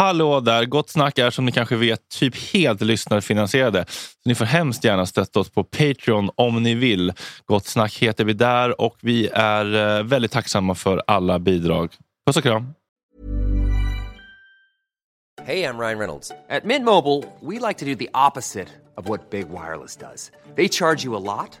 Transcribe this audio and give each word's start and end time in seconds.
Hallå 0.00 0.40
där! 0.40 0.64
Gott 0.64 0.90
snack 0.90 1.18
är 1.18 1.30
som 1.30 1.44
ni 1.44 1.52
kanske 1.52 1.76
vet 1.76 2.08
typ 2.08 2.52
helt 2.52 2.80
lyssnarfinansierade. 2.80 3.84
Så 3.88 4.28
ni 4.28 4.34
får 4.34 4.44
hemskt 4.44 4.84
gärna 4.84 5.06
stötta 5.06 5.40
oss 5.40 5.50
på 5.50 5.64
Patreon 5.64 6.30
om 6.34 6.62
ni 6.62 6.74
vill. 6.74 7.12
Gott 7.46 7.66
snack 7.66 7.98
heter 7.98 8.24
vi 8.24 8.32
där 8.32 8.80
och 8.80 8.96
vi 9.00 9.28
är 9.32 9.98
eh, 9.98 10.04
väldigt 10.04 10.32
tacksamma 10.32 10.74
för 10.74 11.02
alla 11.06 11.38
bidrag. 11.38 11.92
Puss 12.26 12.36
och 12.36 12.42
kram! 12.42 12.74
Hej, 15.44 15.60
jag 15.60 15.80
Ryan 15.80 15.98
Reynolds. 15.98 16.28
På 16.28 16.66
Mint 16.66 16.84
Mobile, 16.84 17.22
we 17.40 17.68
like 17.68 17.78
to 17.78 17.84
do 17.84 17.94
the 17.94 18.08
opposite 18.28 18.68
of 18.96 19.08
what 19.08 19.30
Big 19.30 19.46
Wireless 19.48 19.96
does. 19.96 20.30
They 20.56 20.68
charge 20.68 21.04
you 21.04 21.16
a 21.16 21.36
lot, 21.36 21.60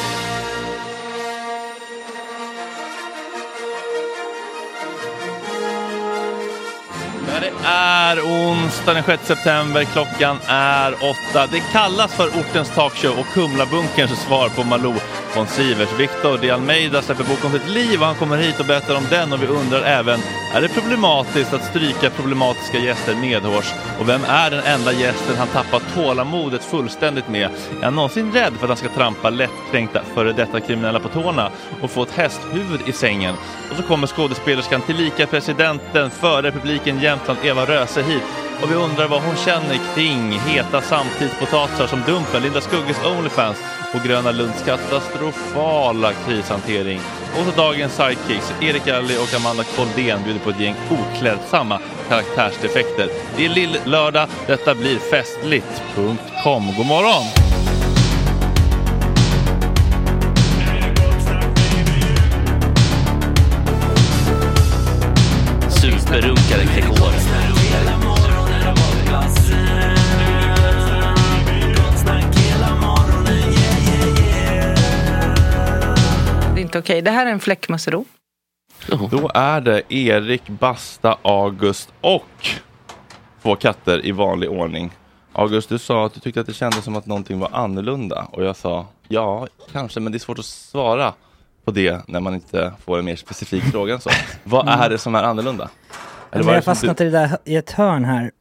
är 7.65 8.19
onsdag 8.19 8.93
den 8.93 9.03
6 9.03 9.27
september. 9.27 9.83
Klockan 9.83 10.37
är 10.47 10.93
åtta. 10.93 11.47
Det 11.51 11.59
kallas 11.71 12.13
för 12.13 12.27
ortens 12.27 12.69
talkshow 12.69 13.19
och 13.19 13.25
Kumlabunkerns 13.33 14.19
svar 14.19 14.49
på 14.49 14.63
Malou 14.63 14.95
von 15.35 15.47
Sivers. 15.47 15.99
Victor 15.99 16.37
de 16.37 16.51
Almeida 16.51 17.01
släpper 17.01 17.23
bok 17.23 17.45
om 17.45 17.51
sitt 17.51 17.67
liv 17.67 17.99
och 17.99 18.05
han 18.05 18.15
kommer 18.15 18.37
hit 18.37 18.59
och 18.59 18.65
berättar 18.65 18.95
om 18.95 19.03
den 19.09 19.33
och 19.33 19.43
vi 19.43 19.47
undrar 19.47 19.83
även, 19.83 20.19
är 20.53 20.61
det 20.61 20.69
problematiskt 20.69 21.53
att 21.53 21.65
stryka 21.65 22.09
problematiska 22.09 22.77
gäster 22.77 23.15
medhårs? 23.15 23.73
Och 23.99 24.09
vem 24.09 24.21
är 24.27 24.51
den 24.51 24.63
enda 24.63 24.91
gästen 24.91 25.35
han 25.37 25.47
tappat 25.47 25.83
tålamodet 25.95 26.63
fullständigt 26.63 27.29
med? 27.29 27.49
Är 27.79 27.83
han 27.83 27.95
någonsin 27.95 28.31
rädd 28.31 28.53
för 28.53 28.63
att 28.63 28.69
han 28.69 28.77
ska 28.77 28.89
trampa 28.89 29.29
lättkränkta 29.29 30.01
före 30.13 30.33
detta 30.33 30.59
kriminella 30.59 30.99
på 30.99 31.09
tårna 31.09 31.51
och 31.81 31.91
få 31.91 32.03
ett 32.03 32.15
hästhuvud 32.15 32.81
i 32.85 32.91
sängen? 32.91 33.35
Och 33.71 33.77
så 33.77 33.83
kommer 33.83 34.07
skådespelerskan 34.07 34.81
tillika 34.81 35.27
presidenten 35.27 36.09
för 36.09 36.43
republiken 36.43 36.99
Jämtland, 36.99 37.39
Eva 37.43 37.65
Röse 37.65 38.01
hit 38.01 38.23
och 38.63 38.71
vi 38.71 38.75
undrar 38.75 39.07
vad 39.07 39.21
hon 39.21 39.35
känner 39.35 39.95
kring 39.95 40.31
heta 40.31 40.81
samtidspotatisar 40.81 41.87
som 41.87 42.01
Dumpen, 42.07 42.43
Linda 42.43 42.61
Skugges 42.61 43.05
Onlyfans 43.05 43.57
på 43.91 44.07
Gröna 44.07 44.31
Lunds 44.31 44.63
katastrofala 44.65 46.13
krishantering. 46.13 46.99
Och 47.39 47.45
så 47.45 47.61
dagens 47.61 47.95
sidekicks, 47.95 48.53
Erik 48.61 48.87
Alli 48.87 49.17
och 49.17 49.35
Amanda 49.35 49.63
Koldén 49.63 50.23
bjuder 50.23 50.39
på 50.39 50.49
ett 50.49 50.59
gäng 50.59 50.75
oklädsamma 50.89 51.79
karaktärsdefekter. 52.09 53.09
Det 53.37 53.45
är 53.45 53.49
lill-lördag, 53.49 54.27
detta 54.47 54.75
blir 54.75 54.97
festligt.com. 54.99 56.67
God 56.77 56.85
morgon! 56.85 57.25
Superrunkare 65.69 66.63
Gregor. 66.75 67.30
Det 76.71 76.75
är 76.75 76.79
inte 76.79 76.91
okej. 76.91 77.01
Det 77.01 77.11
här 77.11 77.25
är 77.25 77.31
en 77.31 77.39
fläckmussero. 77.39 78.05
Då 79.11 79.31
är 79.33 79.61
det 79.61 79.93
Erik, 79.93 80.49
Basta, 80.49 81.17
August 81.21 81.93
och 82.01 82.49
två 83.41 83.55
katter 83.55 84.05
i 84.05 84.11
vanlig 84.11 84.49
ordning. 84.49 84.91
August, 85.33 85.69
du 85.69 85.79
sa 85.79 86.05
att 86.05 86.13
du 86.13 86.19
tyckte 86.19 86.41
att 86.41 86.47
det 86.47 86.53
kändes 86.53 86.83
som 86.83 86.95
att 86.95 87.05
någonting 87.05 87.39
var 87.39 87.49
annorlunda 87.53 88.27
och 88.31 88.43
jag 88.43 88.55
sa 88.55 88.87
ja, 89.07 89.47
kanske, 89.71 89.99
men 89.99 90.11
det 90.11 90.17
är 90.17 90.19
svårt 90.19 90.39
att 90.39 90.45
svara 90.45 91.13
på 91.65 91.71
det 91.71 92.07
när 92.07 92.19
man 92.19 92.33
inte 92.33 92.73
får 92.85 92.99
en 92.99 93.05
mer 93.05 93.15
specifik 93.15 93.63
fråga 93.71 93.93
än 93.93 94.01
så. 94.01 94.09
Vad 94.43 94.67
är 94.67 94.89
det 94.89 94.97
som 94.97 95.15
är 95.15 95.23
annorlunda? 95.23 95.69
Eller 96.31 96.53
jag 96.53 96.63
som 96.63 96.71
fastnat 96.71 97.01
i, 97.01 97.03
det 97.03 97.09
där, 97.09 97.37
i 97.45 97.55
ett 97.55 97.71
hörn 97.71 98.05
här, 98.05 98.31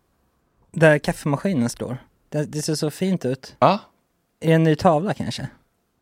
där 0.72 0.98
kaffemaskinen 0.98 1.68
står. 1.68 1.98
Det, 2.28 2.44
det 2.44 2.62
ser 2.62 2.74
så 2.74 2.90
fint 2.90 3.24
ut. 3.24 3.56
Ja. 3.58 3.78
Är 4.40 4.48
det 4.48 4.54
en 4.54 4.64
ny 4.64 4.76
tavla 4.76 5.14
kanske? 5.14 5.48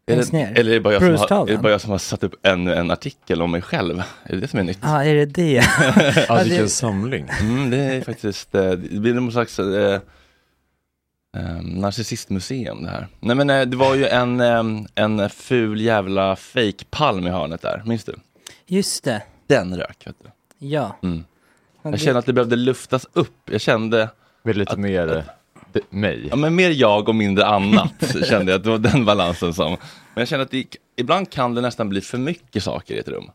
Är 0.09 0.15
Längst 0.17 0.31
det, 0.31 0.37
ner? 0.37 0.59
eller 0.59 0.71
är 0.71 0.75
det, 0.75 0.81
bara 0.81 0.93
jag 0.95 1.03
som 1.29 1.37
har, 1.39 1.49
är 1.49 1.53
det 1.53 1.59
bara 1.59 1.73
jag 1.73 1.81
som 1.81 1.91
har 1.91 1.99
satt 1.99 2.23
upp 2.25 2.47
ännu 2.47 2.75
en 2.75 2.91
artikel 2.91 3.43
om 3.43 3.51
mig 3.51 3.63
själv? 3.63 4.03
Är 4.25 4.35
det 4.35 4.41
det 4.41 4.49
som 4.49 4.59
är 4.59 4.65
nytt? 4.65 4.79
Ja, 4.83 4.97
ah, 4.97 5.05
är 5.05 5.15
det 5.15 5.27
det? 5.27 5.65
Ja, 6.29 6.37
det- 6.37 6.45
vilken 6.45 6.69
samling. 6.69 7.29
Mm, 7.41 7.71
det 7.71 7.77
är 7.77 8.01
faktiskt, 8.01 8.55
eh, 8.55 8.71
det 8.71 9.01
blir 9.01 9.15
någon 9.15 9.33
slags 9.33 9.59
eh, 9.59 10.01
eh, 11.37 11.63
narcissistmuseum 11.63 12.83
det 12.83 12.91
här. 12.91 13.07
Nej 13.21 13.37
men 13.37 13.51
eh, 13.51 13.61
det 13.63 13.77
var 13.77 13.95
ju 13.95 14.07
en, 14.07 14.41
eh, 14.41 14.65
en 14.95 15.31
ful 15.31 15.81
jävla 15.81 16.37
fake-palm 16.37 17.27
i 17.27 17.31
hörnet 17.31 17.63
där, 17.63 17.83
minns 17.87 18.05
du? 18.05 18.15
Just 18.67 19.05
det, 19.05 19.23
Den 19.47 19.77
rök, 19.77 20.07
vet 20.07 20.17
du. 20.25 20.31
ja. 20.67 20.97
Mm. 21.03 21.25
Ja, 21.83 21.91
Jag 21.91 22.01
kände 22.01 22.19
att 22.19 22.27
det 22.27 22.33
behövde 22.33 22.57
luftas 22.57 23.07
upp. 23.13 23.51
Jag 23.51 23.61
kände, 23.61 24.09
Med 24.43 24.57
lite 24.57 24.73
Att- 24.73 24.79
mer 24.79 25.17
eh, 25.17 25.23
det- 25.73 25.93
mig. 25.93 26.27
ja 26.31 26.37
men 26.37 26.55
mer 26.55 26.71
jag 26.71 27.09
och 27.09 27.15
mindre 27.15 27.47
annat, 27.47 27.93
kände 28.29 28.53
jag 28.53 28.59
att 28.59 28.65
det 28.65 28.71
var 28.71 28.79
den 28.79 29.05
balansen 29.05 29.55
som. 29.55 29.77
Men 30.19 30.21
jag 30.21 30.29
kände 30.29 30.45
att 30.45 30.51
det, 30.51 30.77
ibland 30.97 31.31
kan 31.31 31.55
det 31.55 31.61
nästan 31.61 31.89
bli 31.89 32.01
för 32.01 32.19
mycket 32.19 32.63
saker 32.63 32.95
i 32.95 32.99
ett 32.99 33.09
rum. 33.09 33.31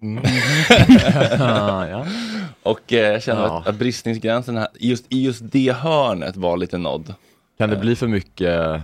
Ah, 1.40 1.86
ja. 1.86 2.06
Och 2.62 2.92
eh, 2.92 2.98
jag 3.12 3.22
kände 3.22 3.42
Ja. 3.42 3.58
att, 3.58 3.66
att 3.66 3.74
bristningsgränsen 3.74 4.56
här, 4.56 4.68
just, 4.74 5.04
i 5.08 5.22
just 5.24 5.40
det 5.44 5.72
hörnet 5.72 6.36
var 6.36 6.56
lite 6.56 6.78
nådd. 6.78 7.14
Kan 7.58 7.70
det 7.70 7.76
bli 7.76 7.96
för 7.96 8.06
mycket 8.06 8.82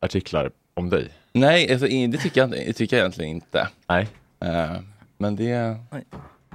artiklar 0.00 0.50
om 0.74 0.90
dig? 0.90 1.08
Nej, 1.32 1.72
alltså, 1.72 1.86
det 1.86 2.18
tycker 2.18 2.40
jag, 2.40 2.46
inte- 2.46 2.64
det 2.66 2.72
tycker 2.72 2.96
jag 2.96 3.00
egentligen 3.02 3.30
inte. 3.30 3.68
Nej. 3.88 4.08
Eh, 4.40 4.72
men 5.18 5.36
det, 5.36 5.76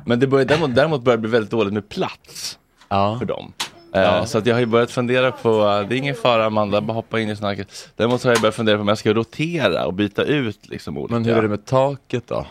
men 0.06 0.19
det 0.19 0.28
börjar, 0.28 0.46
däremot, 0.46 0.75
däremot 0.75 1.02
börjar 1.03 1.18
det 1.18 1.22
bli 1.22 1.31
väldigt 1.31 1.52
dåligt 1.52 1.74
med 1.74 1.90
plats 1.90 2.59
Ja. 2.90 3.19
för 3.19 3.25
dem. 3.25 3.53
Eh, 3.94 4.02
Ja. 4.02 4.25
Så 4.25 4.38
att 4.38 4.46
jag 4.46 4.56
har 4.56 4.59
ju 4.59 4.66
börjat 4.66 4.92
fundera 4.92 5.31
på, 5.31 5.50
eh, 5.50 5.88
det 5.88 5.96
är 5.96 5.98
ingen 5.98 6.16
fara 6.16 6.46
Amanda, 6.46 6.81
bara 6.81 6.94
hoppa 6.94 7.20
in 7.20 7.30
i 7.30 7.36
snacket. 7.36 7.90
Däremot 7.96 8.24
har 8.24 8.31
jag 8.31 8.42
börjat 8.42 8.56
fundera 8.56 8.78
på 8.78 8.81
om 8.81 8.88
jag 8.88 8.98
ska 8.98 9.14
rotera 9.14 9.86
och 9.86 9.94
byta 9.94 10.24
ut 10.24 10.68
liksom 10.70 10.98
olika. 10.98 11.14
Men 11.14 11.25
hur 11.25 11.38
är 11.38 11.42
det 11.42 11.48
med 11.48 11.66
taket 11.66 12.24
då? 12.28 12.46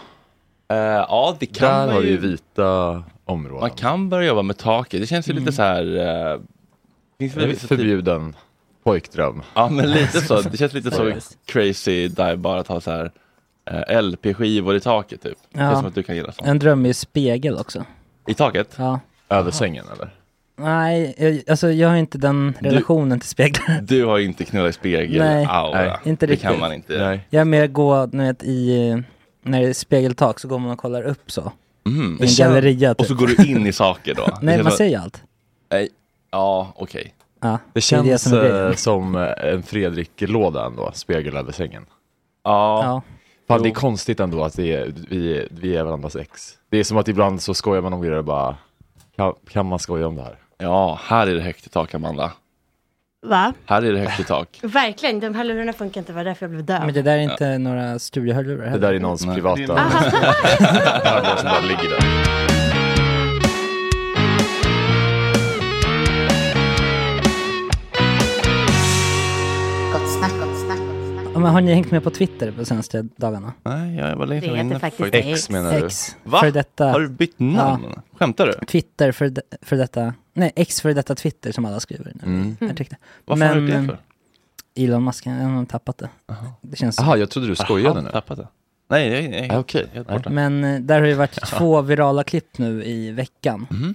Eh, 0.69 0.77
ja, 0.79 1.37
det 1.41 1.47
kan 1.47 1.69
Där 1.71 1.87
man 1.87 1.95
har 1.95 2.01
du 2.01 2.07
ju. 2.07 2.13
ju 2.13 2.19
vita 2.19 3.03
områden. 3.25 3.61
Man 3.61 3.71
kan 3.71 4.09
börja 4.09 4.29
jobba 4.29 4.43
med 4.43 4.59
taket. 4.59 5.01
Det 5.01 5.07
känns 5.07 5.29
ju 5.29 5.33
lite 5.33 5.53
så 5.53 5.63
här. 5.63 5.97
Eh, 6.33 6.41
finns 7.19 7.35
Det 7.35 7.47
vissa 7.47 7.61
typ- 7.61 7.69
förbjuden 7.69 8.37
pojkdröm. 8.85 9.43
Ja, 9.55 9.69
men 9.69 9.91
lite 9.91 10.21
så. 10.21 10.41
Det 10.41 10.57
känns 10.57 10.73
lite 10.73 10.91
så 10.91 11.13
crazy 11.47 12.09
där 12.09 12.37
bara 12.37 12.61
att 12.61 12.69
ha 12.69 12.81
så 12.81 12.91
här 12.91 13.11
eh, 13.71 14.03
LP-skivor 14.03 14.77
i 14.77 14.81
taket 14.81 15.23
typ. 15.23 15.39
Det 15.53 15.61
är 15.61 15.65
Ja. 15.65 15.77
som 15.77 15.87
att 15.87 15.95
du 15.95 16.03
kan 16.03 16.17
gilla 16.17 16.33
sånt. 16.33 16.49
En 16.49 16.59
dröm 16.59 16.85
är 16.85 16.89
ju 16.89 16.95
spegel 16.95 17.57
också. 17.59 17.85
I 18.27 18.35
taket? 18.35 18.75
Ja. 18.77 19.01
Över 19.29 19.51
sängen 19.51 19.85
eller? 19.97 20.11
Nej, 20.59 21.15
jag, 21.19 21.43
alltså 21.51 21.71
jag 21.71 21.89
har 21.89 21.97
inte 21.97 22.19
den 22.19 22.55
relationen 22.61 23.21
till 23.21 23.29
speglar. 23.29 23.81
Du 23.83 24.05
har 24.05 24.19
inte 24.19 24.45
knullat 24.45 24.71
i 24.71 24.73
spegel 24.73 25.19
Nej. 25.19 25.47
aura. 25.51 25.83
Nej, 25.85 25.97
inte 26.05 26.27
det 26.27 26.33
riktigt. 26.33 26.49
kan 26.51 26.61
man 26.61 26.73
inte. 26.73 26.99
Nej. 26.99 27.21
Jag 27.31 27.41
är 27.41 27.45
mer 27.45 27.67
gå, 27.67 28.07
ni 28.13 28.25
vet, 28.27 28.43
i, 28.43 29.03
när 29.43 29.61
det 29.63 29.69
är 29.69 29.73
spegeltak 29.73 30.41
så 30.41 30.49
går 30.49 30.59
man 30.59 30.71
och 30.71 30.79
kollar 30.79 31.03
upp 31.03 31.31
så. 31.31 31.53
Mm. 31.87 32.19
I 32.23 32.27
en 32.27 32.35
galleria 32.39 32.95
typ. 32.95 33.01
Och 33.01 33.07
så 33.07 33.15
går 33.15 33.27
du 33.27 33.45
in 33.51 33.67
i 33.67 33.73
saker 33.73 34.15
då? 34.15 34.23
Det 34.27 34.37
Nej, 34.43 34.57
man 34.63 34.65
som- 34.73 34.77
ser 34.79 34.87
ju 34.87 34.95
allt. 34.95 35.23
Nej. 35.71 35.89
Ja, 36.31 36.73
okej. 36.77 37.15
Ja, 37.41 37.59
Det 37.73 37.81
känns 37.81 38.23
som 38.23 38.33
är 38.33 38.41
grejen. 38.41 38.67
eh, 38.67 38.73
som 38.75 39.15
eh, 39.17 39.53
en 39.53 39.63
Fredrik-låda 39.63 40.67
ändå, 40.67 40.91
spegel 40.95 41.37
över 41.37 41.53
sängen. 41.53 41.87
Ja. 42.45 42.85
Ja. 42.85 43.03
Fan, 43.49 43.63
det 43.63 43.69
är 43.69 43.75
konstigt 43.75 44.21
ändå 44.21 44.45
att 44.45 44.57
det 44.57 44.73
är, 44.73 44.93
vi, 45.11 45.49
vi 45.51 45.77
är 45.77 45.85
varandras 45.85 46.17
ex. 46.17 46.53
Det 46.71 46.79
är 46.79 46.85
som 46.85 46.97
att 46.97 47.09
ibland 47.09 47.43
så 47.43 47.55
skojar 47.55 47.83
man 47.83 47.93
om 47.93 48.03
det 48.03 48.19
och 48.19 48.25
bara, 48.25 48.57
kan, 49.17 49.33
kan 49.51 49.67
man 49.67 49.79
skoja 49.79 50.07
om 50.07 50.17
det 50.17 50.23
här? 50.23 50.39
Ja, 50.59 51.01
här 51.05 51.27
är 51.27 51.35
det 51.35 51.41
högt 51.41 51.67
i 51.67 51.69
tak 51.69 51.95
Amanda. 51.95 52.33
Va? 53.27 53.53
Här 53.67 53.83
är 53.83 53.93
det 53.93 53.99
högt 53.99 54.21
i 54.21 54.25
tak. 54.25 54.59
Verkligen, 54.63 55.21
de 55.21 55.35
här 55.35 55.45
lurarna 55.45 55.73
funkar 55.73 56.01
inte, 56.01 56.13
det 56.13 56.17
var 56.17 56.25
därför 56.25 56.47
jag 56.47 56.51
blev 56.51 56.65
döv. 56.65 56.85
Men 56.85 56.95
det 56.95 57.03
där 57.03 57.17
är 57.17 57.21
inte 57.21 57.59
några 57.59 57.99
studiehörlurar 57.99 58.65
Det 58.65 58.71
heller. 58.71 58.87
där 58.89 58.95
är 58.95 59.01
någons 59.01 59.25
privata 59.35 59.57
Det 59.65 59.75
är 59.75 61.25
hörlurar 61.25 61.37
som 61.39 61.49
bara 61.49 61.61
ligger 61.61 61.91
där. 61.91 62.56
Ja, 71.37 71.41
men 71.41 71.53
har 71.53 71.61
ni 71.61 71.75
hängt 71.75 71.91
med 71.91 72.03
på 72.05 72.11
Twitter 72.11 72.53
på 72.53 72.65
senaste 72.65 73.09
dagarna? 73.17 73.53
Nej, 73.63 73.97
jag 73.97 74.17
var 74.17 74.27
länge 74.27 74.41
Det 74.41 74.47
heter 74.47 74.61
inne 74.61 74.79
faktiskt 74.79 75.13
faktiskt. 75.13 75.29
X 75.29 75.51
menar 75.51 75.73
du? 75.81 75.87
X, 75.87 76.17
Va? 76.25 76.39
för 76.41 76.51
detta, 76.51 76.87
Har 76.87 77.01
du 77.01 77.09
bytt 77.09 77.39
namn? 77.39 78.01
Skämtar 78.13 78.47
du? 78.47 78.67
Twitter 78.67 79.13
för, 79.13 79.29
de, 79.29 79.41
för 79.63 79.77
detta, 79.77 80.15
nej 80.35 80.53
X 80.57 80.81
för 80.81 80.95
detta 80.95 81.15
Twitter 81.15 81.53
som 81.53 81.65
alla 81.65 81.81
skriver 81.81 82.13
nu. 82.15 82.23
Mm. 82.25 82.57
Varför 83.25 83.45
har 83.47 83.55
du 83.55 83.61
Men, 83.61 83.83
gjort 83.83 83.89
det 83.91 83.97
för? 84.75 84.85
Elon 84.85 85.05
Musk, 85.05 85.27
han 85.27 85.41
har 85.41 85.65
tappat 85.65 85.99
det. 85.99 86.09
Det 86.61 86.77
känns 86.77 86.99
Jaha, 86.99 87.17
jag 87.17 87.31
trodde 87.31 87.49
du 87.49 87.57
skojade 87.57 88.03
nu. 88.03 88.11
Tappat 88.11 88.39
det. 88.39 88.49
Nej, 88.89 89.11
nej, 89.11 89.29
nej. 89.29 89.51
Ah, 89.51 89.59
Okej. 89.59 89.87
Helt 89.93 90.09
Nej. 90.09 90.17
borta. 90.19 90.31
Men 90.31 90.65
eh, 90.65 90.81
där 90.81 91.01
har 91.01 91.07
det 91.07 91.15
varit 91.15 91.41
två 91.47 91.83
virala 91.83 92.25
klipp 92.25 92.59
nu 92.59 92.85
i 92.85 93.11
veckan. 93.11 93.67
Mhm. 93.71 93.95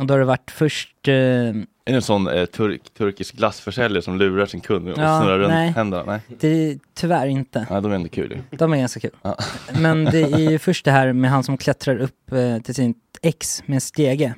Och 0.00 0.06
då 0.06 0.14
har 0.14 0.18
det 0.18 0.24
varit 0.24 0.50
först, 0.50 1.08
eh, 1.08 1.14
Är 1.14 1.52
det 1.84 1.92
en 1.92 2.02
sån 2.02 2.28
eh, 2.28 2.44
turk, 2.44 2.94
turkisk 2.98 3.36
glassförsäljare 3.36 4.02
som 4.02 4.18
lurar 4.18 4.46
sin 4.46 4.60
kund 4.60 4.88
och 4.88 4.98
Ja, 4.98 5.20
snurrar 5.20 5.38
runt 5.38 5.52
nej. 5.52 5.70
händerna? 5.70 6.04
Nej. 6.06 6.20
det 6.40 6.48
är 6.48 6.78
tyvärr 6.94 7.26
inte. 7.26 7.66
Ja, 7.70 7.80
de 7.80 7.90
är 7.92 7.96
ändå 7.96 8.08
kul 8.08 8.32
ju. 8.32 8.56
De 8.58 8.72
är 8.72 8.76
ganska 8.76 9.00
kul. 9.00 9.10
Ja. 9.22 9.36
Men 9.80 10.04
det 10.04 10.22
är 10.22 10.38
ju 10.50 10.58
först 10.68 10.84
det 10.84 10.90
här 10.90 11.12
med 11.12 11.30
han 11.30 11.42
som 11.44 11.56
klättrar 11.56 11.96
upp 11.98 12.32
eh, 12.32 12.58
till 12.58 12.74
sin 12.74 12.94
ex 13.22 13.62
med 13.66 13.74
en 13.74 13.80
stege. 13.80 14.34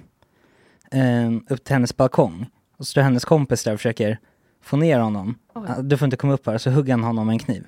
Eh, 0.92 1.32
upp 1.48 1.64
till 1.64 1.74
hennes 1.74 1.96
balkong. 1.96 2.46
Och 2.78 2.86
så 2.86 2.90
står 2.90 3.02
hennes 3.02 3.24
kompis 3.24 3.64
där 3.64 3.72
och 3.72 3.78
försöker 3.78 4.18
få 4.62 4.76
ner 4.76 4.98
honom. 4.98 5.38
Ah, 5.54 5.82
Du 5.82 5.96
får 5.98 6.04
inte 6.06 6.16
komma 6.16 6.32
upp 6.32 6.46
här, 6.46 6.58
så 6.58 6.70
hugger 6.70 6.92
han 6.92 7.04
honom 7.04 7.26
med 7.26 7.32
en 7.34 7.38
kniv. 7.38 7.64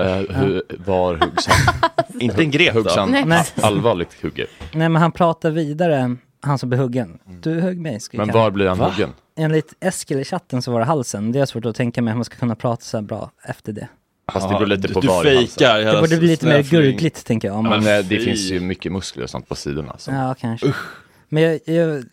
Eh, 0.00 0.36
hur, 0.36 0.62
var 0.86 1.14
huggs 1.14 1.46
han? 1.46 1.74
Inte 2.20 2.42
en 2.42 2.50
grep 2.50 2.74
Huggs 2.74 2.96
han 2.96 3.10
Nej. 3.28 3.44
allvarligt 3.62 4.22
hugger? 4.22 4.46
Nej 4.72 4.88
men 4.88 5.02
han 5.02 5.12
pratar 5.12 5.50
vidare, 5.50 6.16
han 6.40 6.58
som 6.58 6.68
blir 6.68 6.78
huggen. 6.78 7.18
Du 7.42 7.60
högg 7.60 7.80
mig, 7.80 8.00
skrek 8.00 8.18
Men 8.18 8.28
han. 8.30 8.38
var 8.38 8.50
blir 8.50 8.68
han 8.68 8.78
Va? 8.78 8.88
huggen? 8.90 9.12
Enligt 9.36 9.74
Eskil 9.80 10.18
i 10.20 10.24
chatten 10.24 10.62
så 10.62 10.72
var 10.72 10.78
det 10.80 10.86
halsen. 10.86 11.32
Det 11.32 11.40
är 11.40 11.46
svårt 11.46 11.64
att 11.64 11.76
tänka 11.76 12.02
mig 12.02 12.12
hur 12.12 12.16
man 12.18 12.24
ska 12.24 12.36
kunna 12.36 12.54
prata 12.56 12.82
så 12.82 12.96
här 12.96 13.02
bra 13.02 13.30
efter 13.44 13.72
det. 13.72 13.88
Fast 14.32 14.48
det 14.48 14.54
beror 14.54 14.66
lite 14.66 14.88
du, 14.88 14.94
på 14.94 15.00
du 15.00 15.08
var 15.08 15.26
i 15.26 15.36
halsen. 15.36 15.48
fejkar 15.58 15.94
Det 15.94 16.00
borde 16.00 16.16
bli 16.16 16.28
lite 16.28 16.46
mer 16.46 16.52
snöfling. 16.62 16.80
gurgligt 16.82 17.24
tänker 17.26 17.48
jag. 17.48 17.56
Om 17.56 17.64
man... 17.68 17.84
Men 17.84 17.98
eh, 18.00 18.06
det 18.06 18.18
finns 18.18 18.40
ju 18.40 18.60
mycket 18.60 18.92
muskler 18.92 19.24
och 19.24 19.30
sånt 19.30 19.48
på 19.48 19.54
sidorna. 19.54 19.96
Så. 19.98 20.10
Ja, 20.10 20.34
kanske. 20.40 20.72
Men 21.28 21.42
jag, 21.42 21.60
jag, 21.64 22.04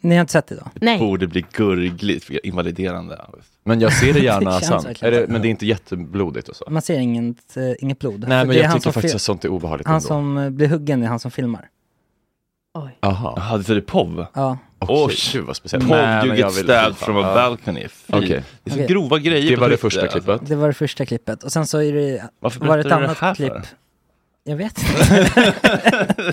ni 0.00 0.14
har 0.14 0.20
inte 0.20 0.32
sett 0.32 0.46
det 0.46 0.54
då? 0.54 0.66
Nej. 0.74 0.98
Borde 0.98 1.26
bli 1.26 1.44
gurgligt, 1.52 2.30
invaliderande. 2.30 3.20
Men 3.64 3.80
jag 3.80 3.92
ser 3.92 4.12
det 4.12 4.18
gärna 4.20 4.50
Det 4.60 4.66
känns 4.66 4.66
sen. 4.66 4.82
verkligen 4.82 5.14
Är 5.14 5.20
det, 5.20 5.26
så. 5.26 5.32
men 5.32 5.42
det 5.42 5.48
är 5.48 5.50
inte 5.50 5.66
jätteblodigt 5.66 6.48
och 6.48 6.56
så? 6.56 6.64
Man 6.70 6.82
ser 6.82 6.98
inget, 6.98 7.56
eh, 7.56 7.62
inget 7.78 7.98
blod. 7.98 8.20
Nej 8.20 8.28
För 8.28 8.46
men 8.46 8.48
det 8.48 8.54
är 8.54 8.62
jag 8.62 8.68
han 8.68 8.78
tycker 8.78 8.82
som 8.82 8.92
faktiskt 8.92 9.12
fil- 9.12 9.16
att 9.16 9.22
sånt 9.22 9.44
är 9.44 9.48
obehagligt 9.48 9.86
Han 9.86 9.96
ändå. 9.96 10.06
som 10.06 10.38
eh, 10.38 10.50
blir 10.50 10.68
huggen 10.68 11.02
är 11.02 11.06
han 11.06 11.18
som 11.20 11.30
filmar. 11.30 11.68
Jaha. 12.74 12.90
Jaha, 13.36 13.62
så 13.62 13.72
det 13.74 13.78
är 13.78 13.80
POV? 13.80 14.26
Ja. 14.34 14.58
Oj. 14.80 15.14
gud 15.32 15.44
vad 15.44 15.56
speciellt. 15.56 15.84
POV, 15.88 15.96
you 15.96 16.26
jag 16.26 16.36
get 16.36 16.52
stabbed 16.52 16.96
from 16.96 17.16
a 17.16 17.34
balcony. 17.34 17.88
Fy. 17.88 18.12
Okej. 18.12 18.28
Det 18.28 18.70
är 18.70 18.74
så 18.74 18.76
Okej. 18.76 18.86
grova 18.86 19.18
grejer 19.18 19.50
Det 19.50 19.56
på 19.56 19.60
var 19.60 19.68
det 19.68 19.76
Twitter, 19.76 19.88
första 19.88 20.02
alltså. 20.02 20.18
klippet. 20.20 20.48
Det 20.48 20.56
var 20.56 20.68
det 20.68 20.74
första 20.74 21.06
klippet. 21.06 21.42
Och 21.42 21.52
sen 21.52 21.66
så 21.66 21.78
är 21.82 21.92
det, 21.92 22.24
Varför 22.40 22.60
var 22.60 22.76
det 22.76 22.80
ett 22.80 22.84
berättar 22.88 23.00
du 23.00 23.02
det 23.02 23.08
annat 23.08 23.18
här 23.18 23.34
klipp. 23.34 23.52
för? 23.52 23.62
Jag 24.44 24.56
vet 24.56 24.78
inte. 24.82 25.32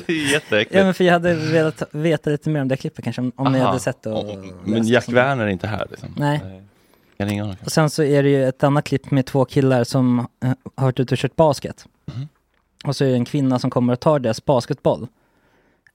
det 0.07 0.13
är 0.13 0.31
jätteäckligt. 0.31 0.75
ja 0.77 0.83
men 0.83 0.93
för 0.93 1.03
jag 1.03 1.13
hade 1.13 1.33
velat 1.33 1.83
veta 1.91 2.29
lite 2.29 2.49
mer 2.49 2.61
om 2.61 2.67
det 2.67 2.77
klippet 2.77 3.03
kanske, 3.03 3.21
om, 3.21 3.31
om 3.35 3.51
ni 3.51 3.59
Aha. 3.59 3.67
hade 3.67 3.79
sett 3.79 4.01
det. 4.03 4.09
Och 4.11 4.25
Men 4.63 4.77
läst 4.79 4.89
Jack 4.89 5.05
det. 5.07 5.13
Werner 5.13 5.43
är 5.45 5.49
inte 5.49 5.67
här 5.67 5.87
liksom. 5.89 6.09
Nej. 6.17 6.61
Kan 7.17 7.27
ringa 7.29 7.43
honom. 7.43 7.57
Och 7.65 7.71
sen 7.71 7.89
så 7.89 8.03
är 8.03 8.23
det 8.23 8.29
ju 8.29 8.47
ett 8.47 8.63
annat 8.63 8.85
klipp 8.85 9.11
med 9.11 9.25
två 9.25 9.45
killar 9.45 9.83
som 9.83 10.19
eh, 10.19 10.51
har 10.75 10.85
varit 10.85 10.99
ute 10.99 11.13
och 11.13 11.17
kört 11.17 11.35
basket. 11.35 11.85
Mhm. 12.05 12.27
Och 12.85 12.95
så 12.95 13.03
är 13.05 13.09
det 13.09 13.15
en 13.15 13.25
kvinna 13.25 13.59
som 13.59 13.69
kommer 13.69 13.93
och 13.93 13.99
tar 13.99 14.19
deras 14.19 14.45
basketboll. 14.45 15.07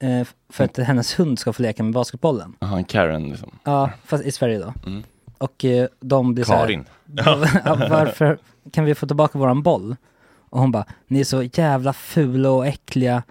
Eh, 0.03 0.27
för 0.49 0.65
att 0.65 0.77
hennes 0.77 1.19
hund 1.19 1.39
ska 1.39 1.53
få 1.53 1.63
leka 1.63 1.83
med 1.83 1.93
basketbollen. 1.93 2.57
Jaha, 2.61 2.77
en 2.79 2.85
Karen 2.85 3.29
liksom. 3.29 3.51
Ja, 3.65 3.91
fast 4.05 4.25
i 4.25 4.33
Sverige 4.33 4.59
då. 4.59 4.75
Mm. 4.87 5.03
Och 5.39 5.65
eh, 5.65 5.89
de 6.01 6.35
blir 6.35 6.45
så 6.45 6.53
här, 6.53 6.61
Karin. 6.61 6.85
ja, 7.65 7.87
varför 7.91 8.39
kan 8.73 8.85
vi 8.85 8.95
få 8.95 9.07
tillbaka 9.07 9.39
våran 9.39 9.63
boll? 9.63 9.97
Och 10.51 10.61
hon 10.61 10.73
bara, 10.73 10.85
ni 11.07 11.21
är 11.21 11.25
så 11.25 11.43
jävla 11.43 11.93
fula 11.93 12.51
och 12.51 12.67
äckliga 12.67 13.23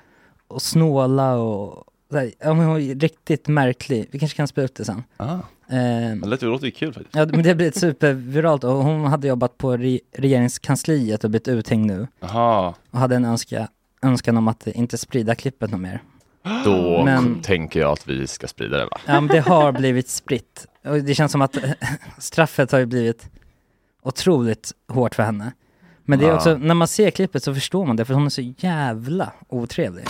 och 0.47 0.61
snåla 0.61 1.35
och 1.35 1.83
så 2.11 2.17
här, 2.17 2.31
ja, 2.39 2.49
hon 2.49 2.59
är 2.81 2.95
riktigt 2.99 3.47
märklig. 3.47 4.07
Vi 4.11 4.19
kanske 4.19 4.37
kan 4.37 4.47
spela 4.47 4.65
upp 4.65 4.75
det 4.75 4.85
sen. 4.85 5.03
Ah, 5.17 5.37
Eh, 5.69 6.15
det 6.21 6.27
låter, 6.27 6.45
det 6.45 6.51
låter 6.51 6.65
ju 6.65 6.71
kul 6.71 6.93
faktiskt. 6.93 7.15
ja, 7.15 7.25
men 7.25 7.43
det 7.43 7.49
har 7.49 7.55
blivit 7.55 7.75
superviralt 7.79 8.63
och 8.63 8.71
hon 8.73 9.05
hade 9.05 9.27
jobbat 9.27 9.57
på 9.57 9.77
re- 9.77 9.99
regeringskansliet 10.17 11.23
och 11.23 11.29
blivit 11.29 11.47
uthängd 11.47 11.85
nu. 11.85 12.07
Jaha. 12.19 12.73
Och 12.91 12.99
hade 12.99 13.15
en 13.15 13.25
önska, 13.25 13.67
önskan 14.01 14.37
om 14.37 14.47
att 14.47 14.67
inte 14.67 14.97
sprida 14.97 15.35
klippet 15.35 15.71
något 15.71 15.79
mer. 15.81 16.01
Då 16.65 17.03
Men- 17.05 17.41
tänker 17.41 17.79
jag 17.79 17.91
att 17.91 18.07
vi 18.07 18.27
ska 18.27 18.47
sprida 18.47 18.77
det 18.77 18.85
va? 18.85 18.97
Ja 19.05 19.21
men 19.21 19.27
det 19.27 19.39
har 19.39 19.71
blivit 19.71 20.09
spritt. 20.09 20.65
Och 20.85 20.97
det 20.97 21.15
känns 21.15 21.31
som 21.31 21.41
att 21.41 21.57
straffet 22.17 22.71
har 22.71 22.79
ju 22.79 22.85
blivit 22.85 23.29
otroligt 24.03 24.71
hårt 24.87 25.15
för 25.15 25.23
henne. 25.23 25.51
Men 26.03 26.19
det 26.19 26.25
är 26.25 26.29
Ja. 26.29 26.35
också, 26.35 26.57
när 26.57 26.73
man 26.75 26.87
ser 26.87 27.11
klippet 27.11 27.43
så 27.43 27.53
förstår 27.53 27.85
man 27.85 27.95
det 27.95 28.05
för 28.05 28.13
hon 28.13 28.25
är 28.25 28.29
så 28.29 28.41
jävla 28.57 29.31
otrevlig. 29.49 30.05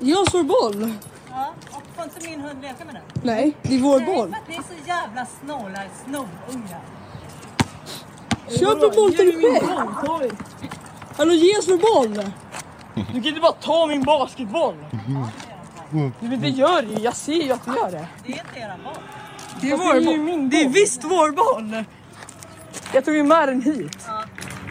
Jag 0.00 0.30
slår 0.30 0.42
boll. 0.42 0.92
Ja, 1.30 1.54
och 1.70 1.82
får 1.96 2.04
inte 2.04 2.28
min 2.28 2.40
hund 2.40 2.62
leka 2.62 2.84
med 2.84 2.94
den? 2.94 3.02
Nej, 3.22 3.56
det 3.62 3.74
är 3.74 3.80
vår 3.80 4.00
boll. 4.00 4.34
Ni 4.48 4.54
är 4.54 4.62
så 4.62 4.86
jävla 4.88 5.26
snåla 5.26 5.80
snorungar. 6.04 6.80
Köp 8.48 8.82
en 8.82 8.96
boll 8.96 9.12
till 9.14 9.26
dig 9.26 9.60
själv. 9.60 10.30
Hallå 11.16 11.32
ge 11.32 11.58
oss 11.58 11.68
vår 11.68 11.78
boll. 12.06 12.30
Du 12.94 13.04
kan 13.04 13.24
inte 13.24 13.40
bara 13.40 13.52
ta 13.52 13.86
min 13.86 14.02
basketboll. 14.02 14.74
Nej, 15.90 16.12
men 16.20 16.40
det 16.40 16.48
gör 16.48 16.82
det 16.82 17.02
Jag 17.02 17.16
ser 17.16 17.32
ju 17.32 17.52
att 17.52 17.64
du 17.64 17.70
gör 17.74 17.90
det. 17.90 18.06
Det 18.26 18.32
är 18.32 18.38
inte 18.38 18.58
era 18.58 18.76
barn. 18.84 19.02
Det 19.60 19.70
är 19.70 19.76
vår 19.76 20.04
boll. 20.04 20.50
Det 20.50 20.62
är 20.62 20.68
visst 20.68 21.04
vår 21.04 21.30
boll. 21.30 21.84
Jag 22.92 23.04
tog 23.04 23.14
ju 23.14 23.22
med 23.22 23.48
den 23.48 23.62
hit. 23.62 23.98
Ja. 24.06 24.24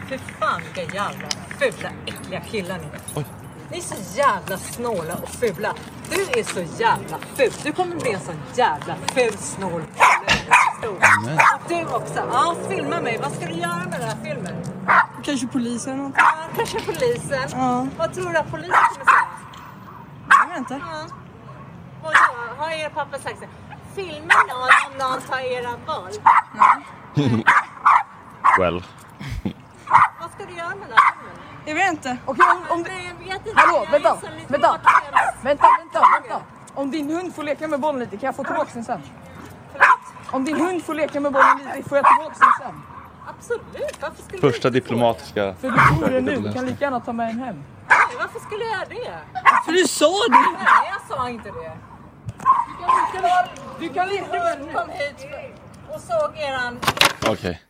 Fy 0.08 0.18
fan 0.18 0.60
vilka 0.62 0.94
jävla 0.94 1.28
fula 1.58 1.90
äckliga 2.06 2.40
killar 2.40 2.78
ni 2.78 2.84
är. 3.20 3.24
Ni 3.70 3.78
är 3.78 3.82
så 3.82 4.18
jävla 4.18 4.58
snåla 4.58 5.14
och 5.22 5.28
fula. 5.28 5.74
Du 6.10 6.40
är 6.40 6.44
så 6.44 6.82
jävla 6.82 7.18
ful. 7.34 7.52
Du 7.62 7.72
kommer 7.72 7.96
bli 7.96 8.12
en 8.12 8.20
sån 8.20 8.40
jävla 8.54 8.96
ful 9.14 9.32
snål. 9.38 9.82
Och 10.90 11.68
du 11.68 11.84
också. 11.84 12.28
Ja, 12.32 12.54
filma 12.68 13.00
mig. 13.00 13.18
Vad 13.22 13.32
ska 13.32 13.46
du 13.46 13.52
göra 13.52 13.76
med 13.76 14.00
den 14.00 14.08
här 14.08 14.16
filmen? 14.24 14.54
Kanske 15.22 15.46
polisen 15.46 15.92
eller 15.92 16.02
något. 16.02 16.14
Ja, 16.16 16.32
kanske 16.56 16.80
polisen. 16.80 17.48
Ja. 17.52 17.86
Vad 17.98 18.14
tror 18.14 18.30
du 18.30 18.38
att 18.38 18.50
polisen 18.50 18.74
kommer 18.92 19.04
säga? 19.04 19.28
Jag 20.28 20.48
vet 20.48 20.58
inte. 20.58 20.74
Ja. 20.74 21.06
Vadå? 22.02 22.16
Har 22.58 22.70
er 22.70 22.88
pappa 22.88 23.18
sagt 23.18 23.38
så? 23.38 23.44
Filma 23.94 24.34
någon 24.48 24.68
om 24.92 24.98
någon 24.98 25.20
tar 25.20 25.38
era 25.38 25.70
boll. 25.86 26.12
Well. 28.58 28.82
Vad 30.20 30.30
ska 30.34 30.44
du 30.48 30.56
göra 30.56 30.68
med 30.68 30.88
den 30.88 30.96
här 30.98 31.14
filmen? 31.14 31.36
Jag 31.64 31.74
vet 31.74 31.90
inte. 31.92 32.16
Okej, 32.24 32.44
om, 32.50 32.78
om, 32.78 32.82
Nej, 32.88 33.12
jag 33.18 33.26
vet 33.26 33.46
inte. 33.46 33.60
Hallå, 33.60 33.86
vänta, 33.90 34.16
vänta, 34.48 34.80
vänta, 35.42 35.66
vänta, 35.78 36.00
vänta. 36.20 36.42
Om 36.74 36.90
din 36.90 37.10
hund 37.10 37.34
får 37.34 37.42
leka 37.42 37.68
med 37.68 37.80
bollen 37.80 38.00
lite, 38.00 38.16
kan 38.16 38.26
jag 38.26 38.36
få 38.36 38.44
tillbaka 38.44 38.70
den 38.74 38.84
sen? 38.84 39.02
Om 40.32 40.44
din 40.44 40.56
hund 40.60 40.82
får 40.84 40.94
leka 40.94 41.20
med 41.20 41.32
bollen 41.32 41.58
lite, 41.58 41.88
får 41.88 41.98
jag 41.98 42.06
tillbaka 42.06 42.34
den 42.40 42.66
sen? 42.66 42.82
Absolut. 43.26 43.96
Varför 44.00 44.22
skulle 44.22 44.40
Första 44.40 44.70
du 44.70 44.80
diplomatiska... 44.80 45.54
För 45.60 45.70
du 45.70 45.76
tror 45.98 46.08
det 46.10 46.20
nu, 46.20 46.36
du 46.36 46.52
kan 46.52 46.66
lika 46.66 46.84
gärna 46.84 47.00
ta 47.00 47.12
med 47.12 47.26
den 47.28 47.38
hem. 47.38 47.56
Nej, 47.88 47.98
Varför 48.18 48.40
skulle 48.40 48.64
jag 48.64 48.72
göra 48.72 48.88
det? 48.88 49.18
För 49.64 49.72
du 49.72 49.84
sa 49.88 50.06
det! 50.28 50.36
Nej, 50.64 50.92
jag 50.92 51.16
sa 51.18 51.28
inte 51.28 51.48
det. 51.48 51.72
Du 53.80 53.88
kan 53.88 54.08
leka 54.08 54.26
med 54.32 54.58
den 54.58 54.58
Hund 54.58 54.66
nu. 54.66 54.72
kom 54.72 54.88
hit 54.88 55.26
och 55.94 56.00
såg 56.00 56.36
eran... 56.38 56.78
Okej, 57.28 57.60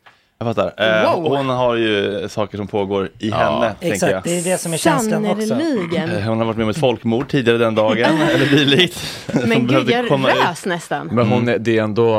jag 0.44 0.56
fattar. 0.56 0.74
Eh, 1.04 1.14
Wow. 1.20 1.36
Hon 1.36 1.48
har 1.48 1.76
ju 1.76 2.28
saker 2.28 2.56
som 2.56 2.66
pågår 2.66 3.08
i 3.18 3.30
henne, 3.30 3.74
tänker 3.80 3.86
jag. 3.86 3.92
Exakt, 3.94 4.24
det 4.24 4.38
är 4.38 4.42
det 4.42 4.58
som 4.58 4.72
är 4.72 4.76
känslan 4.76 5.26
också. 5.26 5.46
Sannerligen. 5.46 6.10
Eh, 6.10 6.22
Hon 6.22 6.38
har 6.38 6.44
varit 6.44 6.56
med 6.56 6.64
om 6.64 6.70
ett 6.70 6.78
folkmord 6.78 7.28
tidigare 7.28 7.58
den 7.58 7.74
dagen, 7.74 8.20
eller 8.34 8.46
dylikt. 8.46 8.98
Som 9.32 9.48
Men 9.48 9.58
gud, 9.58 9.66
behövde 9.68 9.92
jag 9.92 10.08
komma 10.08 10.30
ut. 10.32 10.36
rös 10.48 10.66
nästan. 10.66 11.06
Men 11.12 11.28
hon 11.28 11.48
är, 11.48 11.58
det 11.58 11.78
är 11.78 11.82
ändå 11.82 12.14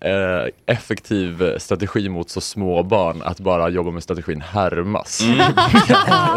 eh, 0.00 0.74
effektiv 0.74 1.58
strategi 1.58 2.08
mot 2.08 2.30
så 2.30 2.40
små 2.40 2.82
barn 2.82 3.22
att 3.24 3.40
bara 3.40 3.68
jobba 3.68 3.90
med 3.90 4.02
strategin 4.02 4.40
härmas. 4.40 5.16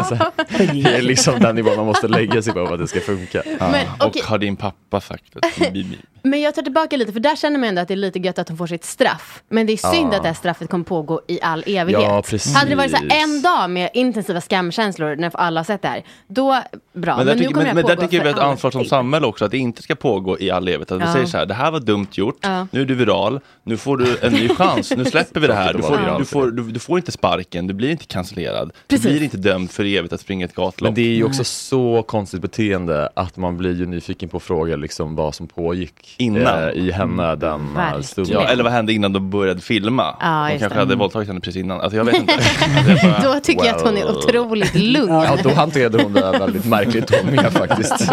Så, 0.08 0.14
det 0.58 0.94
är 0.96 1.02
liksom 1.02 1.38
den 1.40 1.54
nivån 1.56 1.76
man 1.76 1.86
måste 1.86 2.08
lägga 2.08 2.42
sig 2.42 2.52
på 2.52 2.66
för 2.66 2.74
att 2.74 2.80
det 2.80 2.88
ska 2.88 3.00
funka. 3.00 3.42
Men, 3.46 3.86
okej, 4.00 4.22
Och 4.22 4.28
har 4.30 4.38
din 4.38 4.56
pappa 4.56 5.00
sagt 5.00 5.24
att 5.36 5.72
bi, 5.72 5.84
bi. 6.19 6.19
Men 6.22 6.40
jag 6.40 6.54
tar 6.54 6.62
tillbaka 6.62 6.96
lite, 6.96 7.12
för 7.12 7.20
där 7.20 7.36
känner 7.36 7.58
man 7.58 7.68
ändå 7.68 7.80
att 7.82 7.88
det 7.88 7.94
är 7.94 7.96
lite 7.96 8.18
gött 8.18 8.38
att 8.38 8.48
hon 8.48 8.58
får 8.58 8.66
sitt 8.66 8.84
straff. 8.84 9.42
Men 9.48 9.66
det 9.66 9.72
är 9.72 9.76
synd 9.76 10.12
Ja. 10.12 10.16
att 10.16 10.22
det 10.22 10.28
här 10.28 10.34
straffet 10.34 10.70
kommer 10.70 10.84
pågå 10.84 11.20
i 11.28 11.40
all 11.42 11.64
evighet. 11.66 12.02
Ja, 12.02 12.22
precis. 12.22 12.54
Hade 12.54 12.70
det 12.70 12.76
varit 12.76 12.90
så 12.90 12.96
här 12.96 13.22
en 13.22 13.42
dag 13.42 13.70
med 13.70 13.90
intensiva 13.94 14.40
skamkänslor 14.40 15.16
när 15.16 15.36
alla 15.36 15.60
har 15.60 15.64
sett 15.64 15.82
det 15.82 15.88
här, 15.88 16.02
då 16.26 16.62
bra. 16.92 17.16
Men, 17.16 17.16
Men, 17.16 17.26
där 17.26 17.34
nu 17.34 17.40
tycker, 17.40 17.52
kommer 17.54 17.66
men, 17.66 17.76
det 17.76 17.82
men 17.82 17.96
där 17.96 18.06
tycker 18.06 18.24
vi 18.24 18.30
ett 18.30 18.38
ansvar 18.38 18.70
som 18.70 18.84
samhälle 18.84 19.26
också, 19.26 19.44
att 19.44 19.50
det 19.50 19.58
inte 19.58 19.82
ska 19.82 19.94
pågå 19.94 20.38
i 20.38 20.50
all 20.50 20.68
evighet. 20.68 20.92
Att 20.92 21.00
vi 21.00 21.04
Ja. 21.04 21.12
säger 21.12 21.26
så 21.26 21.38
här, 21.38 21.46
det 21.46 21.54
här 21.54 21.70
var 21.70 21.80
dumt 21.80 22.06
gjort, 22.12 22.38
Ja. 22.40 22.66
nu 22.70 22.80
är 22.80 22.84
du 22.84 22.94
viral, 22.94 23.40
nu 23.62 23.76
får 23.76 23.96
du 23.96 24.18
en 24.22 24.32
ny 24.32 24.48
chans, 24.48 24.92
nu 24.96 25.04
släpper 25.04 25.40
vi 25.40 25.46
det 25.46 25.54
här. 25.54 25.74
Du 25.74 25.82
får, 25.82 26.18
du, 26.18 26.24
får, 26.24 26.50
du, 26.50 26.62
du 26.70 26.80
får 26.80 26.98
inte 26.98 27.12
sparken, 27.12 27.66
du 27.66 27.74
blir 27.74 27.90
inte 27.90 28.04
cancellerad, 28.04 28.72
Precis. 28.88 29.06
du 29.06 29.12
blir 29.12 29.22
inte 29.22 29.36
dömd 29.36 29.70
för 29.70 29.84
evigt 29.84 30.12
att 30.12 30.20
springa 30.20 30.44
ett 30.46 30.54
gatlopp. 30.54 30.86
Men 30.88 30.94
det 30.94 31.00
är 31.00 31.14
ju 31.14 31.24
också 31.24 31.44
så 31.44 32.02
konstigt 32.02 32.40
beteende 32.42 33.08
att 33.16 33.36
man 33.36 33.56
blir 33.56 33.74
ju 33.78 33.86
nyfiken 33.86 34.28
på 34.28 34.36
att 34.36 34.42
fråga 34.42 34.76
liksom 34.76 35.16
vad 35.16 35.34
som 35.34 35.46
pågick 35.48 36.09
Innan. 36.16 36.62
eh, 36.64 36.70
i 36.70 36.90
henne 36.90 37.36
den 37.36 37.50
eh, 37.60 37.76
Verkligen. 37.76 38.02
stunden. 38.02 38.32
Ja, 38.34 38.48
eller 38.48 38.64
vad 38.64 38.72
hände 38.72 38.92
innan 38.92 39.12
de 39.12 39.30
började 39.30 39.60
filma? 39.60 40.16
Ja, 40.20 40.48
de 40.52 40.58
kanske 40.58 40.76
det. 40.76 40.80
hade 40.80 40.94
våldtagit 40.96 41.28
henne 41.28 41.40
precis 41.40 41.62
innan. 41.62 41.80
Alltså 41.80 41.96
jag 41.96 42.04
vet 42.04 42.14
inte. 42.14 42.32
Jag 42.88 43.22
bara- 43.22 43.34
Då 43.34 43.40
tycker 43.40 43.64
jag 43.64 43.76
att 43.76 43.82
hon 43.82 43.96
är 43.96 44.04
Well. 44.06 44.16
otroligt 44.16 44.74
lugn. 44.74 45.12
Ja, 45.12 45.36
då 45.42 45.50
hanterade 45.54 46.02
hon 46.02 46.12
det 46.12 46.30
väldigt 46.38 46.64
märkligt 46.66 47.14
hon 47.22 47.34
med 47.34 47.52
faktiskt. 47.52 48.12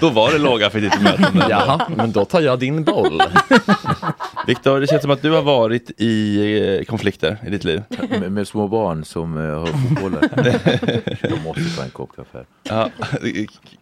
Då 0.00 0.08
var 0.10 0.32
det 0.32 0.38
lågaffektivt 0.38 1.02
möten. 1.02 1.42
Jaha, 1.50 1.80
men 1.96 2.12
då 2.12 2.24
tar 2.24 2.40
jag 2.40 2.58
din 2.58 2.84
boll. 2.84 3.22
Viktor, 4.46 4.80
det 4.80 4.86
känns 4.86 5.02
som 5.02 5.10
att 5.10 5.22
du 5.22 5.30
har 5.30 5.42
varit 5.42 5.90
i 6.00 6.78
eh, 6.78 6.84
konflikter 6.84 7.38
i 7.46 7.50
ditt 7.50 7.64
liv. 7.64 7.82
Med, 8.20 8.32
med 8.32 8.48
små 8.48 8.68
barn 8.68 9.04
som 9.04 9.36
uh, 9.36 9.58
har 9.58 9.66
fotbollar. 9.66 10.20
De 11.28 11.42
måste 11.44 11.76
ta 11.76 11.82
en 11.82 11.90
kopp 11.90 12.10
kaffe. 12.16 12.44
Ja, 12.62 12.88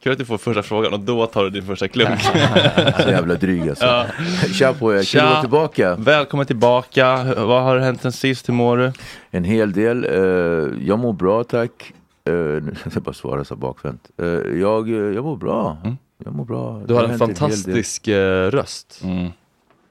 kul 0.03 0.13
att 0.13 0.19
du 0.19 0.25
får 0.25 0.39
första 0.39 0.63
frågan 0.63 0.93
och 0.93 1.01
då 1.01 1.27
tar 1.27 1.45
du 1.45 1.51
din 1.51 1.67
första 1.67 1.89
klunk. 1.89 2.21
Så 3.03 3.11
jävla 3.11 3.35
dryg 3.35 3.69
alltså. 3.69 3.85
Ja. 3.85 4.07
Tja 4.53 4.73
på 4.75 4.95
er, 4.95 5.03
kul 5.03 5.21
att 5.21 5.27
vara 5.31 5.41
tillbaka. 5.41 5.97
Välkommen 5.97 6.47
tillbaka. 6.47 7.35
Vad 7.37 7.63
har 7.63 7.79
hänt 7.79 8.03
sen 8.03 8.13
sist? 8.13 8.49
Hur 8.49 8.55
mår 8.55 8.77
du? 8.77 8.93
En 9.31 9.45
hel 9.45 9.73
del. 9.73 10.05
eh, 10.05 10.87
jag 10.89 10.99
mår 10.99 11.13
bra 11.13 11.45
tack. 11.45 11.93
Uh, 12.31 12.35
nu 12.63 12.75
ska 12.81 12.91
jag 12.95 13.03
bara 13.03 13.13
svara 13.15 13.45
så 13.45 13.57
bakvänt. 13.57 14.11
Eh, 14.23 14.27
jag, 14.61 14.89
eh, 14.89 14.95
jag 14.97 15.25
mår 15.25 15.37
bra. 15.37 15.79
Jag 16.25 16.35
mår 16.35 16.45
bra. 16.45 16.83
Du 16.87 16.95
har 16.95 17.05
en 17.05 17.19
fantastisk 17.19 18.09
eh, 18.09 18.51
röst. 18.51 19.01
Mm. 19.05 19.29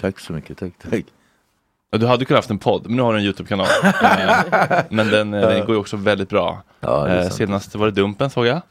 Tack 0.02 0.20
så 0.20 0.34
mycket, 0.34 0.58
tack, 0.58 0.72
tack. 0.92 1.04
Du 1.92 2.06
hade 2.08 2.26
kunnat 2.26 2.38
haft 2.38 2.50
en 2.50 2.60
podd, 2.60 2.84
men 2.88 2.96
nu 2.96 3.02
har 3.02 3.14
du 3.14 3.20
en 3.20 3.26
YouTube-kanal. 3.26 3.68
Eh, 4.04 4.82
men 4.90 5.08
den, 5.10 5.34
eh, 5.34 5.42
den 5.42 5.60
går 5.66 5.76
ju 5.76 5.82
också 5.82 5.98
väldigt 5.98 6.30
bra. 6.30 6.64
Ja, 6.80 7.08
Eh. 7.08 7.30
Senast 7.30 7.76
var 7.76 7.86
det 7.86 7.92
Dumpen 7.92 8.30
såg 8.30 8.46
jag. 8.46 8.62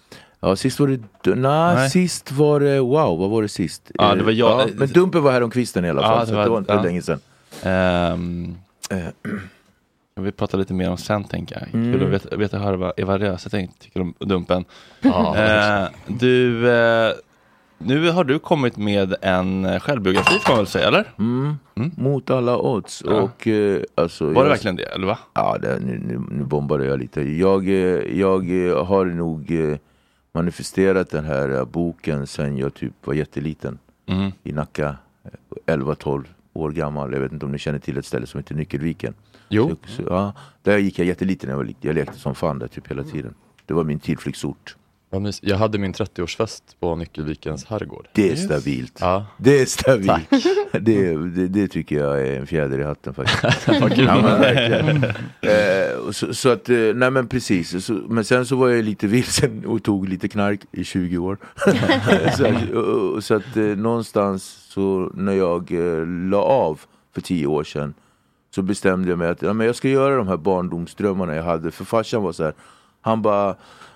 Ja, 0.44 0.56
sist 0.56 0.80
var 0.80 0.87
det... 0.88 1.00
du- 1.22 1.34
Nej, 1.34 1.90
sist 1.90 2.32
var 2.32 2.61
det... 2.61 2.80
Wow, 2.80 3.18
vad 3.18 3.30
var 3.30 3.42
det 3.42 3.49
sist? 3.49 3.90
Ja, 3.94 4.14
det 4.14 4.22
var 4.22 4.32
jag- 4.32 4.61
Ja, 4.61 4.66
men 4.76 4.88
Dumpen 4.88 5.22
var 5.22 5.32
här 5.32 5.42
om 5.42 5.50
kvisten 5.50 5.84
i 5.84 5.90
alla 5.90 6.02
Ja, 6.02 6.08
fall, 6.08 6.20
det 6.20 6.26
så 6.26 6.34
var- 6.34 6.44
det 6.44 6.50
var 6.50 6.58
inte 6.58 6.72
ja. 6.72 6.82
länge 6.82 7.02
sedan. 7.02 7.20
Eh, 7.62 8.18
jag 10.14 10.22
vill 10.22 10.32
prata 10.32 10.56
lite 10.56 10.75
mer 10.75 10.90
om 10.90 10.96
sen 10.96 11.25
tänker 11.25 11.58
jag. 11.61 11.75
Mm. 11.80 11.92
Kul 12.00 12.14
att 12.14 12.32
veta, 12.32 12.58
höra 12.58 12.76
vad 12.76 12.92
Eva 12.96 13.18
Röse 13.18 13.68
tycker 13.78 14.00
om 14.00 14.14
Dumpen. 14.18 14.64
Ja, 15.00 15.37
Eh, 15.37 15.88
du, 16.06 16.68
eh, 16.70 17.12
nu 17.78 18.11
har 18.11 18.25
du 18.25 18.38
kommit 18.38 18.76
med 18.76 19.14
en 19.22 19.64
eh, 19.64 19.80
självbiografi 19.80 20.38
får 20.38 20.50
man 20.52 20.58
väl 20.58 20.66
säga, 20.66 20.88
eller? 20.88 21.04
Mm. 21.18 21.56
Mm. 21.75 21.90
Mot 21.96 22.30
alla 22.30 22.56
odds. 22.58 23.02
Ja. 23.06 23.12
Och, 23.12 23.46
eh, 23.49 23.82
alltså, 23.94 24.25
Var 24.25 24.32
jag- 24.34 24.44
det 24.44 24.49
verkligen 24.49 24.76
det, 24.76 24.82
eller 24.84 25.06
va? 25.06 25.18
Ja, 25.34 25.58
det, 25.62 25.78
nu, 25.87 25.99
nu, 26.06 26.20
nu 26.30 26.44
bombade 26.44 26.84
jag 26.87 26.99
lite. 26.99 27.20
Jag, 27.20 27.68
eh, 27.68 28.18
jag 28.18 28.68
eh, 28.68 28.84
har 28.87 29.04
nog 29.04 29.70
eh, 29.70 29.76
manifesterat 30.35 31.11
den 31.11 31.25
här 31.25 31.49
eh, 31.49 31.65
boken 31.65 32.27
sen 32.27 32.59
jag 32.59 32.75
typ 32.75 32.93
var 33.05 33.15
jätteliten. 33.15 33.79
Mm. 34.07 34.33
I 34.43 34.53
Nacka, 34.53 34.97
eh, 35.67 35.77
11-12 35.77 36.25
år 36.53 36.71
gammal. 36.71 37.12
Jag 37.12 37.21
vet 37.21 37.33
inte 37.33 37.47
om 37.47 37.53
ni 37.53 37.59
känner 37.59 37.79
till 37.79 37.99
ett 37.99 38.07
ställe 38.07 38.27
som 38.27 38.39
heter 38.39 38.55
Nyckelviken. 38.55 39.15
Jo. 39.49 39.69
Så, 39.69 39.93
så, 39.93 40.03
ja, 40.09 40.33
där 40.62 40.79
gick 40.79 40.99
jag 40.99 41.07
jätteliten 41.07 41.47
när 41.49 41.53
jag 41.53 41.59
var 41.59 41.65
liten. 41.65 41.89
Jag 41.89 41.95
lekte 41.95 42.19
som 42.19 42.35
fan 42.35 42.59
där 42.59 42.69
typ 42.69 42.91
hela 42.91 43.05
tiden. 43.05 43.35
Det 43.67 43.75
var 43.75 43.85
min 43.85 44.01
tillflyktsort. 44.01 44.77
Jag 45.40 45.57
hade 45.57 45.78
min 45.78 45.92
30-årsfest 45.95 46.62
på 46.81 46.97
Nyckelvikens 46.97 47.64
herrgård. 47.64 48.09
Det 48.12 48.31
är 48.33 48.37
stabilt. 48.37 48.99
Ja. 49.00 49.26
Det 49.37 49.61
är 49.61 49.66
stabilt. 49.66 50.31
Det, 50.81 51.16
det, 51.16 51.49
det 51.49 51.69
tycker 51.69 51.97
jag 51.97 52.21
är 52.28 52.40
en 52.40 52.47
fjäder 52.47 52.78
i 52.78 52.83
hatten 52.85 53.14
faktiskt. 53.14 53.69
Ja, 53.99 54.45
eh, 55.50 55.97
och 56.07 56.16
så, 56.16 56.35
så 56.35 56.49
att, 56.49 56.69
eh, 56.69 56.76
nej 56.95 57.11
men 57.11 57.28
precis. 57.28 57.85
Så, 57.87 57.92
men 57.92 58.25
sen 58.25 58.47
så 58.47 58.57
var 58.57 58.69
jag 58.69 58.85
lite 58.85 59.07
vilsen 59.07 59.66
och 59.66 59.83
tog 59.83 60.09
lite 60.09 60.28
knark 60.28 60.61
i 60.73 60.85
20 60.85 61.19
år. 61.19 61.38
så, 62.37 62.47
och- 62.78 63.12
och- 63.14 63.25
så 63.25 63.35
att 63.35 63.57
eh, 63.57 63.62
någonstans 63.62 64.45
så 64.69 65.11
när 65.14 65.33
jag 65.33 65.73
eh, 65.73 66.07
la 66.07 66.42
av 66.42 66.81
för 67.14 67.21
10 67.21 67.47
år 67.47 67.64
sedan 67.64 67.95
så 68.54 68.62
bestämde 68.62 69.09
jag 69.11 69.19
mig 69.19 69.28
att 69.28 69.42
ja, 69.42 69.52
men 69.52 69.66
jag 69.66 69.76
ska 69.76 69.88
göra 69.88 70.16
de 70.16 70.28
här 70.28 70.37
barndomsdrömmarna 70.37 71.35
jag 71.35 71.42
hade. 71.45 71.71
För 71.71 71.85
farsan 71.85 72.23
var 72.23 72.33
så 72.33 72.45
här, 72.45 72.52
han 73.00 73.23
bara 73.23 73.54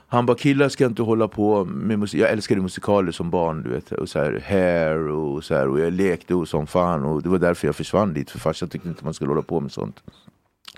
han 0.08 0.26
bara 0.26 0.36
killar 0.36 0.68
ska 0.68 0.86
inte 0.86 1.02
hålla 1.02 1.28
på 1.28 1.64
med 1.64 1.98
musik. 1.98 2.20
Jag 2.20 2.30
älskade 2.30 2.60
musikaler 2.60 3.12
som 3.12 3.30
barn 3.30 3.62
du 3.62 3.70
vet. 3.70 3.92
Och 3.92 4.08
så 4.08 4.18
här, 4.18 4.44
hair 4.46 5.08
och 5.08 5.44
så 5.44 5.54
här. 5.54 5.68
Och 5.68 5.80
jag 5.80 5.92
lekte 5.92 6.34
och 6.34 6.48
som 6.48 6.66
fan. 6.66 7.04
Och 7.04 7.22
det 7.22 7.28
var 7.28 7.38
därför 7.38 7.68
jag 7.68 7.76
försvann 7.76 8.14
dit. 8.14 8.30
För 8.30 8.38
farsan 8.38 8.68
tyckte 8.68 8.88
inte 8.88 9.04
man 9.04 9.14
skulle 9.14 9.30
hålla 9.30 9.42
på 9.42 9.60
med 9.60 9.72
sånt. 9.72 10.02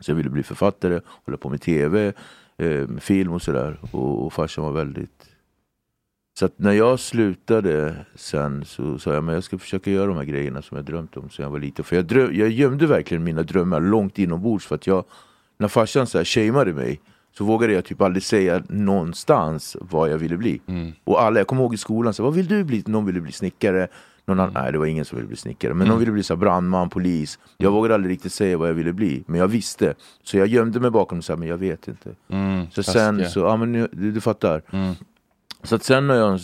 Så 0.01 0.11
jag 0.11 0.17
ville 0.17 0.31
bli 0.31 0.43
författare, 0.43 1.01
hålla 1.25 1.37
på 1.39 1.49
med 1.49 1.61
tv, 1.61 2.13
eh, 2.57 2.87
film 3.01 3.33
och 3.33 3.43
sådär. 3.43 3.79
Och, 3.91 4.27
och 4.27 4.33
farsan 4.33 4.65
var 4.65 4.73
väldigt... 4.73 5.25
Så 6.39 6.47
att 6.47 6.59
när 6.59 6.73
jag 6.73 7.01
slutade 7.01 7.95
sen 8.15 8.65
så 8.65 8.99
sa 8.99 9.15
jag 9.15 9.25
men 9.25 9.35
jag 9.35 9.45
ska 9.45 9.59
försöka 9.59 9.91
göra 9.91 10.07
de 10.07 10.17
här 10.17 10.25
grejerna 10.25 10.63
som 10.63 10.77
jag 10.77 10.87
drömt 10.87 11.17
om 11.17 11.31
sen 11.31 11.43
jag 11.43 11.51
var 11.51 11.59
liten. 11.59 11.85
För 11.85 11.97
jag, 11.97 12.05
dröm, 12.05 12.35
jag 12.35 12.49
gömde 12.49 12.87
verkligen 12.87 13.25
mina 13.25 13.43
drömmar 13.43 13.81
långt 13.81 14.19
inombords. 14.19 14.67
För 14.67 14.75
att 14.75 14.87
jag, 14.87 15.05
när 15.59 15.69
farsan 15.69 16.07
så 16.07 16.19
här 16.19 16.25
shameade 16.25 16.73
mig 16.73 17.01
så 17.39 17.45
vågade 17.45 17.73
jag 17.73 17.85
typ 17.85 18.01
aldrig 18.01 18.23
säga 18.23 18.63
någonstans 18.69 19.77
vad 19.81 20.11
jag 20.11 20.19
ville 20.19 20.37
bli. 20.37 20.61
Och 21.05 21.23
alla, 21.23 21.41
jag 21.41 21.47
kommer 21.47 21.63
ihåg 21.63 21.75
i 21.75 21.77
skolan, 21.77 22.15
så, 22.15 22.23
vad 22.23 22.35
vill 22.35 22.47
du 22.47 22.65
bli? 22.65 22.83
Någon 22.87 23.07
ville 23.07 23.21
bli 23.21 23.33
snickare, 23.33 23.89
någon 24.25 24.41
annan, 24.41 24.53
nej 24.55 24.73
det 24.73 24.79
var 24.79 24.87
ingen 24.87 25.05
som 25.05 25.17
ville 25.17 25.29
bli 25.29 25.37
snickare, 25.37 25.75
men 25.75 25.89
någon 25.89 25.99
ville 25.99 26.13
bli 26.13 26.23
så 26.23 26.35
här, 26.35 26.39
brandman, 26.39 26.91
polis. 26.91 27.39
Jag 27.57 27.71
vågade 27.71 27.95
aldrig 27.95 28.13
riktigt 28.13 28.33
säga 28.33 28.59
vad 28.59 28.69
jag 28.69 28.75
ville 28.75 28.93
bli, 28.93 29.25
men 29.27 29.41
jag 29.41 29.49
visste. 29.49 29.95
Så 30.23 30.37
jag 30.39 30.47
gömde 30.47 30.81
mig 30.81 30.91
bakom 30.91 31.23
så 31.23 31.33
här, 31.33 31.39
men 31.39 31.49
jag 31.49 31.59
vet 31.59 31.89
inte. 31.89 32.11
Mm, 32.29 32.67
så 32.71 32.83
sen 32.83 33.31
så, 33.31 33.41
ja 33.41 33.57
men 33.57 33.73
nu, 33.73 33.89
du, 33.93 34.13
du 34.13 34.21
fattar. 34.21 34.63
Mm. 34.71 34.95
Så 35.63 35.75
att 35.75 35.85
sen 35.85 36.07
när 36.07 36.15
jag 36.15 36.41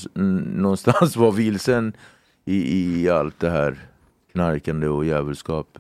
någonstans 0.57 1.17
var 1.25 1.33
vilsen 1.33 1.93
i, 2.45 3.03
i 3.03 3.09
allt 3.11 3.41
det 3.41 3.51
här 3.51 3.77
knarkande 4.33 4.89
och 4.89 5.05
djävulskap. 5.05 5.79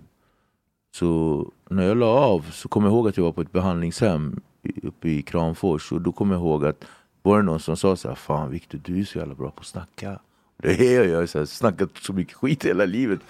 Så 0.94 1.46
när 1.70 1.86
jag 1.86 1.96
la 1.96 2.06
av 2.06 2.50
så 2.52 2.68
kom 2.68 2.84
jag 2.84 2.92
ihåg 2.92 3.08
att 3.08 3.16
jag 3.16 3.24
var 3.24 3.32
på 3.32 3.40
ett 3.40 3.52
behandlingshem 3.52 4.40
uppe 4.82 5.08
i 5.08 5.22
Kramfors. 5.22 5.92
Och 5.92 6.00
då 6.00 6.12
kom 6.12 6.30
jag 6.30 6.40
ihåg 6.40 6.64
att 6.64 6.84
var 7.22 7.36
det 7.36 7.42
någon 7.42 7.60
som 7.60 7.76
sa 7.76 7.96
så 7.96 8.08
här, 8.08 8.14
Fan 8.14 8.50
Victor 8.50 8.80
du 8.84 9.00
är 9.00 9.04
så 9.04 9.18
jävla 9.18 9.34
bra 9.34 9.50
på 9.50 9.60
att 9.60 9.66
snacka. 9.66 10.18
Det 10.56 10.96
är 10.96 11.04
jag, 11.04 11.06
jag 11.06 11.40
har 11.40 11.46
snackat 11.46 11.90
så 12.00 12.12
mycket 12.12 12.34
skit 12.34 12.64
hela 12.64 12.84
livet. 12.84 13.20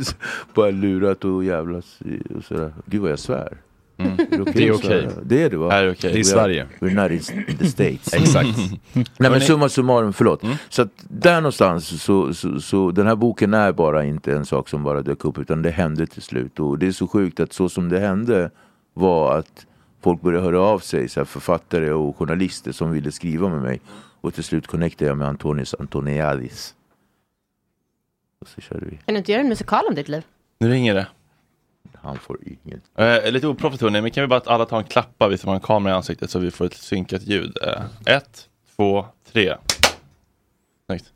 Bara 0.54 0.70
lurat 0.70 1.24
och 1.24 1.44
jävlas 1.44 1.98
och 2.36 2.44
sådär. 2.44 2.72
Gud 2.86 3.02
vad 3.02 3.10
jag 3.10 3.18
svär. 3.18 3.58
Mm. 3.96 4.16
Det 4.16 4.36
är 4.36 4.72
okej. 4.72 4.78
svära? 4.78 5.10
Det 5.22 5.42
är 5.42 5.50
det 5.50 5.56
va? 5.56 5.72
Är 5.72 5.90
okej. 5.90 6.12
Det 6.12 6.18
är 6.18 6.24
Sverige. 6.24 6.66
We're 6.80 7.02
not 7.02 7.10
in 7.10 7.56
the 7.56 7.66
States. 7.66 8.14
Exakt. 8.14 8.58
Nej 8.92 9.30
men 9.30 9.40
summa 9.40 9.68
summarum, 9.68 10.12
förlåt. 10.12 10.42
Mm. 10.42 10.56
Så 10.68 10.82
att 10.82 10.90
där 11.08 11.36
någonstans 11.36 12.02
så, 12.02 12.34
så, 12.34 12.60
så 12.60 12.90
den 12.90 13.06
här 13.06 13.16
boken 13.16 13.54
är 13.54 13.72
bara 13.72 14.04
inte 14.04 14.32
en 14.32 14.46
sak 14.46 14.68
som 14.68 14.82
bara 14.82 15.02
dök 15.02 15.24
upp 15.24 15.38
utan 15.38 15.62
det 15.62 15.70
hände 15.70 16.06
till 16.06 16.22
slut. 16.22 16.60
Och 16.60 16.78
det 16.78 16.86
är 16.86 16.92
så 16.92 17.06
sjukt 17.06 17.40
att 17.40 17.52
så 17.52 17.68
som 17.68 17.88
det 17.88 17.98
hände 17.98 18.50
var 18.94 19.38
att 19.38 19.66
folk 20.04 20.20
började 20.20 20.44
höra 20.44 20.60
av 20.60 20.78
sig, 20.78 21.08
så 21.08 21.20
här 21.20 21.24
författare 21.24 21.90
och 21.90 22.16
journalister 22.16 22.72
som 22.72 22.90
ville 22.90 23.12
skriva 23.12 23.48
med 23.48 23.62
mig. 23.62 23.80
Och 24.20 24.34
till 24.34 24.44
slut 24.44 24.66
connectade 24.66 25.08
jag 25.08 25.18
med 25.18 25.28
Antonis 25.28 25.74
Antoniadis. 25.78 26.74
Och 28.40 28.48
så 28.48 28.60
körde 28.60 28.86
vi. 28.86 28.96
Kan 28.96 29.14
du 29.14 29.18
inte 29.18 29.32
göra 29.32 29.42
en 29.42 29.48
musikal 29.48 29.86
om 29.88 29.94
ditt 29.94 30.08
liv? 30.08 30.22
Nu 30.58 30.70
ringer 30.70 30.94
det. 30.94 31.06
Han 32.02 32.18
får 32.18 32.38
inget. 32.42 32.82
Eh, 32.94 33.32
lite 33.32 33.46
oproffsigt 33.46 33.82
hörni, 33.82 34.00
men 34.00 34.10
kan 34.10 34.22
vi 34.22 34.26
bara 34.26 34.36
att 34.36 34.46
alla 34.46 34.66
tar 34.66 34.78
en 34.78 34.84
klappa, 34.84 35.28
vi 35.28 35.38
som 35.38 35.48
har 35.48 35.54
en 35.54 35.60
kamera 35.60 35.92
i 35.92 35.96
ansiktet 35.96 36.30
så 36.30 36.38
vi 36.38 36.50
får 36.50 36.64
ett 36.64 36.74
synkat 36.74 37.22
ljud. 37.22 37.58
Eh, 37.62 38.14
ett, 38.16 38.48
två, 38.76 39.06
tre. 39.32 39.56
Snyggt. 40.86 41.12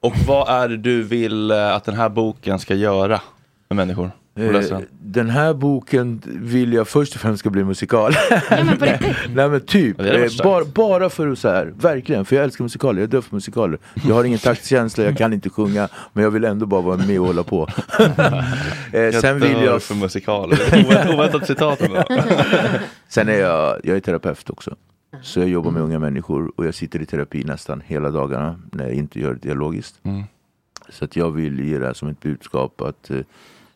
Och 0.00 0.12
vad 0.26 0.48
är 0.48 0.68
det 0.68 0.76
du 0.76 1.02
vill 1.02 1.50
eh, 1.50 1.74
att 1.74 1.84
den 1.84 1.94
här 1.94 2.08
boken 2.08 2.58
ska 2.58 2.74
göra 2.74 3.20
med 3.68 3.76
människor? 3.76 4.10
Eh, 4.36 4.80
den. 4.90 5.30
här 5.30 5.54
boken 5.54 6.22
vill 6.24 6.72
jag 6.72 6.88
först 6.88 7.14
och 7.14 7.20
främst 7.20 7.40
ska 7.40 7.50
bli 7.50 7.64
musikal. 7.64 8.12
men 8.50 8.78
på 8.78 8.84
riktigt? 8.84 9.16
Nej 9.34 9.48
men 9.48 9.60
typ, 9.60 10.00
eh, 10.00 10.26
bara, 10.44 10.64
bara 10.64 11.10
för 11.10 11.28
att 11.28 11.38
så 11.38 11.48
här, 11.48 11.72
verkligen, 11.80 12.24
för 12.24 12.36
jag 12.36 12.44
älskar 12.44 12.64
musikaler, 12.64 13.00
jag 13.00 13.06
är 13.08 13.10
död 13.12 13.24
för 13.24 13.34
musikaler. 13.36 13.78
Jag 14.08 14.14
har 14.14 14.24
ingen 14.24 14.38
taktkänsla, 14.42 15.04
jag 15.04 15.16
kan 15.18 15.32
inte 15.32 15.50
sjunga, 15.50 15.88
men 16.12 16.24
jag 16.24 16.30
vill 16.30 16.44
ändå 16.44 16.66
bara 16.66 16.80
vara 16.80 16.96
med 16.96 17.20
och 17.20 17.26
hålla 17.26 17.42
på. 17.42 17.68
eh, 18.92 19.10
sen 19.20 19.40
vill 19.40 19.62
jag, 19.64 19.82
för 19.82 19.94
musikaler. 19.94 20.56
Ovä- 20.56 21.14
Oväntat 21.14 21.46
citat 21.46 21.82
sen 23.08 23.28
är 23.28 23.38
jag, 23.38 23.80
jag 23.84 23.96
är 23.96 24.00
terapeut 24.00 24.50
också. 24.50 24.76
Så 25.22 25.40
jag 25.40 25.48
jobbar 25.48 25.70
med 25.70 25.82
unga 25.82 25.98
människor 25.98 26.52
och 26.56 26.66
jag 26.66 26.74
sitter 26.74 27.02
i 27.02 27.06
terapi 27.06 27.44
nästan 27.44 27.82
hela 27.86 28.10
dagarna 28.10 28.60
när 28.72 28.84
jag 28.84 28.94
inte 28.94 29.20
gör 29.20 29.32
det 29.34 29.38
dialogiskt. 29.40 29.94
Mm. 30.02 30.22
Så 30.88 31.04
att 31.04 31.16
jag 31.16 31.30
vill 31.30 31.60
ge 31.60 31.78
det 31.78 31.86
här 31.86 31.92
som 31.94 32.08
ett 32.08 32.20
budskap 32.20 32.80
att 32.80 33.10
eh, 33.10 33.18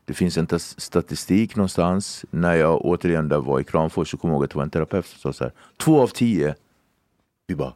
det 0.09 0.15
finns 0.15 0.39
en 0.39 0.59
statistik 0.59 1.57
någonstans. 1.57 2.25
När 2.31 2.55
jag 2.55 2.85
återigen 2.85 3.29
där 3.29 3.39
var 3.39 3.61
i 3.61 3.65
Kramfors 3.65 4.11
så 4.11 4.17
kom 4.17 4.31
jag 4.31 4.35
ihåg 4.37 4.45
att 4.45 4.51
det 4.51 4.57
var 4.57 4.63
en 4.63 4.71
terapeut 4.71 5.07
som 5.07 5.19
sa 5.19 5.33
så 5.33 5.45
här. 5.45 5.53
Två 5.77 6.03
av 6.03 6.07
tio. 6.07 6.55
Vi 7.47 7.55
bara. 7.55 7.73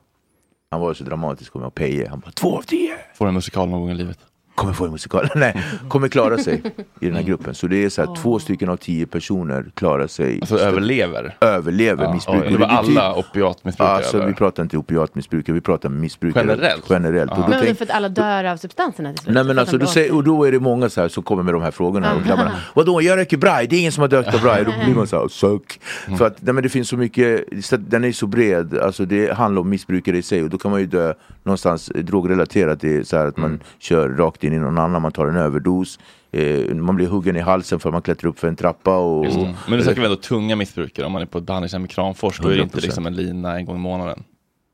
Han 0.71 0.81
var 0.81 0.95
så 0.95 1.05
dramatisk 1.05 1.55
med 1.55 1.75
Peje. 1.75 2.09
Han 2.09 2.21
bara 2.21 2.31
två 2.31 2.59
av 2.59 2.63
tio. 2.63 2.99
Får 3.15 3.29
en 3.29 3.35
musikal 3.35 3.69
någon 3.69 3.81
gång 3.81 3.91
i 3.91 3.95
livet 3.95 4.19
kommer 4.63 4.73
få 4.75 4.85
en 4.85 4.91
musikal. 4.93 5.29
Nej, 5.35 5.63
kommer 5.89 6.09
klara 6.09 6.39
sig 6.39 6.63
i 7.01 7.07
den 7.07 7.15
här 7.17 7.23
gruppen. 7.23 7.55
Så 7.55 7.67
det 7.67 7.85
är 7.85 7.89
så 7.89 8.05
här, 8.05 8.17
två 8.23 8.39
stycken 8.39 8.69
av 8.69 8.77
tio 8.77 9.07
personer 9.07 9.65
klarar 9.75 10.07
sig. 10.07 10.39
Alltså 10.41 10.59
överlever? 10.59 11.37
Överlever 11.41 12.05
Ja, 12.05 12.15
missbruk. 12.15 12.45
det 12.49 12.57
var 12.57 12.67
alla 12.67 13.15
opiatmissbrukare, 13.15 13.97
Alltså, 13.97 14.17
eller? 14.17 14.27
vi 14.27 14.35
pratar 14.35 14.63
inte 14.63 14.77
opiatmissbrukare, 14.77 15.55
vi 15.55 15.61
pratar 15.61 15.89
missbrukare. 15.89 16.47
Generellt? 16.47 16.85
Generellt. 16.91 17.31
Och 17.31 17.37
då 17.37 17.43
Men 17.43 17.51
det 17.51 17.57
är 17.57 17.65
tänk- 17.65 17.79
för 17.79 17.85
att 17.85 17.91
alla 17.91 18.09
dör 18.09 18.45
av 18.45 18.57
substanserna 18.57 19.13
till 19.13 19.23
slut. 19.25 19.35
Nej 19.35 19.45
men 19.45 19.59
alltså, 19.59 19.79
då 19.79 19.87
säger, 19.87 20.15
och 20.15 20.25
då 20.25 20.45
är 20.45 20.53
det 20.53 20.61
många 20.61 20.89
så 20.89 21.01
här 21.01 21.09
som 21.09 21.23
kommer 21.23 21.43
med 21.43 21.55
de 21.55 21.63
här 21.63 21.71
frågorna 21.71 22.15
och 22.15 22.23
grabbarna 22.23 22.53
Vadå, 22.75 23.03
jag 23.03 23.17
röker 23.19 23.37
braj, 23.37 23.67
det 23.67 23.77
är 23.77 23.81
ingen 23.81 23.93
som 23.93 24.01
har 24.01 24.09
dött 24.09 24.35
av 24.35 24.41
braj 24.41 24.65
Då 24.65 24.73
blir 24.85 24.95
man 24.95 25.07
så 25.07 25.21
här, 25.21 25.29
sök 25.31 25.81
För 26.19 26.27
att 26.27 26.43
nej, 26.43 26.55
men 26.55 26.63
det 26.63 26.69
finns 26.69 26.89
så 26.89 26.97
mycket, 26.97 27.45
så 27.65 27.75
att 27.75 27.91
den 27.91 28.05
är 28.05 28.13
så 28.13 28.27
bred 28.27 28.79
Alltså 28.79 29.05
det 29.05 29.33
handlar 29.33 29.61
om 29.63 29.69
missbrukare 29.69 30.19
i 30.19 30.23
sig 30.23 30.43
och 30.43 30.51
då 30.51 30.59
kan 30.59 30.71
man 30.71 30.81
ju 30.81 30.87
dö 30.87 31.15
någonstans 31.43 31.91
drogrelaterat 31.95 32.81
Det 32.81 32.97
är 32.97 33.03
så 33.05 33.17
här 33.17 33.27
att 33.27 33.37
man 33.37 33.61
kör 33.79 34.09
rakt 34.09 34.45
in 34.45 34.52
i 34.53 34.59
någon 34.59 34.79
annan, 34.79 35.03
man 35.03 35.13
tar 35.13 35.27
en 35.27 35.37
överdos 35.37 35.99
eh, 36.31 36.75
Man 36.75 36.97
blir 36.97 37.07
huggen 37.07 37.37
i 37.37 37.41
halsen 37.41 37.81
för 37.81 37.89
att 37.89 37.93
man 37.93 38.03
klättrar 38.03 38.31
upp 38.31 38.39
för 38.39 38.49
en 38.49 38.57
trappa 38.57 38.97
och, 38.97 39.25
det. 39.25 39.55
Men 39.69 39.79
det 39.79 39.85
snackar 39.85 40.01
vi 40.01 40.07
ändå 40.07 40.17
tunga 40.17 40.57
missbrukare. 40.57 41.07
Om 41.07 41.13
man 41.13 41.23
är 41.23 41.27
på 41.27 41.39
ett 41.39 41.45
behandlingshem 41.45 41.85
i 41.85 41.89
Kramfors, 41.89 42.41
då 42.41 42.49
är 42.49 42.57
det 42.57 42.63
inte 42.63 42.79
100%. 42.79 42.83
liksom 42.83 43.07
en 43.07 43.17
lina 43.17 43.57
en 43.57 43.67
gång 43.67 43.77
i 43.77 43.81
månaden. 43.81 44.25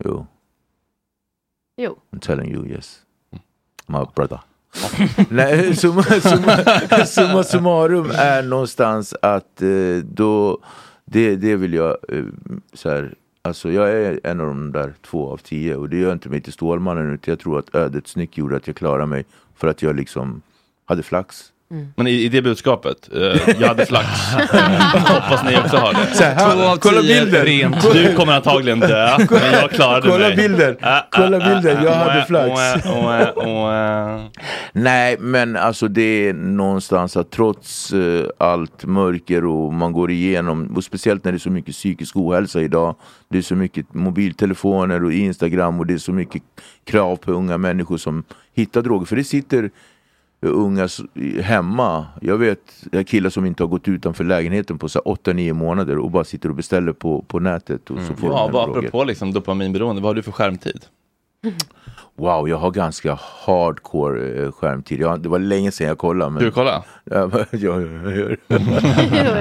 Jo, 0.05 0.27
Jo. 1.81 1.99
I'm 2.13 2.21
telling 2.21 2.55
you 2.55 2.67
yes 2.67 3.01
My 3.87 4.05
brother 4.15 4.41
Nej, 5.31 5.77
summa, 5.77 6.03
summa, 6.03 6.57
summa 7.07 7.43
summarum 7.45 8.11
är 8.15 8.43
någonstans 8.43 9.15
att 9.23 9.63
eh, 9.63 9.97
då, 10.05 10.59
det, 11.05 11.37
det 11.37 11.57
vill 11.57 11.75
jag, 11.75 11.97
eh, 12.09 12.25
så 12.73 12.91
här, 12.91 13.15
alltså 13.43 13.73
jag 13.73 13.91
är 13.91 14.21
en 14.25 14.41
av 14.41 14.47
de 14.47 14.73
där 14.73 14.95
två 15.03 15.33
av 15.33 15.37
tio 15.37 15.77
och 15.77 15.89
det 15.89 15.97
gör 15.97 16.13
inte 16.13 16.29
mig 16.29 16.41
till 16.41 16.53
Stålmannen 16.53 17.15
utan 17.15 17.33
jag 17.33 17.41
tror 17.41 17.59
att 17.59 17.75
ödets 17.75 18.17
nyck 18.17 18.39
gjorde 18.39 18.57
att 18.57 18.67
jag 18.67 18.77
klarade 18.77 19.07
mig 19.07 19.25
för 19.59 19.69
att 19.69 19.83
jag 19.83 19.97
liksom 19.97 20.43
hade 20.85 21.03
flax. 21.03 21.53
Men 21.97 22.07
i, 22.07 22.11
i 22.11 22.29
det 22.29 22.43
budskapet, 22.43 23.09
eh, 23.15 23.21
jag 23.61 23.69
hade 23.69 23.87
flax. 23.87 24.07
Hoppas 24.95 25.45
ni 25.45 25.57
också 25.57 25.77
har 25.77 25.93
det. 25.93 26.15
Så 26.15 26.25
här, 26.25 26.55
Två 26.55 26.63
av 26.63 26.77
kolla 26.77 27.01
tio 27.01 27.25
bilden. 27.25 27.45
rent. 27.45 27.93
Du 27.93 28.15
kommer 28.15 28.33
antagligen 28.33 28.81
dö, 28.81 29.17
men 29.31 29.53
jag 29.53 29.71
klarade 29.71 30.09
Kolla 30.11 30.29
mig. 30.29 30.37
bilden. 30.37 30.77
Ah, 30.81 31.01
Kolla 31.11 31.37
ah, 31.37 31.49
bilden. 31.55 31.77
ah, 31.79 31.83
Jag 31.85 31.93
ah, 31.93 31.97
hade 31.97 32.23
ah, 32.23 32.27
flax. 32.27 32.87
ah, 32.87 32.91
ah, 32.95 33.33
ah, 33.37 34.15
ah. 34.17 34.31
Nej, 34.73 35.17
men 35.21 35.57
alltså 35.57 35.89
det 35.89 36.29
är 36.29 36.33
någonstans 36.33 37.17
att 37.17 37.31
trots 37.31 37.93
eh, 37.93 38.25
allt 38.39 38.85
mörker 38.85 39.45
och 39.45 39.73
man 39.73 39.93
går 39.93 40.11
igenom, 40.11 40.73
och 40.77 40.85
speciellt 40.85 41.25
när 41.25 41.33
det 41.33 41.37
är 41.37 41.41
så 41.41 41.51
mycket 41.51 41.75
psykisk 41.75 42.17
ohälsa 42.17 42.61
idag, 42.63 42.97
det 43.31 43.39
är 43.39 43.43
så 43.43 43.55
mycket 43.55 43.95
mobiltelefoner 43.95 45.05
och 45.05 45.13
Instagram 45.13 45.79
och 45.81 45.87
det 45.87 45.95
är 45.95 45.99
så 45.99 46.13
mycket 46.13 46.43
krav 46.85 47.17
på 47.17 47.33
unga 47.33 47.59
människor 47.59 47.97
som 47.99 48.25
hittar 48.55 48.83
droger. 48.83 49.07
För 49.07 49.17
det 49.17 49.25
sitter 49.25 49.71
unga 50.41 50.89
hemma, 51.43 52.07
jag 52.21 52.39
vet 52.39 52.85
jag 52.93 53.07
killar 53.07 53.31
som 53.31 53.47
inte 53.47 53.63
har 53.63 53.69
gått 53.69 53.89
utanför 53.89 54.25
lägenheten 54.25 54.79
på 54.79 54.89
så 54.89 55.03
här 55.05 55.13
8-9 55.13 55.53
månader 55.53 55.99
och 55.99 56.11
bara 56.11 56.25
sitter 56.25 56.49
och 56.49 56.55
beställer 56.55 56.93
på, 56.93 57.23
på 57.23 57.41
nätet. 57.41 57.91
Och 57.91 57.99
så 58.01 58.15
får 58.15 58.29
de 58.29 58.37
Ja, 58.37 58.49
vad 58.53 58.71
apropå 58.71 59.05
liksom 59.05 59.33
dopaminberoende, 59.33 60.03
vad 60.03 60.09
har 60.09 60.15
du 60.15 60.23
för 60.23 60.33
skärmtid? 60.33 60.85
Wow, 62.19 62.49
jag 62.49 62.57
har 62.57 62.71
ganska 62.71 63.19
hardcore 63.47 64.43
eh, 64.45 64.53
skärmtid. 64.53 65.01
Jag, 65.01 65.21
det 65.21 65.29
var 65.29 65.39
länge 65.39 65.71
sedan 65.73 65.87
jag 65.87 65.99
kollade. 65.99 66.31
Men... 66.31 66.43
Du 66.43 66.51
kolla? 66.51 66.85
Ja, 67.05 67.27
men- 67.27 67.47
ja, 67.51 67.81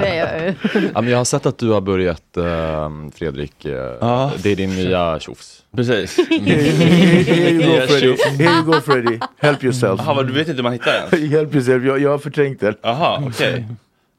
ja, 0.06 0.26
ja. 0.46 0.54
Ja, 0.94 1.00
men 1.00 1.08
jag 1.10 1.18
har 1.18 1.24
sett 1.24 1.46
att 1.46 1.58
du 1.58 1.70
har 1.70 1.80
börjat, 1.80 2.36
eh, 2.36 2.90
Fredrik, 3.14 3.64
eh, 3.64 3.72
Ja. 4.00 4.32
det 4.42 4.52
är 4.52 4.56
din 4.56 4.70
nya 4.76 5.18
tjofs. 5.20 5.62
Precis. 5.76 6.16
Here 6.30 7.50
you 7.50 7.80
go 7.80 7.86
Freddy, 7.86 8.16
here 8.38 8.50
you 8.54 8.62
go 8.64 8.72
Freddy, 8.80 9.18
help 9.38 9.64
yourself. 9.64 10.00
Jaha, 10.04 10.14
vad, 10.14 10.26
du 10.26 10.32
vet 10.32 10.48
inte 10.48 10.56
hur 10.56 10.62
man 10.62 10.72
hittar 10.72 10.92
den? 11.10 11.28
Help 11.30 11.54
yourself, 11.54 11.84
jag, 11.84 12.00
jag 12.00 12.10
har 12.10 12.18
förträngt 12.18 12.60
den. 12.60 12.74
Jaha, 12.82 13.22
okej. 13.26 13.66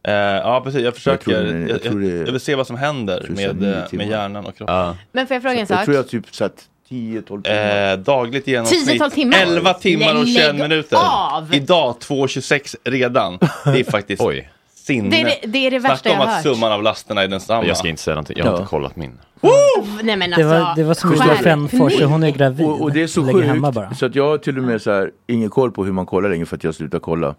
Eh, 0.07 0.13
ja, 0.13 0.61
precis. 0.63 0.81
Jag 0.81 0.93
försöker. 0.95 1.31
Jag 1.31 1.43
det- 1.45 1.59
jag 1.59 1.69
jag, 1.69 1.81
tror 1.81 1.99
det- 2.01 2.07
jag 2.17 2.31
vill 2.31 2.39
se 2.39 2.55
vad 2.55 2.67
som 2.67 2.75
händer 2.77 3.25
med, 3.29 3.55
med 3.91 4.07
hjärnan 4.09 4.45
och 4.45 4.57
kroppen. 4.57 4.95
Men 5.11 5.27
får 5.27 5.35
jag 5.35 5.41
fråga 5.43 5.55
en 5.59 5.67
sak? 5.67 5.77
Jag 5.77 5.85
tror 5.85 5.95
jag 5.97 6.07
typ 6.07 6.35
satt 6.35 6.53
10-12 6.89 7.41
timmar. 7.41 7.91
Eh, 7.91 7.97
dagligt 7.97 8.47
genomsnitt 8.47 9.01
10-12 9.01 9.09
timmar? 9.09 9.37
11 9.37 9.73
timmar 9.73 10.15
och 10.15 10.25
Lägg 10.25 10.35
21 10.43 10.55
minuter. 10.55 10.97
av! 11.35 11.53
Idag 11.53 11.95
2.26 11.99 12.75
redan. 12.83 13.39
Det 13.65 13.79
är 13.79 13.83
faktiskt 13.91 14.21
Oj. 14.25 14.49
sinne. 14.73 15.09
Det 15.09 15.21
är 15.21 15.25
det- 15.25 15.47
det 15.47 15.57
är 15.67 15.71
det 15.71 15.79
värsta 15.79 15.97
Snacka 15.97 16.09
om 16.15 16.19
jag 16.19 16.27
har 16.27 16.37
att 16.37 16.45
hört. 16.45 16.53
summan 16.55 16.71
av 16.71 16.83
lasterna 16.83 17.23
är 17.23 17.27
densamma. 17.27 17.65
Jag 17.65 17.77
ska 17.77 17.87
inte 17.87 18.01
säga 18.01 18.15
någonting, 18.15 18.37
jag 18.37 18.45
har 18.45 18.51
Ja. 18.51 18.57
inte 18.57 18.69
kollat 18.69 18.95
min. 18.95 19.19
Nej 20.03 20.15
men 20.17 20.19
Det 20.19 20.25
alltså. 20.35 20.43
var, 20.49 20.75
det 20.75 20.83
var 20.83 20.93
som 20.93 21.09
Gustav 21.09 21.27
skärpning. 21.27 21.43
Frändfors, 21.69 22.01
hon 22.01 22.23
är 22.23 22.31
gravid. 22.31 22.65
Och, 22.67 22.81
och 22.81 22.91
det 22.93 23.01
är 23.03 23.07
så 23.07 23.21
Lägger 23.21 23.33
sjukt, 23.33 23.47
hemma 23.47 23.71
bara. 23.71 23.93
så 23.95 24.05
att 24.05 24.15
jag 24.15 24.27
har 24.29 24.37
till 24.37 24.57
och 24.57 24.63
med 24.63 24.81
så 24.81 24.91
här, 24.91 25.11
ingen 25.27 25.49
koll 25.49 25.71
på 25.71 25.85
hur 25.85 25.91
man 25.91 26.05
kollar 26.05 26.29
längre 26.29 26.45
för 26.45 26.55
att 26.55 26.63
jag 26.63 26.75
slutar 26.75 26.99
kolla. 26.99 27.35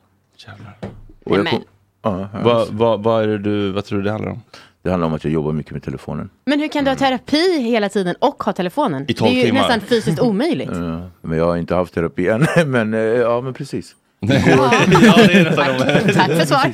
Jävlar. 0.46 0.76
Och 1.24 1.36
jag 1.36 1.44
Nej, 1.44 1.52
kom, 1.52 1.62
ja, 2.02 2.28
ja. 2.32 2.38
Vad, 2.44 2.68
vad, 2.68 3.02
vad 3.02 3.22
är 3.22 3.26
det 3.28 3.38
du, 3.38 3.70
vad 3.70 3.84
tror 3.84 3.98
du 3.98 4.04
det 4.04 4.10
handlar 4.10 4.30
om? 4.30 4.42
Det 4.82 4.90
handlar 4.90 5.06
om 5.06 5.14
att 5.14 5.24
jag 5.24 5.32
jobbar 5.32 5.52
mycket 5.52 5.72
med 5.72 5.82
telefonen. 5.82 6.30
Men 6.46 6.60
hur 6.60 6.68
kan 6.68 6.84
du 6.84 6.90
ha 6.90 6.96
terapi 6.96 7.62
hela 7.62 7.88
tiden 7.88 8.14
och 8.18 8.42
ha 8.42 8.52
telefonen? 8.52 9.04
I 9.08 9.14
12 9.14 9.30
det 9.30 9.36
är 9.36 9.40
ju 9.40 9.46
timmar. 9.46 9.60
nästan 9.60 9.80
fysiskt 9.80 10.20
omöjligt. 10.20 10.70
Eh, 10.76 11.00
Men 11.22 11.38
jag 11.38 11.44
har 11.46 11.56
inte 11.56 11.74
haft 11.74 11.94
terapi 11.94 12.28
än. 12.28 12.46
Men 12.70 12.94
eh, 12.94 13.00
ja, 13.00 13.40
men 13.40 13.54
precis. 13.54 13.96
ja, 14.20 14.28
det 14.28 15.32
är 15.32 15.44
nästan 15.44 15.70
om... 15.70 15.78
Tack 16.14 16.30
för 16.30 16.46
svar. 16.46 16.72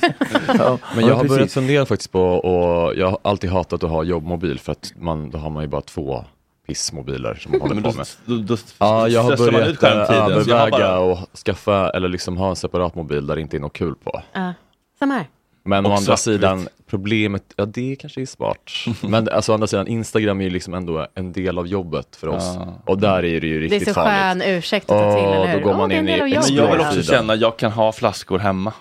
Ja, 0.58 0.78
Men 0.94 1.04
ja, 1.04 1.08
jag 1.08 1.14
har 1.16 1.24
börjat 1.24 1.38
precis. 1.38 1.54
fundera 1.54 1.86
faktiskt 1.86 2.12
på, 2.12 2.20
och 2.22 2.94
jag 2.96 3.06
har 3.10 3.18
alltid 3.22 3.50
hatat 3.50 3.84
att 3.84 3.90
ha 3.90 4.02
jobbmobil 4.04 4.58
för 4.58 4.72
att 4.72 4.92
man, 4.96 5.30
då 5.30 5.38
har 5.38 5.50
man 5.50 5.62
ju 5.62 5.68
bara 5.68 5.80
två 5.82 6.24
pissmobiler 6.66 7.34
som 7.34 7.52
man 7.52 7.60
håller 7.60 7.74
Men 7.74 7.84
på 7.84 7.90
då, 7.90 7.96
med. 7.96 8.06
då, 8.24 8.36
då 8.54 8.56
Ja, 8.78 9.08
jag 9.08 9.22
har 9.22 9.36
stressar 9.36 9.52
man 9.52 9.62
ut 9.62 9.80
börjat 9.80 10.08
eh, 10.10 10.14
skärmtiden. 10.14 10.44
så 10.44 10.50
jag 10.50 10.56
har 10.56 10.66
överväga 10.66 10.88
bara- 10.88 10.98
och 10.98 11.18
skaffa 11.46 11.90
eller 11.90 12.08
liksom 12.08 12.36
ha 12.36 12.48
en 12.50 12.56
separat 12.56 12.94
mobil 12.94 13.26
där 13.26 13.34
det 13.36 13.40
inte 13.42 13.56
är 13.56 13.60
något 13.60 13.72
kul 13.72 13.94
på. 14.04 14.22
Ja, 14.32 14.52
samma 14.98 15.14
här. 15.14 15.26
Men 15.66 15.86
å 15.86 15.88
andra 15.88 15.98
svartvitt. 16.16 16.18
sidan, 16.18 16.68
problemet, 16.86 17.42
ja 17.56 17.64
det 17.66 17.96
kanske 17.96 18.20
är 18.20 18.26
smart. 18.26 18.70
Men 19.02 19.28
alltså 19.28 19.52
å 19.52 19.54
andra 19.54 19.66
sidan, 19.66 19.88
Instagram 19.88 20.40
är 20.40 20.44
ju 20.44 20.50
liksom 20.50 20.74
ändå 20.74 21.06
en 21.14 21.32
del 21.32 21.58
av 21.58 21.66
jobbet 21.66 22.16
för 22.16 22.28
oss. 22.28 22.44
Ja. 22.56 22.82
Och 22.86 22.98
där 23.00 23.24
är 23.24 23.40
det 23.40 23.46
ju 23.46 23.60
Det 23.60 23.66
är 23.66 23.70
riktigt 23.70 23.88
så 23.88 23.94
farligt. 23.94 24.42
skön 24.44 24.56
ursäkt 24.56 24.90
att 24.90 24.98
ta 24.98 25.14
till, 25.16 25.24
eller 25.24 25.36
då 25.36 25.46
hur? 25.46 25.60
går 25.60 25.70
Åh, 25.70 25.76
man 25.78 25.88
det 25.88 25.94
är 25.94 25.98
en 25.98 26.04
in 26.08 26.14
i 26.14 26.18
del 26.18 26.36
av 26.38 26.42
Men 26.44 26.54
jag 26.54 26.70
vill 26.72 26.80
också 26.80 27.02
känna 27.02 27.32
att 27.32 27.40
jag 27.40 27.56
kan 27.58 27.72
ha 27.72 27.92
flaskor 27.92 28.38
hemma. 28.38 28.72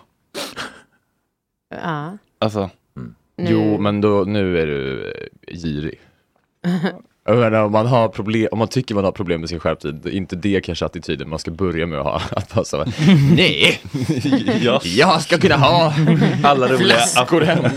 Ja. 1.83 2.17
Alltså, 2.39 2.69
Nu- 3.37 3.47
Jo, 3.51 3.77
men 3.77 4.01
då, 4.01 4.23
nu 4.27 4.59
är 4.61 4.65
du 4.67 5.13
girig. 5.51 5.99
Jag 7.27 7.37
menar, 7.37 7.63
om, 7.63 7.71
man 7.71 7.85
har 7.85 8.07
problem, 8.07 8.47
om 8.51 8.59
man 8.59 8.67
tycker 8.67 8.95
man 8.95 9.03
har 9.03 9.11
problem 9.11 9.39
med 9.39 9.49
sin 9.49 9.59
skärptid, 9.59 9.95
det 10.03 10.09
är 10.09 10.13
inte 10.13 10.35
det 10.35 10.61
kanske 10.61 10.85
attityden 10.85 11.29
man 11.29 11.39
ska 11.39 11.51
börja 11.51 11.85
med 11.85 11.99
att 11.99 12.05
ha. 12.05 12.21
Att 12.31 12.53
bara 12.53 12.65
så, 12.65 12.85
nej, 13.35 13.79
jag, 14.61 14.81
jag 14.85 15.21
ska 15.21 15.37
kunna 15.37 15.55
ha 15.55 15.93
alla 16.43 16.67
roliga 16.67 16.77
flaskor 16.77 17.41
hemma. 17.41 17.69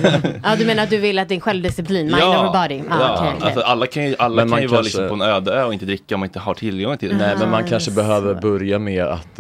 Ja, 0.45 0.57
du 0.59 0.67
menar 0.67 0.83
att 0.83 0.91
du 0.91 0.99
vill 0.99 1.19
att 1.19 1.29
din 1.29 1.41
självdisciplin, 1.41 2.07
mind 2.07 2.23
over 2.23 2.53
body? 2.63 2.75
Ja, 2.91 2.97
ja. 3.01 3.15
okej, 3.19 3.33
okej. 3.37 3.47
Alltså, 3.47 3.61
alla 3.61 3.87
kan 3.87 4.07
ju, 4.09 4.15
alla 4.19 4.35
Men 4.37 4.43
kan 4.45 4.51
man 4.51 4.61
ju 4.63 4.67
vara 4.67 4.77
kanske- 4.83 5.01
liksom 5.03 5.19
på 5.19 5.25
en 5.25 5.31
öde 5.31 5.53
ö 5.53 5.65
och 5.65 5.73
inte 5.73 5.85
dricka 5.87 6.15
om 6.15 6.21
man 6.21 6.27
inte 6.29 6.39
har 6.39 6.55
tillgång 6.55 6.97
till 6.99 7.09
det. 7.09 7.17
Nej, 7.17 7.37
men 7.39 7.51
man 7.51 7.65
Ah, 7.65 7.67
kanske 7.69 7.91
så. 7.91 7.97
behöver 7.97 8.35
börja 8.35 8.79
med 8.79 9.05
att 9.05 9.37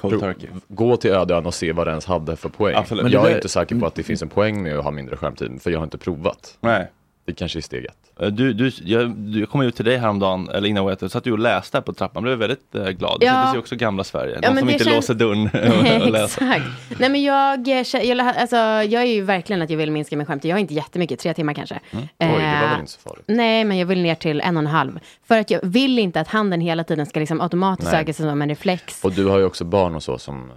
turkey. 0.00 0.48
gå 0.68 0.96
till 0.96 1.10
ödeön 1.10 1.46
och 1.46 1.54
se 1.54 1.72
vad 1.72 1.86
det 1.86 1.90
ens 1.90 2.06
hade 2.06 2.36
för 2.36 2.48
poäng. 2.48 2.74
Absolut. 2.76 3.02
Men 3.02 3.12
jag 3.12 3.30
är 3.30 3.34
inte 3.34 3.48
säker 3.48 3.76
på 3.76 3.86
att 3.86 3.94
det 3.94 4.02
finns 4.02 4.22
en 4.22 4.28
poäng 4.28 4.62
med 4.62 4.78
att 4.78 4.84
ha 4.84 4.90
mindre 4.90 5.16
skärmtid, 5.16 5.50
för 5.62 5.70
jag 5.70 5.78
har 5.78 5.84
inte 5.84 5.98
provat. 5.98 6.56
Nej. 6.60 6.90
Det 7.28 7.34
kanske 7.34 7.58
är 7.58 7.60
steget. 7.60 7.96
Eh, 8.20 8.26
Du, 8.28 8.52
du, 8.52 8.70
jag, 8.84 9.10
du, 9.10 9.40
jag 9.40 9.48
kom 9.50 9.60
ut 9.60 9.76
till 9.76 9.84
dig 9.84 9.96
häromdagen, 9.96 10.48
eller 10.48 10.68
innan 10.68 10.86
jag 10.86 10.98
det, 10.98 11.08
satt 11.08 11.24
du 11.24 11.32
och 11.32 11.38
läste 11.38 11.76
här 11.76 11.82
på 11.82 11.92
trappan, 11.92 12.22
blev 12.22 12.38
väldigt 12.38 12.74
eh, 12.74 12.88
glad. 12.88 13.18
Ja. 13.20 13.44
Det 13.46 13.52
ju 13.52 13.58
också 13.58 13.76
gamla 13.76 14.04
Sverige, 14.04 14.38
Ja, 14.42 14.50
men 14.50 14.58
som 14.58 14.70
inte 14.70 14.84
känns- 14.84 14.96
låser 14.96 15.14
dörren 15.14 15.42
och, 16.00 16.06
och 16.06 16.12
läser. 16.12 16.42
Exakt. 16.52 17.00
Nej 17.00 17.08
men 17.10 17.22
jag, 17.22 17.68
eh, 17.68 17.84
jag, 18.04 18.20
alltså, 18.20 18.56
jag 18.56 18.92
är 18.92 19.04
ju 19.04 19.22
verkligen 19.22 19.62
att 19.62 19.70
jag 19.70 19.76
vill 19.76 19.90
minska 19.90 20.16
min 20.16 20.26
skärmtid. 20.26 20.50
Jag 20.50 20.54
har 20.56 20.60
inte 20.60 20.74
jättemycket, 20.74 21.20
tre 21.20 21.34
timmar 21.34 21.54
kanske. 21.54 21.80
Oj, 21.92 22.08
det 22.18 22.26
var 22.26 22.68
väl 22.70 22.80
inte 22.80 22.92
så 22.92 23.00
farligt. 23.00 23.24
Nej, 23.26 23.64
men 23.64 23.78
jag 23.78 23.86
vill 23.86 24.02
ner 24.02 24.14
till 24.14 24.40
en 24.40 24.56
och 24.56 24.60
en 24.62 24.66
halv. 24.66 24.98
För 25.28 25.38
att 25.38 25.50
jag 25.50 25.60
vill 25.62 25.98
inte 25.98 26.20
att 26.20 26.28
handen 26.28 26.60
hela 26.60 26.84
tiden 26.84 27.06
ska 27.06 27.20
liksom 27.20 27.40
automatiskt 27.40 27.92
Nej. 27.92 28.00
söka 28.00 28.12
sig 28.12 28.26
som 28.30 28.42
en 28.42 28.48
reflex. 28.48 29.04
Och 29.04 29.12
du 29.12 29.24
har 29.26 29.38
ju 29.38 29.44
också 29.44 29.64
barn 29.64 29.94
och 29.94 30.02
så 30.02 30.18
som 30.18 30.50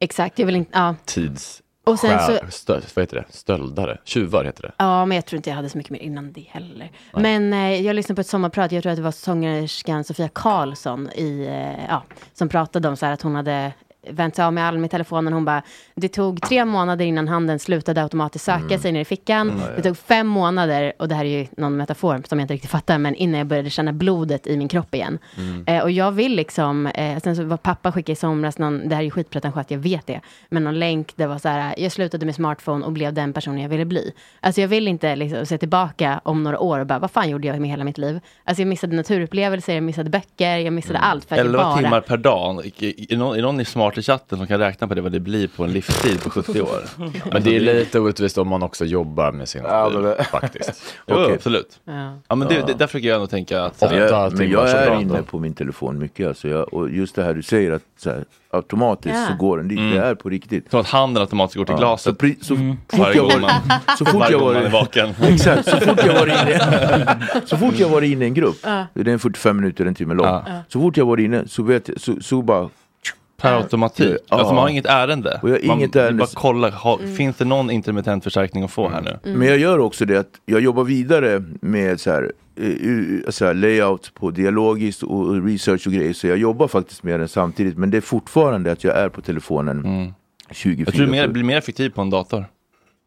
Exakt, 0.00 0.38
jag 0.38 0.46
vill 0.46 0.56
inte, 0.56 0.70
ja. 0.74 0.94
tids... 1.04 1.62
Och 1.90 1.98
sen 1.98 2.18
så, 2.26 2.38
stö, 2.50 2.80
vad 2.94 3.02
heter 3.02 3.16
det? 3.16 3.24
Stöldare? 3.30 3.98
Tjuvar 4.04 4.44
heter 4.44 4.62
det. 4.62 4.72
ja 4.76 5.06
men 5.06 5.16
jag 5.16 5.24
tror 5.26 5.36
inte 5.36 5.50
jag 5.50 5.56
hade 5.56 5.68
så 5.68 5.78
mycket 5.78 5.90
mer 5.90 6.00
innan 6.00 6.32
det 6.32 6.46
heller. 6.48 6.90
Men 7.12 7.52
eh, 7.52 7.80
jag 7.80 7.96
lyssnade 7.96 8.14
på 8.14 8.20
ett 8.20 8.26
sommarprat, 8.26 8.72
jag 8.72 8.82
tror 8.82 8.92
att 8.92 8.96
det 8.96 9.02
var 9.02 9.10
sångerskan 9.10 10.04
Sofia 10.04 10.28
Karlsson 10.28 11.08
i, 11.14 11.46
eh, 11.46 11.84
ja, 11.88 12.02
som 12.34 12.48
pratade 12.48 12.88
om 12.88 12.96
så 12.96 13.06
här 13.06 13.12
att 13.12 13.22
hon 13.22 13.34
hade 13.34 13.72
vänt 14.10 14.36
sig 14.36 14.44
av 14.44 14.52
med 14.52 14.64
all 14.64 14.78
med 14.78 14.90
telefonen. 14.90 15.32
Hon 15.32 15.44
bara, 15.44 15.62
det 15.94 16.08
tog 16.08 16.42
tre 16.42 16.64
månader 16.64 17.04
innan 17.04 17.28
handen 17.28 17.58
slutade 17.58 18.02
automatiskt 18.02 18.44
söka 18.44 18.78
sig 18.78 18.92
ner 18.92 19.00
i 19.00 19.04
fickan. 19.04 19.62
Det 19.76 19.82
tog 19.82 19.96
fem 19.96 20.26
månader, 20.26 20.92
och 20.98 21.08
det 21.08 21.14
här 21.14 21.24
är 21.24 21.38
ju 21.38 21.46
någon 21.56 21.76
metafor 21.76 22.22
som 22.28 22.38
jag 22.38 22.44
inte 22.44 22.54
riktigt 22.54 22.70
fattar, 22.70 22.98
men 22.98 23.14
innan 23.14 23.38
jag 23.38 23.46
började 23.46 23.70
känna 23.70 23.92
blodet 23.92 24.46
i 24.46 24.56
min 24.56 24.68
kropp 24.68 24.94
igen. 24.94 25.18
Eh, 25.66 25.82
och 25.82 25.90
jag 25.90 26.12
vill 26.12 26.36
liksom, 26.36 26.86
eh, 26.86 27.18
sen 27.18 27.36
så 27.36 27.44
var 27.44 27.56
pappa 27.56 27.92
skickade 27.92 28.12
i 28.12 28.16
somras, 28.16 28.58
någon, 28.58 28.88
det 28.88 28.94
här 28.94 29.02
är 29.02 29.04
ju 29.04 29.10
skitpretentiöst, 29.10 29.70
jag 29.70 29.78
vet 29.78 30.06
det, 30.06 30.20
men 30.48 30.64
någon 30.64 30.78
länk, 30.78 31.12
det 31.16 31.26
var 31.26 31.38
så 31.38 31.48
här, 31.48 31.74
jag 31.78 31.92
slutade 31.92 32.26
med 32.26 32.34
smartphone 32.34 32.84
och 32.84 32.92
blev 32.92 33.12
den 33.12 33.32
personen 33.32 33.60
jag 33.60 33.68
ville 33.68 33.84
bli. 33.84 34.12
Alltså 34.40 34.60
jag 34.60 34.68
vill 34.68 34.88
inte 34.88 35.16
liksom 35.16 35.46
se 35.46 35.58
tillbaka 35.58 36.20
om 36.24 36.42
några 36.42 36.58
år 36.58 36.78
och 36.78 36.86
bara, 36.86 36.98
vad 36.98 37.10
fan 37.10 37.30
gjorde 37.30 37.46
jag 37.46 37.60
med 37.60 37.70
hela 37.70 37.84
mitt 37.84 37.98
liv? 37.98 38.20
Alltså 38.44 38.62
jag 38.62 38.68
missade 38.68 38.96
naturupplevelser, 38.96 39.74
jag 39.74 39.82
missade 39.82 40.10
böcker, 40.10 40.56
jag 40.56 40.72
missade 40.72 40.98
allt 40.98 41.24
för 41.24 41.34
att 41.34 41.40
11 41.40 41.58
bara... 41.58 41.76
timmar 41.76 42.00
per 42.00 42.16
dag, 42.16 42.66
är, 42.66 43.16
någon, 43.16 43.38
är 43.38 43.42
någon 43.42 43.64
smart 43.64 43.97
i 43.98 44.02
chatten 44.02 44.38
som 44.38 44.46
kan 44.46 44.58
räkna 44.58 44.88
på 44.88 44.94
det 44.94 45.00
vad 45.00 45.12
det 45.12 45.20
blir 45.20 45.48
på 45.48 45.64
en 45.64 45.72
livstid 45.72 46.22
på 46.22 46.30
70 46.30 46.60
år. 46.60 46.82
Men 47.32 47.42
det 47.42 47.56
är 47.56 47.60
lite 47.60 48.00
orättvist 48.00 48.38
om 48.38 48.48
man 48.48 48.62
också 48.62 48.84
jobbar 48.84 49.32
med 49.32 49.48
sin 49.48 49.62
mobil 49.62 50.14
faktiskt. 50.30 50.82
Jo, 51.06 51.14
Okej. 51.16 51.34
absolut. 51.34 51.80
Ja. 51.84 52.18
Ja, 52.28 52.34
men 52.34 52.48
det, 52.48 52.62
det, 52.66 52.74
där 52.74 52.86
försöker 52.86 53.08
jag 53.08 53.18
nog 53.20 53.30
tänka 53.30 53.62
att... 53.64 53.78
så 53.78 53.86
här- 53.86 53.96
jag, 53.96 54.32
men 54.38 54.50
jag 54.50 54.68
är 54.70 55.00
inne 55.00 55.22
på 55.22 55.38
min 55.38 55.54
telefon 55.54 55.98
mycket 55.98 56.28
alltså. 56.28 56.48
jag, 56.48 56.74
och 56.74 56.90
just 56.90 57.14
det 57.14 57.22
här 57.24 57.34
du 57.34 57.42
säger 57.42 57.72
att 57.72 57.82
så 57.98 58.10
här, 58.10 58.24
automatiskt 58.50 59.14
Ja. 59.16 59.26
så 59.30 59.34
går 59.34 59.56
den 59.58 59.68
dit, 59.68 59.78
Mm. 59.78 59.90
det 59.94 60.00
är 60.02 60.14
på 60.14 60.28
riktigt. 60.28 60.70
Som 60.70 60.80
att 60.80 60.86
handen 60.86 61.20
automatiskt 61.20 61.56
går 61.56 61.64
till 61.64 61.72
Ja, 61.72 61.78
glaset. 61.78 62.18
Så, 62.20 62.26
så 62.40 62.56
fort 62.56 62.98
Varje 62.98 63.16
jag 63.16 63.24
var, 63.24 63.38
man, 63.40 63.50
så 63.98 64.04
fort 64.04 64.24
jag 64.30 64.40
gång 64.40 64.48
man 64.54 64.56
är 64.56 64.62
var, 64.62 64.70
vaken. 64.80 65.14
exakt, 65.22 65.68
så 65.70 65.76
fort 65.76 66.00
jag 66.06 66.14
var 66.14 66.26
inne, 66.26 67.18
så 67.46 67.56
fort 67.56 67.74
jag 67.78 67.88
var 67.88 68.02
inne 68.02 68.24
i 68.24 68.28
en 68.28 68.34
grupp, 68.34 68.56
Ja. 68.64 68.86
det 68.94 69.00
är 69.00 69.08
en 69.08 69.18
45 69.18 69.56
minuter, 69.56 69.86
en 69.86 69.94
timme 69.94 70.14
lång. 70.14 70.26
Ja. 70.26 70.42
Så 70.68 70.80
fort 70.80 70.96
jag 70.96 71.06
var 71.06 71.20
inne 71.20 71.48
så 71.48 71.62
vet 71.62 71.90
så, 71.96 72.12
så 72.20 72.42
bara 72.42 72.68
Per 73.42 73.52
automatik. 73.52 74.16
Ja. 74.28 74.36
Alltså 74.36 74.54
man 74.54 74.62
har 74.62 74.68
inget 74.68 74.86
ärende. 74.86 75.40
Och 75.42 75.48
jag 75.50 75.54
har 75.60 75.66
man, 75.66 75.78
inget 75.78 75.96
ärende. 75.96 76.18
Bara 76.18 76.28
kolla, 76.34 76.70
ha, 76.70 76.98
Mm. 76.98 77.14
finns 77.16 77.36
det 77.36 77.44
någon 77.44 77.70
intermittent 77.70 78.24
förstärkning 78.24 78.64
att 78.64 78.70
få 78.70 78.88
här 78.88 79.00
nu? 79.22 79.32
Men 79.36 79.48
jag 79.48 79.58
gör 79.58 79.78
också 79.78 80.04
det 80.04 80.16
att 80.16 80.30
jag 80.46 80.60
jobbar 80.60 80.84
vidare 80.84 81.44
med 81.60 82.00
så 82.00 82.10
här, 82.10 82.32
eh, 82.60 82.64
uh, 82.66 83.20
så 83.28 83.44
här 83.44 83.54
layout 83.54 84.14
på 84.14 84.30
dialogiskt 84.30 85.02
och 85.02 85.44
research 85.46 85.86
och 85.86 85.92
grejer. 85.92 86.12
Så 86.12 86.26
jag 86.26 86.38
jobbar 86.38 86.68
faktiskt 86.68 87.02
med 87.02 87.20
den 87.20 87.28
samtidigt. 87.28 87.78
Men 87.78 87.90
det 87.90 87.96
är 87.96 88.00
fortfarande 88.00 88.72
att 88.72 88.84
jag 88.84 88.96
är 88.96 89.08
på 89.08 89.20
telefonen 89.20 89.82
24 90.50 90.72
Mm. 90.72 90.84
Jag 90.86 90.94
tror 90.94 91.06
du 91.06 91.10
mer, 91.12 91.28
blir 91.28 91.44
mer 91.44 91.56
effektiv 91.58 91.90
på 91.90 92.00
en 92.00 92.10
dator. 92.10 92.44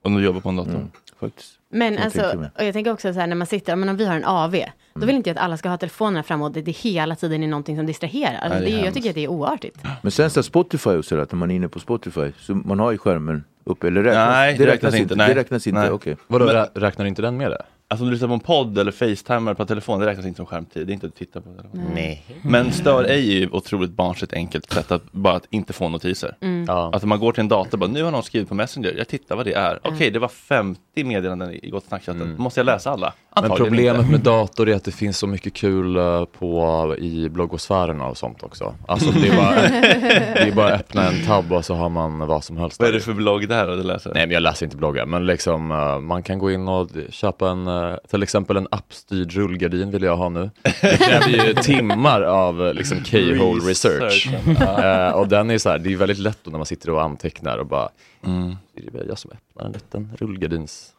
Om 0.03 0.15
du 0.15 0.23
jobbar 0.23 0.39
på 0.41 0.49
en 0.49 0.55
dator. 0.55 0.75
Mm. 0.75 0.87
faktiskt. 1.19 1.49
Men 1.71 1.93
Jag 1.93 2.03
alltså, 2.03 2.19
tänker 2.21 2.37
mig. 2.37 2.49
och 2.57 2.63
jag 2.65 2.73
tänker 2.73 2.91
också 2.91 3.13
så 3.13 3.19
här 3.19 3.27
när 3.27 3.35
man 3.35 3.47
sitter, 3.47 3.75
men 3.75 3.89
om 3.89 3.97
vi 3.97 4.05
har 4.05 4.15
en 4.15 4.25
AV, 4.25 4.55
då 4.93 5.05
vill 5.05 5.15
inte 5.15 5.29
jag 5.29 5.37
att 5.37 5.43
alla 5.43 5.57
ska 5.57 5.69
ha 5.69 5.77
telefonerna 5.77 6.23
fram 6.23 6.41
och 6.41 6.51
det, 6.51 6.61
det 6.61 6.71
hela 6.71 7.15
tiden 7.15 7.43
är 7.43 7.47
någonting 7.47 7.77
som 7.77 7.85
distraherar. 7.85 8.37
Alltså, 8.41 8.59
Nej, 8.59 8.71
det 8.71 8.77
är 8.77 8.79
det 8.79 8.85
jag 8.85 8.93
tycker 8.93 9.09
att 9.09 9.15
det 9.15 9.23
är 9.23 9.27
oartigt. 9.27 9.77
Men 10.01 10.11
sen 10.11 10.29
så 10.29 10.43
Spotify 10.43 10.89
och 10.89 11.05
sådär, 11.05 11.21
att 11.23 11.31
när 11.31 11.39
man 11.39 11.51
är 11.51 11.55
inne 11.55 11.67
på 11.69 11.79
Spotify, 11.79 12.31
så 12.39 12.55
man 12.55 12.79
har 12.79 12.91
ju 12.91 12.97
skärmen 12.97 13.43
uppe, 13.63 13.87
eller 13.87 14.03
räknas, 14.03 14.27
Nej, 14.27 14.57
det 14.57 14.67
räknas 14.67 14.95
inte. 14.95 15.15
nej. 15.15 15.33
Det 15.33 15.39
räknas 15.39 15.67
inte, 15.67 15.79
Nej. 15.79 15.89
okej. 15.91 16.17
Vadå, 16.27 16.45
Men- 16.45 16.55
rä- 16.55 16.69
räknar 16.75 17.05
inte 17.05 17.21
den 17.21 17.37
med 17.37 17.51
det? 17.51 17.61
Alltså 17.91 18.03
om 18.03 18.07
du 18.07 18.11
lyssnar 18.11 18.27
på 18.27 18.33
en 18.33 18.39
podd 18.39 18.77
eller 18.77 18.91
facetimar 18.91 19.53
på 19.53 19.65
telefon, 19.65 19.99
det 19.99 20.05
räknas 20.05 20.25
inte 20.25 20.37
som 20.37 20.45
skärmtid. 20.45 20.87
Det 20.87 20.91
är 20.91 20.93
inte 20.93 21.07
att 21.07 21.15
titta 21.15 21.41
på 21.41 21.49
telefon. 21.49 21.91
Nej. 21.93 22.25
Men 22.41 22.71
stör 22.71 23.03
ej 23.03 23.35
är 23.35 23.39
ju 23.39 23.49
otroligt 23.51 23.91
barnsligt 23.91 24.33
enkelt 24.33 24.71
sätt 24.71 24.91
att 24.91 25.11
bara 25.11 25.35
att 25.35 25.47
inte 25.49 25.73
få 25.73 25.89
notiser. 25.89 26.35
Mm. 26.41 26.65
Ja. 26.67 26.89
Alltså 26.93 27.07
man 27.07 27.19
går 27.19 27.31
till 27.31 27.41
en 27.41 27.47
dator 27.47 27.73
och 27.73 27.79
bara, 27.79 27.89
nu 27.89 28.03
har 28.03 28.11
någon 28.11 28.23
skrivit 28.23 28.49
på 28.49 28.55
Messenger, 28.55 28.93
jag 28.97 29.07
tittar 29.07 29.35
vad 29.35 29.45
det 29.45 29.53
är. 29.53 29.79
Okej, 29.83 30.11
det 30.11 30.19
var 30.19 30.27
50 30.27 30.79
meddelanden 31.03 31.53
i 31.53 31.69
Gott 31.69 31.85
Snackchatten. 31.85 32.35
Måste 32.37 32.59
jag 32.59 32.65
läsa 32.65 32.91
alla? 32.91 33.13
Men 33.35 33.43
Antagligen 33.43 33.67
problemet 33.69 33.99
inte. 33.99 34.11
med 34.11 34.21
dator 34.21 34.69
är 34.69 34.75
att 34.75 34.83
det 34.83 34.91
finns 34.91 35.17
så 35.17 35.27
mycket 35.27 35.53
kul 35.53 35.95
eh, 35.95 36.25
på, 36.25 36.95
i 36.99 37.29
bloggosfärerna 37.29 38.05
och 38.05 38.17
sånt 38.17 38.43
också. 38.43 38.75
Alltså 38.87 39.11
det 39.11 39.27
är, 39.27 39.35
bara, 39.35 39.61
det 40.33 40.47
är 40.47 40.51
bara 40.51 40.73
att 40.73 40.79
öppna 40.79 41.07
en 41.07 41.25
tab 41.25 41.51
och 41.51 41.65
så 41.65 41.73
har 41.73 41.89
man 41.89 42.19
vad 42.19 42.43
som 42.43 42.57
helst. 42.57 42.79
Vad 42.79 42.89
är 42.89 42.93
det 42.93 42.99
för 42.99 43.13
blogg 43.13 43.49
där 43.49 43.67
du 43.67 43.83
läser? 43.83 44.13
Nej 44.13 44.27
men 44.27 44.33
jag 44.33 44.43
läser 44.43 44.65
inte 44.65 44.77
bloggar, 44.77 45.05
men 45.05 45.25
liksom 45.25 45.71
eh, 45.71 45.99
man 45.99 46.23
kan 46.23 46.39
gå 46.39 46.51
in 46.51 46.67
och 46.67 46.89
köpa 47.09 47.49
en, 47.49 47.67
eh, 47.89 47.95
till 48.09 48.23
exempel 48.23 48.57
en 48.57 48.67
appstyrd 48.71 49.31
rullgardin 49.33 49.91
vill 49.91 50.03
jag 50.03 50.17
ha 50.17 50.29
nu. 50.29 50.49
Det 50.63 50.97
kräver 50.97 51.27
ju 51.47 51.53
timmar 51.63 52.21
av 52.21 52.75
liksom 52.75 52.97
K-hole 53.11 53.61
research. 53.69 54.27
Eh, 54.61 55.11
och 55.11 55.27
den 55.27 55.49
är 55.49 55.57
så 55.57 55.69
här, 55.69 55.77
det 55.79 55.93
är 55.93 55.97
väldigt 55.97 56.19
lätt 56.19 56.39
då 56.43 56.51
när 56.51 56.57
man 56.57 56.65
sitter 56.65 56.89
och 56.89 57.01
antecknar 57.03 57.57
och 57.57 57.65
bara, 57.67 57.89
Mm. 58.25 58.55
det 58.75 58.99
är 58.99 59.05
jag 59.07 59.19
som 59.19 59.31
öppnar 59.31 59.65
en 59.65 59.71
liten 59.71 60.09
rullgardins 60.19 60.93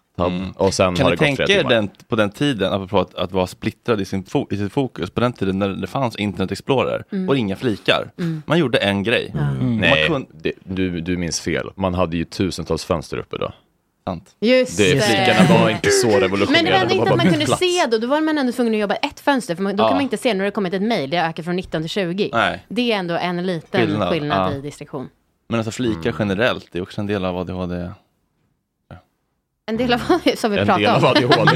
sen 0.75 0.95
Kan 0.95 1.05
har 1.05 1.11
ni 1.11 1.17
tänka 1.17 1.43
er 1.49 1.65
den, 1.65 1.91
på 2.09 2.17
den 2.17 2.31
tiden, 2.31 2.73
apropå 2.73 2.99
att, 3.01 3.15
att 3.15 3.33
vara 3.33 3.47
splittrad 3.47 4.01
i, 4.01 4.05
sin 4.05 4.25
i 4.51 4.57
sitt 4.57 4.73
fokus, 4.73 5.11
på 5.11 5.21
den 5.21 5.33
tiden 5.33 5.59
när 5.59 5.69
det 5.69 5.87
fanns 5.87 6.17
Internet 6.17 6.53
Explorer 6.53 7.05
Mm. 7.13 7.29
och 7.29 7.37
inga 7.37 7.57
flikar. 7.57 8.11
Mm. 8.19 8.43
Man 8.47 8.59
gjorde 8.59 8.79
en 8.79 9.03
grej. 9.03 9.35
Mm. 9.35 9.77
Nej, 9.77 10.09
Man 10.11 10.19
kunde, 10.21 10.29
det, 10.43 10.53
du, 10.65 11.01
du 11.01 11.17
minns 11.17 11.41
fel. 11.41 11.71
Man 11.75 11.95
hade 11.95 12.17
ju 12.17 12.25
tusentals 12.25 12.85
fönster 12.85 13.17
uppe 13.17 13.37
då. 13.39 13.53
Sant. 14.05 14.37
Just 14.41 14.77
Det, 14.79 15.03
flikarna 15.05 15.59
var 15.61 15.71
inte 15.71 15.91
så 15.91 16.07
Men 16.07 16.15
det 16.21 16.25
revolutionerande. 16.27 16.71
var 16.73 16.79
ändå 16.81 16.95
inte 16.95 17.11
att 17.11 17.17
man 17.17 17.27
kunde 17.31 17.47
plats. 17.47 17.61
se 17.61 17.87
då, 17.91 17.99
då 17.99 18.07
var 18.07 18.21
man 18.21 18.39
ändå 18.39 18.53
tvungen 18.53 18.75
att 18.75 18.81
jobba 18.81 18.95
ett 18.95 19.21
fönster, 19.21 19.55
för 19.55 19.63
man, 19.63 19.77
då 19.77 19.85
Ja. 19.85 19.89
kan 19.89 19.97
man 19.97 20.03
inte 20.03 20.17
se, 20.17 20.29
har 20.37 20.45
det 20.45 20.51
kommit 20.51 20.75
ett 20.75 20.83
mejl, 20.83 21.11
det 21.11 21.17
ökat 21.23 21.45
från 21.45 21.57
19 21.57 21.83
till 21.83 21.91
20. 21.91 22.31
Nej. 22.33 22.67
Det 22.69 22.93
är 22.93 22.97
ändå 22.99 23.15
en 23.15 23.47
liten 23.47 23.81
Skillnad, 23.81 24.09
skillnad, 24.13 24.53
ja. 24.53 24.59
i 24.59 24.61
distraktion. 24.61 25.09
Men 25.49 25.59
alltså 25.61 25.71
flikar 25.71 26.01
Mm. 26.11 26.15
generellt, 26.19 26.67
det 26.73 26.79
är 26.79 26.83
också 26.83 27.01
en 27.01 27.07
del 27.07 27.25
av 27.25 27.37
ADHD. 27.39 27.91
En 29.67 29.77
del 29.77 29.93
av 29.93 29.99
som 30.37 30.51
vi 30.51 30.59
En 30.59 30.67
pratar 30.67 30.79
del 30.81 30.87
av 30.91 31.05
om. 31.05 31.05
ADHD. 31.05 31.35
Kom- 31.35 31.49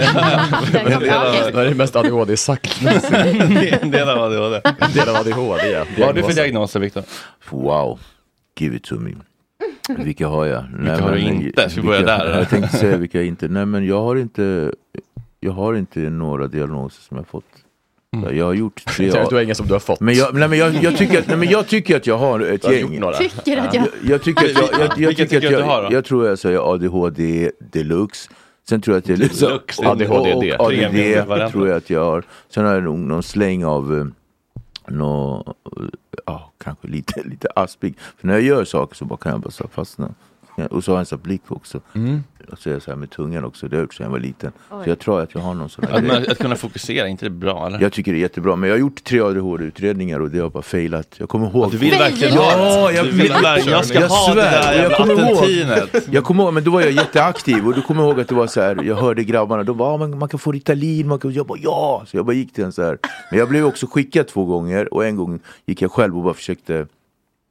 ja, 1.07 1.29
okej. 1.33 1.53
Det 1.53 1.61
är 1.61 1.75
mest 1.75 1.97
ADHD 1.97 2.37
sagt. 2.37 2.83
En 2.83 3.91
del 3.91 4.09
av 4.09 4.19
ADHD. 4.23 4.61
En 4.81 4.93
del 4.93 5.09
av 5.09 5.17
ADHD, 5.17 5.71
ja. 5.71 5.85
Vad 5.99 6.07
har 6.07 6.13
du 6.15 6.23
för 6.23 6.33
diagnoser, 6.33 6.81
Viktor? 6.81 7.03
Wow, 7.51 7.99
give 8.61 8.77
it 8.77 8.85
to 8.85 8.95
me. 8.95 9.11
Vilka 9.89 10.27
har 10.29 10.47
jag? 10.47 10.65
Vilka 10.79 11.03
har 11.03 11.13
du 11.13 11.21
inte? 11.21 11.71
Ska 11.71 11.81
vi 11.81 11.87
börja 11.87 12.03
där? 12.03 12.39
Jag 12.39 12.49
tänkte 12.49 12.77
säga 12.77 12.97
vilka 12.97 13.19
jag 13.19 13.27
inte. 13.27 13.49
Nej 13.49 13.67
men 13.67 13.87
jag 13.87 14.03
har 14.03 14.17
inte, 14.17 14.73
jag 15.41 15.53
har 15.53 15.75
inte 15.75 16.01
några 16.01 16.47
diagnoser 16.47 17.03
som 17.03 17.17
jag 17.17 17.27
fått. 17.27 17.45
Jag 18.33 18.45
har 18.45 18.55
gjort 18.55 18.85
tre 18.85 19.07
Jag 19.07 19.29
du 19.31 19.35
har 19.35 19.43
inga 19.43 19.55
som 19.55 19.67
du 19.67 19.73
har 19.73 19.81
fått. 19.81 20.01
Men 20.01 20.15
jag, 20.15 20.35
nej, 20.35 20.49
men 20.49 20.59
jag, 20.59 20.75
jag, 20.75 20.97
tycker 20.97 21.19
att, 21.19 21.29
nej, 21.29 21.37
men 21.37 21.49
jag 21.49 21.67
tycker 21.67 21.97
att 21.97 22.07
jag 22.07 22.19
har 22.19 22.41
ett 22.41 22.63
Du 22.63 22.69
har 22.69 22.75
gäng. 22.75 22.93
gjort 22.93 23.01
några. 23.01 23.17
Tycker 23.17 23.57
att 23.59 23.75
jag... 23.75 23.85
Jag, 23.85 24.11
jag 24.11 24.23
tycker 24.23 24.45
att 24.45 24.53
jag, 24.53 24.63
jag, 24.73 24.81
jag, 24.81 24.97
Vilka 24.97 25.11
tycker 25.11 25.25
tycker 25.25 25.37
att 25.37 25.43
du 25.43 25.57
att 25.57 25.63
du 25.63 25.69
har 25.71 25.83
jag, 25.83 25.93
jag 25.93 26.05
tror 26.05 26.27
jag 26.27 26.39
säger 26.39 26.73
ADHD 26.73 27.51
deluxe. 27.73 28.31
Sen 28.69 28.81
tror 28.81 28.95
jag 28.97 28.99
att 29.03 29.09
jag 29.09 29.19
Deluxe, 29.19 29.47
det 29.47 29.53
är 30.05 30.11
och, 30.11 30.17
ADHD. 30.27 30.57
och 30.57 30.67
ADD 30.73 31.51
tror 31.53 31.69
jag 31.69 31.77
att 31.77 31.91
jag 31.91 32.05
har. 32.05 32.23
Sen 32.49 32.65
har 32.65 32.75
jag 32.75 32.83
nog 32.83 32.99
någon 32.99 33.23
släng 33.23 33.65
av 33.65 33.99
eh, 33.99 34.07
nå, 34.89 35.55
ja, 36.27 36.53
kanske 36.59 36.89
lite, 36.89 37.23
lite 37.25 37.49
aspig. 37.57 37.99
För 37.99 38.27
när 38.27 38.35
jag 38.35 38.43
gör 38.43 38.65
saker 38.65 38.97
så 38.97 39.05
bara 39.05 39.19
kan 39.19 39.33
jag 39.33 39.41
bara 39.41 39.51
så 39.51 39.69
fastna. 39.69 40.15
Och 40.71 40.85
så 40.85 40.91
har 40.91 40.97
jag 40.97 41.01
en 41.01 41.07
sån 41.07 41.21
blick 41.21 41.43
också. 41.49 41.81
Mm. 41.95 42.25
Och 42.53 42.59
så 42.59 42.69
är 42.69 42.73
jag 42.73 42.83
så 42.83 42.91
här 42.91 42.97
med 42.99 43.11
tungan 43.11 43.45
också. 43.45 43.69
Det 43.69 43.77
har 43.77 43.79
jag 43.81 43.85
gjort 43.85 43.95
sedan 43.95 44.05
jag 44.05 44.11
var 44.11 44.19
liten. 44.19 44.53
Oj. 44.71 44.85
Så 44.85 44.91
jag 44.91 44.99
tror 44.99 45.21
att 45.21 45.35
jag 45.35 45.41
har 45.41 45.55
någon 45.55 45.69
sån 45.69 45.85
här 45.85 45.95
Att, 45.95 46.01
grej. 46.03 46.13
man, 46.13 46.23
att 46.31 46.39
kunna 46.39 46.57
fokusera, 46.57 47.09
inte 47.09 47.27
det 47.27 47.31
bra 47.31 47.67
eller? 47.67 47.81
Jag 47.81 47.93
tycker 47.93 48.13
det 48.13 48.19
är 48.19 48.21
jättebra. 48.21 48.57
Men 48.57 48.69
jag 48.69 48.75
har 48.77 48.81
gjort 48.81 49.05
tre 49.05 49.21
ADHD-utredningar 49.21 50.21
och 50.21 50.31
det 50.31 50.39
har 50.39 50.51
bara 50.51 50.63
failat. 50.63 51.15
Jag 51.19 51.29
kommer 51.29 51.47
ihåg. 51.51 51.71
Du 51.71 51.77
vill 51.77 51.91
verkligen 51.91 52.35
Ja, 52.35 52.41
ha 52.43 52.89
det. 52.89 52.95
jag 52.95 53.05
Du 53.05 53.11
vill 53.11 53.21
vill 53.23 53.33
verkligen, 53.33 53.73
jag 53.77 53.87
ska 53.87 54.01
Jag 54.01 54.09
ha 54.09 54.35
det 54.35 54.41
svär, 54.43 54.51
där 54.53 54.89
och 54.89 55.01
jag 55.01 55.09
jävla 55.09 55.25
attentinet. 55.25 56.09
Jag 56.11 56.25
kommer 56.25 56.45
ihåg, 56.45 56.55
men 56.55 56.65
då 56.65 56.71
var 56.71 56.81
jag 56.81 56.91
jätteaktiv 56.91 57.67
och 57.67 57.75
då 57.75 57.83
kommer 57.83 58.03
jag 58.03 58.11
ihåg 58.11 58.21
att 58.21 58.29
det 58.29 58.35
var 58.35 58.47
så 58.47 58.61
här, 58.61 58.83
jag 58.83 58.97
hörde 58.97 59.25
grabbarna, 59.25 59.63
de 59.63 59.77
bara, 59.77 59.89
ah, 59.89 59.97
men 59.97 60.19
man 60.19 60.29
kan 60.29 60.39
få 60.41 60.53
Ritalin, 60.53 61.09
man 61.09 61.19
kan, 61.19 61.33
jag 61.33 61.47
bara 61.47 61.59
ja! 61.63 62.03
Så 62.07 62.17
jag 62.17 62.27
bara 62.27 62.33
gick 62.37 62.53
till 62.53 62.65
en 62.65 62.73
så 62.73 62.83
här. 62.83 62.99
Men 63.31 63.39
jag 63.39 63.49
blev 63.49 63.65
också 63.67 63.87
skickad 63.87 64.27
två 64.29 64.45
gånger 64.45 64.95
och 64.95 65.05
en 65.07 65.17
gång 65.17 65.41
gick 65.67 65.83
jag 65.83 65.93
själv 65.93 66.17
och 66.19 66.25
bara 66.25 66.35
försökte 66.35 66.87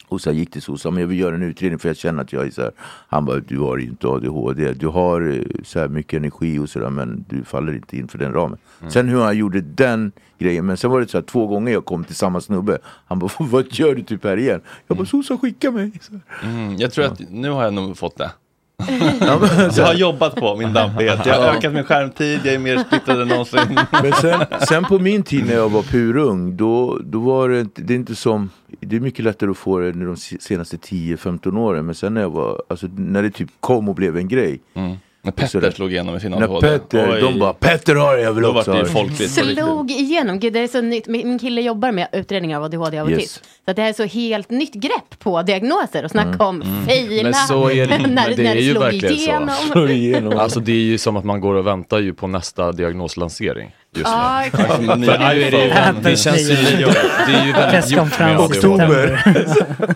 och 0.08 0.22
så 0.22 0.32
gick 0.32 0.52
till 0.52 0.62
SOS, 0.62 0.86
men 0.86 0.98
jag 0.98 1.08
vill 1.08 1.20
göra 1.20 1.36
en 1.36 1.44
utredning 1.44 1.80
för 1.80 1.90
jag 1.90 1.98
känner 1.98 2.24
att 2.24 2.34
jag 2.34 2.46
är 2.46 2.52
så 2.52 2.62
här. 2.62 2.72
Han 3.08 3.26
bara, 3.26 3.40
du 3.40 3.60
har 3.60 3.78
inte 3.78 4.08
ADHD, 4.08 4.74
du 4.74 4.88
har 4.88 5.22
eh, 5.32 5.64
så 5.64 5.80
här 5.80 5.88
mycket 5.88 6.18
energi 6.18 6.60
och 6.60 6.70
sådär 6.70 6.90
men 6.90 7.26
du 7.30 7.44
faller 7.44 7.74
inte 7.74 7.98
in 7.98 8.08
för 8.08 8.18
den 8.18 8.34
ramen. 8.34 8.58
Sen 8.90 9.10
hur 9.10 9.22
han 9.22 9.38
gjorde 9.38 9.62
den 9.62 10.12
grejen, 10.40 10.66
men 10.66 10.78
sen 10.78 10.92
var 10.92 11.00
det 11.00 11.08
så 11.08 11.18
här 11.18 11.26
två 11.26 11.48
gånger 11.48 11.74
jag 11.74 11.86
kom 11.86 12.04
till 12.04 12.16
samma 12.16 12.42
snubbe. 12.42 12.78
Han 13.06 13.20
bara, 13.20 13.32
vad 13.40 13.74
gör 13.74 13.96
du 13.96 14.04
typ 14.04 14.24
här 14.24 14.38
igen? 14.38 14.62
Jag 14.88 14.98
bara, 14.98 15.06
SOS 15.06 15.40
skicka 15.42 15.72
mig. 15.72 15.92
Mm, 16.44 16.76
jag 16.76 16.92
tror 16.92 17.06
att 17.06 17.20
nu 17.30 17.50
har 17.50 17.64
jag 17.64 17.74
nog 17.74 17.98
fått 17.98 18.18
det. 18.18 18.32
Jag 19.78 19.86
har 19.86 19.94
jobbat 19.94 20.36
på 20.36 20.56
min 20.56 20.74
dampighet. 20.74 21.26
Jag 21.26 21.34
har 21.42 21.48
ökat 21.58 21.74
min 21.74 21.84
skärmtid, 21.84 22.40
jag 22.44 22.54
är 22.54 22.60
mer 22.60 22.78
splittrad 22.78 23.22
än 23.22 23.28
någonsin. 23.28 23.80
Men 24.04 24.14
sen, 24.14 24.40
sen 24.68 24.84
på 24.84 25.00
min 25.00 25.24
tid 25.24 25.46
när 25.48 25.54
jag 25.54 25.70
var 25.70 25.82
purung, 25.82 26.58
då, 26.58 27.00
då 27.04 27.20
var 27.20 27.50
det 27.50 27.60
inte, 27.62 27.82
det 27.82 27.94
är 27.94 27.96
inte 27.96 28.16
som, 28.16 28.50
det 28.80 28.96
är 28.96 29.00
mycket 29.00 29.26
lättare 29.26 29.52
att 29.52 29.58
få 29.58 29.80
det 29.80 29.92
de 29.92 30.18
se- 30.18 30.38
senaste 30.42 30.78
10-15 30.78 31.58
åren. 31.58 31.86
Men 31.86 31.96
sen 31.96 32.14
när 32.14 32.22
jag 32.22 32.30
var, 32.30 32.62
alltså 32.68 32.88
när 32.98 33.24
det 33.24 33.30
typ 33.32 33.50
kom 33.60 33.90
och 33.90 33.96
blev 33.96 34.18
en 34.18 34.28
grej. 34.28 34.60
Mm. 34.74 34.96
När 35.26 35.32
Petter 35.32 35.72
slog 35.72 35.92
igenom 35.92 36.14
med 36.14 36.22
sin 36.22 36.32
När 36.32 36.42
ADHD. 36.44 36.68
Petter, 36.68 37.14
Oj. 37.14 37.22
de 37.22 37.40
bara 37.40 37.54
Petter 37.54 37.96
har 37.96 38.16
det, 38.16 38.22
jag 38.22 38.34
vill 38.34 38.44
Då 38.44 38.58
också 38.60 38.72
det 38.72 38.78
ha 38.78 38.84
det. 38.84 38.90
folkligt. 38.90 39.36
på 39.36 39.42
riktigt. 39.42 39.58
Slog 39.58 39.92
igenom, 39.92 40.40
gud 40.40 40.54
det 40.54 40.60
är 40.60 40.68
så 40.68 40.82
nytt, 40.82 41.08
min 41.08 41.28
min 41.28 41.40
kille 41.40 41.62
jobbar 41.62 41.92
med 41.92 42.08
utredningar 42.12 42.58
av 42.58 42.64
ADHD 42.64 43.02
och 43.02 43.10
Yes. 43.10 43.18
autism. 43.18 43.44
Så 43.66 43.72
att 43.72 43.76
det 43.76 43.82
här 43.82 43.90
är 43.90 43.94
så 43.94 44.04
helt 44.06 44.50
nytt 44.50 44.74
grepp 44.74 45.20
på 45.20 45.42
diagnoser 45.42 46.04
och 46.06 46.12
snacka 46.12 46.44
om 46.46 46.64
faila. 46.88 47.24
Men 47.24 47.34
så 47.34 47.70
är 47.72 47.88
det, 47.88 47.98
när, 47.98 48.08
men 48.08 48.16
det 48.36 48.44
när 48.44 48.56
är 48.56 48.60
ju 48.60 48.72
slog 48.72 48.84
verkligen 48.84 49.14
igenom. 49.16 49.50
så. 49.68 49.72
Slår 49.72 49.90
igenom. 49.92 50.34
Alltså 50.46 50.60
det 50.60 50.72
är 50.72 50.76
ju 50.76 50.98
som 50.98 51.18
att 51.18 51.26
man 51.26 51.42
går 51.42 51.54
och 51.56 51.68
väntar 51.68 52.00
ju 52.00 52.14
på 52.14 52.28
nästa 52.28 52.72
diagnoslansering 52.72 53.76
just 53.98 54.06
nu. 54.08 54.12
Ja, 54.16 54.44
exakt. 54.46 54.74
För 54.74 54.96
nu 54.96 55.08
är 55.08 55.52
det, 55.52 55.66
ju, 55.66 56.02
det 56.02 56.18
känns 56.18 56.50
ju. 56.50 56.56
Det 56.56 57.34
är 57.34 57.46
ju 57.46 57.52
väldigt 57.54 57.92
gjort 57.92 58.20
med 58.20 58.40
ADHD. 58.40 59.18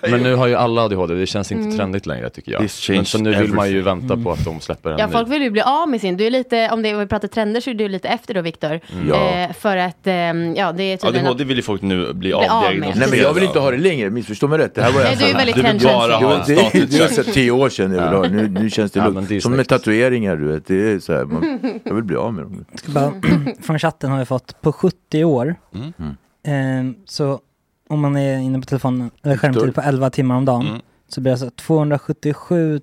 Men 0.12 0.24
nu 0.24 0.36
har 0.36 0.48
ju 0.48 0.56
alla 0.56 0.82
ADHD, 0.82 1.14
det 1.16 1.26
känns 1.26 1.52
inte 1.52 1.64
Mm. 1.64 1.78
trendigt 1.78 2.06
längre 2.06 2.30
tycker 2.30 2.52
jag. 2.52 2.62
Men 2.90 3.06
så 3.06 3.18
nu 3.18 3.36
vill 3.36 3.54
man 3.54 3.70
ju 3.72 3.82
vänta 3.82 4.18
på 4.18 4.32
att 4.32 4.46
de 4.46 4.60
släpper 4.62 4.92
en 4.92 4.98
Ja, 5.00 5.08
folk 5.08 5.30
vill 5.32 5.42
ju 5.42 5.50
bli 5.50 5.62
av 5.62 5.90
med 5.90 6.02
sin. 6.02 6.18
Du 6.18 6.26
är 6.26 6.32
lite, 6.32 6.70
om 6.72 6.82
det, 6.82 6.94
om 6.94 7.00
vi 7.00 7.06
pratar 7.08 7.28
trender 7.28 7.62
så 7.62 7.70
är 7.70 7.74
du 7.74 7.88
lite 7.90 8.08
efter 8.08 8.34
då, 8.34 8.42
Viktor. 8.42 8.80
Ja. 9.10 9.30
Eh, 9.30 9.54
för 9.60 9.78
att, 9.78 9.98
ehm, 10.08 10.56
ja, 10.56 10.72
det 10.72 10.84
är 10.84 10.98
tydligen 10.98 11.26
ADHD 11.28 11.44
vill 11.44 11.58
ju 11.58 11.64
folk 11.64 11.82
nu 11.82 12.14
bli 12.14 12.34
av 12.34 12.42
med. 12.64 12.94
Nej 12.98 13.08
men 13.10 13.20
jag 13.20 13.34
vill 13.34 13.44
inte 13.44 13.60
ha 13.60 13.72
det 13.72 13.78
längre, 13.78 14.10
missförstå 14.10 14.48
mig 14.48 14.60
rätt. 14.60 14.76
Det 14.76 14.82
här 14.82 14.92
var 14.92 15.04
Nej, 15.04 15.16
du 15.20 15.26
är 15.26 15.34
väldigt 15.34 15.56
Du 15.56 15.62
vill 15.62 15.70
trendkänslig. 15.70 15.94
bara 16.00 16.08
det 16.20 16.26
ha 16.26 17.18
var, 17.18 17.34
tio 17.34 17.52
år 17.52 17.70
sedan 17.70 17.92
jag 17.92 18.02
ville 18.04 18.16
ha 18.16 18.24
det. 18.24 18.30
nu, 18.30 18.48
nu 18.48 18.70
känns 18.70 18.92
det 18.92 19.00
Ja, 19.00 19.08
lugnt. 19.08 19.44
Som 19.44 19.52
med 19.56 19.68
tatueringar 19.68 20.36
du 20.36 20.46
vet, 20.52 20.68
det 20.68 20.92
är 20.92 21.00
så 21.00 21.14
här, 21.14 21.26
man, 21.26 21.60
jag 21.84 21.94
vill 21.96 22.04
bli 22.04 22.16
av 22.16 22.34
med 22.34 22.44
dem. 22.44 22.66
Ska 22.76 22.92
bara, 22.92 23.12
från 23.62 23.80
chatten 23.89 24.12
har 24.12 24.19
vi 24.19 24.25
fått 24.25 24.62
på 24.62 24.71
70 24.73 25.23
år. 25.23 25.56
Mm. 25.75 25.93
Ehm, 26.43 26.95
så 27.06 27.39
om 27.89 27.99
man 27.99 28.17
är 28.17 28.38
inne 28.38 28.60
på 28.60 28.65
telefonen, 28.65 29.12
eller 29.23 29.38
skärmtid 29.38 29.75
på 29.75 29.82
11 29.82 30.10
timmar 30.10 30.36
om 30.36 30.45
dagen, 30.45 30.67
Mm. 30.67 30.82
så 31.08 31.21
blir 31.21 31.32
det 31.32 31.34
alltså 31.34 31.49
277 31.49 32.80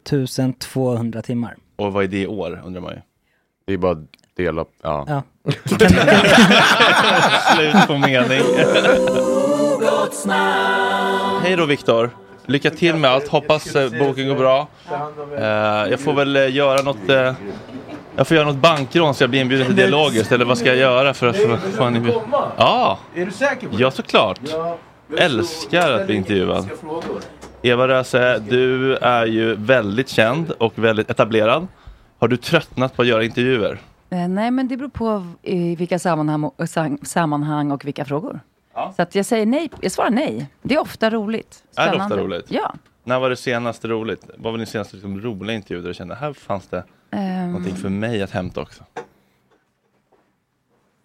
200 0.58 1.22
timmar. 1.22 1.56
Och 1.76 1.92
vad 1.92 2.04
är 2.04 2.08
det 2.08 2.22
i 2.22 2.26
år 2.26 2.62
undrar 2.66 2.80
man 2.80 2.92
ju. 2.92 2.98
Det 3.66 3.72
är 3.72 3.78
bara 3.78 3.96
dela, 4.36 4.64
ja. 4.82 5.04
Ja. 5.08 5.22
Slut 7.54 7.86
på 7.86 7.98
mening. 7.98 8.42
Hej 11.42 11.56
då 11.56 11.66
Viktor. 11.66 12.10
Lycka 12.46 12.70
till 12.70 12.96
med 12.96 13.10
allt. 13.10 13.28
Hoppas 13.28 13.76
eh, 13.76 13.90
boken 13.98 14.28
går 14.28 14.34
bra. 14.34 14.68
Eh, 15.38 15.90
jag 15.90 16.00
får 16.00 16.12
väl 16.12 16.36
eh, 16.36 16.54
göra 16.54 16.82
något 16.82 17.08
eh, 17.08 17.34
jag 18.16 18.26
får 18.28 18.36
göra 18.36 18.46
något 18.46 18.56
bankrån 18.56 19.14
så 19.14 19.22
jag 19.22 19.30
blir 19.30 19.40
inbjuden 19.40 19.66
till 19.66 19.76
Dialogiskt 19.76 20.32
eller 20.32 20.44
vad 20.44 20.58
ska 20.58 20.68
jag 20.68 20.76
göra 20.76 21.14
för 21.14 21.26
att 21.26 21.36
få, 21.36 21.56
få 21.56 21.84
en 21.84 21.96
inbjudan? 21.96 22.22
Ja, 22.56 22.98
Är 23.14 23.26
du 23.26 23.32
säker 23.32 23.68
på 23.68 23.74
ja 23.78 23.90
såklart. 23.90 24.40
Älskar 25.18 25.92
att 25.92 26.06
bli 26.06 26.14
intervjuad. 26.14 26.68
Eva 27.62 27.88
Röse, 27.88 28.38
du 28.38 28.96
är 28.96 29.26
ju 29.26 29.54
väldigt 29.54 30.08
känd 30.08 30.50
och 30.50 30.72
väldigt 30.78 31.10
etablerad. 31.10 31.66
Har 32.18 32.28
du 32.28 32.36
tröttnat 32.36 32.96
på 32.96 33.02
att 33.02 33.08
göra 33.08 33.24
intervjuer? 33.24 33.78
Eh, 34.10 34.28
nej, 34.28 34.50
men 34.50 34.68
det 34.68 34.76
beror 34.76 34.88
på 34.88 35.26
i 35.42 35.76
vilka 35.76 35.98
sammanhang 35.98 37.70
och, 37.72 37.84
vilka 37.84 38.04
frågor. 38.04 38.40
Så 38.96 39.02
att 39.02 39.14
jag 39.14 39.26
säger 39.26 39.46
nej, 39.46 39.70
jag 39.80 39.92
svarar 39.92 40.10
nej. 40.10 40.46
Det 40.62 40.74
är 40.74 40.78
ofta 40.78 41.10
roligt. 41.10 41.62
Är 41.76 41.82
det 41.82 41.90
ofta 41.90 42.04
Spännande. 42.04 42.24
roligt? 42.24 42.46
Ja. 42.48 42.74
När 43.04 43.18
var 43.18 43.30
det 43.30 43.36
senaste 43.36 43.88
roligt? 43.88 44.24
Vad 44.36 44.52
var 44.52 44.58
din 44.58 44.66
senaste 44.66 44.96
liksom, 44.96 45.20
roliga 45.20 45.56
intervju 45.56 45.82
där 45.82 45.88
du 45.88 45.94
kände 45.94 46.14
här 46.14 46.32
fanns 46.32 46.66
det 46.68 46.84
Ehm. 47.10 47.46
någonting 47.52 47.76
för 47.76 47.88
mig 47.88 48.22
att 48.22 48.30
hämta 48.30 48.60
också? 48.60 48.84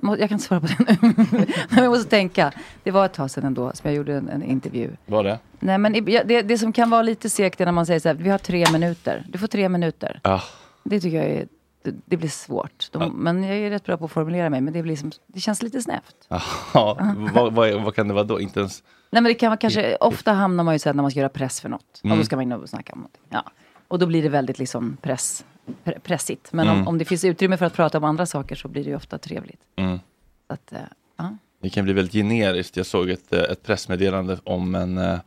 Jag 0.04 0.18
kan 0.20 0.32
inte 0.32 0.46
svara 0.46 0.60
på 0.60 0.68
det 0.78 0.98
nu. 1.02 1.46
Jag 1.82 1.90
måste 1.90 2.10
tänka. 2.10 2.52
Det 2.84 2.92
var 2.92 3.06
ett 3.06 3.14
tag 3.14 3.32
sedan 3.32 3.44
ändå 3.46 3.72
som 3.74 3.88
jag 3.90 3.98
gjorde 3.98 4.14
en, 4.16 4.30
en 4.30 4.44
intervju. 4.44 4.92
Var 5.06 5.24
det? 5.24 5.40
Nej, 5.60 5.78
men 5.78 5.94
det, 5.94 6.42
det 6.42 6.58
som 6.58 6.74
kan 6.74 6.90
vara 6.90 7.02
lite 7.02 7.30
segt 7.30 7.62
är 7.62 7.66
när 7.66 7.72
man 7.72 7.86
säger 7.86 8.00
så 8.00 8.08
här, 8.10 8.16
vi 8.16 8.30
har 8.30 8.38
tre 8.38 8.66
minuter. 8.72 9.26
Du 9.30 9.38
får 9.38 9.48
tre 9.48 9.70
minuter. 9.70 10.20
Ah. 10.24 10.42
Det 10.84 11.00
tycker 11.00 11.18
jag 11.18 11.26
är, 11.26 11.48
det, 11.84 11.96
det 12.06 12.18
blir 12.18 12.30
svårt. 12.30 12.88
De, 12.92 13.12
Men 13.24 13.44
jag 13.44 13.58
är 13.58 13.70
rätt 13.70 13.84
bra 13.86 13.98
på 13.98 14.06
att 14.06 14.12
formulera 14.12 14.50
mig, 14.50 14.62
men 14.62 14.74
det, 14.74 14.82
blir 14.84 14.96
som, 14.96 15.12
det 15.28 15.40
känns 15.40 15.64
lite 15.64 15.82
snävt. 15.82 16.16
Vad, 16.74 17.54
vad, 17.54 17.82
vad 17.84 17.96
kan 17.96 18.08
det 18.08 18.14
vara 18.14 18.24
då? 18.24 18.40
Inte 18.40 18.60
ens... 18.60 18.84
Nej 19.10 19.22
men 19.22 19.30
det 19.30 19.34
kan 19.34 19.50
vara 19.50 19.58
kanske, 19.58 19.96
ofta 19.96 20.34
hamnar 20.34 20.64
man 20.64 20.76
ju 20.76 20.80
så 20.80 20.90
här 20.90 20.94
när 20.94 21.02
man 21.02 21.12
ska 21.12 21.20
göra 21.20 21.30
press 21.30 21.62
för 21.62 21.70
något. 21.70 22.02
Mm. 22.04 22.12
Och 22.12 22.18
då 22.18 22.24
ska 22.26 22.36
man 22.36 22.44
in 22.44 22.52
och 22.52 22.70
snacka 22.70 22.94
om 22.94 23.00
någonting. 23.00 23.22
Ja. 23.30 23.44
Och 23.88 24.00
då 24.00 24.06
blir 24.06 24.24
det 24.24 24.30
väldigt 24.30 24.60
liksom 24.60 24.98
press, 25.02 25.46
pre- 25.51 25.51
pressigt. 26.04 26.54
Men 26.54 26.68
Mm. 26.68 26.82
om, 26.82 26.88
om 26.88 26.98
det 26.98 27.06
finns 27.06 27.26
utrymme 27.26 27.58
för 27.58 27.66
att 27.66 27.74
prata 27.74 27.98
om 27.98 28.04
andra 28.04 28.26
saker 28.26 28.56
så 28.56 28.68
blir 28.68 28.84
det 28.84 28.90
ju 28.90 28.96
ofta 28.96 29.18
trevligt. 29.18 29.62
Mm. 29.76 30.00
Att, 30.48 30.74
eh, 30.74 30.80
ja. 31.18 31.38
Det 31.62 31.70
kan 31.70 31.84
bli 31.86 31.94
väldigt 31.94 32.14
generiskt. 32.14 32.78
Jag 32.78 32.86
såg 32.86 33.10
ett, 33.10 33.34
eh, 33.34 33.40
ett 33.42 33.64
pressmeddelande 33.64 34.38
om 34.44 34.76
en... 34.76 34.98
eh, 34.98 35.20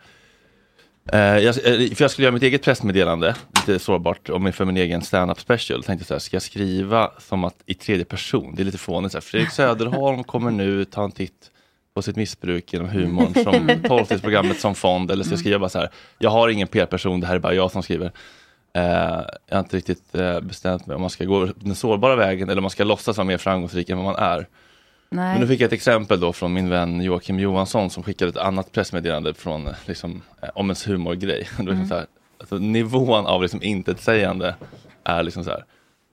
eh, 1.13 1.39
jag, 1.39 1.55
för 1.55 2.03
jag 2.03 2.11
skulle 2.11 2.25
göra 2.25 2.33
mitt 2.35 2.43
eget 2.43 2.63
pressmeddelande, 2.63 3.35
lite 3.57 3.79
sårbart, 3.79 4.29
om 4.31 4.53
för 4.53 4.65
min 4.65 4.77
egen 4.77 5.03
stand-up 5.03 5.41
special. 5.41 5.83
Tänkte 5.83 6.03
jag 6.03 6.07
så 6.07 6.15
här, 6.15 6.19
ska 6.19 6.35
jag 6.37 6.43
skriva 6.43 7.11
som 7.19 7.45
att 7.45 7.57
i 7.67 7.75
tredje 7.75 8.05
person? 8.05 8.55
Det 8.55 8.63
är 8.63 8.65
lite 8.65 8.79
fånigt. 8.79 9.13
Så 9.13 9.19
här, 9.19 9.23
Fredrik 9.23 9.51
Söderholm 9.53 10.25
kommer 10.25 10.51
nu 10.51 10.85
ta 10.85 11.05
en 11.05 11.13
titt 11.13 11.51
på 11.95 12.03
sitt 12.03 12.17
missbruk 12.17 12.73
genom 12.73 12.89
humorn 12.89 13.35
från 13.35 13.83
tolvstegsprogrammet 13.89 14.61
som 14.61 14.75
fond. 14.75 15.11
Eller 15.11 15.25
ska 15.25 15.33
jag 15.33 15.41
skriva 15.41 15.59
bara 15.59 15.69
så 15.69 15.79
här, 15.79 15.91
jag 16.19 16.31
har 16.31 16.49
ingen 16.49 16.69
PR-person, 16.69 17.21
det 17.21 17.27
här 17.27 17.35
är 17.35 17.39
bara 17.39 17.55
jag 17.55 17.71
som 17.71 17.83
skriver. 17.83 18.13
Eh, 18.75 19.23
jag 19.47 19.57
har 19.57 19.59
inte 19.61 19.77
riktigt 19.77 20.15
eh, 20.15 20.41
bestämt 20.41 20.87
mig 20.87 20.95
om 20.95 21.01
man 21.01 21.11
ska 21.11 21.25
gå 21.25 21.49
den 21.57 21.75
sårbara 21.75 22.17
vägen 22.17 22.49
eller 22.49 22.59
om 22.59 22.63
man 22.63 22.71
ska 22.71 22.85
låtsas 22.85 23.17
vara 23.17 23.27
mer 23.27 23.39
framgångsrik 23.39 23.89
än 23.91 23.97
vad 23.97 24.05
man 24.07 24.17
är. 24.17 24.47
Nej. 25.09 25.33
Men 25.33 25.41
nu 25.41 25.47
fick 25.47 25.61
jag 25.61 25.67
ett 25.67 25.73
exempel 25.73 26.21
då 26.21 26.33
från 26.33 26.53
min 26.53 26.69
vän 26.69 27.01
Joakim 27.03 27.39
Johansson 27.41 27.91
som 27.91 28.03
skickade 28.03 28.29
ett 28.29 28.37
annat 28.37 28.73
pressmeddelande 28.73 29.35
från, 29.35 29.67
eh, 29.67 29.75
liksom, 29.87 30.23
om 30.55 30.67
ens 30.67 30.89
humorgrej. 30.89 31.39
Liksom 31.59 31.69
Mm. 31.69 31.89
så 31.89 31.95
här, 31.95 32.07
alltså, 32.41 32.59
nivån 32.59 33.27
av 33.27 33.43
liksom 33.43 33.63
intetsägande 33.63 34.55
är 35.05 35.23
liksom 35.23 35.45
så 35.45 35.51
här. 35.51 35.65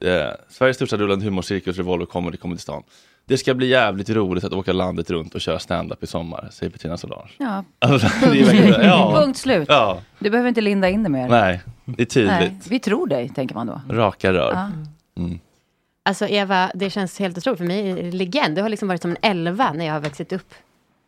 Eh, 0.03 0.31
Sveriges 0.49 0.75
största 0.77 0.97
rullande 0.97 1.25
humorcirkus 1.25 1.77
Revolver 1.77 2.05
Comedy 2.05 2.37
kommer 2.37 2.55
till 2.55 2.61
stan. 2.63 2.83
Det 3.31 3.37
ska 3.37 3.53
bli 3.53 3.67
jävligt 3.67 4.09
roligt 4.09 4.43
att 4.43 4.53
åka 4.53 4.73
landet 4.73 5.09
runt 5.09 5.35
och 5.35 5.41
köra 5.41 5.59
stand-up 5.59 6.03
i 6.03 6.07
sommar, 6.07 6.47
säger 6.51 6.71
Petrina 6.71 6.97
Solange. 6.97 7.31
Ja. 7.37 7.63
Alltså, 7.79 8.07
det 8.21 8.39
är 8.39 8.45
verkligen, 8.45 8.85
ja. 8.85 9.13
Punkt 9.15 9.37
slut. 9.37 9.65
Ja. 9.69 10.01
Du 10.19 10.29
behöver 10.29 10.49
inte 10.49 10.61
linda 10.61 10.89
in 10.89 11.03
det 11.03 11.09
mer. 11.09 11.29
Nej, 11.29 11.61
det 11.85 12.01
är 12.01 12.05
tydligt. 12.05 12.31
Nej, 12.31 12.59
vi 12.69 12.79
tror 12.79 13.07
dig, 13.07 13.29
tänker 13.29 13.55
man 13.55 13.67
då. 13.67 13.81
Raka 13.89 14.33
rör. 14.33 14.53
Ja. 14.53 14.71
Mm. 15.21 15.39
Alltså 16.05 16.27
Eva, 16.27 16.71
det 16.75 16.89
känns 16.89 17.19
helt 17.19 17.37
otroligt 17.37 17.57
för 17.57 17.65
mig. 17.65 17.89
är 17.91 17.95
det 17.95 18.11
Legend, 18.11 18.55
du 18.55 18.61
har 18.61 18.69
liksom 18.69 18.87
varit 18.87 19.01
som 19.01 19.11
en 19.11 19.17
elva 19.21 19.73
när 19.73 19.85
jag 19.85 19.93
har 19.93 19.99
växt 19.99 20.33
upp. 20.33 20.53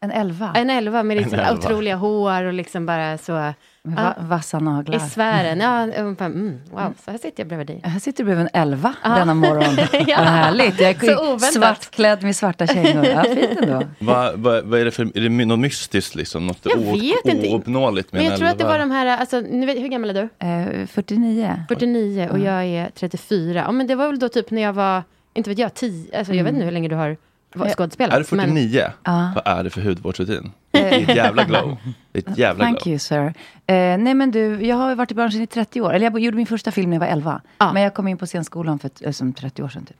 En 0.03 0.11
elva? 0.11 0.51
En 0.55 0.69
elva 0.69 1.03
med 1.03 1.17
En 1.17 1.23
liksom 1.23 1.39
elva. 1.39 1.53
otroliga 1.53 1.95
hår 1.95 2.43
och 2.43 2.53
liksom 2.53 2.85
bara 2.85 3.17
så... 3.17 3.53
Med 3.85 3.95
va- 3.95 4.15
vassa 4.19 4.59
naglar. 4.59 4.97
I 4.97 4.99
sfären. 4.99 5.59
Ja, 5.59 5.83
mm, 6.25 6.59
wow, 6.71 6.93
så 7.05 7.11
här 7.11 7.17
sitter 7.17 7.33
jag 7.43 7.47
bredvid 7.47 7.67
dig. 7.67 7.81
Här 7.83 7.99
sitter 7.99 8.23
du 8.23 8.25
bredvid 8.25 8.45
en 8.53 8.61
elva 8.61 8.93
Ja. 9.03 9.09
denna 9.09 9.33
morgon. 9.33 9.63
Ja. 10.07 10.17
Vad 10.17 10.27
härligt. 10.27 10.79
Jag 10.81 10.99
Så 10.99 11.33
är 11.33 11.37
svartklädd 11.37 12.23
med 12.23 12.35
svarta 12.35 12.67
kängor. 12.67 13.05
Ja, 13.05 13.23
fint 13.23 13.59
ändå. 13.61 13.83
Vad 13.99 14.73
är 14.79 14.85
det 14.85 14.91
för, 14.91 15.03
är 15.17 15.21
det 15.29 15.45
något 15.45 15.59
mystiskt 15.59 16.15
liksom? 16.15 16.47
Något 16.47 16.59
Jag 16.63 16.77
vet 16.77 17.53
ouppnåeligt 17.53 18.11
med 18.13 18.19
Men 18.19 18.25
jag 18.25 18.33
en 18.33 18.39
tror 18.39 18.49
att 18.49 18.57
det 18.57 18.63
elva? 18.63 18.73
var 18.73 18.79
de 18.79 18.91
här, 18.91 19.05
alltså, 19.17 19.41
vet, 19.41 19.77
hur 19.77 19.87
gammal 19.87 20.09
är 20.09 20.13
du? 20.13 20.45
Eh, 20.81 20.87
49. 20.87 21.63
49 21.69 22.29
och 22.31 22.39
jag 22.39 22.65
är 22.65 22.89
34. 22.95 23.63
Ja, 23.65 23.71
men 23.71 23.87
det 23.87 23.95
var 23.95 24.07
väl 24.07 24.19
då 24.19 24.29
typ 24.29 24.51
när 24.51 24.61
jag 24.61 24.73
var, 24.73 25.03
inte 25.33 25.49
vet 25.49 25.59
jag, 25.59 25.73
10, 25.73 26.17
alltså 26.17 26.33
jag 26.33 26.43
vet 26.43 26.49
Mm. 26.51 26.55
inte 26.55 26.65
hur 26.65 26.71
länge 26.71 26.87
du 26.89 26.95
har 26.95 27.17
var 27.55 27.69
skådespelat. 27.69 28.13
Är 28.15 28.19
du 28.19 28.23
49? 28.25 28.83
Ja. 29.03 29.31
Vad 29.35 29.57
är 29.57 29.63
det 29.63 29.69
för 29.69 29.81
hudvårdsrutin? 29.81 30.51
Det 30.71 30.79
är 30.95 31.01
ett 31.09 31.15
jävla 31.15 31.43
glow. 31.43 31.77
Det 32.11 32.27
är 32.27 32.31
ett 32.31 32.37
jävla 32.37 32.63
Thank 32.63 32.79
glow. 32.83 32.87
you 32.91 32.99
sir. 32.99 33.33
Eh, 33.67 33.73
nej 33.97 34.13
men 34.13 34.31
du, 34.31 34.65
jag 34.65 34.75
har 34.75 34.95
varit 34.95 35.11
i 35.11 35.15
branschen 35.15 35.41
i 35.41 35.47
30 35.47 35.81
år. 35.81 35.93
Eller 35.93 36.05
jag 36.11 36.19
gjorde 36.19 36.37
min 36.37 36.45
första 36.45 36.71
film 36.71 36.89
när 36.89 36.95
jag 36.95 36.99
var 36.99 37.07
11. 37.07 37.41
Men 37.73 37.81
jag 37.83 37.93
kom 37.93 38.07
in 38.07 38.17
på 38.17 38.25
scenskolan 38.25 38.79
för 38.79 38.87
ett- 38.87 39.01
eh, 39.05 39.11
som 39.11 39.33
30 39.33 39.63
år 39.63 39.69
sedan 39.69 39.85
typ. 39.85 39.97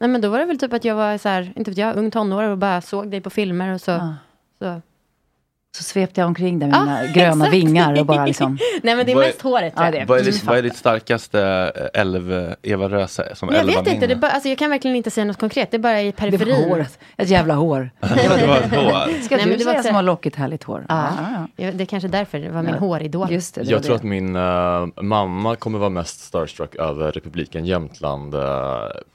Nej 0.00 0.10
men 0.10 0.20
då 0.20 0.28
var 0.28 0.38
det 0.38 0.44
väl 0.44 0.58
typ 0.58 0.72
att 0.72 0.84
jag 0.84 0.94
var 0.94 1.18
så 1.18 1.28
här, 1.28 1.52
inte 1.56 1.70
vet 1.70 1.78
jag, 1.78 1.96
ung 1.96 2.10
tonåring 2.10 2.50
och 2.50 2.58
bara 2.58 2.80
såg 2.80 3.10
dig 3.10 3.20
på 3.20 3.30
filmer 3.30 3.74
och 3.74 3.80
så. 3.80 4.14
Så. 4.58 4.80
Så 5.76 5.82
svepte 5.84 6.20
jag 6.20 6.28
omkring 6.28 6.58
där 6.58 6.66
med 6.66 6.76
Ja, 6.76 6.80
mina 6.84 7.06
gröna 7.12 7.30
exakt. 7.46 7.52
vingar 7.52 8.00
och 8.00 8.06
bara 8.06 8.26
liksom... 8.26 8.58
Nej 8.82 8.96
men 8.96 9.06
det 9.06 9.12
är 9.12 9.14
Vad 9.16 9.24
är- 9.24 9.28
mest 9.28 9.42
håret. 9.42 9.74
tror 9.76 9.86
Ja, 9.86 9.92
jag. 9.92 10.02
det 10.02 10.08
Vad 10.08 10.18
är, 10.20 10.24
ditt, 10.24 10.44
vad 10.44 10.58
är 10.58 10.62
ditt 10.62 10.76
starkaste 10.76 11.40
eh, 11.94 12.00
älv, 12.00 12.54
Eva 12.62 12.88
Röse 12.88 13.34
som 13.34 13.48
jag 13.54 13.64
vet 13.64 13.86
inte, 13.86 14.06
det 14.06 14.12
är 14.12 14.16
bara, 14.16 14.30
alltså, 14.30 14.48
jag 14.48 14.58
kan 14.58 14.70
verkligen 14.70 14.96
inte 14.96 15.10
säga 15.10 15.24
något 15.24 15.38
konkret. 15.38 15.70
Det 15.70 15.76
är 15.76 15.78
bara 15.78 16.02
i 16.02 16.12
periferin. 16.12 16.48
Det 16.54 16.62
var 16.62 16.68
håret. 16.68 16.98
Ett 17.16 17.28
jävla 17.28 17.54
hår. 17.54 17.90
det 18.00 18.46
var 18.46 18.56
ett 18.56 18.70
hår. 18.76 19.22
Ska 19.22 19.36
Nej, 19.36 19.44
du 19.44 19.50
men 19.50 19.58
det 19.58 19.64
var 19.64 19.72
säga 19.72 19.82
så- 19.82 19.86
som 19.86 19.94
har 19.94 20.02
lockigt 20.02 20.36
härligt 20.36 20.62
hår? 20.64 20.86
Ja. 20.88 21.08
Ja, 21.18 21.46
Ja, 21.66 21.72
Det 21.72 21.84
är 21.84 21.86
kanske 21.86 22.08
därför 22.08 22.38
det 22.38 22.48
var 22.48 22.62
min 22.62 22.74
Ja. 22.74 22.80
håridol. 22.80 23.30
Just 23.32 23.54
det, 23.54 23.60
det 23.62 23.70
Jag 23.70 23.78
var 23.78 23.82
tror 23.82 23.92
det. 23.94 23.96
att 23.96 24.02
min 24.02 24.36
eh, 24.36 25.02
mamma 25.02 25.56
kommer 25.56 25.78
vara 25.78 25.90
mest 25.90 26.20
starstruck 26.20 26.74
över 26.76 27.12
republiken 27.12 27.64
Jämtland 27.64 28.34
eh, 28.34 28.40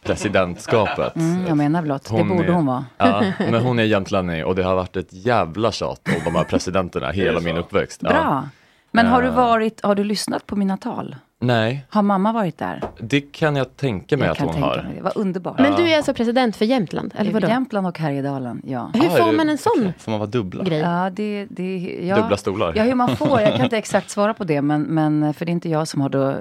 presidentskapet. 0.03 1.15
Mm, 1.15 1.47
jag 1.47 1.57
menar 1.57 1.81
blott, 1.81 2.03
det 2.17 2.23
borde 2.23 2.43
är, 2.47 2.51
hon 2.51 2.65
vara. 2.65 2.85
Ja, 2.97 3.23
men 3.39 3.53
hon 3.55 3.79
är 3.79 3.83
jämtlänning 3.83 4.45
och 4.45 4.55
det 4.55 4.63
har 4.63 4.75
varit 4.75 4.95
ett 4.95 5.07
jävla 5.13 5.71
tjat 5.71 6.01
om 6.05 6.21
de 6.25 6.35
här 6.35 6.43
presidenterna 6.45 7.11
hela 7.11 7.39
min 7.39 7.57
uppväxt. 7.57 8.01
Bra. 8.01 8.49
Men 8.91 9.05
har 9.05 9.21
du 9.21 9.27
Eh, 9.27 9.35
varit, 9.35 9.81
har 9.83 9.95
du 9.95 10.03
lyssnat 10.03 10.45
på 10.47 10.55
mina 10.55 10.77
tal? 10.77 11.15
Nej, 11.45 11.85
Har 11.89 12.01
mamma 12.01 12.31
varit 12.33 12.57
där? 12.57 12.81
det 12.99 13.21
kan 13.21 13.55
jag 13.55 13.77
tänka 13.77 14.17
mig 14.17 14.25
Jag 14.27 14.31
att 14.31 14.53
hon 14.53 14.63
har. 14.63 14.83
mig 14.83 14.95
det. 14.95 15.01
Vad 15.01 15.17
underbart. 15.17 15.59
Men 15.59 15.75
du 15.75 15.89
är 15.91 15.97
alltså 15.97 16.13
president 16.13 16.55
för 16.55 16.65
Jämtland, 16.65 17.13
eller 17.15 17.31
vadå? 17.31 17.47
Jämtland 17.47 17.87
och 17.87 17.99
Härjedalen, 17.99 18.61
ja. 18.65 18.91
Hur 18.93 19.01
får 19.09 19.31
man 19.37 19.49
en 19.49 19.57
sån 19.57 19.93
Får 19.99 20.11
man 20.11 20.19
vara 20.19 20.29
dubbla? 20.29 20.63
grej? 20.63 20.79
Ja, 20.79 21.09
det, 21.13 21.47
det, 21.49 21.97
ja. 22.07 22.15
Dubbla 22.15 22.37
stolar. 22.37 22.73
Ja, 22.75 22.83
hur 22.83 22.95
man 22.95 23.15
får. 23.17 23.41
Jag 23.41 23.53
kan 23.55 23.61
inte 23.63 23.77
exakt 23.77 24.09
svara 24.09 24.33
på 24.33 24.43
det. 24.43 24.61
Men, 24.61 24.81
men 24.81 25.33
för 25.33 25.45
det 25.45 25.49
är 25.49 25.53
inte 25.53 25.69
jag 25.69 25.87
som 25.87 26.01
har 26.01 26.09
då 26.09 26.29
eh, 26.29 26.35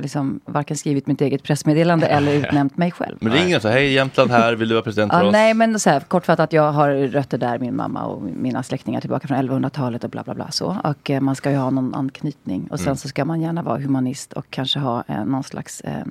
liksom 0.00 0.40
varken 0.44 0.76
skrivit 0.76 1.06
mitt 1.06 1.20
eget 1.20 1.42
pressmeddelande 1.42 2.06
eller 2.06 2.32
utnämnt 2.34 2.76
mig 2.76 2.90
själv. 2.90 3.16
Men 3.20 3.32
ring 3.32 3.56
och 3.56 3.62
så 3.62 3.68
hej 3.68 3.92
Jämtland 3.92 4.30
här, 4.30 4.54
vill 4.54 4.68
du 4.68 4.74
vara 4.74 4.84
president 4.84 5.12
för 5.12 5.20
Ja, 5.20 5.26
oss? 5.26 5.32
nej, 5.32 5.54
men 5.54 5.80
så 5.80 5.90
här, 5.90 6.00
kortfattat, 6.00 6.52
jag 6.52 6.72
har 6.72 6.90
rötter 6.90 7.38
där, 7.38 7.58
min 7.58 7.76
mamma 7.76 8.04
och 8.04 8.22
mina 8.22 8.62
släktingar 8.62 9.00
tillbaka 9.00 9.28
från 9.28 9.38
1100-talet 9.38 10.04
och 10.04 10.10
bla 10.10 10.22
bla 10.22 10.34
bla 10.34 10.50
så. 10.50 10.76
Och 10.84 11.10
eh, 11.10 11.20
man 11.20 11.36
ska 11.36 11.50
ju 11.50 11.56
ha 11.56 11.70
någon 11.70 11.94
anknytning. 11.94 12.68
Och 12.70 12.78
sen 12.78 12.88
Mm. 12.88 12.96
så 12.96 13.08
ska 13.08 13.24
man 13.24 13.40
gärna 13.40 13.62
vara 13.62 13.78
humanist 13.78 14.32
och 14.38 14.46
kanske 14.50 14.78
ha 14.78 15.04
eh, 15.08 15.24
någon 15.24 15.42
slags 15.44 15.80
eh, 15.80 16.04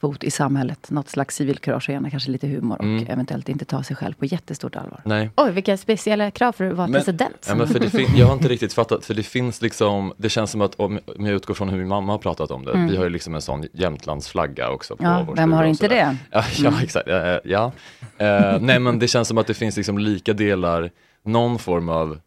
fot 0.00 0.24
i 0.24 0.30
samhället. 0.30 0.90
Något 0.90 1.08
slags 1.08 1.36
civilkurage 1.36 1.88
och 1.88 1.92
gärna 1.92 2.10
kanske 2.10 2.30
lite 2.30 2.46
humor. 2.48 2.78
Och 2.78 2.84
Mm. 2.84 3.06
eventuellt 3.08 3.48
inte 3.48 3.64
ta 3.64 3.82
sig 3.82 3.96
själv 3.96 4.12
på 4.14 4.24
jättestort 4.24 4.76
allvar. 4.76 5.00
Nej. 5.04 5.30
Oj, 5.36 5.50
vilka 5.52 5.76
speciella 5.76 6.30
krav 6.30 6.52
för 6.52 6.64
att 6.64 6.76
vara 6.76 6.86
Men- 6.86 7.00
president. 7.00 7.46
Ja, 7.48 7.54
men 7.54 7.68
för 7.68 7.78
det 7.78 7.90
fin- 7.90 8.16
jag 8.16 8.26
har 8.26 8.32
inte 8.34 8.48
riktigt 8.48 8.72
fattat, 8.72 9.04
för 9.04 9.14
det 9.14 9.22
finns 9.22 9.62
liksom, 9.62 10.12
det 10.16 10.28
känns 10.28 10.50
som 10.50 10.60
att 10.60 10.74
om, 10.74 11.00
om 11.18 11.26
jag 11.26 11.34
utgår 11.34 11.54
från 11.54 11.68
hur 11.68 11.78
min 11.78 11.88
mamma 11.88 12.12
har 12.12 12.18
pratat 12.18 12.50
om 12.50 12.64
det, 12.64 12.72
Mm. 12.72 12.88
vi 12.88 12.96
har 12.96 13.04
ju 13.04 13.10
liksom 13.10 13.34
en 13.34 13.42
sån 13.42 13.64
Jämtlandsflagga 13.72 14.70
också 14.70 14.96
på 14.96 15.04
Ja, 15.04 15.24
vår 15.26 15.36
vem 15.36 15.52
har 15.52 15.64
inte 15.64 15.88
det? 15.88 16.16
Ja, 16.30 16.44
ja 16.58 16.68
Mm. 16.68 16.80
exakt. 16.82 17.08
Eh, 17.08 17.36
ja. 17.44 17.72
Eh, 18.18 18.58
nej 18.60 18.78
men 18.80 18.98
det 18.98 19.08
känns 19.08 19.28
som 19.28 19.38
att 19.38 19.46
det 19.46 19.54
finns 19.54 19.76
liksom 19.76 19.98
lika 19.98 20.32
delar, 20.32 20.90
någon 21.22 21.58
form 21.58 21.88
av 21.88 22.20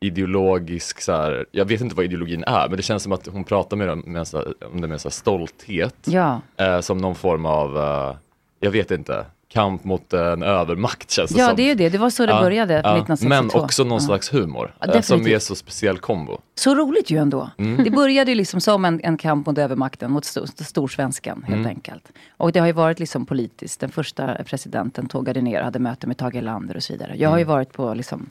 ideologisk, 0.00 1.00
så 1.00 1.12
här, 1.12 1.46
jag 1.50 1.64
vet 1.64 1.80
inte 1.80 1.96
vad 1.96 2.04
ideologin 2.04 2.44
är, 2.46 2.68
men 2.68 2.76
det 2.76 2.82
känns 2.82 3.02
som 3.02 3.12
att 3.12 3.26
hon 3.26 3.44
pratar 3.44 3.76
med, 3.76 3.88
dem- 3.88 4.02
med, 4.06 4.26
här- 4.32 4.54
om 4.72 4.80
det 4.80 4.88
med 4.88 5.00
så 5.00 5.10
stolthet. 5.10 5.96
Ja. 6.04 6.40
Eh, 6.56 6.80
som 6.80 6.98
någon 6.98 7.14
form 7.14 7.46
av, 7.46 7.76
eh, 7.78 8.16
jag 8.60 8.70
vet 8.70 8.90
inte, 8.90 9.24
kamp 9.48 9.84
mot 9.84 10.12
en 10.12 10.42
övermakt 10.42 11.10
känns 11.10 11.30
det 11.30 11.38
Ja, 11.40 11.46
som. 11.46 11.56
det 11.56 11.62
är 11.62 11.66
ju 11.66 11.74
det. 11.74 11.88
Det 11.88 11.98
var 11.98 12.10
så 12.10 12.26
det 12.26 12.32
började, 12.32 12.74
1962. 12.78 13.28
Men 13.28 13.64
också 13.64 13.84
någon 13.84 13.92
Ja. 13.92 14.00
slags 14.00 14.34
humor. 14.34 14.74
Ja, 14.80 14.92
eh, 14.94 15.00
som 15.00 15.26
är 15.26 15.38
så 15.38 15.54
speciell 15.54 15.98
kombo. 15.98 16.38
Så 16.54 16.74
roligt 16.74 17.10
ju 17.10 17.18
ändå. 17.18 17.50
Mm. 17.58 17.84
Det 17.84 17.90
började 17.90 18.30
ju 18.30 18.34
liksom 18.34 18.60
som 18.60 18.84
en, 18.84 19.00
en 19.04 19.16
kamp 19.16 19.46
mot 19.46 19.58
övermakten, 19.58 20.10
mot 20.10 20.24
stor, 20.24 20.46
storsvenskan 20.64 21.42
helt 21.42 21.54
Mm. 21.54 21.66
enkelt. 21.66 22.12
Och 22.36 22.52
det 22.52 22.58
har 22.60 22.66
ju 22.66 22.72
varit 22.72 22.98
liksom 22.98 23.26
politiskt. 23.26 23.80
Den 23.80 23.90
första 23.90 24.34
presidenten 24.44 25.06
tågade 25.08 25.40
ner 25.42 25.62
hade 25.62 25.78
möte 25.78 26.06
med 26.06 26.16
Tage 26.16 26.34
Erlander 26.34 26.76
och 26.76 26.82
så 26.82 26.92
vidare. 26.92 27.14
Jag 27.16 27.30
har 27.30 27.38
ju 27.38 27.42
Mm. 27.42 27.52
varit 27.54 27.72
på 27.72 27.94
liksom, 27.94 28.30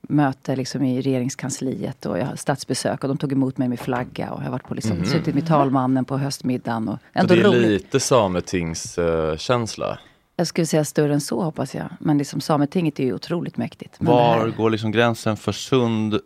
möte 0.00 0.56
liksom 0.56 0.84
i 0.84 1.00
regeringskansliet 1.00 2.06
och 2.06 2.18
jag 2.18 2.26
har 2.26 2.36
statsbesök 2.36 3.02
och 3.04 3.08
de 3.08 3.16
tog 3.18 3.32
emot 3.32 3.58
mig 3.58 3.68
med 3.68 3.80
flagga 3.80 4.30
och 4.30 4.40
jag 4.40 4.44
har 4.44 4.52
varit 4.52 4.68
på 4.68 4.74
liksom, 4.74 4.96
Mhm. 4.96 5.04
suttit 5.06 5.34
med 5.34 5.46
talmannen 5.46 6.04
på 6.04 6.18
höstmiddagen. 6.18 6.88
Och 6.88 6.98
Så 7.12 7.18
ändå 7.18 7.34
det 7.34 7.40
är 7.40 7.44
roligt. 7.44 7.62
lite 7.70 8.00
sametingskänsla. 8.00 9.98
Jag 10.36 10.46
skulle 10.46 10.66
säga 10.66 10.84
större 10.84 11.14
än 11.14 11.20
så 11.20 11.42
hoppas 11.42 11.74
jag. 11.74 11.88
Men 12.00 12.18
liksom 12.18 12.40
Sametinget 12.40 13.00
är 13.00 13.04
ju 13.04 13.14
otroligt 13.14 13.56
mäktigt. 13.56 13.94
Men 14.00 14.12
Var 14.12 14.38
här- 14.38 14.48
går 14.56 14.70
liksom 14.70 14.90
gränsen 14.92 15.36
för 15.36 15.52
sund 15.52 16.18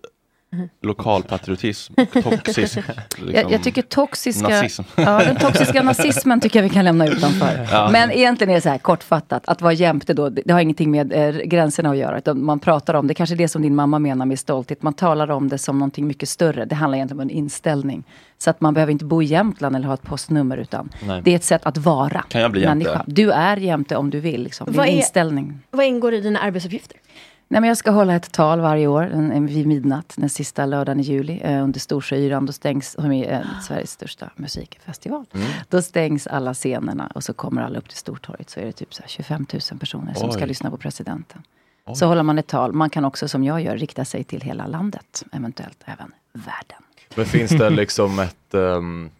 lokalpatriotism 0.82 1.94
och 1.96 2.22
toxisk 2.22 2.76
liksom, 2.76 2.82
jag, 3.32 3.52
jag 3.52 3.62
tycker 3.62 3.82
toxiska, 3.82 4.48
nazism? 4.48 4.82
ja, 4.96 5.18
den 5.24 5.36
toxiska 5.36 5.82
nazismen 5.82 6.40
tycker 6.40 6.58
jag 6.58 6.68
vi 6.68 6.74
kan 6.74 6.84
lämna 6.84 7.06
utanför. 7.06 7.68
Ja. 7.72 7.88
Men 7.92 8.10
egentligen 8.10 8.50
är 8.50 8.54
det 8.54 8.60
så 8.60 8.68
här 8.68 8.78
kortfattat, 8.78 9.42
att 9.46 9.62
vara 9.62 9.72
jämte 9.72 10.14
då, 10.14 10.28
det 10.28 10.52
har 10.52 10.60
ingenting 10.60 10.90
med 10.90 11.12
eh, 11.12 11.30
gränserna 11.42 11.90
att 11.90 11.96
göra. 11.96 12.18
Utan 12.18 12.44
man 12.44 12.58
pratar 12.60 12.94
om 12.94 13.06
det, 13.06 13.14
kanske 13.14 13.34
det 13.36 13.48
som 13.48 13.62
din 13.62 13.74
mamma 13.74 13.98
menar 13.98 14.26
med 14.26 14.38
stolthet. 14.38 14.82
Man 14.82 14.94
talar 14.94 15.30
om 15.30 15.48
det 15.48 15.58
som 15.58 15.78
någonting 15.78 16.06
mycket 16.06 16.28
större. 16.28 16.64
Det 16.64 16.74
handlar 16.74 16.96
egentligen 16.96 17.20
om 17.20 17.28
en 17.28 17.30
inställning. 17.30 18.04
Så 18.38 18.50
att 18.50 18.60
man 18.60 18.74
behöver 18.74 18.92
inte 18.92 19.04
bo 19.04 19.22
i 19.22 19.24
Jämtland 19.24 19.76
eller 19.76 19.86
ha 19.86 19.94
ett 19.94 20.02
postnummer 20.02 20.56
utan 20.56 20.88
Nej. 21.06 21.20
det 21.24 21.30
är 21.32 21.36
ett 21.36 21.44
sätt 21.44 21.66
att 21.66 21.76
vara 21.78 22.24
Kan 22.28 22.40
jag 22.40 22.50
bli 22.52 22.60
jämte? 22.60 22.74
människa. 22.74 23.04
Du 23.06 23.30
är 23.30 23.56
jämte 23.56 23.96
om 23.96 24.10
du 24.10 24.20
vill. 24.20 24.42
Liksom. 24.42 24.66
Vad 24.70 24.86
är- 24.86 24.90
inställning. 24.90 25.60
Vad 25.70 25.86
ingår 25.86 26.14
i 26.14 26.20
dina 26.20 26.38
arbetsuppgifter? 26.38 26.96
Nej, 27.52 27.60
men 27.60 27.68
jag 27.68 27.76
ska 27.76 27.90
hålla 27.90 28.14
ett 28.14 28.32
tal 28.32 28.60
varje 28.60 28.86
år 28.86 29.02
en, 29.02 29.32
en, 29.32 29.46
vid 29.46 29.66
midnatt, 29.66 30.14
den 30.16 30.28
sista 30.28 30.66
lördagen 30.66 31.00
i 31.00 31.02
juli, 31.02 31.40
eh, 31.42 31.64
under 31.64 31.80
Storsjöyran. 31.80 32.46
Då 32.46 32.52
stängs, 32.52 32.92
som 32.92 33.12
är 33.12 33.32
eh, 33.32 33.60
Sveriges 33.62 33.90
största 33.90 34.30
musikfestival. 34.36 35.24
Mm. 35.34 35.46
Då 35.68 35.82
stängs 35.82 36.26
alla 36.26 36.54
scenerna 36.54 37.12
och 37.14 37.24
så 37.24 37.32
kommer 37.32 37.62
alla 37.62 37.78
upp 37.78 37.88
till 37.88 37.98
Stortorget. 37.98 38.50
Så 38.50 38.60
är 38.60 38.64
det 38.64 38.72
typ 38.72 38.94
så 38.94 39.02
här 39.02 39.08
25 39.08 39.46
000 39.52 39.78
personer 39.78 40.14
som 40.14 40.28
Oj. 40.28 40.32
ska 40.32 40.44
lyssna 40.44 40.70
på 40.70 40.76
presidenten. 40.76 41.42
Så 41.94 42.06
håller 42.06 42.22
man 42.22 42.38
ett 42.38 42.46
tal. 42.46 42.72
Man 42.72 42.90
kan 42.90 43.04
också, 43.04 43.28
som 43.28 43.44
jag 43.44 43.62
gör, 43.62 43.76
rikta 43.76 44.04
sig 44.04 44.24
till 44.24 44.40
hela 44.40 44.66
landet. 44.66 45.24
Eventuellt 45.32 45.82
även 45.84 46.12
världen. 46.32 46.82
Men 47.14 47.26
finns 47.26 47.50
det 47.50 47.70
liksom 47.70 48.18
ett 48.18 48.54
ehm, 48.54 49.10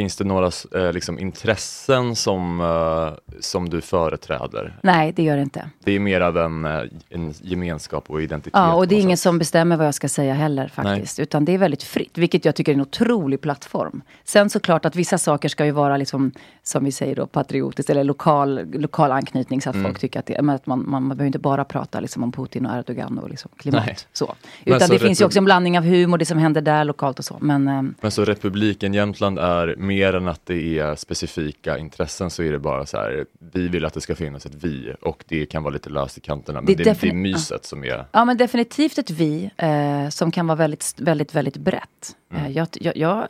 Finns 0.00 0.16
det 0.16 0.24
några 0.24 0.50
eh, 0.74 0.92
liksom, 0.92 1.18
intressen 1.18 2.16
som, 2.16 2.60
eh, 2.60 3.34
som 3.40 3.68
du 3.68 3.80
företräder? 3.80 4.78
Nej, 4.82 5.12
det 5.12 5.22
gör 5.22 5.36
det 5.36 5.42
inte. 5.42 5.70
Det 5.84 5.92
är 5.92 6.00
mer 6.00 6.20
av 6.20 6.38
en, 6.38 6.64
eh, 6.64 6.82
en 7.08 7.34
gemenskap 7.42 8.10
och 8.10 8.22
identitet. 8.22 8.52
Ja, 8.54 8.74
och 8.74 8.88
det 8.88 8.94
är 8.94 9.00
ingen 9.00 9.16
som 9.16 9.38
bestämmer 9.38 9.76
vad 9.76 9.86
jag 9.86 9.94
ska 9.94 10.08
säga 10.08 10.34
heller 10.34 10.68
faktiskt. 10.68 11.18
Utan 11.18 11.44
det 11.44 11.52
är 11.54 11.58
väldigt 11.58 11.82
fritt, 11.82 12.18
vilket 12.18 12.44
jag 12.44 12.54
tycker 12.54 12.72
är 12.72 12.74
en 12.74 12.80
otrolig 12.80 13.40
plattform. 13.40 14.02
Sen 14.24 14.50
såklart 14.50 14.84
att 14.84 14.96
vissa 14.96 15.18
saker 15.18 15.48
ska 15.48 15.64
ju 15.64 15.70
vara 15.70 15.96
liksom, 15.96 16.32
som 16.62 16.84
vi 16.84 16.92
säger 16.92 17.16
då, 17.16 17.26
patriotiskt 17.26 17.90
eller 17.90 18.04
lokal, 18.04 18.60
lokal 18.72 19.12
anknytning 19.12 19.60
så 19.60 19.70
att 19.70 19.76
Mm. 19.80 19.90
folk 19.90 19.98
tycker 19.98 20.20
att, 20.20 20.26
det, 20.26 20.36
att 20.36 20.44
man, 20.44 20.58
man, 20.66 20.90
man 20.90 21.08
behöver 21.08 21.26
inte 21.26 21.38
bara 21.38 21.64
prata 21.64 22.00
liksom 22.00 22.22
om 22.22 22.32
Putin 22.32 22.66
och 22.66 22.78
Erdogan 22.78 23.18
och 23.18 23.30
liksom 23.30 23.50
klimat. 23.56 23.86
Nej. 23.86 23.96
Så. 24.12 24.34
Utan 24.64 24.80
så 24.80 24.92
det 24.92 24.98
finns 24.98 25.20
ju 25.20 25.24
också 25.24 25.38
en 25.38 25.44
blandning 25.44 25.78
av 25.78 25.84
humor, 25.84 26.18
det 26.18 26.26
som 26.26 26.38
händer 26.38 26.60
där 26.60 26.84
lokalt 26.84 27.18
och 27.18 27.24
så. 27.24 27.36
Men 27.40 27.68
ehm, 27.68 27.94
Men 28.00 28.10
så 28.10 28.24
republiken 28.24 28.94
Jämtland 28.94 29.38
är 29.38 29.74
mer 29.90 30.14
än 30.14 30.28
att 30.28 30.46
det 30.46 30.78
är 30.78 30.94
specifika 30.94 31.78
intressen 31.78 32.30
så 32.30 32.42
är 32.42 32.52
det 32.52 32.58
bara 32.58 32.86
så 32.86 32.96
här, 32.96 33.26
vi 33.52 33.68
vill 33.68 33.84
att 33.84 33.94
det 33.94 34.00
ska 34.00 34.14
finnas 34.14 34.46
ett 34.46 34.54
vi 34.54 34.94
och 35.00 35.24
det 35.28 35.46
kan 35.46 35.62
vara 35.62 35.72
lite 35.72 35.90
löst 35.90 36.18
i 36.18 36.20
kanterna 36.20 36.60
men 36.60 36.66
Det 36.66 36.74
det, 36.74 36.90
är 36.90 36.96
det, 37.00 37.08
är 37.08 37.14
myset 37.14 37.64
som 37.64 37.84
är 37.84 38.04
Ja 38.12 38.24
men 38.24 38.36
definitivt 38.36 38.98
ett 38.98 39.10
vi 39.10 39.50
eh, 39.56 40.08
som 40.08 40.30
kan 40.30 40.46
vara 40.46 40.56
väldigt, 40.56 40.94
väldigt, 40.96 41.34
väldigt 41.34 41.56
brett. 41.56 42.16
Mm. 42.32 42.44
Eh, 42.44 42.50
jag, 42.52 42.68
jag, 42.72 42.96
jag 42.96 43.28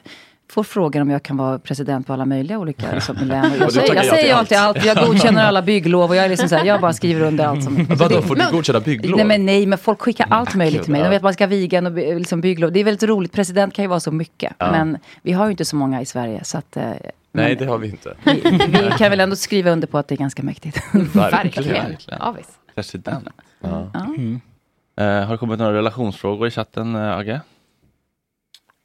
får 0.50 0.64
frågan 0.64 1.02
om 1.02 1.10
jag 1.10 1.22
kan 1.22 1.36
vara 1.36 1.58
president 1.58 2.06
på 2.06 2.12
alla 2.12 2.26
möjliga 2.26 2.58
olika 2.58 2.92
liksom, 2.92 3.16
län. 3.16 3.52
Jag 3.60 3.72
säger, 3.72 3.94
jag 3.94 4.04
ja 4.04 4.10
säger 4.10 4.34
allt. 4.34 4.52
alltid 4.52 4.58
allt. 4.58 4.84
Jag 4.84 5.06
godkänner 5.06 5.44
alla 5.44 5.62
bygglov 5.72 6.10
och 6.10 6.16
jag 6.16 6.24
är 6.24 6.28
liksom 6.28 6.48
så 6.48 6.56
här, 6.56 6.64
jag 6.64 6.80
bara 6.80 6.92
skriver 6.92 7.26
under 7.26 7.44
allt 7.44 7.64
som... 7.64 7.86
Vadå, 7.88 8.22
får 8.22 8.34
du 8.34 8.42
godkänna 8.52 8.80
bygglov? 8.80 9.16
Nej 9.16 9.26
men 9.26 9.46
nej, 9.46 9.66
men 9.66 9.78
folk 9.78 10.00
skickar 10.00 10.26
allt 10.30 10.54
möjligt 10.54 10.82
till 10.82 10.92
mig. 10.92 11.00
De 11.00 11.04
ja. 11.04 11.10
vet 11.10 11.16
att 11.16 11.22
man 11.22 11.34
ska 11.34 11.46
viga 11.46 11.78
en 11.78 11.86
och 11.86 11.92
liksom 11.92 12.40
bygglov. 12.40 12.72
Det 12.72 12.80
är 12.80 12.84
väldigt 12.84 13.08
roligt. 13.08 13.32
President 13.32 13.74
kan 13.74 13.82
ju 13.82 13.88
vara 13.88 14.00
så 14.00 14.10
mycket. 14.10 14.52
Ja. 14.58 14.72
Men 14.72 14.98
vi 15.22 15.32
har 15.32 15.44
ju 15.44 15.50
inte 15.50 15.64
så 15.64 15.76
många 15.76 16.00
i 16.00 16.06
Sverige. 16.06 16.44
Så 16.44 16.58
att, 16.58 16.76
eh, 16.76 16.82
Nej 16.82 17.02
men 17.32 17.56
det 17.56 17.64
har 17.64 17.78
vi 17.78 17.88
inte. 17.88 18.14
vi 18.24 18.92
kan 18.98 19.10
väl 19.10 19.20
ändå 19.20 19.36
skriva 19.36 19.70
under 19.70 19.86
på 19.86 19.98
att 19.98 20.08
det 20.08 20.14
är 20.14 20.16
ganska 20.16 20.42
mäktigt. 20.42 20.80
Verkligen. 21.14 21.96
Ja, 22.18 22.34
visst. 22.38 22.50
President. 22.74 23.28
Ja. 23.60 23.90
Ja. 23.92 24.14
Eh, 25.04 25.24
har 25.24 25.32
det 25.32 25.38
kommit 25.38 25.58
några 25.58 25.72
relationsfrågor 25.72 26.48
i 26.48 26.50
chatten, 26.50 26.94
eh, 26.94 27.16
Agge? 27.16 27.40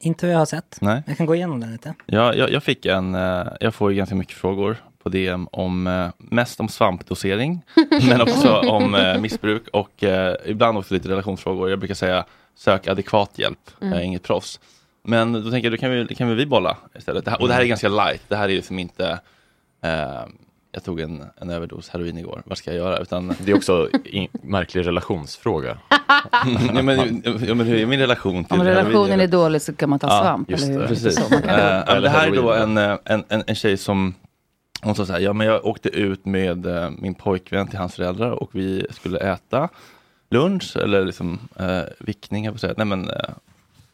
Inte 0.00 0.26
vad 0.26 0.34
jag 0.34 0.38
har 0.38 0.46
sett. 0.46 0.78
Nej. 0.80 1.02
Jag 1.06 1.16
kan 1.16 1.26
gå 1.26 1.34
igenom 1.34 1.60
den 1.60 1.72
lite. 1.72 1.94
Ja, 2.06 2.34
jag, 2.34 2.50
jag 2.50 2.62
fick 2.62 2.86
en, 2.86 3.14
eh, 3.14 3.46
jag 3.60 3.74
får 3.74 3.90
ju 3.90 3.96
ganska 3.96 4.14
mycket 4.14 4.34
frågor 4.36 4.76
på 5.02 5.08
DM 5.08 5.48
om, 5.52 5.86
eh, 5.86 6.08
mest 6.18 6.60
om 6.60 6.68
svampdosering, 6.68 7.62
men 8.08 8.20
också 8.20 8.58
om 8.58 8.94
eh, 8.94 9.18
missbruk 9.20 9.68
och 9.72 10.04
ibland 10.44 10.78
också 10.78 10.94
lite 10.94 11.08
relationsfrågor. 11.08 11.70
Jag 11.70 11.78
brukar 11.78 11.94
säga 11.94 12.24
sök 12.56 12.88
adekvat 12.88 13.38
hjälp, 13.38 13.58
Mm. 13.80 13.92
jag 13.92 14.02
är 14.02 14.06
inget 14.06 14.22
proffs. 14.22 14.60
Men 15.04 15.32
då 15.32 15.50
tänker 15.50 15.70
jag, 15.70 15.78
då 15.78 15.80
kan 15.80 15.90
vi, 15.90 16.14
kan 16.14 16.36
vi 16.36 16.46
bolla 16.46 16.76
istället. 16.98 17.24
Det 17.24 17.30
här, 17.30 17.40
och 17.42 17.48
det 17.48 17.54
här 17.54 17.60
är 17.60 17.66
ganska 17.66 17.88
light, 17.88 18.22
det 18.28 18.36
här 18.36 18.44
är 18.48 18.52
liksom 18.54 18.78
inte 18.78 19.18
eh, 19.82 20.22
jag 20.76 20.84
tog 20.84 21.00
en, 21.00 21.24
en 21.40 21.50
överdos 21.50 21.88
heroin 21.88 22.18
igår, 22.18 22.42
vad 22.46 22.58
ska 22.58 22.70
jag 22.70 22.76
göra? 22.78 22.98
Utan... 22.98 23.34
Det 23.44 23.50
är 23.52 23.56
också 23.56 23.88
en 24.12 24.28
märklig 24.42 24.86
relationsfråga. 24.86 25.78
ja, 26.74 26.82
men, 26.82 27.22
ja, 27.46 27.54
men 27.54 27.66
hur 27.66 27.76
är 27.80 27.86
min 27.86 28.00
relation 28.00 28.44
till 28.44 28.52
Om 28.54 28.66
heroin? 28.66 28.84
relationen 28.84 29.20
är 29.20 29.26
dålig 29.26 29.62
så 29.62 29.74
kan 29.74 29.90
man 29.90 29.98
ta 29.98 30.06
Ja, 30.06 30.20
svamp, 30.20 30.50
just 30.50 30.64
eller 30.64 30.74
hur? 30.74 30.80
det. 30.82 30.88
Precis. 30.88 31.14
Så 31.14 31.22
kan 31.30 31.40
ja, 31.86 32.00
det 32.00 32.08
här 32.08 32.26
är 32.26 32.36
då 32.36 32.52
heroin. 32.52 32.78
en, 32.78 32.90
eh, 32.90 32.98
en, 33.04 33.24
en, 33.28 33.42
en 33.46 33.54
tjej 33.54 33.76
som 33.76 34.14
hon 34.82 34.94
sa 34.94 35.06
så 35.06 35.12
här, 35.12 35.20
ja 35.20 35.32
men 35.32 35.46
jag 35.46 35.64
åkte 35.66 35.88
ut 35.88 36.24
med 36.26 36.66
eh, 36.66 36.90
min 36.98 37.14
pojkvän 37.14 37.68
till 37.68 37.78
hans 37.78 37.94
föräldrar 37.94 38.30
och 38.30 38.50
vi 38.52 38.86
skulle 38.90 39.18
äta 39.18 39.68
lunch 40.30 40.76
eller 40.76 41.04
liksom 41.04 41.38
eh, 41.58 41.80
vickning, 41.98 42.44
jag 42.44 42.60
säga, 42.60 42.74
nej 42.76 42.86
men 42.86 43.10
eh, 43.10 43.16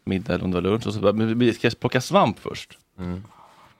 middag 0.05 0.35
eller 0.35 0.45
om 0.45 0.51
det 0.51 0.55
var 0.61 0.71
lunch 0.71 0.87
och 0.87 0.95
så 0.95 1.01
bara, 1.01 1.13
men 1.13 1.39
vi 1.39 1.53
ska 1.53 1.71
plocka 1.81 2.01
svamp 2.01 2.39
först. 2.39 2.79
Mm. 2.99 3.23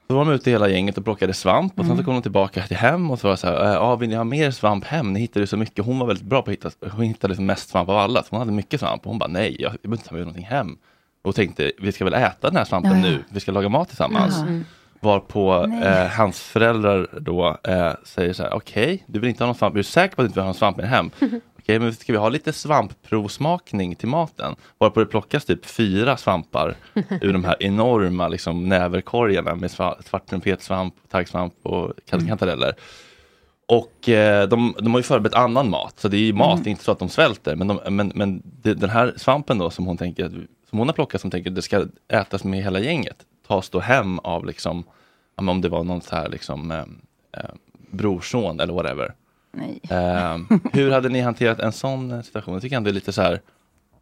Så 0.07 0.15
var 0.15 0.25
de 0.25 0.33
ute 0.33 0.51
hela 0.51 0.69
gänget 0.69 0.97
och 0.97 1.03
plockade 1.03 1.33
svamp 1.33 1.71
och 1.79 1.85
sen 1.85 1.87
så 1.87 1.93
Mm. 1.93 2.05
kom 2.05 2.13
de 2.13 2.21
tillbaka 2.21 2.61
till 2.67 2.77
hem 2.77 3.11
och 3.11 3.19
så 3.19 3.27
var 3.27 3.31
det 3.33 3.37
så 3.37 3.47
här, 3.47 3.63
eh, 3.65 3.71
ja 3.73 3.95
vill 3.95 4.09
ni 4.09 4.15
ha 4.15 4.23
mer 4.23 4.51
svamp 4.51 4.85
hem? 4.85 5.13
Ni 5.13 5.19
hittade 5.19 5.39
ju 5.39 5.47
så 5.47 5.57
mycket. 5.57 5.85
Hon 5.85 5.99
var 5.99 6.07
väldigt 6.07 6.25
bra 6.25 6.41
på 6.41 6.51
att 6.51 6.57
hitta, 6.57 6.69
hon 6.91 7.05
hittade 7.05 7.41
mest 7.41 7.69
svamp 7.69 7.89
av 7.89 7.97
alla. 7.97 8.23
Så 8.23 8.27
hon 8.29 8.39
hade 8.39 8.51
mycket 8.51 8.79
svamp 8.79 9.01
och 9.05 9.09
hon 9.11 9.19
bara 9.19 9.29
nej, 9.29 9.55
jag 9.59 9.71
behöver 9.71 9.95
inte 9.97 10.07
ta 10.09 10.15
med 10.15 10.21
någonting 10.21 10.45
hem. 10.45 10.77
Och 11.23 11.35
tänkte, 11.35 11.71
vi 11.79 11.91
ska 11.91 12.05
väl 12.05 12.13
äta 12.13 12.47
den 12.47 12.55
här 12.57 12.65
svampen 12.65 12.91
Ja, 12.91 12.97
ja. 12.97 13.03
nu, 13.03 13.23
vi 13.29 13.39
ska 13.39 13.51
laga 13.51 13.69
mat 13.69 13.87
tillsammans. 13.87 14.35
Jaha. 14.37 14.47
Mm. 14.47 14.63
Nej. 15.67 15.83
eh, 15.83 16.07
hans 16.07 16.41
föräldrar 16.41 17.07
då 17.19 17.57
eh, 17.63 17.91
säger 18.03 18.33
så 18.33 18.43
här, 18.43 18.53
okej, 18.53 19.03
du 19.07 19.19
vill 19.19 19.29
inte 19.29 19.43
ha 19.43 19.47
någon 19.47 19.55
svamp, 19.55 19.73
är 19.75 19.77
du 19.77 19.83
säker 19.83 20.15
på 20.15 20.21
att 20.21 20.25
du 20.25 20.27
inte 20.27 20.35
vill 20.39 20.41
ha 20.43 20.47
någon 20.47 20.53
svamp 20.55 20.77
med 20.77 20.89
hem? 20.89 21.11
Okej, 21.63 21.79
men 21.79 21.93
ska 21.93 22.13
vi 22.13 22.19
ha 22.19 22.29
lite 22.29 22.53
svampprovsmakning 22.53 23.95
till 23.95 24.07
maten? 24.07 24.55
Varpå 24.77 24.99
det 24.99 25.05
plockas 25.05 25.45
typ 25.45 25.65
fyra 25.65 26.17
svampar 26.17 26.75
ur 27.21 27.33
de 27.33 27.43
här 27.43 27.55
enorma 27.63 28.27
liksom, 28.27 28.69
näverkorgarna 28.69 29.55
med 29.55 29.69
sva- 29.69 30.01
svart 30.09 30.25
trumpetsvamp, 30.29 30.93
taggsvamp 31.09 31.53
och 31.63 31.93
kan- 32.09 32.27
kantareller. 32.27 32.73
Och 33.65 34.09
eh, 34.09 34.47
de, 34.47 34.75
de 34.79 34.93
har 34.93 34.99
ju 34.99 35.03
förberett 35.03 35.35
annan 35.35 35.69
mat, 35.69 35.99
så 35.99 36.07
det 36.07 36.17
är 36.17 36.21
ju 36.21 36.33
mat, 36.33 36.57
Mm. 36.59 36.69
inte 36.69 36.83
så 36.83 36.91
att 36.91 36.99
de 36.99 37.09
svälter. 37.09 37.55
Men, 37.55 37.67
de, 37.67 37.79
men, 37.89 38.11
men 38.15 38.41
det, 38.45 38.73
den 38.73 38.89
här 38.89 39.13
svampen 39.17 39.57
då 39.57 39.69
som 39.69 39.85
hon, 39.85 39.97
tänker, 39.97 40.29
som 40.69 40.79
hon 40.79 40.87
har 40.87 40.93
plockat 40.93 41.21
som 41.21 41.31
tänker 41.31 41.49
att 41.49 41.55
det 41.55 41.61
ska 41.61 41.85
ätas 42.07 42.43
med 42.43 42.63
hela 42.63 42.79
gänget, 42.79 43.17
tas 43.47 43.69
då 43.69 43.79
hem 43.79 44.19
av 44.19 44.45
liksom, 44.45 44.83
om 45.35 45.61
det 45.61 45.69
var 45.69 45.83
någon 45.83 46.01
så 46.01 46.15
här 46.15 46.29
liksom 46.29 46.71
eh, 46.71 46.77
eh, 47.37 47.49
brorson 47.91 48.59
eller 48.59 48.73
whatever. 48.73 49.13
Nej. 49.53 49.79
Eh, 49.89 50.37
hur 50.73 50.91
hade 50.91 51.09
ni 51.09 51.21
hanterat 51.21 51.59
en 51.59 51.71
sån 51.71 52.23
situation? 52.23 52.53
Jag 52.53 52.61
tycker 52.61 52.77
ändå 52.77 52.87
det 52.87 52.91
är 52.91 52.95
lite 52.95 53.13
så 53.13 53.21
här. 53.21 53.41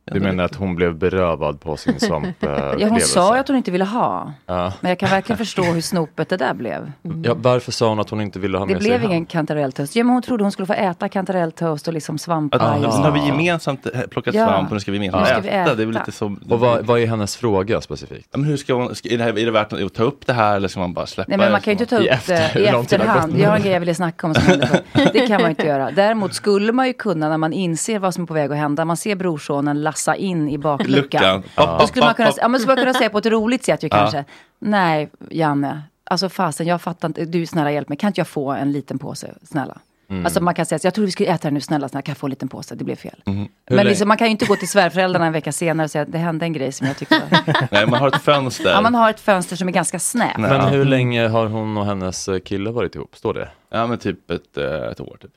Du 0.06 0.20
menar 0.20 0.44
att 0.44 0.56
hon 0.56 0.76
blev 0.76 0.96
berövad 0.96 1.60
på 1.60 1.78
sin 1.78 2.00
svamp 2.00 2.36
Ja, 2.40 2.88
hon 2.90 3.00
sa 3.02 3.38
att 3.38 3.48
hon 3.48 3.58
inte 3.58 3.72
ville 3.72 3.86
ha. 3.86 4.34
Ja. 4.46 4.74
Men 4.80 4.90
jag 4.90 5.00
kan 5.00 5.10
verkligen 5.10 5.38
förstå 5.38 5.64
hur 5.64 5.82
snopet 5.82 6.30
det 6.30 6.38
där 6.38 6.54
blev. 6.54 6.92
ja, 7.24 7.34
varför 7.38 7.72
sa 7.72 7.90
hon 7.90 8.00
att 8.00 8.10
hon 8.10 8.22
inte 8.22 8.40
ville 8.40 8.58
ha 8.58 8.66
Det 8.66 8.74
med 8.74 8.82
sig 8.82 8.90
blev 8.90 9.02
hem? 9.02 9.12
ingen 9.12 9.26
kantarelltoast. 9.26 9.96
Ja, 9.96 10.04
men 10.04 10.14
hon 10.14 10.22
trodde 10.22 10.44
hon 10.44 10.52
skulle 10.52 10.66
få 10.66 10.74
äta 10.74 11.10
kantarelltoast 11.10 11.88
och 11.88 11.94
liksom 11.94 12.16
Att, 12.16 12.22
svamppaj. 12.22 12.60
och 12.76 12.82
nu 12.82 12.88
har 12.88 13.12
vi 13.12 13.26
gemensamt 13.26 13.86
eh, 13.94 14.02
plockat 14.02 14.34
Ja. 14.36 14.46
svamp 14.48 14.68
och 14.70 14.74
nu 14.74 14.80
ska 14.80 14.92
vi 14.92 14.98
gemensamt 14.98 15.24
Nu 15.24 15.30
ska 15.30 15.42
vi 15.42 15.50
äta. 15.50 15.76
Det 15.76 15.82
är 15.84 15.86
väl 15.86 15.96
äta. 15.96 16.06
lite 16.06 16.18
så. 16.18 16.36
Och 16.50 16.60
vad, 16.60 16.86
vad 16.86 17.00
är 17.00 17.08
hennes 17.08 17.36
fråga 17.38 17.82
specifikt? 17.82 18.28
Ja, 18.32 18.38
Men 18.38 18.48
hur 18.48 18.58
ska 18.58 18.74
hon, 18.74 18.96
ska, 18.96 19.10
är, 19.10 19.18
det 19.18 19.24
här, 19.24 19.40
är 19.40 19.46
det 19.46 19.52
värt 19.52 19.74
att 19.74 19.94
ta 19.94 20.04
upp 20.04 20.26
det 20.28 20.34
här 20.34 20.56
eller 20.56 20.68
ska 20.68 20.80
man 20.80 20.94
bara 20.94 21.06
släppa 21.06 21.30
Nej 21.30 21.38
men 21.38 21.46
det? 21.48 21.52
man 21.52 21.62
kan 21.62 21.72
ju 21.72 21.80
inte 21.80 21.86
ta 21.86 21.98
upp 22.02 22.08
efter- 22.10 22.34
det 22.54 22.60
i 22.60 22.66
efterhand. 22.66 23.38
Jag 23.40 23.50
har 23.50 23.56
en 23.56 23.62
grej 23.62 23.74
jag 23.74 23.80
ville 23.80 23.96
snacka 23.96 24.28
om. 24.28 24.34
Som 24.36 24.44
hände 24.44 24.68
för. 24.68 24.80
Det 25.14 25.28
kan 25.28 25.42
man 25.42 25.50
inte 25.50 25.68
göra. 25.68 25.92
Däremot 25.92 26.34
skulle 26.34 26.72
man 26.72 26.88
ju 26.88 26.94
kunna 26.94 27.30
när 27.30 27.38
man 27.38 27.54
inser 27.54 28.00
vad 28.00 28.14
som 28.14 28.24
är 28.24 28.28
på 28.28 28.34
väg 28.34 28.52
att 28.52 28.58
hända. 28.58 28.86
Man 28.86 28.98
ser 28.98 29.16
brorsonen 29.16 29.82
lassa 30.08 30.16
in 30.16 30.50
i 30.50 30.58
bakluckan. 30.58 31.36
Luckan. 31.36 31.44
Då 31.80 31.88
skulle 31.88 32.06
man 32.06 32.14
kunna, 32.16 32.32
ja, 32.38 32.48
men 32.48 32.60
skulle 32.60 32.76
man 32.76 32.84
kunna 32.84 32.94
säga 32.94 33.10
på 33.10 33.18
ett 33.18 33.26
roligt 33.26 33.66
sätt 33.66 33.84
ju 33.84 33.88
Ja. 33.92 33.98
kanske. 33.98 34.26
Nej, 34.60 35.10
Janne. 35.30 35.82
alltså 36.04 36.30
fasen 36.30 36.68
jag 36.68 36.82
fattar 36.82 37.08
inte, 37.08 37.26
du 37.26 37.46
snälla 37.46 37.72
hjälp 37.72 37.90
mig, 37.90 37.98
kan 37.98 38.08
inte 38.08 38.20
jag 38.20 38.28
få 38.28 38.52
en 38.52 38.72
liten 38.72 39.00
påse, 39.00 39.34
snälla? 39.44 39.78
Mm. 40.10 40.26
Alltså 40.26 40.44
man 40.44 40.54
kan 40.54 40.66
säga, 40.66 40.80
så 40.80 40.88
jag 40.88 40.94
tror 40.94 41.06
vi 41.06 41.12
skulle 41.12 41.30
äta 41.30 41.48
det 41.48 41.54
nu, 41.54 41.62
snälla, 41.62 41.90
snälla 41.90 42.02
kan 42.02 42.12
jag 42.12 42.18
få 42.18 42.28
en 42.28 42.30
liten 42.30 42.48
påse? 42.48 42.76
Det 42.76 42.84
blev 42.84 42.96
fel. 42.96 43.22
Hur 43.26 43.76
Men 43.76 43.86
liksom, 43.86 44.08
man 44.08 44.18
kan 44.18 44.28
ju 44.28 44.32
inte 44.32 44.46
gå 44.46 44.56
till 44.56 44.68
svärföräldrarna 44.68 45.26
en 45.26 45.34
vecka 45.34 45.52
senare 45.52 45.86
och 45.86 45.92
säga 45.92 46.02
att 46.02 46.12
det 46.12 46.18
hände 46.18 46.46
en 46.46 46.54
grej 46.54 46.72
som 46.72 46.88
jag 46.88 46.98
tyckte 46.98 47.22
var... 47.32 47.68
Nej, 47.72 47.88
man 47.88 48.00
har 48.00 48.08
ett 48.08 48.22
fönster. 48.22 48.70
ja, 48.70 48.82
man 48.82 48.96
har 48.96 49.10
ett 49.10 49.20
fönster 49.20 49.56
som 49.56 49.68
är 49.68 49.72
ganska 49.72 50.00
snävt. 50.00 50.38
Men 50.38 50.62
hur 50.62 50.86
länge 50.86 51.28
har 51.28 51.48
hon 51.48 51.78
och 51.78 51.86
hennes 51.86 52.28
eh, 52.28 52.40
kille 52.40 52.72
varit 52.72 52.96
ihop? 52.96 53.16
Står 53.16 53.34
det? 53.34 53.50
Ja 53.70 53.88
men 53.88 53.98
typ 53.98 54.32
ett, 54.32 54.58
eh, 54.58 54.66
ett 54.66 55.00
år 55.00 55.18
typ. 55.22 55.32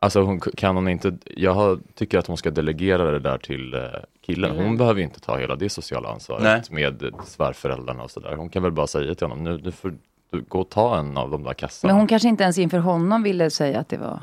Alltså 0.00 0.22
hon, 0.22 0.40
kan 0.40 0.76
hon 0.76 0.88
inte, 0.88 1.12
jag 1.36 1.54
har, 1.54 1.78
tycker 1.94 2.18
att 2.18 2.26
hon 2.26 2.36
ska 2.36 2.50
delegera 2.50 3.10
det 3.10 3.18
där 3.18 3.38
till 3.38 3.74
killen. 4.26 4.50
Hon 4.50 4.60
Mm. 4.64 4.76
behöver 4.76 4.98
ju 5.00 5.04
inte 5.04 5.20
ta 5.20 5.38
hela 5.38 5.56
det 5.56 5.68
sociala 5.68 6.08
ansvaret 6.08 6.42
Nej. 6.42 6.62
med 6.70 7.12
svärföräldrarna 7.24 8.02
och 8.02 8.10
sådär. 8.10 8.34
Hon 8.36 8.48
kan 8.48 8.62
väl 8.62 8.72
bara 8.72 8.86
säga 8.86 9.14
till 9.14 9.26
honom, 9.26 9.44
nu, 9.44 9.60
nu 9.64 9.72
får 9.72 9.94
du 10.30 10.42
gå 10.48 10.60
och 10.60 10.68
ta 10.70 10.98
en 10.98 11.16
av 11.16 11.30
de 11.30 11.42
där 11.42 11.54
kassarna. 11.54 11.92
Men 11.92 11.98
hon 12.00 12.06
kanske 12.06 12.28
inte 12.28 12.42
ens 12.42 12.58
inför 12.58 12.78
honom 12.78 13.22
ville 13.22 13.50
säga 13.50 13.80
att 13.80 13.88
det 13.88 13.96
var... 13.96 14.20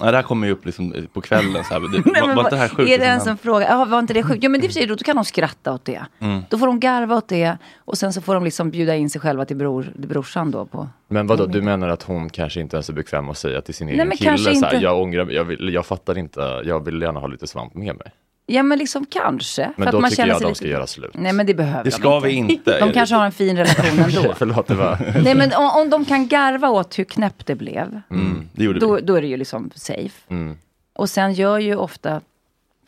Ja, 0.00 0.10
det 0.10 0.16
här 0.16 0.22
kommer 0.22 0.46
ju 0.46 0.52
upp 0.52 0.64
liksom 0.66 0.94
på 1.12 1.20
kvällen 1.20 1.64
så 1.64 1.74
här. 1.74 1.80
Det, 1.92 2.10
Nej, 2.12 2.22
var, 2.22 2.34
var 2.34 2.42
inte 2.42 2.50
det 2.50 2.60
här 2.60 2.68
sjukt? 2.68 2.80
är 2.80 2.98
det 2.98 3.04
liksom? 3.04 3.12
en 3.12 3.20
som 3.20 3.36
frågar, 3.38 3.68
ja 3.68 3.84
var 3.84 3.98
inte 3.98 4.14
det 4.14 4.22
sjukt? 4.22 4.42
Ja 4.42 4.48
men 4.48 4.60
det 4.60 4.66
är 4.66 4.68
för 4.68 4.72
sig, 4.74 4.86
då 4.86 4.96
kan 4.96 5.16
de 5.16 5.24
skratta 5.24 5.72
åt 5.74 5.84
det. 5.84 6.02
Mm. 6.18 6.42
Då 6.50 6.58
får 6.58 6.66
de 6.66 6.80
garva 6.80 7.16
åt 7.16 7.28
det 7.28 7.58
och 7.78 7.98
sen 7.98 8.12
så 8.12 8.20
får 8.20 8.34
de 8.34 8.44
liksom 8.44 8.70
bjuda 8.70 8.96
in 8.96 9.10
sig 9.10 9.20
själva 9.20 9.44
till 9.44 9.56
bror, 9.56 9.92
brorsan 9.96 10.50
då 10.50 10.66
på 10.66 10.88
Men 11.08 11.26
vadå, 11.26 11.46
du 11.46 11.62
menar 11.62 11.88
att 11.88 12.02
hon 12.02 12.30
kanske 12.30 12.60
inte 12.60 12.76
ens 12.76 12.88
är 12.88 12.92
bekväm 12.92 13.28
att 13.30 13.38
säga 13.38 13.60
till 13.60 13.74
sin 13.74 13.86
Nej, 13.86 13.94
egen 14.00 14.10
kille 14.16 14.38
så 14.38 14.48
här, 14.48 14.54
inte. 14.74 14.76
jag 14.76 15.00
ångrar 15.00 15.30
jag, 15.30 15.44
vill, 15.44 15.74
jag 15.74 15.86
fattar 15.86 16.18
inte, 16.18 16.40
jag 16.64 16.84
vill 16.84 17.02
gärna 17.02 17.20
ha 17.20 17.26
lite 17.26 17.46
svamp 17.46 17.74
med 17.74 17.96
mig. 17.96 18.12
Ja 18.46 18.62
men 18.62 18.78
liksom 18.78 19.06
kanske. 19.06 19.62
Men 19.76 19.84
för 19.86 19.92
då 19.92 19.98
att 19.98 20.02
man 20.02 20.10
tycker 20.10 20.22
känner 20.22 20.28
jag 20.32 20.38
sig 20.38 20.44
de 20.44 20.48
lite... 20.48 20.58
ska 20.58 20.66
göra 20.68 20.86
slut. 20.86 21.10
Nej 21.14 21.32
men 21.32 21.46
det 21.46 21.54
behöver 21.54 21.84
Det 21.84 21.90
de 21.90 21.96
ska 21.96 22.20
vi 22.20 22.30
inte. 22.32 22.78
De 22.80 22.92
kanske 22.92 23.14
har 23.14 23.24
en 23.24 23.32
fin 23.32 23.56
relation 23.56 23.98
ändå. 24.16 24.34
Förlåt, 24.36 24.66
det 24.66 24.74
var... 24.74 25.20
Nej 25.24 25.34
men 25.34 25.52
om, 25.54 25.70
om 25.82 25.90
de 25.90 26.04
kan 26.04 26.28
garva 26.28 26.70
åt 26.70 26.98
hur 26.98 27.04
knäppt 27.04 27.46
det 27.46 27.54
blev. 27.54 28.00
Mm, 28.10 28.48
det 28.52 28.64
gjorde 28.64 28.80
Då, 28.80 28.94
vi. 28.94 29.00
då 29.02 29.14
är 29.14 29.20
det 29.22 29.26
ju 29.28 29.36
liksom 29.36 29.70
safe. 29.74 30.20
Mm. 30.28 30.56
Och 30.94 31.10
sen 31.10 31.32
gör 31.32 31.58
ju 31.58 31.76
ofta 31.76 32.20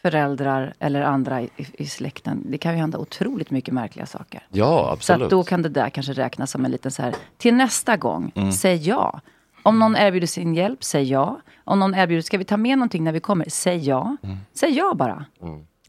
föräldrar 0.03 0.75
eller 0.79 1.03
andra 1.03 1.43
i, 1.43 1.49
i 1.73 1.87
släkten, 1.87 2.43
det 2.47 2.59
kan 2.59 2.73
ju 2.73 2.79
hända 2.79 2.99
otroligt 2.99 3.51
mycket 3.51 3.75
märkliga 3.75 4.07
saker. 4.07 4.43
Ja, 4.51 4.85
Så 4.87 4.93
absolut. 4.93 5.23
att 5.25 5.31
då 5.31 5.45
kan 5.45 5.63
det 5.63 5.69
där 5.69 5.91
kanske 5.91 6.13
räknas 6.13 6.51
som 6.51 6.65
en 6.65 6.71
liten 6.71 6.91
så 6.91 7.03
här, 7.03 7.15
till 7.37 7.55
nästa 7.55 7.97
gång, 7.97 8.33
Mm. 8.35 8.53
säg 8.53 8.89
ja. 8.89 9.21
Om 9.67 9.79
någon 9.79 9.97
erbjuder 9.97 10.27
sin 10.27 10.55
hjälp, 10.55 10.85
säg 10.85 11.03
ja. 11.11 11.41
Om 11.65 11.79
någon 11.79 11.95
erbjuder, 11.95 12.23
ska 12.23 12.39
vi 12.39 12.45
ta 12.45 12.57
med 12.57 12.79
någonting 12.79 13.05
när 13.05 13.13
vi 13.13 13.21
kommer, 13.21 13.47
säg 13.49 13.77
ja. 13.89 14.17
Mm. 14.23 14.37
Säg 14.53 14.71
ja 14.71 14.95
bara. 14.95 15.25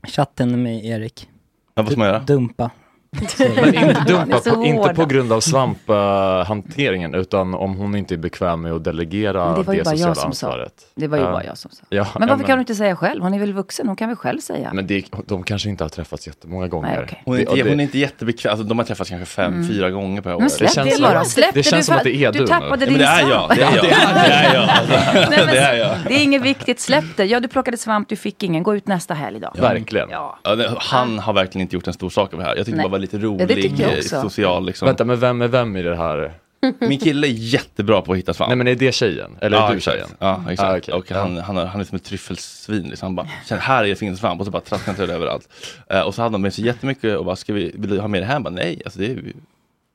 Chatten 0.04 0.64
med 0.64 0.86
Erik. 0.86 1.30
Ja, 1.74 1.82
vad 1.84 1.92
ska 1.92 2.00
man 2.00 2.08
göra? 2.08 2.20
Dumpa. 2.20 2.72
Men 3.20 3.76
inte, 3.76 4.04
Det 4.08 4.14
dumpa 4.14 4.40
på, 4.40 4.64
inte 4.66 4.94
på 4.94 5.02
hårda. 5.02 5.06
grund 5.06 5.32
av 5.34 5.40
svamphanteringen 5.40 7.14
utan 7.16 7.54
om 7.54 7.76
hon 7.76 7.96
inte 7.96 8.16
är 8.16 8.18
bekväm 8.18 8.62
med 8.62 8.72
att 8.74 8.84
delegera 8.84 9.46
Men 9.46 9.56
det 9.56 9.64
var 9.64 9.74
ju 9.74 9.80
det 9.80 9.84
bara 9.86 9.90
jag 9.96 9.98
sociala 10.00 10.16
som 10.16 10.22
sa. 10.34 10.48
ansvaret. 10.48 10.74
Det 10.96 11.08
var 11.08 11.18
ju 11.18 11.24
Ja. 11.24 11.32
bara 11.32 11.44
jag 11.44 11.58
som 11.58 11.72
sa. 11.72 11.84
Ja, 11.90 12.08
Men 12.20 12.28
varför 12.30 12.44
ja, 12.44 12.48
kan 12.48 12.58
du 12.58 12.60
inte 12.62 12.76
säga 12.76 12.96
själv? 12.96 13.24
Hon 13.24 13.34
är 13.34 13.40
väl 13.40 13.54
vuxen? 13.54 13.88
Hon 13.88 13.96
kan 13.96 14.08
väl 14.08 14.18
själv 14.18 14.40
säga? 14.40 14.70
Men 14.74 14.88
det, 14.88 15.06
de 15.28 15.44
kanske 15.44 15.70
inte 15.70 15.84
har 15.84 15.90
träffats 15.90 16.28
jättemånga 16.28 16.68
gånger. 16.68 16.88
Nej, 16.96 17.00
okej. 17.04 17.22
Hon 17.26 17.36
är, 17.36 17.40
Det- 17.46 17.64
det- 17.64 17.70
hon 17.70 17.80
är 17.80 17.84
inte 17.84 17.98
jättebekväm, 18.00 18.52
alltså, 18.52 18.66
de 18.68 18.78
har 18.78 18.86
träffats 18.86 19.10
kanske 19.10 19.26
fem, 19.26 19.54
Mm. 19.54 19.68
fyra 19.68 19.90
gånger 19.90 20.22
per 20.22 20.36
år. 20.36 20.40
Men 20.40 20.50
släpp 20.50 20.74
det, 20.74 21.02
bara. 21.02 21.24
Släpp 21.26 21.54
det. 21.54 21.60
det 21.60 21.64
känns 21.64 21.86
du, 21.86 21.90
som 21.92 21.96
att 21.98 22.04
det 22.04 22.16
är 22.16 22.32
du 22.32 22.40
du 22.40 22.48
tappade 22.48 22.86
din 22.86 22.94
men 22.94 23.02
det 23.02 23.08
är 23.08 23.28
svamp. 23.30 23.56
det 23.56 23.62
är 23.62 23.76
jag. 23.76 23.86
Det 24.16 24.34
är 24.34 24.54
jag. 24.54 24.70
Alltså, 24.70 24.94
Nej, 25.30 25.40
men 25.46 25.48
det 25.48 25.60
är 25.60 25.76
jag. 25.78 25.96
Det 26.08 26.14
är 26.14 26.24
inget 26.24 26.42
viktigt, 26.42 26.80
släpp 26.80 27.04
det. 27.18 27.26
Ja, 27.26 27.40
du 27.40 27.48
plockade 27.48 27.78
svamp, 27.78 28.10
du 28.10 28.16
fick 28.16 28.44
ingen. 28.44 28.64
Gå 28.64 28.76
ut 28.76 28.88
nästa 28.88 29.14
helg 29.14 29.40
då. 29.40 29.52
Verkligen. 29.62 30.10
Det, 30.10 30.74
han 30.78 31.20
har 31.20 31.34
verkligen 31.34 31.62
inte 31.62 31.76
gjort 31.76 31.88
en 31.88 31.94
stor 31.94 32.10
sak 32.10 32.34
av 32.34 32.40
det 32.40 32.46
här. 32.46 32.56
Jag 32.56 32.66
tyckte 32.66 32.72
Nej. 32.78 32.84
det 32.86 32.90
bara 32.90 32.92
var 32.92 33.00
lite 33.06 33.18
Ja, 33.18 33.24
rolig, 33.24 33.76
jag 33.80 33.98
eh, 33.98 34.02
social 34.22 34.66
liksom. 34.66 34.86
Vänta, 34.86 35.06
men 35.06 35.20
vem 35.20 35.42
är 35.42 35.48
vem 35.48 35.78
i 35.78 35.82
det 35.82 35.96
här? 35.96 36.34
Min 36.80 37.00
kille 37.00 37.28
är 37.28 37.32
jättebra 37.32 38.02
på 38.02 38.12
att 38.12 38.18
hitta 38.18 38.34
svamp. 38.34 38.48
Nej 38.50 38.56
men 38.58 38.68
är 38.68 38.76
det 38.76 38.92
tjejen? 38.96 39.38
Eller 39.42 39.58
är 39.58 39.62
ja, 39.62 39.70
du 39.72 39.78
exakt. 39.78 39.96
tjejen? 39.98 40.10
Ja, 40.20 40.44
exakt. 40.50 40.90
Ah, 40.90 40.98
okej. 40.98 41.16
Och 41.18 41.22
han, 41.22 41.38
han, 41.38 41.56
har- 41.56 41.66
han 41.66 41.82
är 41.82 41.86
som 41.86 41.96
ett 41.96 42.04
tryffelsvin. 42.04 42.84
Liksom. 42.90 43.06
Han 43.06 43.16
bara, 43.16 43.28
känner, 43.48 43.62
här 43.62 43.84
är 43.84 43.88
det 43.88 43.96
finns 43.96 44.20
svamp 44.20 44.40
och 44.40 44.46
så 44.46 44.52
bara 44.52 44.62
traskar 44.62 44.86
han 44.88 44.96
till 44.96 45.08
det 45.08 45.14
överallt. 45.14 45.50
Eh, 45.90 46.02
och 46.02 46.16
så 46.16 46.22
hade 46.22 46.34
han 46.34 46.42
med 46.42 46.54
sig 46.54 46.66
jättemycket 46.66 47.18
och 47.18 47.26
bara, 47.26 47.36
ska 47.36 47.54
vi, 47.54 47.72
vill 47.76 47.90
du 47.90 48.00
ha 48.00 48.08
med 48.08 48.22
det 48.22 48.26
här? 48.26 48.34
Jag 48.34 48.44
bara, 48.44 48.50
nej, 48.50 48.82
alltså 48.86 49.00
det 49.00 49.06
är, 49.06 49.10
ju- 49.10 49.34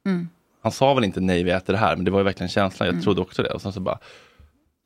Mm. 0.06 0.28
Han 0.62 0.72
sa 0.72 0.94
väl 0.94 1.04
inte 1.04 1.20
nej, 1.20 1.42
vi 1.42 1.50
äter 1.50 1.72
det 1.72 1.78
här, 1.78 1.96
men 1.96 2.04
det 2.04 2.10
var 2.10 2.18
ju 2.20 2.24
verkligen 2.24 2.48
känslan. 2.48 2.86
Jag 2.86 2.92
Mm. 2.92 3.02
trodde 3.04 3.20
också 3.20 3.42
det. 3.42 3.50
Och 3.50 3.62
sen 3.62 3.72
så 3.72 3.80
bara, 3.80 3.98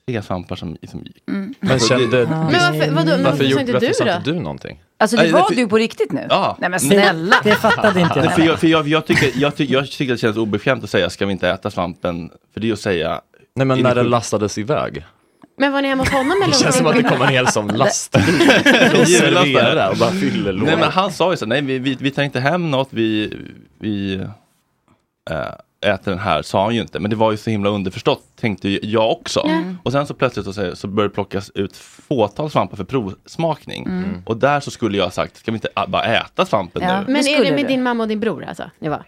tre 0.09 0.22
svampar 0.22 0.57
som, 0.57 0.76
som 0.90 1.00
gick. 1.02 1.16
Mm. 1.28 1.55
Men 1.61 1.78
kände... 1.80 2.26
Men 2.26 2.52
varför, 2.52 2.90
vadå, 2.90 3.22
varför 3.24 3.36
sa 3.38 3.44
gjorde- 3.44 3.61
inte 3.61 3.72
varför 3.72 3.86
du 3.86 3.94
sa 3.94 4.16
inte 4.16 4.30
du 4.30 4.40
någonting? 4.40 4.82
Alltså 4.98 5.16
det 5.16 5.22
Nej, 5.22 5.32
var 5.32 5.48
för- 5.48 5.55
du 5.55 5.68
på 5.68 5.76
riktigt 5.78 6.12
nu? 6.12 6.26
Ja. 6.28 6.57
Nej 6.61 6.70
men 6.70 6.80
snälla. 6.80 7.36
Det 7.44 7.55
fattade 7.55 8.00
inte 8.00 8.14
Nej, 8.16 8.24
jag. 8.24 8.34
för 8.34 8.42
jag, 8.42 8.59
för 8.61 8.66
jag, 8.66 8.88
jag, 8.88 9.07
tycker, 9.07 9.32
jag, 9.34 9.57
tycker, 9.57 9.74
jag 9.74 9.90
tycker 9.90 10.12
att 10.12 10.18
det 10.18 10.20
känns 10.20 10.36
obekvämt 10.36 10.84
att 10.84 10.90
säga, 10.90 11.11
ska 11.11 11.26
vi 11.26 11.32
inte 11.32 11.48
äta 11.50 11.70
svampen? 11.70 12.30
För 12.52 12.61
det 12.61 12.68
är 12.68 12.72
att 12.72 12.80
säga... 12.80 13.20
Nej 13.57 13.66
men 13.66 13.78
Är 13.78 13.82
när 13.82 13.94
det 13.94 14.00
den 14.02 14.11
lastades 14.11 14.59
iväg. 14.59 15.05
Men 15.59 15.72
var 15.72 15.82
ni 15.82 15.88
hemma 15.88 16.02
hos 16.02 16.12
honom 16.12 16.32
eller? 16.42 16.52
Det 16.52 16.59
känns 16.59 16.76
som 16.76 16.86
att 16.86 16.94
det 16.96 17.02
kommer 17.02 17.24
en 17.26 17.32
hel 17.32 17.46
som 17.52 17.68
lastbil 17.68 18.22
och 19.00 19.09
servera 19.09 19.90
och 19.90 19.96
bara 19.96 20.11
fyller 20.11 20.52
Nej 20.52 20.76
men 20.76 20.90
han 20.90 21.12
sa 21.12 21.30
ju 21.30 21.36
så, 21.36 21.46
nej 21.46 21.62
vi, 21.62 21.78
vi, 21.78 21.96
vi 22.00 22.11
tar 22.11 22.22
inte 22.22 22.40
hem 22.40 22.70
något, 22.70 22.88
vi, 22.90 23.36
vi 23.78 24.14
äh, 25.30 25.36
äter 25.85 26.11
den 26.11 26.20
här, 26.20 26.43
sa 26.43 26.64
han 26.64 26.74
ju 26.74 26.80
inte. 26.80 27.01
Men 27.01 27.11
det 27.11 27.16
var 27.16 27.30
ju 27.30 27.37
så 27.37 27.51
himla 27.51 27.70
underförstått, 27.70 28.22
tänkte 28.41 28.68
ju 28.68 28.78
jag 28.82 29.11
också. 29.12 29.41
Mm. 29.41 29.78
Och 29.82 29.93
sen 29.93 30.07
så 30.07 30.14
plötsligt 30.14 30.47
så, 30.47 30.53
så, 30.53 30.76
så 30.76 30.89
började 30.89 31.11
det 31.11 31.14
plockas 31.14 31.51
ut 31.55 31.76
fåtal 31.76 32.51
svampar 32.51 32.76
för 32.76 32.85
provsmakning. 32.85 33.85
Mm. 33.87 34.22
Och 34.26 34.37
där 34.37 34.61
så 34.61 34.70
skulle 34.70 34.97
jag 34.99 35.05
ha 35.05 35.11
sagt, 35.11 35.37
ska 35.37 35.51
vi 35.51 35.57
inte 35.57 35.68
bara 35.89 36.05
äta 36.05 36.47
svampen 36.47 36.82
Ja. 36.82 37.01
nu? 37.01 37.12
Men 37.12 37.26
är 37.28 37.45
det 37.45 37.51
med 37.51 37.64
du. 37.64 37.68
din 37.68 37.82
mamma 37.82 38.03
och 38.05 38.09
din 38.09 38.20
bror 38.20 38.45
alltså? 38.45 38.70
Det 38.78 38.89
var? 38.89 39.05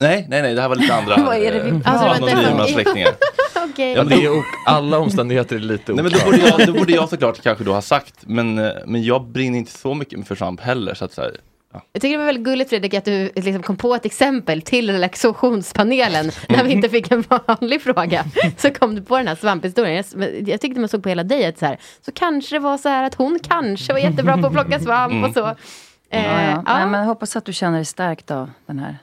Nej, 0.00 0.26
nej, 0.28 0.42
nej, 0.42 0.54
det 0.54 0.60
här 0.60 0.68
var 0.68 0.76
lite 0.76 0.94
andra 0.94 1.16
Vad 1.26 1.36
är 1.36 1.52
det 1.52 1.58
vi 1.62 1.70
anonyma 1.70 1.82
Alltså, 1.84 2.56
var- 2.58 2.66
släktingar. 2.66 3.10
Ja, 3.76 4.04
det 4.04 4.14
är, 4.14 4.42
alla 4.66 4.98
omständigheter 4.98 5.56
är 5.56 5.60
lite 5.60 5.92
Nej, 5.92 6.02
men 6.04 6.12
då, 6.12 6.18
borde 6.24 6.38
jag, 6.38 6.66
då 6.66 6.72
borde 6.72 6.92
jag 6.92 7.08
såklart 7.08 7.42
kanske 7.42 7.64
då 7.64 7.72
ha 7.72 7.82
sagt, 7.82 8.14
men, 8.20 8.58
eh, 8.58 8.70
men 8.86 9.02
jag 9.02 9.24
brinner 9.26 9.58
inte 9.58 9.72
så 9.72 9.94
mycket 9.94 10.28
för 10.28 10.34
svamp 10.34 10.60
heller. 10.60 10.94
Så 10.94 11.04
att, 11.04 11.12
så 11.12 11.20
här, 11.22 11.36
Jag 11.92 12.02
tycker 12.02 12.12
det 12.12 12.18
var 12.18 12.24
väldigt 12.26 12.44
gulligt 12.44 12.70
Fredrik 12.70 12.94
att 12.94 13.04
du 13.04 13.30
liksom 13.36 13.62
kom 13.62 13.76
på 13.76 13.94
ett 13.94 14.04
exempel 14.04 14.62
till 14.62 14.90
relaxationspanelen 14.90 16.30
när 16.48 16.64
vi 16.64 16.72
inte 16.72 16.88
fick 16.88 17.10
en 17.10 17.24
vanlig 17.46 17.82
fråga. 17.82 18.24
Så 18.56 18.70
kom 18.70 18.94
du 18.94 19.02
på 19.02 19.16
den 19.18 19.28
här 19.28 19.34
svamphistorien. 19.34 20.04
Jag, 20.16 20.48
jag 20.48 20.60
tyckte 20.60 20.80
man 20.80 20.88
såg 20.88 21.02
på 21.02 21.08
hela 21.08 21.24
dig 21.24 21.46
att 21.46 21.58
så 21.58 21.66
här, 21.66 21.78
så 22.04 22.12
kanske 22.12 22.54
det 22.56 22.60
var 22.60 22.78
så 22.78 22.88
här 22.88 23.04
att 23.04 23.14
hon 23.14 23.38
kanske 23.42 23.92
var 23.92 24.00
jättebra 24.00 24.38
på 24.38 24.46
att 24.46 24.52
plocka 24.52 24.80
svamp 24.80 25.26
och 25.26 25.34
så. 25.34 25.46
Eh, 25.46 25.54
Ja, 26.10 26.42
ja. 26.42 26.50
ja. 26.50 26.62
Nej, 26.66 26.86
men 26.86 27.00
jag 27.00 27.06
hoppas 27.06 27.36
att 27.36 27.44
du 27.44 27.52
känner 27.52 27.76
dig 27.78 27.84
stärkt 27.84 28.30
av 28.30 28.50
den 28.66 28.78
här 28.78 28.98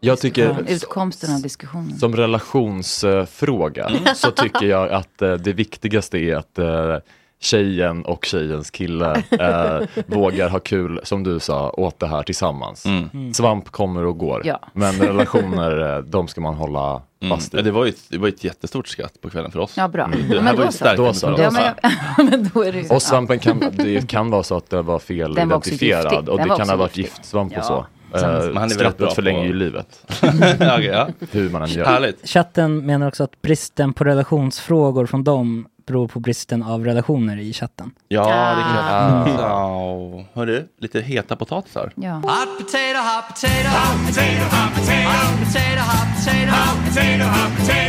Jag 0.00 0.18
tycker, 0.20 0.64
utkomsten 0.68 1.34
av 1.34 1.42
diskussionen. 1.42 1.98
som 1.98 2.16
relationsfråga 2.16 3.90
så 4.14 4.30
tycker 4.30 4.66
jag 4.66 4.88
att 4.92 5.22
eh, 5.22 5.32
det 5.32 5.52
viktigaste 5.52 6.18
är 6.18 6.36
att 6.36 6.58
eh, 6.58 6.96
tjejen 7.40 8.04
och 8.04 8.24
tjejens 8.24 8.70
kille 8.70 9.22
eh, 9.30 9.88
vågar 10.06 10.48
ha 10.48 10.58
kul, 10.58 11.00
som 11.02 11.24
du 11.24 11.40
sa, 11.40 11.70
åt 11.70 11.98
det 12.00 12.06
här 12.06 12.22
tillsammans. 12.22 12.86
Mm. 12.86 13.34
Svamp 13.34 13.70
kommer 13.70 14.04
och 14.04 14.18
går, 14.18 14.42
Ja. 14.44 14.60
men 14.72 14.92
relationer, 14.92 15.96
eh, 15.96 16.02
de 16.02 16.28
ska 16.28 16.40
man 16.40 16.54
hålla 16.54 17.02
fast 17.30 17.52
Ja, 17.54 17.58
i. 17.60 17.62
det, 17.62 17.70
var 17.70 17.84
ju, 17.84 17.88
ett- 17.90 18.10
det 18.10 18.18
var 18.18 18.28
ju 18.28 18.34
ett 18.34 18.44
jättestort 18.44 18.88
skratt 18.88 19.20
på 19.20 19.30
kvällen 19.30 19.50
för 19.50 19.58
oss. 19.58 19.74
Ja, 19.76 19.88
bra. 19.88 20.10
Det 20.28 20.34
Men 20.34 20.46
här 20.46 20.52
då 20.52 20.58
var 20.58 20.64
ju 20.64 20.72
så. 20.72 20.76
stärkande 20.76 21.08
Då 21.08 21.14
så. 21.14 21.26
för 21.36 21.46
oss. 21.48 21.54
Ja, 21.82 22.24
men, 22.30 22.50
då 22.54 22.62
är 22.64 22.72
det 22.72 22.78
ju... 22.80 22.88
Och 22.88 23.02
svampen 23.02 23.38
kan, 23.38 23.62
det 23.72 24.08
kan 24.08 24.30
vara 24.30 24.42
så 24.42 24.56
att 24.56 24.70
det 24.70 24.82
var 24.82 24.98
fel 24.98 25.34
Den 25.34 25.48
var 25.48 25.56
identifierad 25.56 26.02
giftig. 26.12 26.28
och 26.28 26.38
det 26.38 26.46
var 26.48 26.56
kan 26.56 26.68
ha 26.68 26.76
varit 26.76 26.96
giftig. 26.96 27.12
giftsvamp 27.18 27.52
Ja. 27.52 27.58
och 27.58 27.64
så. 27.64 27.86
Men 28.12 28.22
han 28.24 28.34
är 28.34 28.52
väldigt 28.54 28.72
Skrattet 28.78 29.12
förlänger 29.12 29.40
på- 29.40 29.46
ju 29.46 29.52
livet. 29.52 30.06
okej, 30.22 30.84
ja. 30.86 31.08
Hur 31.30 31.50
man 31.50 31.62
än 31.62 31.68
gör. 31.68 31.84
Härligt. 31.84 32.28
Chatten 32.28 32.86
menar 32.86 33.08
också 33.08 33.24
att 33.24 33.42
bristen 33.42 33.92
på 33.92 34.04
relationsfrågor 34.04 35.06
från 35.06 35.24
dem 35.24 35.66
beror 35.88 36.08
på 36.08 36.20
bristen 36.20 36.62
av 36.62 36.84
relationer 36.84 37.36
i 37.36 37.52
chatten. 37.52 37.90
Ja, 38.08 38.24
det 38.24 38.30
är 38.30 38.56
Ah. 38.56 39.24
klart. 39.24 39.38
Ja. 39.40 40.24
Hörru, 40.34 40.68
lite 40.78 41.00
heta 41.00 41.36
potatisar. 41.36 41.92
Ja. 41.96 42.14
Hot 42.14 42.22
potato, 42.58 42.98
hot 43.08 43.28
potato, 43.28 43.68
hot 43.68 44.06
potato, 44.06 44.44
hot 44.56 44.74
potato, 44.74 45.04
hot 45.08 45.40
potato, 45.44 45.82
hot 45.88 46.08
potato, 46.14 46.20
hot 46.20 46.20
potato, 46.20 46.48
hot 46.48 46.78
potato, 46.78 47.28
hot 47.28 47.58
potato, 47.58 47.88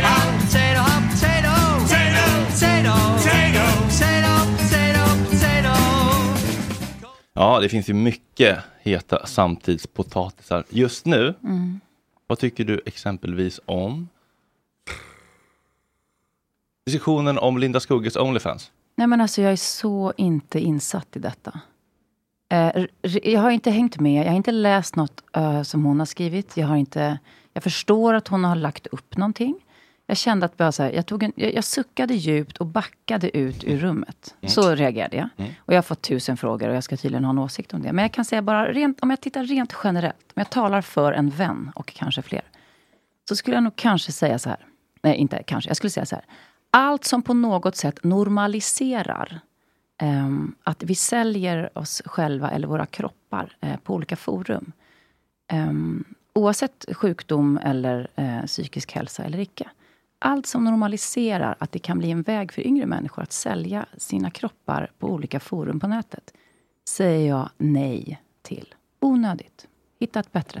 potato, 1.40 1.50
potato, 1.90 2.30
potato, 2.30 2.80
potato, 4.30 4.70
potato, 5.30 5.30
potato. 5.30 5.70
Ja, 7.34 7.60
det 7.60 7.68
finns 7.68 7.88
ju 7.88 7.94
mycket 7.94 8.58
heta 8.82 9.26
samtidspotatisar. 9.26 10.64
Just 10.68 11.06
nu, 11.06 11.34
Mm. 11.44 11.80
vad 12.26 12.38
tycker 12.38 12.64
du 12.64 12.80
exempelvis 12.86 13.60
om 13.66 14.08
diskussionen 16.90 17.38
om 17.38 17.58
Linda 17.58 17.80
Skugges 17.80 18.16
Onlyfans? 18.16 18.70
Nej 18.96 19.06
men 19.06 19.20
alltså 19.20 19.42
jag 19.42 19.52
är 19.52 19.56
så 19.56 20.12
inte 20.16 20.60
insatt 20.60 21.16
i 21.16 21.18
detta. 21.18 21.60
Eh, 22.52 22.84
jag 23.22 23.40
har 23.40 23.50
inte 23.50 23.70
hängt 23.70 24.00
med, 24.00 24.24
jag 24.24 24.30
har 24.30 24.36
inte 24.36 24.52
läst 24.52 24.96
något 24.96 25.22
eh, 25.36 25.62
som 25.62 25.84
hon 25.84 25.98
har 25.98 26.06
skrivit. 26.06 26.56
Jag, 26.56 26.66
har 26.66 26.76
inte, 26.76 27.18
jag 27.52 27.62
förstår 27.62 28.14
att 28.14 28.28
hon 28.28 28.44
har 28.44 28.56
lagt 28.56 28.86
upp 28.86 29.16
någonting. 29.16 29.54
Jag 30.06 30.16
kände 30.16 30.46
att 30.46 30.56
bara 30.56 30.72
så 30.72 30.82
här, 30.82 30.92
jag, 30.92 31.06
tog 31.06 31.22
en, 31.22 31.32
jag, 31.36 31.54
jag 31.54 31.64
suckade 31.64 32.14
djupt 32.14 32.56
och 32.56 32.66
backade 32.66 33.36
ut 33.36 33.64
ur 33.64 33.78
rummet. 33.78 34.34
Mm. 34.40 34.50
Så 34.50 34.74
reagerade 34.74 35.16
jag. 35.16 35.28
Mm. 35.36 35.52
Och 35.58 35.72
jag 35.72 35.76
har 35.76 35.82
fått 35.82 36.02
tusen 36.02 36.36
frågor 36.36 36.68
och 36.68 36.74
jag 36.74 36.84
ska 36.84 36.96
tydligen 36.96 37.24
ha 37.24 37.30
en 37.30 37.38
åsikt 37.38 37.74
om 37.74 37.82
det. 37.82 37.92
Men 37.92 38.02
jag 38.02 38.12
kan 38.12 38.24
säga 38.24 38.42
bara, 38.42 38.72
rent, 38.72 39.00
om 39.00 39.10
jag 39.10 39.20
tittar 39.20 39.44
rent 39.44 39.74
generellt, 39.84 40.26
om 40.26 40.34
jag 40.34 40.50
talar 40.50 40.82
för 40.82 41.12
en 41.12 41.30
vän 41.30 41.72
och 41.74 41.86
kanske 41.86 42.22
fler. 42.22 42.42
Så 43.28 43.36
skulle 43.36 43.56
jag 43.56 43.64
nog 43.64 43.76
kanske 43.76 44.12
säga 44.12 44.38
så 44.38 44.48
här. 44.48 44.66
Nej, 45.02 45.16
inte 45.16 45.42
kanske. 45.42 45.70
Jag 45.70 45.76
skulle 45.76 45.90
säga 45.90 46.06
så 46.06 46.14
här. 46.14 46.24
Allt 46.70 47.04
som 47.04 47.22
på 47.22 47.34
något 47.34 47.76
sätt 47.76 48.04
normaliserar 48.04 49.40
ehm, 49.98 50.54
att 50.62 50.82
vi 50.82 50.94
säljer 50.94 51.78
oss 51.78 52.02
själva 52.04 52.50
eller 52.50 52.68
våra 52.68 52.86
kroppar 52.86 53.56
eh, 53.60 53.76
på 53.76 53.94
olika 53.94 54.16
forum. 54.16 54.72
Ehm, 55.48 56.04
oavsett 56.32 56.86
sjukdom 56.92 57.58
eller 57.62 58.08
eh, 58.14 58.42
psykisk 58.46 58.92
hälsa 58.92 59.24
eller 59.24 59.38
icke. 59.38 59.70
Allt 60.18 60.46
som 60.46 60.64
normaliserar 60.64 61.56
att 61.58 61.72
det 61.72 61.78
kan 61.78 61.98
bli 61.98 62.10
en 62.10 62.22
väg 62.22 62.52
för 62.52 62.66
yngre 62.66 62.86
människor 62.86 63.22
att 63.22 63.32
sälja 63.32 63.86
sina 63.96 64.30
kroppar 64.30 64.90
på 64.98 65.08
olika 65.08 65.40
forum 65.40 65.80
på 65.80 65.86
nätet 65.88 66.32
säger 66.90 67.28
jag 67.28 67.50
nej 67.58 68.22
till. 68.42 68.74
Onödigt. 69.00 69.68
Hitta 69.98 70.20
ett 70.20 70.32
bättre 70.32 70.60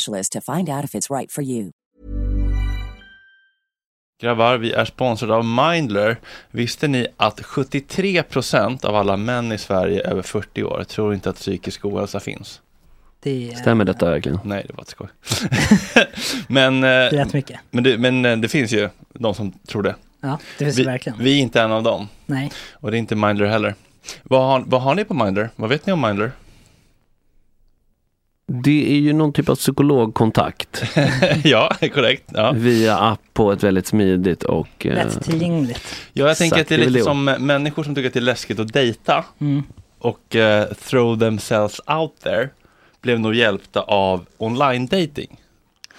to 0.05 0.41
find 0.41 0.69
out 0.69 0.83
if 0.83 0.95
it's 0.95 1.17
right 1.17 1.31
for 1.31 1.43
you. 1.43 1.71
Grabbar, 4.21 4.57
vi 4.57 4.71
är 4.71 4.85
sponsrade 4.85 5.35
av 5.35 5.45
Mindler. 5.45 6.19
Visste 6.51 6.87
ni 6.87 7.07
att 7.17 7.41
73% 7.41 8.85
av 8.85 8.95
alla 8.95 9.17
män 9.17 9.51
i 9.51 9.57
Sverige 9.57 10.01
över 10.01 10.21
40 10.21 10.63
år 10.63 10.83
tror 10.83 11.13
inte 11.13 11.29
att 11.29 11.35
psykisk 11.35 11.85
ohälsa 11.85 12.19
finns? 12.19 12.61
Det 13.23 13.57
Stämmer 13.57 13.85
detta 13.85 14.09
verkligen? 14.09 14.39
Nej, 14.43 14.65
det 14.67 14.73
var 14.73 14.81
ett 14.81 14.89
skoj. 14.89 15.07
men, 16.47 16.83
eh, 16.83 16.87
Rätt 16.87 17.33
mycket. 17.33 17.59
Men 17.71 17.83
det, 17.83 17.97
men 17.97 18.25
eh, 18.25 18.37
det 18.37 18.47
finns 18.47 18.71
ju 18.71 18.89
de 19.13 19.35
som 19.35 19.51
tror 19.51 19.83
det. 19.83 19.95
Ja, 20.21 20.39
det 20.57 20.65
finns 20.65 20.79
vi, 20.79 20.83
det 20.83 20.89
verkligen. 20.89 21.19
Vi 21.19 21.37
är 21.37 21.41
inte 21.41 21.61
en 21.61 21.71
av 21.71 21.83
dem. 21.83 22.07
Nej. 22.25 22.51
Och 22.73 22.91
det 22.91 22.97
är 22.97 22.99
inte 22.99 23.15
Mindler 23.15 23.45
heller. 23.45 23.75
Vad 24.23 24.47
har, 24.47 24.63
vad 24.67 24.81
har 24.81 24.95
ni 24.95 25.03
på 25.03 25.13
Mindler? 25.13 25.49
Vad 25.55 25.69
vet 25.69 25.85
ni 25.85 25.93
om 25.93 26.01
Mindler? 26.01 26.31
Det 28.63 28.91
är 28.95 28.99
ju 28.99 29.13
någon 29.13 29.33
typ 29.33 29.49
av 29.49 29.55
psykologkontakt. 29.55 30.83
ja, 31.43 31.75
korrekt. 31.93 32.23
Ja. 32.33 32.51
Via 32.51 32.97
app 32.97 33.19
på 33.33 33.51
ett 33.51 33.63
väldigt 33.63 33.87
smidigt 33.87 34.43
och... 34.43 34.85
eh, 34.85 34.93
Lättillgängligt. 34.95 35.95
Ja, 36.13 36.27
jag 36.27 36.37
tänker 36.37 36.61
att 36.61 36.67
det 36.67 36.75
är 36.75 36.79
lite 36.79 36.91
det. 36.91 37.03
som 37.03 37.27
eh, 37.27 37.39
människor 37.39 37.83
som 37.83 37.95
tycker 37.95 38.07
att 38.07 38.13
det 38.13 38.19
är 38.19 38.21
läskigt 38.21 38.59
att 38.59 38.73
dejta 38.73 39.25
Mm. 39.39 39.63
och 39.99 40.35
eh, 40.35 40.65
throw 40.73 41.19
themselves 41.19 41.81
out 41.87 42.19
there 42.23 42.49
blev 43.01 43.19
nog 43.19 43.35
hjälpta 43.35 43.81
av 43.81 44.25
online 44.37 44.85
dating. 44.87 45.37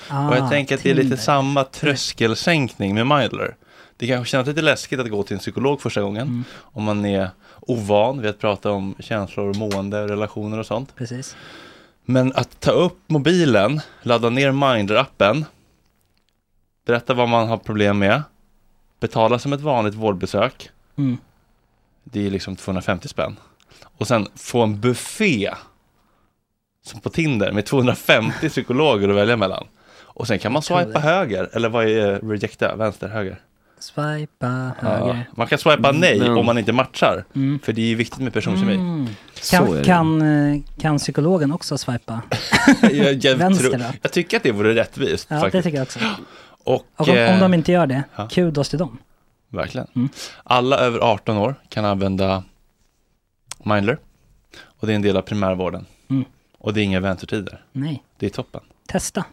Ah, 0.09 0.28
och 0.28 0.36
jag 0.36 0.50
tänker 0.50 0.74
att 0.74 0.82
det 0.82 0.90
är 0.90 0.94
lite 0.94 1.03
Tinder. 1.03 1.16
samma 1.16 1.64
tröskelsänkning 1.64 2.94
med 2.94 3.07
Mindler. 3.07 3.55
Det 3.96 4.07
kanske 4.07 4.30
känns 4.30 4.48
lite 4.48 4.62
läskigt 4.62 5.00
att 5.00 5.09
gå 5.11 5.22
till 5.22 5.34
en 5.34 5.40
psykolog 5.40 5.80
första 5.80 6.03
gången 6.03 6.22
Mm. 6.22 6.44
om 6.61 6.82
man 6.84 7.05
är 7.07 7.30
ovan 7.61 8.20
vid 8.20 8.30
att 8.30 8.38
prata 8.38 8.70
om 8.70 8.94
känslor, 8.98 9.55
mående, 9.55 10.09
relationer 10.09 10.59
och 10.59 10.66
sånt. 10.66 10.96
Precis. 10.96 11.36
Men 12.05 12.32
att 12.32 12.61
ta 12.61 12.70
upp 12.70 12.98
mobilen, 13.07 13.80
ladda 14.03 14.30
ner 14.30 14.53
Mindler-appen, 14.53 15.44
berätta 16.86 17.14
vad 17.14 17.28
man 17.28 17.48
har 17.48 17.57
problem 17.57 17.98
med, 17.98 18.22
betala 19.00 19.38
som 19.38 19.53
ett 19.53 19.61
vanligt 19.61 19.94
vårdbesök, 19.94 20.70
Mm. 20.96 21.18
det 22.05 22.26
är 22.26 22.30
liksom 22.30 22.57
250 22.57 23.09
spänn. 23.09 23.36
Och 23.98 24.07
sen 24.09 24.28
få 24.34 24.62
en 24.62 24.80
buffé, 24.80 25.50
som 26.82 27.00
på 27.00 27.11
Tinder, 27.11 27.53
med 27.53 27.66
250 27.66 28.48
psykologer 28.48 29.09
att 29.09 29.16
välja 29.16 29.36
mellan. 29.36 29.66
Och 30.00 30.26
sen 30.26 30.38
kan 30.38 30.53
man 30.53 30.62
swipa 30.62 30.98
höger, 30.98 31.48
eller 31.53 31.68
vad 31.68 31.84
är 31.88 32.18
rejecta, 32.20 32.76
vänster, 32.76 33.09
höger? 33.09 33.40
Swipa 33.83 34.72
Ja, 34.83 34.89
höger. 34.89 35.28
man 35.35 35.47
kan 35.47 35.59
swipa 35.59 35.93
nej 35.93 36.18
Men- 36.18 36.37
om 36.37 36.47
man 36.47 36.59
inte 36.59 36.72
matchar, 36.72 37.24
Mm. 37.35 37.59
för 37.59 37.72
det 37.72 37.93
är 37.93 37.97
viktigt 37.97 38.20
med 38.20 38.33
personkemi. 38.33 38.74
Mm. 38.74 39.09
Kan, 39.51 39.85
kan, 39.85 40.22
eh, 40.22 40.61
kan 40.80 40.99
psykologen 40.99 41.53
också 41.53 41.78
swipa? 41.78 42.22
jag, 42.83 43.14
jag, 43.24 43.37
Vänster 43.37 43.68
tror, 43.68 43.78
då? 43.78 43.85
jag 44.03 44.12
tycker 44.12 44.37
att 44.37 44.43
det 44.43 44.53
vore 44.53 44.74
rättvist. 44.74 45.26
Ja, 45.30 45.41
faktiskt. 45.41 45.53
det 45.53 45.62
tycker 45.62 45.76
jag 45.78 45.85
också. 45.85 45.99
Och, 46.64 46.87
Och 46.97 47.09
om, 47.09 47.16
eh, 47.16 47.33
om 47.35 47.41
de 47.41 47.55
inte 47.55 47.72
gör 47.72 47.87
det, 47.87 48.03
ja. 48.16 48.28
kudos 48.28 48.68
till 48.68 48.78
dem. 48.78 48.99
Verkligen. 49.49 49.87
Mm. 49.97 50.09
Alla 50.45 50.76
över 50.78 50.99
18 50.99 51.37
år 51.37 51.55
kan 51.68 51.85
använda 51.85 52.45
Mindler. 53.64 53.99
Och 54.64 54.87
det 54.87 54.93
är 54.93 54.97
en 54.97 55.03
del 55.03 55.16
av 55.16 55.22
primärvården. 55.22 55.87
Mm. 56.11 56.24
Och 56.59 56.74
det 56.74 56.80
är 56.80 56.85
inga 56.85 57.01
väntetider. 57.01 57.64
Nej, 57.72 58.03
Det 58.18 58.26
är 58.26 58.30
toppen. 58.30 58.61
testa. 58.89 59.24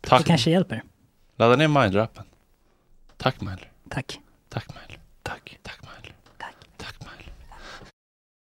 Tack. 0.00 0.20
Det 0.20 0.26
kanske 0.26 0.50
hjälper. 0.50 0.82
Ladda 1.36 1.56
ner 1.56 1.68
Mindler-appen. 1.68 2.22
Tack 3.16 3.40
Mindler. 3.40 3.70
Tack. 3.94 4.18
Tack 4.52 4.66
Mindler. 4.68 4.98
Tack. 5.22 5.58
Tack 5.62 5.78
Mindler. 5.82 6.12
Tack. 6.38 6.54
Tack 6.78 6.94
Mindler. 7.00 7.34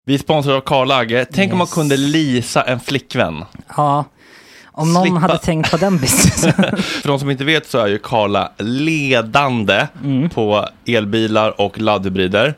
Vi 0.05 0.17
sponsrar 0.17 0.53
av 0.55 0.61
Karl 0.61 0.91
Agge. 0.91 1.25
Tänk 1.33 1.51
om 1.51 1.57
man 1.57 1.67
Yes. 1.67 1.73
kunde 1.73 1.97
lisa 1.97 2.61
en 2.63 2.79
flickvän. 2.79 3.45
Ja, 3.77 4.05
om 4.71 4.93
någon 4.93 5.03
Slippa- 5.07 5.19
hade 5.19 5.37
tänkt 5.37 5.71
på 5.71 5.77
den 5.77 5.97
businessen. 5.97 6.53
För 7.01 7.07
de 7.07 7.19
som 7.19 7.29
inte 7.31 7.43
vet 7.43 7.69
så 7.69 7.77
är 7.79 7.87
ju 7.87 7.99
Karla 7.99 8.51
ledande 8.57 9.87
Mm. 10.03 10.29
på 10.29 10.67
elbilar 10.85 11.61
och 11.61 11.79
laddhybrider. 11.79 12.53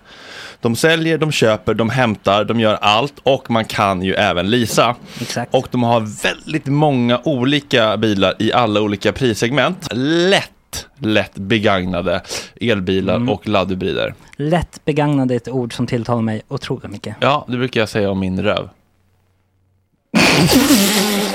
De 0.62 0.76
säljer, 0.76 1.18
de 1.18 1.32
köper, 1.32 1.74
de 1.74 1.90
hämtar, 1.90 2.44
de 2.44 2.60
gör 2.60 2.74
allt 2.76 3.14
och 3.24 3.52
man 3.52 3.66
kan 3.66 4.02
ju 4.02 4.14
även 4.14 4.50
leasa. 4.50 4.96
Exakt. 5.22 5.54
Och 5.54 5.68
de 5.72 5.84
har 5.84 6.00
väldigt 6.24 6.66
många 6.66 7.22
olika 7.24 7.98
bilar 7.98 8.36
i 8.40 8.54
alla 8.54 8.82
olika 8.82 9.12
prissegment. 9.14 9.88
Lätt, 10.76 10.88
lätt 10.98 11.36
begagnade 11.36 12.22
elbilar 12.62 13.16
Mm. 13.16 13.30
och 13.30 13.48
laddhybrider. 13.48 14.14
Lätt 14.36 14.86
begagnade 14.86 15.34
är 15.34 15.36
ett 15.38 15.48
ord 15.48 15.74
som 15.76 15.88
tilltalar 15.88 16.22
mig 16.22 16.42
otroligt 16.48 16.92
mycket. 16.92 17.16
Ja, 17.20 17.46
det 17.48 17.58
brukar 17.58 17.80
jag 17.80 17.90
säga 17.90 18.12
om 18.12 18.20
min 18.20 18.44
röv. 18.44 18.70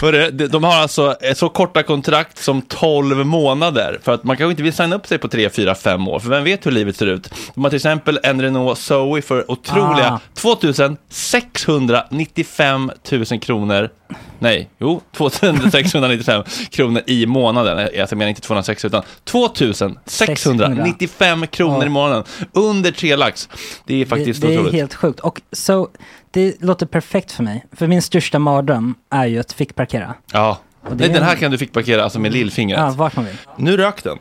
Hörru, 0.00 0.30
de- 0.30 0.46
de 0.46 0.64
har 0.64 0.74
alltså 0.76 1.16
eh, 1.22 1.34
så 1.34 1.48
korta 1.48 1.82
kontrakt 1.82 2.38
som 2.38 2.62
12 2.62 3.26
månader. 3.26 3.98
För 4.02 4.12
att 4.12 4.24
man 4.24 4.36
kanske 4.36 4.50
inte 4.50 4.62
vill 4.62 4.72
signa 4.72 4.96
upp 4.96 5.06
sig 5.06 5.18
på 5.18 5.28
3, 5.28 5.50
4, 5.50 5.74
5 5.74 6.08
år. 6.08 6.18
För 6.20 6.28
vem 6.30 6.44
vet 6.44 6.66
hur 6.66 6.70
livet 6.70 6.96
ser 6.96 7.06
ut? 7.06 7.30
De 7.54 7.64
har 7.64 7.70
till 7.70 7.76
exempel 7.76 8.18
en 8.22 8.42
Renault 8.42 8.78
Zoe 8.78 9.22
för 9.22 9.50
otroliga 9.50 10.12
Ah. 10.12 10.20
2695 10.34 12.90
000 13.12 13.24
kronor. 13.40 13.88
Nej, 14.38 14.70
jo, 14.78 15.00
2695 15.16 16.42
kronor 16.70 17.02
i 17.06 17.26
månaden. 17.26 17.78
Eh, 17.78 17.86
Jag 17.94 18.16
menar 18.16 18.28
inte 18.28 18.40
260 18.40 18.86
utan 18.86 19.02
2695 19.24 21.46
kronor 21.46 21.78
Ja. 21.80 21.86
i 21.86 21.88
månaden. 21.88 22.24
Under 22.52 22.90
tre 22.92 23.16
lax. 23.16 23.48
Det 23.86 24.00
är 24.00 24.04
faktiskt 24.06 24.40
det, 24.42 24.46
det 24.48 24.54
är 24.54 24.58
otroligt. 24.58 24.74
helt 24.74 24.94
sjukt. 24.94 25.20
Och 25.20 25.40
så, 25.52 25.88
Det 26.30 26.62
låter 26.62 26.86
perfekt 26.86 27.32
för 27.32 27.42
mig. 27.42 27.64
För 27.72 27.86
min 27.86 28.02
största 28.02 28.38
mardröm 28.38 28.94
är 29.10 29.26
ju 29.26 29.38
att 29.38 29.52
fick 29.52 29.74
parkera. 29.74 30.14
Ja. 30.32 30.58
Och 30.82 30.96
det 30.96 30.96
Nej, 30.96 31.10
är 31.10 31.14
den 31.14 31.22
här 31.22 31.36
kan 31.36 31.50
du 31.50 31.58
fick 31.58 31.72
parkera 31.72 32.04
alltså 32.04 32.18
med 32.18 32.32
lillfingret. 32.32 32.80
Ja, 32.80 32.94
vart 32.96 33.16
man 33.16 33.24
vill. 33.24 33.36
Nu 33.56 33.76
rök 33.76 34.04
den. 34.04 34.18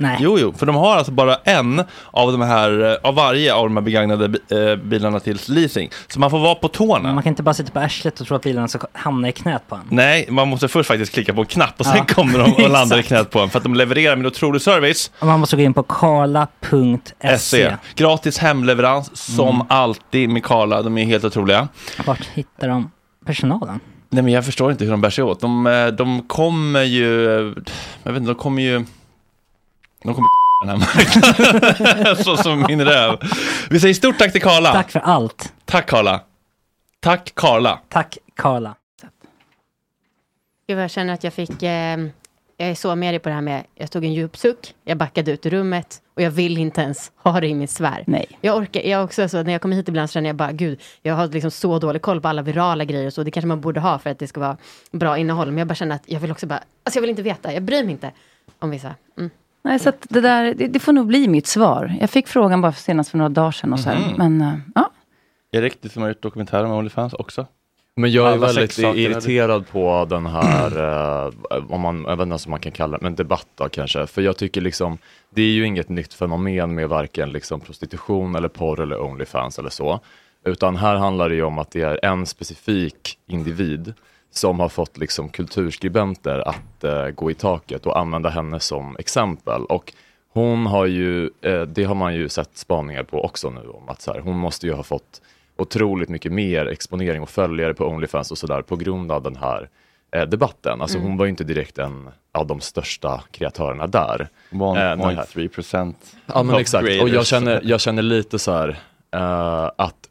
Nej. 0.00 0.16
Jo, 0.20 0.38
jo, 0.40 0.52
för 0.58 0.66
de 0.66 0.76
har 0.76 0.96
alltså 0.96 1.12
bara 1.12 1.34
en 1.44 1.82
av 2.10 2.32
de 2.32 2.40
här, 2.42 2.90
eh, 2.90 3.08
av 3.08 3.14
varje 3.14 3.54
av 3.54 3.64
de 3.64 3.76
här 3.76 3.82
begagnade 3.84 4.24
eh, 4.50 4.76
bilarna 4.76 5.20
till 5.20 5.38
leasing. 5.48 5.90
Så 6.08 6.20
man 6.20 6.30
får 6.30 6.38
vara 6.38 6.54
på 6.54 6.68
tårna. 6.68 7.12
Man 7.12 7.22
kan 7.22 7.30
inte 7.30 7.42
bara 7.42 7.54
sitta 7.54 7.70
på 7.72 7.80
arslet 7.80 8.20
och 8.20 8.26
tro 8.26 8.36
att 8.36 8.42
bilarna 8.42 8.68
ska 8.68 8.86
hamna 8.92 9.28
i 9.28 9.32
knät 9.32 9.62
på 9.68 9.74
en. 9.74 9.80
Nej, 9.90 10.26
man 10.30 10.48
måste 10.48 10.68
först 10.68 10.88
faktiskt 10.88 11.12
klicka 11.14 11.34
på 11.34 11.40
en 11.40 11.46
knapp 11.46 11.74
och 11.80 11.86
sen 11.86 11.94
Ja. 12.08 12.14
kommer 12.14 12.38
de 12.38 12.52
och 12.64 12.70
landar 12.70 12.98
i 12.98 13.02
knät 13.08 13.30
på 13.30 13.38
en. 13.40 13.50
För 13.50 13.58
att 13.58 13.62
de 13.64 13.74
levererar 13.74 14.16
med 14.16 14.26
otrolig 14.26 14.62
service. 14.62 15.10
Och 15.18 15.26
man 15.26 15.40
måste 15.40 15.56
gå 15.56 15.62
in 15.62 15.74
på 15.74 15.82
karla.se. 15.82 17.38
SE. 17.38 17.76
Gratis 17.94 18.38
hemleverans 18.38 19.16
som 19.34 19.48
Mm. 19.54 19.66
alltid 19.68 20.28
med 20.28 20.44
Karla. 20.44 20.82
De 20.82 20.98
är 20.98 21.04
helt 21.04 21.24
otroliga. 21.24 21.68
Vart 22.06 22.26
hittar 22.34 22.68
de 22.68 22.90
personalen? 23.26 23.80
Nej 24.10 24.22
men 24.22 24.32
jag 24.32 24.44
förstår 24.44 24.70
inte 24.72 24.84
hur 24.84 24.90
de 24.90 25.00
bär 25.00 25.10
sig 25.10 25.24
åt. 25.24 25.40
De, 25.40 25.66
eh, 25.66 25.86
de 25.86 26.22
kommer 26.22 26.82
ju, 26.82 27.24
jag 28.02 28.12
vet 28.12 28.20
inte, 28.20 28.30
de 28.32 28.34
kommer 28.34 28.62
ju, 28.62 28.84
de 30.02 30.14
kommer 30.14 30.28
den 30.64 30.68
här 30.68 30.76
marknaden. 30.76 32.16
Så 32.24 32.36
som 32.36 32.64
min 32.68 32.84
röv. 32.84 33.18
Vi 33.70 33.80
säger 33.80 33.94
stort 33.94 34.18
tack 34.18 34.32
till 34.32 34.42
Karla. 34.42 34.72
Tack 34.72 34.90
för 34.90 35.00
allt. 35.00 35.52
Tack 35.64 35.86
Karla. 35.86 36.20
Tack 37.00 37.32
Karla. 37.34 37.80
Tack 37.88 38.18
Karla. 38.36 38.74
Gud, 40.68 40.76
vad 40.76 40.84
jag 40.84 40.90
känner 40.90 41.14
att 41.14 41.24
jag 41.24 41.32
fick... 41.32 41.62
Eh, 41.62 41.98
jag 42.60 42.68
är 42.70 42.74
så 42.74 42.96
med 42.96 43.12
dig 43.14 43.18
på 43.18 43.28
det 43.28 43.34
här 43.34 43.42
med... 43.42 43.64
Jag 43.74 43.90
tog 43.90 44.04
en 44.04 44.14
djup 44.14 44.36
suck, 44.36 44.74
jag 44.84 44.98
backade 44.98 45.32
ut 45.32 45.46
ur 45.46 45.50
rummet 45.50 46.02
och 46.14 46.22
jag 46.22 46.30
vill 46.30 46.58
inte 46.58 46.80
ens 46.80 47.12
ha 47.16 47.40
det 47.40 47.46
i 47.46 47.54
min 47.54 47.68
sfär. 47.68 48.04
Nej. 48.06 48.38
Jag 48.40 48.56
orkar, 48.56 48.80
jag 48.80 49.04
också 49.04 49.28
så 49.28 49.42
när 49.42 49.52
jag 49.52 49.62
kommer 49.62 49.76
hit 49.76 49.88
ibland 49.88 50.10
så 50.10 50.12
känner 50.12 50.28
jag 50.28 50.36
bara, 50.36 50.52
gud, 50.52 50.80
jag 51.02 51.14
har 51.14 51.26
liksom 51.26 51.50
så 51.50 51.78
dålig 51.78 52.02
koll 52.02 52.20
på 52.20 52.28
alla 52.28 52.42
virala 52.42 52.84
grejer 52.84 53.06
och 53.06 53.12
så. 53.12 53.22
Det 53.22 53.30
kanske 53.30 53.46
man 53.46 53.60
borde 53.60 53.80
ha 53.80 53.98
för 53.98 54.10
att 54.10 54.18
det 54.18 54.26
ska 54.26 54.40
vara 54.40 54.56
bra 54.90 55.18
innehåll. 55.18 55.46
Men 55.46 55.58
jag 55.58 55.66
bara 55.68 55.74
känner 55.74 55.94
att 55.94 56.02
jag 56.06 56.20
vill 56.20 56.30
också 56.30 56.46
bara, 56.46 56.62
alltså 56.84 56.96
jag 56.96 57.00
vill 57.00 57.10
inte 57.10 57.22
veta, 57.22 57.52
jag 57.52 57.62
bryr 57.62 57.82
mig 57.82 57.92
inte 57.92 58.12
om 58.58 58.70
vissa. 58.70 58.94
Mm. 59.18 59.30
Nej, 59.68 59.78
så 59.78 59.88
att 59.88 60.06
det 60.08 60.20
där, 60.20 60.54
det, 60.54 60.66
det 60.66 60.78
får 60.78 60.92
nog 60.92 61.06
bli 61.06 61.28
mitt 61.28 61.46
svar. 61.46 61.96
Jag 62.00 62.10
fick 62.10 62.28
frågan 62.28 62.60
bara 62.60 62.72
senast 62.72 63.10
för 63.10 63.18
några 63.18 63.28
dagar 63.28 63.50
sedan 63.50 63.72
och 63.72 63.80
så 63.80 63.90
här. 63.90 64.08
Mhm. 64.08 64.14
Men 64.16 64.40
eh, 64.40 64.58
ja, 64.74 64.90
Erik, 65.52 65.82
du 65.82 65.88
som 65.88 66.02
har 66.02 66.08
gjort 66.08 66.22
dokumentärer 66.22 66.66
med 66.66 66.76
Onlyfans 66.76 67.12
också. 67.12 67.46
Men 67.96 68.12
jag 68.12 68.28
är 68.28 68.32
Alla 68.32 68.46
väldigt 68.46 68.78
irriterad 68.78 69.68
på 69.68 70.06
den 70.10 70.26
här, 70.26 70.78
eh, 71.26 71.64
om 71.68 71.80
man, 71.80 72.04
jag 72.08 72.16
vet 72.16 72.26
inte 72.26 72.34
om 72.46 72.50
man 72.50 72.60
kan 72.60 72.72
kalla 72.72 72.98
det, 72.98 73.02
men 73.02 73.14
debatt 73.14 73.46
då 73.54 73.68
kanske. 73.68 74.06
För 74.06 74.22
jag 74.22 74.36
tycker 74.36 74.60
liksom, 74.60 74.98
det 75.30 75.42
är 75.42 75.52
ju 75.52 75.66
inget 75.66 75.88
nytt 75.88 76.14
fenomen 76.14 76.74
med 76.74 76.88
varken 76.88 77.30
liksom 77.30 77.60
prostitution 77.60 78.34
eller 78.34 78.48
porr 78.48 78.80
eller 78.80 79.00
Onlyfans 79.00 79.58
eller 79.58 79.70
så. 79.70 80.00
Utan 80.44 80.76
här 80.76 80.96
handlar 80.96 81.28
det 81.28 81.34
ju 81.34 81.42
om 81.42 81.58
att 81.58 81.70
det 81.70 81.82
är 81.82 82.04
en 82.04 82.26
specifik 82.26 83.18
individ 83.26 83.94
som 84.30 84.60
har 84.60 84.68
fått 84.68 84.98
liksom 84.98 85.28
kulturskribenter 85.28 86.48
att 86.48 86.84
eh, 86.84 87.06
gå 87.08 87.30
i 87.30 87.34
taket 87.34 87.86
och 87.86 87.98
använda 87.98 88.28
henne 88.28 88.60
som 88.60 88.96
exempel. 88.98 89.64
Och 89.64 89.92
hon 90.32 90.66
har 90.66 90.86
ju, 90.86 91.30
eh, 91.42 91.60
det 91.62 91.84
har 91.84 91.94
man 91.94 92.14
ju 92.14 92.28
sett 92.28 92.56
spaningar 92.58 93.02
på 93.02 93.24
också 93.24 93.50
nu 93.50 93.60
om 93.68 93.88
att 93.88 94.00
så 94.02 94.12
här, 94.12 94.20
hon 94.20 94.36
måste 94.38 94.66
ju 94.66 94.72
ha 94.72 94.82
fått 94.82 95.20
otroligt 95.56 96.08
mycket 96.08 96.32
mer 96.32 96.66
exponering 96.66 97.22
och 97.22 97.30
följare 97.30 97.74
på 97.74 97.86
Onlyfans 97.86 98.30
och 98.30 98.38
sådär 98.38 98.62
på 98.62 98.76
grund 98.76 99.12
av 99.12 99.22
den 99.22 99.36
här 99.36 99.68
eh, 100.10 100.22
debatten. 100.22 100.80
Alltså 100.82 100.98
Mm. 100.98 101.08
hon 101.08 101.16
var 101.18 101.24
ju 101.24 101.30
inte 101.30 101.44
direkt 101.44 101.78
en 101.78 102.08
av 102.32 102.46
de 102.46 102.60
största 102.60 103.22
kreatörerna 103.30 103.86
där. 103.86 104.28
One- 104.50 104.76
Eh, 104.92 104.96
den 104.96 105.00
här- 105.16 105.24
0.3 105.24 105.48
procent. 105.48 106.16
Ja 106.26 106.42
men 106.42 106.56
exakt, 106.56 106.84
och 107.02 107.08
jag 107.08 107.26
känner, 107.26 107.60
jag 107.64 107.80
känner 107.80 108.02
lite 108.02 108.38
så 108.38 108.52
här 108.52 108.68
eh, 109.14 109.70
att 109.76 110.07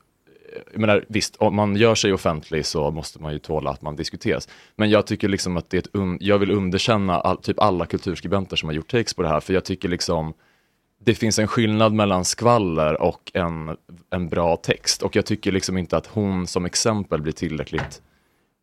jag 0.72 0.80
menar, 0.80 1.06
visst, 1.08 1.36
om 1.36 1.56
man 1.56 1.76
gör 1.76 1.96
sig 1.96 2.14
offentlig 2.14 2.66
så 2.66 2.92
måste 2.92 3.22
man 3.22 3.34
ju 3.34 3.40
tåla 3.40 3.70
att 3.70 3.82
man 3.82 3.96
diskuteras. 3.96 4.50
Men 4.76 4.90
jag 4.90 5.08
tycker 5.08 5.28
liksom 5.28 5.58
att 5.58 5.70
det 5.70 5.78
är 5.78 5.80
ett 5.80 5.92
un- 5.94 6.18
jag 6.22 6.40
vill 6.40 6.52
underkänna 6.52 7.20
all, 7.20 7.38
typ 7.38 7.60
alla 7.60 7.86
kulturskribenter 7.86 8.56
som 8.56 8.70
har 8.70 8.74
gjort 8.74 8.92
takes 8.92 9.14
på 9.14 9.22
det 9.22 9.28
här, 9.28 9.40
för 9.40 9.54
jag 9.54 9.66
tycker 9.66 9.90
liksom 9.90 10.34
det 11.00 11.16
finns 11.16 11.40
en 11.40 11.48
skillnad 11.48 11.94
mellan 11.94 12.26
skvaller 12.26 13.02
och 13.02 13.32
en, 13.34 13.78
en 14.10 14.30
bra 14.30 14.56
text. 14.56 15.04
Och 15.04 15.16
jag 15.16 15.26
tycker 15.26 15.52
liksom 15.52 15.78
inte 15.78 15.98
att 15.98 16.08
hon 16.08 16.48
som 16.48 16.66
exempel 16.66 17.22
blir 17.22 17.34
tillräckligt 17.34 18.02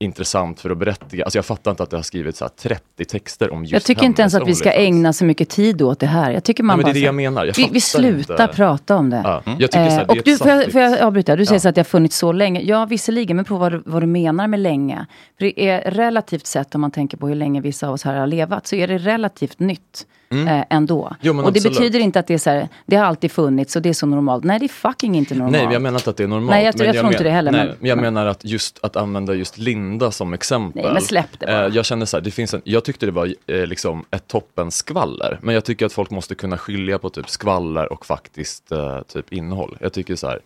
intressant 0.05 0.61
för 0.61 0.71
att 0.71 0.79
berättiga. 0.79 1.25
Alltså 1.25 1.39
jag 1.39 1.45
fattar 1.45 1.71
inte 1.71 1.83
att 1.83 1.91
det 1.91 1.97
har 1.97 2.03
skrivits 2.03 2.39
så 2.39 2.45
här 2.45 2.51
30 2.51 3.05
texter 3.05 3.53
om 3.53 3.63
just 3.63 3.73
jag 3.73 3.83
tycker 3.83 4.05
inte 4.05 4.23
ens 4.23 4.35
att 4.35 4.49
vi 4.49 4.55
ska 4.55 4.73
ägna 4.73 5.13
så 5.13 5.25
mycket 5.25 5.49
tid 5.49 5.83
åt 5.83 6.01
det 6.01 6.07
här. 6.07 6.31
Jag 6.31 6.45
tycker 6.45 6.63
man 6.63 6.75
Ja, 6.75 6.77
men 6.77 6.85
det 6.85 6.91
är 6.91 6.93
bara 6.93 7.01
det 7.01 7.05
jag 7.07 7.15
menar. 7.15 7.45
Jag 7.45 7.55
vi, 7.57 7.69
vi 7.73 7.81
slutar 7.81 8.45
inte. 8.45 8.57
prata 8.57 8.97
om 8.97 9.11
det. 9.11 9.21
Ja, 9.25 9.43
jag 9.59 9.71
tycker 9.71 9.85
så 9.89 9.95
här, 9.95 10.01
Eh, 10.03 10.09
och 10.09 10.17
du, 10.25 10.37
får, 10.39 10.49
jag, 10.49 10.73
får 10.73 10.81
jag 10.81 10.99
avbryta? 11.01 11.37
Du 11.37 11.47
säger 11.47 11.57
Ja. 11.57 11.61
så 11.61 11.69
att 11.69 11.75
det 11.75 11.79
har 11.81 11.85
funnits 11.85 12.17
så 12.19 12.33
länge. 12.33 12.61
Ja, 12.61 12.85
visserligen, 12.87 13.37
men 13.37 13.45
på 13.45 13.57
vad, 13.57 13.73
du- 13.73 13.83
vad 13.87 14.03
du 14.03 14.07
menar 14.07 14.47
med 14.47 14.61
länge. 14.61 15.07
För 15.39 15.45
det 15.45 15.69
är 15.69 15.91
relativt 15.91 16.47
sett, 16.47 16.75
om 16.75 16.81
man 16.81 16.91
tänker 16.91 17.17
på 17.17 17.29
hur 17.29 17.35
länge 17.35 17.61
vissa 17.61 17.89
av 17.89 17.95
oss 17.95 18.03
här 18.05 18.15
har 18.17 18.27
levat, 18.27 18.67
så 18.67 18.77
är 18.77 18.89
det 18.89 18.99
relativt 18.99 19.59
nytt. 19.59 20.07
Mm. 20.31 20.49
Eh, 20.49 20.65
ändå. 20.71 21.17
Jo, 21.21 21.33
och 21.33 21.43
det 21.53 21.59
absolut. 21.59 21.79
betyder 21.79 21.99
inte 22.01 22.19
att 22.21 22.27
det 22.27 22.35
är 22.35 22.39
så 22.39 22.51
här, 22.51 22.69
det 22.87 22.97
har 22.97 23.05
alltid 23.07 23.31
funnits 23.33 23.77
och 23.77 23.83
det 23.83 23.89
är 23.89 23.93
så 23.93 24.07
normalt. 24.07 24.45
Nej, 24.45 24.59
det 24.59 24.67
är 24.67 24.69
fucking 24.69 25.15
inte 25.15 25.35
normalt. 25.35 25.53
Nej, 25.53 25.69
jag 25.73 25.83
menar 25.83 25.99
inte 25.99 26.11
att 26.11 26.17
det 26.17 26.23
är 26.25 26.29
normalt. 26.29 26.51
Nej, 26.51 26.65
jag- 26.65 26.79
men 26.79 26.87
jag 26.87 26.95
tror 26.95 27.07
inte 27.07 27.19
men- 27.19 27.25
det 27.25 27.31
heller, 27.31 27.53
Nej, 27.53 27.67
men- 27.67 27.77
men 27.81 27.89
jag 27.89 27.97
men- 27.97 28.15
menar 28.15 28.27
att 28.27 28.45
just 28.45 28.79
att 28.85 28.97
använda 28.97 29.35
just 29.35 29.59
Linda 29.59 29.94
som 30.11 30.33
exempel. 30.35 30.83
Nej, 30.83 30.93
men 30.93 31.03
släpp 31.03 31.41
det 31.41 31.47
bara. 31.47 31.67
Eh, 31.67 31.75
jag 31.75 31.85
känner 31.85 32.07
så 32.07 32.17
här, 32.17 32.25
det 32.25 32.31
finns 32.31 32.55
en, 32.55 32.63
jag 32.65 32.85
tyckte 32.85 33.07
det 33.07 33.13
var 33.13 33.35
eh, 33.47 33.67
liksom 33.67 34.05
ett 34.11 34.29
toppen 34.29 34.71
skvaller. 34.71 35.39
Men 35.43 35.55
jag 35.55 35.65
tycker 35.65 35.87
att 35.87 35.93
folk 35.93 36.11
måste 36.11 36.35
kunna 36.35 36.59
skilja 36.59 36.99
på 36.99 37.11
typ 37.11 37.31
skvaller 37.31 37.93
och 37.93 38.07
faktiskt 38.07 38.73
eh, 38.73 39.01
typ 39.01 39.33
innehåll. 39.33 39.77
Jag 39.81 39.93
tycker 39.93 40.17
så 40.17 40.27
här, 40.29 40.41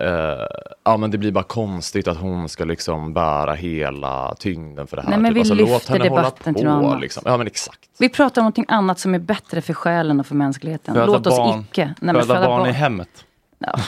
eh, 0.00 0.46
ja 0.84 0.96
men 0.96 1.10
det 1.10 1.18
blir 1.18 1.32
bara 1.32 1.44
konstigt 1.44 2.08
att 2.08 2.18
hon 2.18 2.48
ska 2.48 2.64
liksom 2.64 3.12
bära 3.12 3.54
hela 3.54 4.34
tyngden 4.38 4.86
för 4.86 4.96
det 4.96 5.02
här. 5.02 5.10
Nej, 5.10 5.18
men 5.18 5.34
typ. 5.34 5.44
vi 5.44 5.48
låt 5.48 5.58
lyfter 5.58 5.92
henne 5.92 6.08
hålla 6.08 6.22
debatten 6.22 6.54
till 6.54 6.64
något 6.64 6.82
på 6.82 6.88
annat. 6.88 7.00
liksom. 7.00 7.22
Ja 7.26 7.36
men 7.36 7.46
exakt. 7.46 7.90
Vi 7.98 8.08
pratar 8.08 8.40
om 8.40 8.44
någonting 8.44 8.66
annat 8.68 8.98
som 8.98 9.14
är 9.14 9.18
bättre 9.18 9.60
för 9.60 9.74
själen 9.74 10.20
och 10.20 10.26
för 10.26 10.34
mänskligheten. 10.34 10.94
Föda 10.94 11.06
Låt 11.06 11.26
oss 11.26 11.36
barn. 11.36 11.60
icke... 11.60 11.94
föda, 12.00 12.46
barn, 12.46 12.68
i 12.68 12.72
hemmet. 12.72 13.24
Ja. 13.58 13.78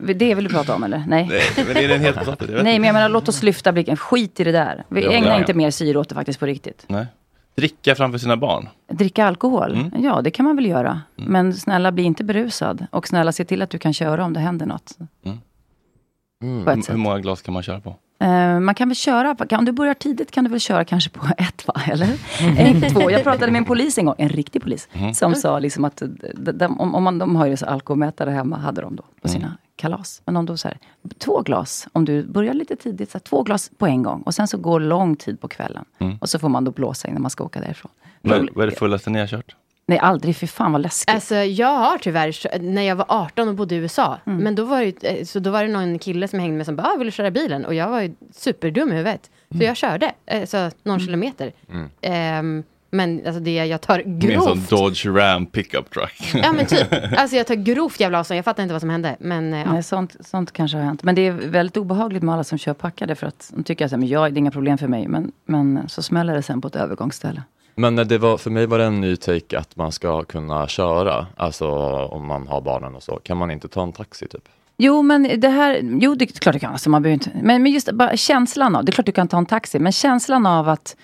Det 0.00 0.34
vill 0.34 0.44
du 0.44 0.50
prata 0.50 0.74
om 0.74 0.82
eller? 0.82 1.04
Nej. 1.06 1.26
Nej, 1.30 1.40
men 1.66 1.74
det 1.74 1.84
är 1.84 1.88
en 1.94 2.00
helt 2.00 2.40
Nej, 2.50 2.78
men 2.78 2.84
jag 2.84 2.92
menar 2.92 3.08
låt 3.08 3.28
oss 3.28 3.42
lyfta 3.42 3.72
blicken. 3.72 3.96
Skit 3.96 4.40
i 4.40 4.44
det 4.44 4.52
där. 4.52 4.84
Vi 4.88 5.04
Ja, 5.04 5.10
ägnar 5.12 5.28
ja. 5.30 5.38
inte 5.38 5.54
mer 5.54 5.70
syre 5.70 5.98
åt 5.98 6.08
det 6.08 6.14
faktiskt 6.14 6.40
på 6.40 6.46
riktigt. 6.46 6.84
Nej. 6.88 7.06
Dricka 7.56 7.94
framför 7.94 8.18
sina 8.18 8.36
barn. 8.36 8.68
Dricka 8.92 9.26
alkohol? 9.26 9.72
Mm. 9.74 10.04
Ja, 10.04 10.20
det 10.22 10.30
kan 10.30 10.44
man 10.46 10.56
väl 10.56 10.66
göra. 10.66 11.00
Men 11.16 11.54
snälla, 11.54 11.92
bli 11.92 12.02
inte 12.02 12.24
berusad. 12.24 12.86
Och 12.90 13.08
snälla, 13.08 13.32
se 13.32 13.44
till 13.44 13.62
att 13.62 13.70
du 13.70 13.78
kan 13.78 13.92
köra 13.92 14.24
om 14.24 14.32
det 14.32 14.40
händer 14.40 14.66
något. 14.66 14.98
På 16.64 16.70
ett 16.70 16.90
Hur 16.90 16.96
många 16.96 17.18
glas 17.18 17.42
kan 17.42 17.54
man 17.54 17.62
köra 17.62 17.80
på? 17.80 17.94
Eh, 18.20 18.60
man 18.60 18.74
kan 18.74 18.88
väl 18.88 18.96
köra, 18.96 19.36
om 19.58 19.64
du 19.64 19.72
börjar 19.72 19.94
tidigt 19.94 20.30
kan 20.30 20.44
du 20.44 20.50
väl 20.50 20.60
köra 20.60 20.84
kanske 20.84 21.10
på 21.10 21.26
ett 21.38 21.66
va, 21.66 21.74
eller? 21.86 22.08
En, 22.58 22.80
två. 22.94 23.10
Jag 23.10 23.22
pratade 23.22 23.52
med 23.52 23.58
en 23.58 23.64
polis 23.64 23.98
en 23.98 24.04
gång, 24.06 24.14
en 24.18 24.28
riktig 24.28 24.62
polis, 24.62 24.88
Mhm. 24.92 25.14
som 25.14 25.34
sa 25.34 25.58
liksom 25.58 25.84
att 25.84 26.02
de, 26.34 26.52
de, 26.52 26.80
om, 26.80 27.02
man, 27.04 27.18
de 27.18 27.36
har 27.36 27.46
ju 27.46 27.56
så 27.56 27.66
alkoholmätare 27.66 28.30
hemma, 28.30 28.56
hade 28.56 28.80
de 28.80 28.96
då 28.96 29.02
på 29.22 29.28
sina 29.28 29.56
kalas. 29.78 30.22
Men 30.24 30.36
om 30.36 30.46
då 30.46 30.56
så 30.56 30.68
här, 30.68 30.78
två 31.18 31.42
glas, 31.42 31.88
om 31.92 32.04
du 32.04 32.22
börjar 32.22 32.54
lite 32.54 32.76
tidigt, 32.76 33.10
så 33.10 33.18
här, 33.18 33.22
två 33.22 33.42
glas 33.42 33.70
på 33.78 33.86
en 33.86 34.02
gång. 34.02 34.22
Och 34.22 34.34
sen 34.34 34.48
så 34.48 34.58
går 34.58 34.80
lång 34.80 35.16
tid 35.16 35.40
på 35.40 35.48
kvällen. 35.48 35.84
Mm. 35.98 36.18
Och 36.20 36.28
så 36.28 36.38
får 36.38 36.48
man 36.48 36.64
då 36.64 36.70
blåsa 36.70 37.08
innan 37.08 37.22
man 37.22 37.30
ska 37.30 37.44
åka 37.44 37.60
därifrån. 37.60 37.90
Vad 38.20 38.48
vad 38.54 38.66
är 38.66 38.70
det 38.70 38.76
fullaste 38.76 39.10
ni 39.10 39.18
har 39.18 39.26
kört? 39.26 39.56
Nej, 39.86 39.98
aldrig, 39.98 40.36
för 40.36 40.46
fan 40.46 40.72
vad 40.72 40.80
läskigt. 40.80 41.14
Alltså 41.14 41.34
jag 41.34 41.76
har 41.78 41.98
tyvärr, 41.98 42.58
när 42.60 42.82
jag 42.82 42.96
var 42.96 43.06
18 43.08 43.48
och 43.48 43.54
bodde 43.54 43.74
i 43.74 43.78
USA, 43.78 44.18
Mm. 44.26 44.38
men 44.38 44.54
då 44.54 44.64
var, 44.64 44.80
det, 44.80 45.04
eh, 45.20 45.24
så 45.24 45.38
då 45.38 45.50
var 45.50 45.62
det 45.62 45.68
någon 45.68 45.98
kille 45.98 46.28
som 46.28 46.38
hängde 46.38 46.56
med 46.56 46.66
som 46.66 46.76
bara, 46.76 46.86
ah, 46.86 46.96
vill 46.96 47.06
du 47.06 47.10
köra 47.12 47.30
bilen? 47.30 47.64
Och 47.64 47.74
jag 47.74 47.88
var 47.88 48.00
ju 48.00 48.14
superdum 48.32 48.88
i 48.88 48.96
huvudet. 48.96 49.30
Mm. 49.50 49.60
Så 49.60 49.64
jag 49.66 49.76
körde, 49.76 50.12
eh, 50.26 50.46
så 50.46 50.70
någon 50.82 51.00
kilometer. 51.00 51.52
Ehm, 52.00 52.62
men 52.90 53.26
alltså 53.26 53.40
det 53.40 53.54
jag 53.54 53.80
tar 53.80 54.02
Med 54.04 54.30
en 54.30 54.40
sån 54.40 54.54
grovt. 54.54 54.70
Dodge 54.70 55.06
Ram 55.06 55.46
pickup 55.46 55.90
truck. 55.90 56.34
Ja 56.42 56.52
men 56.52 56.66
typ, 56.66 56.86
alltså 57.16 57.36
jag 57.36 57.46
tar 57.46 57.54
grovt 57.54 58.00
jävla 58.00 58.20
avstånd, 58.20 58.38
jag 58.38 58.44
fattar 58.44 58.62
inte 58.62 58.72
vad 58.72 58.80
som 58.80 58.90
hände. 58.90 59.16
Men 59.20 59.54
eh, 59.54 59.60
ja. 59.60 59.72
Nej, 59.72 59.82
sånt, 59.82 60.16
sånt 60.20 60.52
kanske 60.52 60.76
har 60.78 60.84
hänt. 60.84 61.02
Men 61.02 61.14
det 61.14 61.26
är 61.26 61.32
väldigt 61.32 61.76
obehagligt 61.76 62.22
med 62.22 62.34
alla 62.34 62.44
som 62.44 62.58
kör 62.58 62.74
packade. 62.74 63.14
För 63.14 63.26
att 63.26 63.50
de 63.54 63.64
tycker 63.64 63.84
att 63.84 63.90
men 63.90 64.06
jag, 64.06 64.32
det 64.32 64.36
är 64.36 64.38
inga 64.38 64.50
problem 64.50 64.78
för 64.78 64.88
mig. 64.88 65.08
Men, 65.08 65.32
men 65.44 65.88
så 65.88 66.02
smäller 66.02 66.34
det 66.34 66.42
sen 66.42 66.60
på 66.60 66.68
ett 66.68 66.76
övergångsställe. 66.76 67.42
Men 67.74 67.98
eh, 67.98 68.04
det 68.04 68.18
var, 68.18 68.38
för 68.38 68.50
mig 68.50 68.66
var 68.66 68.78
det 68.78 68.84
en 68.84 69.00
ny 69.00 69.16
take 69.16 69.58
att 69.58 69.76
man 69.76 69.92
ska 69.92 70.22
kunna 70.22 70.68
köra, 70.68 71.26
alltså 71.36 71.68
om 72.06 72.26
man 72.26 72.46
har 72.48 72.60
barnen 72.60 72.94
och 72.94 73.02
så. 73.02 73.16
Kan 73.16 73.36
man 73.36 73.50
inte 73.50 73.68
ta 73.68 73.82
en 73.82 73.92
taxi 73.92 74.28
typ? 74.28 74.48
Jo, 74.76 75.02
men 75.02 75.40
det 75.40 75.48
här, 75.48 75.80
jo 75.82 76.14
det 76.14 76.24
är 76.24 76.26
klart 76.26 76.52
du 76.52 76.58
kan. 76.58 76.72
Alltså, 76.72 76.90
man 76.90 77.06
inte, 77.06 77.30
men, 77.42 77.62
men 77.62 77.72
just 77.72 77.92
bara 77.92 78.16
känslan 78.16 78.76
av, 78.76 78.84
det 78.84 78.90
är 78.90 78.92
klart 78.92 79.06
du 79.06 79.12
kan 79.12 79.28
ta 79.28 79.38
en 79.38 79.46
taxi. 79.46 79.78
Men 79.78 79.92
känslan 79.92 80.46
av 80.46 80.68
att 80.68 80.96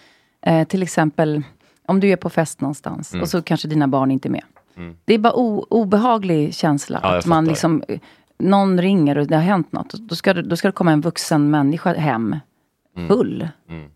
eh, 0.47 0.69
till 0.69 0.83
exempel, 0.83 1.43
om 1.87 2.01
du 2.01 2.09
är 2.09 2.17
på 2.17 2.31
fest 2.31 2.61
någonstans 2.61 3.13
Mm. 3.13 3.23
och 3.23 3.29
så 3.29 3.43
kanske 3.43 3.69
dina 3.69 3.89
barn 3.89 4.11
inte 4.11 4.29
är 4.29 4.31
med. 4.31 4.45
Mm. 4.77 4.97
Det 5.05 5.15
är 5.15 5.19
bara 5.19 5.33
obehaglig 5.33 6.55
känsla. 6.55 7.01
Ja, 7.03 7.19
att 7.19 7.27
man 7.27 7.45
liksom, 7.45 7.83
någon 8.39 8.81
ringer 8.81 9.19
och 9.19 9.27
det 9.27 9.35
har 9.37 9.43
hänt 9.43 9.73
något. 9.73 9.93
Då 9.93 10.15
ska, 10.15 10.35
då 10.35 10.57
ska 10.57 10.69
det 10.69 10.73
komma 10.73 10.93
en 10.93 11.01
vuxen 11.01 11.51
människa 11.51 11.95
hem 11.95 12.37
full. 13.09 13.49
Mm. 13.69 13.89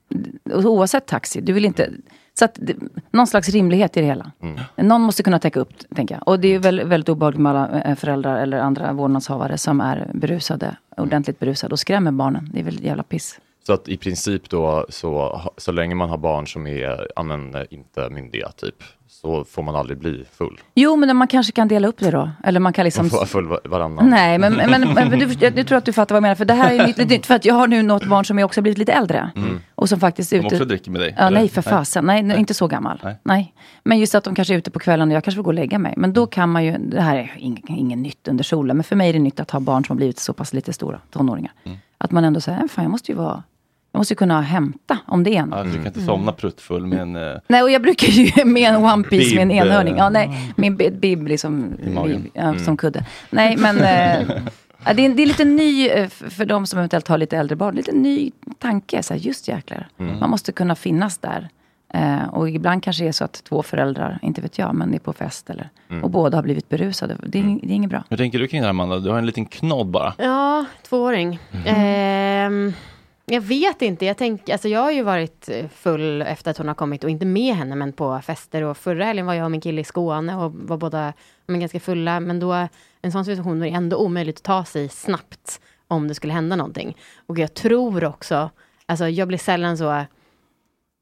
Och 0.55 0.65
Oavsett 0.65 1.07
taxi, 1.07 1.41
du 1.41 1.53
vill 1.53 1.65
inte... 1.65 1.91
Så 2.39 2.45
att, 2.45 2.59
det, 2.63 2.75
någon 3.11 3.27
slags 3.27 3.49
rimlighet 3.49 3.97
i 3.97 4.01
det 4.01 4.07
hela. 4.07 4.33
Mm. 4.43 4.61
Någon 4.77 5.01
måste 5.01 5.23
kunna 5.23 5.39
täcka 5.39 5.61
upp, 5.61 5.73
tänker 5.95 6.15
jag. 6.15 6.29
Och 6.29 6.41
det 6.41 6.49
är 6.49 6.53
ju 6.53 6.59
väl, 6.59 6.85
väldigt 6.85 7.09
obehagligt 7.09 7.41
med 7.41 7.53
alla 7.53 7.83
eh, 7.83 7.95
föräldrar 7.95 8.37
eller 8.43 8.59
andra 8.59 8.93
vårdnadshavare 8.93 9.59
som 9.59 9.81
är 9.81 10.11
berusade, 10.15 10.77
ordentligt 10.97 11.39
berusade 11.39 11.73
och 11.73 11.79
skrämmer 11.79 12.11
barnen. 12.11 12.51
Det 12.53 12.61
är 12.61 12.65
väl 12.65 12.85
jävla 12.85 13.03
piss. 13.03 13.41
Så 13.69 13.75
att 13.75 13.89
i 13.89 13.97
princip 13.97 14.51
då, 14.51 14.87
så, 14.89 15.41
så 15.57 15.73
länge 15.73 15.95
man 15.95 16.09
har 16.11 16.19
barn 16.19 16.47
som 16.47 16.67
är 16.67 17.07
ja, 17.17 17.23
men, 17.23 17.55
eh, 17.55 17.63
inte 17.71 18.11
myndiga, 18.11 18.49
typ, 18.49 18.75
så 19.09 19.45
får 19.45 19.63
man 19.63 19.77
aldrig 19.77 19.99
bli 19.99 20.25
full. 20.33 20.61
Jo, 20.75 20.97
men 20.97 21.17
man 21.17 21.29
kanske 21.29 21.53
kan 21.53 21.69
dela 21.69 21.89
upp 21.89 21.99
det 21.99 22.11
då. 22.11 22.31
Eller 22.45 22.61
man 22.61 22.73
kan 22.73 22.85
liksom... 22.85 23.05
Man 23.05 23.11
får 23.11 23.17
vara 23.17 23.27
full 23.27 23.47
va- 23.49 23.59
varannan. 23.65 24.11
Nej, 24.11 24.39
men, 24.39 24.53
men, 24.55 24.71
men, 24.71 24.95
men 25.09 25.19
du, 25.19 25.33
jag, 25.41 25.67
tror 25.67 25.79
att 25.79 25.85
du 25.85 25.93
fattar 25.93 26.15
vad 26.15 26.17
jag 26.17 26.23
menar. 26.23 26.35
För 26.35 26.45
det 26.45 26.55
här 26.55 26.75
är 26.75 26.87
lite 26.87 27.05
nytt. 27.05 27.27
För 27.27 27.35
att 27.35 27.45
jag 27.45 27.55
har 27.55 27.67
nu 27.67 27.83
något 27.83 28.05
barn 28.07 28.25
som 28.25 28.39
är 28.39 28.45
också 28.45 28.63
blivit 28.63 28.79
lite 28.79 28.93
äldre. 28.93 29.31
Mm. 29.37 29.61
Och 29.75 29.89
som 29.89 30.01
faktiskt 30.01 30.33
är 30.33 30.37
ute... 30.37 30.47
också 30.47 30.65
dricker 30.65 30.91
med 30.91 31.01
dig, 31.01 31.15
Ja, 31.19 31.27
eller? 31.27 31.39
nej 31.39 31.49
för 31.49 31.63
fasen. 31.63 32.05
Nej, 32.05 32.23
nej, 32.23 32.39
inte 32.39 32.55
så 32.55 32.67
gammal. 32.67 33.01
Nej. 33.05 33.17
Nej. 33.23 33.55
Men 33.85 33.99
just 33.99 34.15
att 34.15 34.25
de 34.25 34.35
kanske 34.35 34.55
är 34.55 34.59
ute 34.59 34.71
på 34.71 34.79
kvällen 34.79 35.09
och 35.09 35.15
jag 35.17 35.25
kanske 35.25 35.37
får 35.37 35.43
gå 35.45 35.51
och 35.51 35.55
lägga 35.55 35.79
mig. 35.79 35.95
Men 35.97 36.13
då 36.13 36.27
kan 36.27 36.49
man 36.49 36.65
ju, 36.65 36.79
det 36.79 37.01
här 37.01 37.17
är 37.17 37.35
inget, 37.39 37.65
inget 37.69 37.99
nytt 37.99 38.29
under 38.29 38.45
solen. 38.45 38.77
Men 38.77 38.85
för 38.85 38.97
mig 38.97 39.09
är 39.09 39.13
det 39.13 39.19
nytt 39.19 39.41
att 39.41 39.51
ha 39.51 39.61
barn 39.61 39.85
som 39.85 39.95
har 39.95 39.97
blivit 39.97 40.19
så 40.19 40.33
pass 40.33 40.53
lite 40.53 40.73
stora, 40.73 41.01
tonåringar. 41.11 41.53
Mm. 41.65 41.79
Att 41.99 42.11
man 42.11 42.25
ändå 42.25 42.41
säger, 42.41 42.59
"Äh, 42.59 42.67
fan 42.69 42.85
jag 42.85 42.91
måste 42.91 43.13
ju 43.13 43.19
vara, 43.19 43.43
jag 43.93 43.99
måste 44.01 44.13
ju 44.13 44.17
kunna 44.17 44.41
hämta 44.41 44.99
om 45.07 45.25
det 45.25 45.37
är 45.37 45.47
något. 45.47 45.59
Ja, 45.59 45.65
du 45.65 45.73
kan 45.73 45.87
inte 45.87 46.01
somna 46.01 46.33
pruttfull 46.33 46.87
med 46.87 46.99
en... 47.01 47.17
eh, 47.17 47.37
Nej, 47.49 47.63
och 47.63 47.71
jag 47.71 47.83
brukar 47.83 48.09
ju 48.09 48.45
med 48.45 48.75
en 48.75 48.85
One 48.85 49.05
Piece 49.05 49.35
med 49.35 49.43
en 49.43 49.49
Bib, 49.49 49.57
eh, 49.59 49.63
enhörning. 49.67 49.97
Ja, 49.97 50.09
nej, 50.11 50.53
min 50.57 50.77
bi- 50.77 50.91
bib 50.91 51.27
liksom, 51.27 51.73
I 51.83 51.91
magen. 51.91 52.31
ja, 52.35 52.43
Mm. 52.43 52.59
som 52.59 52.77
kudde. 52.77 53.05
Nej, 53.31 53.57
men 53.57 53.77
eh, 53.79 54.29
ja, 54.85 54.93
det, 54.95 55.05
är, 55.05 55.09
det 55.15 55.23
är 55.23 55.27
lite 55.27 55.45
ny, 55.45 55.89
eh, 55.89 56.03
f- 56.05 56.23
för 56.29 56.45
de 56.45 56.67
som 56.67 56.79
eventuellt 56.79 57.09
har 57.09 57.19
lite 57.19 57.37
äldre 57.37 57.57
barn, 57.57 57.75
lite 57.75 57.93
ny 57.93 58.31
tanke. 58.59 59.03
Så 59.03 59.15
här, 59.15 59.21
just 59.21 59.49
jäklar, 59.49 59.89
Mm. 59.99 60.19
man 60.21 60.31
måste 60.31 60.53
kunna 60.53 60.75
finnas 60.75 61.19
där. 61.19 61.49
Eh, 61.95 62.29
och 62.29 62.51
ibland 62.51 62.83
kanske 62.83 63.03
det 63.05 63.09
är 63.09 63.13
så 63.13 63.25
att 63.25 63.45
två 63.45 63.63
föräldrar, 63.63 64.19
inte 64.23 64.41
vet 64.41 64.59
jag, 64.59 64.75
men 64.75 64.95
är 64.95 64.99
på 64.99 65.13
fest 65.13 65.51
eller, 65.51 65.69
Mm. 65.91 66.05
och 66.05 66.11
båda 66.11 66.37
har 66.39 66.43
blivit 66.43 66.69
berusade. 66.69 67.17
Det 67.27 67.39
är, 67.39 67.43
det 67.43 67.73
är 67.73 67.75
inget 67.75 67.91
bra. 67.91 68.05
Hur 68.11 68.17
tänker 68.17 68.39
du 68.39 68.49
kring 68.49 68.61
det 68.61 68.67
här 68.67 68.71
Amanda? 68.71 68.99
Du 68.99 69.11
har 69.11 69.19
en 69.19 69.27
liten 69.27 69.45
knodd 69.47 69.87
bara. 69.87 70.15
Ja, 70.19 70.65
tvååring. 70.89 71.39
Ehm, 71.67 72.73
jag 73.29 73.41
vet 73.41 73.83
inte. 73.83 74.07
Jag, 74.07 74.17
tänk, 74.17 74.49
alltså 74.49 74.69
jag 74.69 74.81
har 74.81 74.91
ju 74.91 75.03
varit 75.03 75.49
eh, 75.49 75.69
full 75.69 76.23
efter 76.23 76.51
att 76.51 76.59
hon 76.59 76.69
har 76.69 76.75
kommit 76.75 77.05
och 77.05 77.11
inte 77.11 77.27
med 77.27 77.55
henne 77.55 77.75
men 77.75 77.93
på 77.93 78.21
fester. 78.21 78.63
Och 78.63 78.77
förra 78.77 79.05
helgen 79.05 79.27
var 79.27 79.35
jag 79.35 79.45
och 79.45 79.51
min 79.51 79.61
kille 79.61 79.81
i 79.81 79.85
Skåne 79.85 80.37
och 80.37 80.55
var 80.55 80.77
båda 80.77 81.13
men, 81.47 81.61
ganska 81.61 81.81
fulla. 81.81 82.21
Men 82.21 82.41
då, 82.41 82.69
en 83.03 83.13
sån 83.13 83.25
situation 83.25 83.59
var 83.59 83.67
det 83.67 83.73
ändå 83.73 83.97
omöjligt 83.97 84.37
att 84.37 84.43
ta 84.43 84.65
sig 84.65 84.89
snabbt 84.89 85.61
om 85.89 86.09
det 86.09 86.15
skulle 86.15 86.33
hända 86.33 86.57
någonting. 86.57 86.97
Och 87.27 87.39
jag 87.39 87.55
tror 87.55 88.05
också, 88.05 88.51
alltså 88.87 89.09
jag 89.09 89.29
blir 89.29 89.39
sällan 89.39 89.79
så 89.79 90.05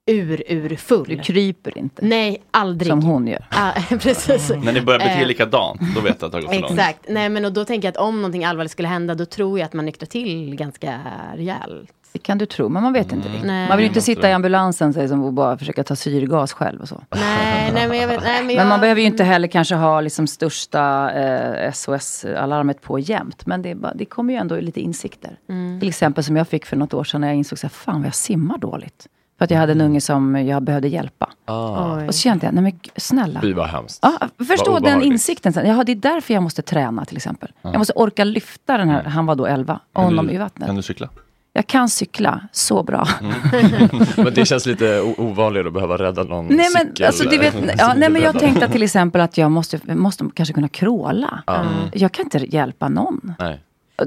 ur, 0.06 0.42
ur 0.46 0.76
full. 0.76 1.08
Du 1.08 1.18
kryper 1.18 1.78
inte. 1.78 2.06
Nej, 2.06 2.42
aldrig. 2.50 2.88
Som 2.90 3.02
hon 3.02 3.26
gör. 3.26 3.46
Ja, 3.50 3.74
precis. 3.98 4.50
När 4.50 4.72
ni 4.72 4.80
börjar 4.80 4.98
bete 4.98 5.10
er 5.10 5.20
Eh, 5.20 5.26
likadant, 5.26 5.80
då 5.94 6.00
vet 6.00 6.16
jag 6.22 6.26
att 6.26 6.32
det 6.32 6.38
har 6.38 6.42
gått 6.42 6.50
för 6.50 6.60
långt. 6.60 6.72
Exakt. 6.72 7.06
Nej, 7.08 7.28
men 7.28 7.44
och 7.44 7.52
då 7.52 7.64
tänker 7.64 7.88
jag 7.88 7.92
att 7.92 8.08
om 8.08 8.16
någonting 8.16 8.44
allvarligt 8.44 8.72
skulle 8.72 8.88
hända, 8.88 9.14
då 9.14 9.26
tror 9.26 9.58
jag 9.58 9.66
att 9.66 9.72
man 9.72 9.84
nyktrar 9.84 10.06
till 10.06 10.56
ganska 10.56 11.00
rejält. 11.34 11.92
Det 12.16 12.20
kan 12.22 12.38
du 12.38 12.46
tro, 12.46 12.68
men 12.68 12.82
man 12.82 12.92
vet 12.92 13.12
inte 13.12 13.14
Mm. 13.28 13.32
riktigt. 13.32 13.46
Nej. 13.46 13.68
Man 13.68 13.76
vill 13.76 13.84
ju 13.84 13.88
inte 13.88 14.00
sitta 14.00 14.30
i 14.30 14.32
ambulansen 14.32 14.92
säg, 14.94 15.08
som 15.08 15.22
och 15.24 15.32
bara 15.32 15.58
försöka 15.58 15.84
ta 15.84 15.96
syrgas 15.96 16.52
själv 16.52 16.80
och 16.80 16.88
så. 16.88 17.02
Nej, 17.10 17.70
nej, 17.74 17.88
men 17.88 17.98
jag 17.98 18.08
vet, 18.08 18.20
nej, 18.22 18.44
men 18.44 18.54
jag... 18.54 18.60
Men 18.62 18.68
man 18.68 18.80
behöver 18.80 19.00
ju 19.00 19.06
inte 19.06 19.24
heller 19.24 19.48
kanske 19.48 19.74
ha 19.74 20.00
liksom 20.00 20.26
största 20.26 21.10
eh, 21.12 21.72
SOS-alarmet 21.72 22.82
på 22.82 22.98
jämt. 22.98 23.46
Men 23.46 23.62
det, 23.62 23.74
bara, 23.74 23.94
det 23.94 24.04
kommer 24.04 24.32
ju 24.34 24.40
ändå 24.40 24.56
lite 24.56 24.80
insikter. 24.80 25.38
Mm. 25.48 25.80
Till 25.80 25.88
exempel 25.88 26.24
som 26.24 26.36
jag 26.36 26.48
fick 26.48 26.66
för 26.66 26.76
något 26.76 26.94
år 26.94 27.04
sedan 27.04 27.20
när 27.20 27.28
jag 27.28 27.36
insåg 27.36 27.58
att 27.66 27.72
fan 27.72 27.96
vad 28.00 28.06
jag 28.06 28.14
simmar 28.14 28.58
dåligt. 28.58 29.06
För 29.38 29.44
att 29.44 29.50
jag 29.50 29.58
hade 29.58 29.72
en 29.72 29.80
unge 29.80 30.00
som 30.00 30.46
jag 30.46 30.62
behövde 30.62 30.88
hjälpa. 30.88 31.30
Ah. 31.44 32.06
Och 32.06 32.14
så 32.14 32.20
kände 32.20 32.46
jag, 32.46 32.54
nej 32.54 32.62
men 32.62 32.80
snälla. 32.96 33.40
Fy 33.40 33.52
vad 33.52 33.66
hemskt. 33.68 33.98
Ja, 34.02 34.18
förstå 34.46 34.78
den 34.78 35.02
insikten. 35.02 35.52
sen. 35.52 35.68
Jaha, 35.68 35.84
det 35.84 35.92
är 35.92 35.96
därför 35.96 36.34
jag 36.34 36.42
måste 36.42 36.62
träna 36.62 37.04
till 37.04 37.16
exempel. 37.16 37.52
Ja. 37.62 37.70
Jag 37.72 37.78
måste 37.78 37.92
orka 37.96 38.24
lyfta 38.24 38.76
den 38.78 38.88
här, 38.88 39.02
han 39.04 39.26
var 39.26 39.34
då 39.34 39.46
11, 39.46 39.80
Kan 39.94 40.04
honom 40.04 40.26
du- 40.26 40.32
i 40.32 40.36
vattnet. 40.38 40.66
Kan 40.66 40.76
du 40.76 40.82
cykla? 40.82 41.08
Jag 41.56 41.66
kan 41.66 41.88
cykla 41.88 42.40
så 42.52 42.82
bra. 42.82 43.08
Men 44.16 44.34
det 44.34 44.44
känns 44.46 44.66
lite 44.66 45.00
o- 45.00 45.14
ovanligt 45.18 45.66
att 45.66 45.72
behöva 45.72 45.96
rädda 45.96 46.22
någon 46.24 46.46
Nej 46.46 46.66
men, 46.74 46.86
cykel. 46.86 47.06
alltså, 47.06 47.28
du 47.28 47.38
vet, 47.38 47.54
ja, 47.78 47.94
nej, 47.96 48.10
men 48.10 48.22
jag 48.22 48.38
tänkte 48.38 48.68
till 48.68 48.82
exempel 48.82 49.20
att 49.20 49.38
jag 49.38 49.50
måste, 49.50 49.94
måste 49.94 50.24
kanske 50.34 50.52
kunna 50.54 50.68
kråla. 50.68 51.42
Mm. 51.46 51.66
Jag 51.94 52.12
kan 52.12 52.24
inte 52.24 52.38
hjälpa 52.56 52.88
någon. 52.88 53.34
Nej. 53.38 53.60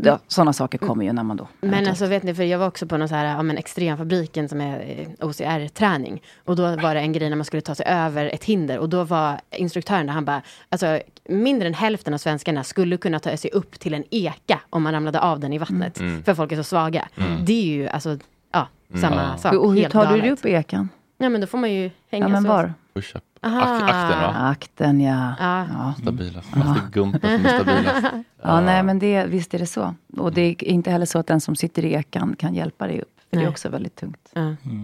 Ja, 0.04 0.20
Sådana 0.28 0.54
saker 0.54 0.78
kommer 0.78 1.06
ju 1.06 1.14
när 1.14 1.24
man 1.24 1.38
då... 1.38 1.48
Men 1.62 1.88
alltså 1.88 2.06
vet 2.06 2.24
ni, 2.24 2.36
för 2.36 2.44
jag 2.44 2.60
var 2.60 2.68
också 2.68 2.88
på 2.88 2.98
någon 2.98 3.10
så 3.10 3.16
här, 3.16 3.26
ja 3.26 3.44
men 3.44 3.58
extremfabriken 3.58 4.50
som 4.50 4.62
är 4.62 4.80
eh, 5.20 5.28
OCR-träning. 5.28 6.22
Och 6.46 6.56
då 6.56 6.76
var 6.76 6.96
det 6.96 7.02
en 7.02 7.14
grej 7.14 7.30
när 7.30 7.36
man 7.36 7.46
skulle 7.46 7.62
ta 7.62 7.76
sig 7.76 7.86
över 7.86 8.26
ett 8.26 8.44
hinder. 8.44 8.78
Och 8.80 8.90
då 8.90 9.04
var 9.04 9.42
instruktören 9.52 10.06
där, 10.06 10.14
han 10.14 10.26
bara, 10.26 10.42
alltså 10.70 11.00
mindre 11.30 11.68
än 11.68 11.74
hälften 11.74 12.14
av 12.14 12.18
svenskarna 12.18 12.64
skulle 12.64 12.98
kunna 12.98 13.20
ta 13.20 13.38
sig 13.38 13.52
upp 13.52 13.80
till 13.80 13.94
en 13.94 14.04
eka 14.12 14.60
om 14.70 14.84
man 14.84 14.94
ramlade 14.94 15.20
av 15.20 15.40
den 15.40 15.54
i 15.54 15.58
vattnet. 15.58 16.00
Mm. 16.00 16.24
För 16.24 16.34
folk 16.34 16.52
är 16.52 16.56
så 16.56 16.64
svaga. 16.64 17.08
Mm. 17.18 17.46
Det 17.46 17.54
är 17.54 17.66
ju 17.66 17.88
alltså, 17.88 18.18
ja, 18.54 18.68
samma 19.02 19.38
sak. 19.38 19.54
Och 19.54 19.74
hur 19.74 19.90
tar 19.90 20.14
du 20.14 20.22
dig 20.22 20.32
upp 20.32 20.46
i 20.46 20.52
ekan? 20.52 20.90
Ja 21.18 21.30
men 21.30 21.42
då 21.42 21.48
får 21.48 21.58
man 21.58 21.74
ju 21.74 21.92
hänga 22.12 22.26
Ja 22.26 22.30
men 22.30 22.44
så. 22.44 22.48
var? 22.50 22.74
Push-up. 23.02 23.24
Aha. 23.42 23.60
Ak- 23.62 23.84
akten 23.84 24.22
va? 24.22 24.28
Akten 24.50 25.02
ja. 25.02 25.34
Ja. 25.40 25.66
ja. 25.74 25.94
Stabilast. 26.02 26.56
Måste 26.56 26.82
gumpa 26.92 27.20
som 27.20 27.46
är 27.46 27.50
stabilast. 27.64 28.08
Ja, 28.44 28.62
nej 28.62 28.84
men 28.84 29.00
det, 29.00 29.26
visst 29.26 29.54
är 29.54 29.60
det 29.60 29.66
så. 29.66 29.96
Och 30.18 30.34
det 30.34 30.42
är 30.42 30.64
inte 30.64 30.92
heller 30.92 31.06
så 31.06 31.20
att 31.20 31.28
den 31.28 31.42
som 31.42 31.56
sitter 31.56 31.86
i 31.86 31.94
ekan 31.94 32.36
kan 32.40 32.54
hjälpa 32.56 32.88
dig 32.88 33.02
upp. 33.02 33.10
För 33.30 33.36
det 33.38 33.38
är 33.38 33.46
Nej. 33.46 33.50
också 33.50 33.70
väldigt 33.70 33.96
tungt. 33.96 34.34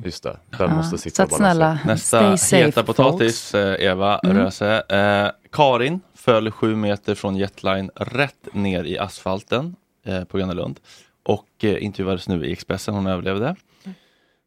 Just 0.05 0.23
det, 0.23 0.37
den 0.57 0.69
Ja, 0.69 0.75
måste 0.75 0.97
sitta 0.97 1.15
så 1.15 1.23
att 1.23 1.33
snälla, 1.33 1.79
Nästa 1.85 2.37
safe, 2.37 2.65
heta 2.65 2.83
potatis, 2.83 3.55
eh, 3.55 3.85
Eva 3.85 4.19
Mm. 4.19 4.37
Röse. 4.37 4.83
Eh, 4.89 5.31
Karin 5.51 5.99
föll 6.15 6.51
sju 6.51 6.75
meter 6.75 7.15
från 7.15 7.35
jetline 7.35 7.89
rätt 7.95 8.47
ner 8.53 8.83
i 8.83 8.99
asfalten 8.99 9.75
eh, 10.05 10.23
på 10.23 10.37
Gröna 10.37 10.53
Lund 10.53 10.79
och 11.23 11.47
eh, 11.61 11.83
intervjuades 11.83 12.27
nu 12.27 12.45
i 12.45 12.51
Expressen. 12.51 12.93
Hon 12.93 13.07
överlevde. 13.07 13.55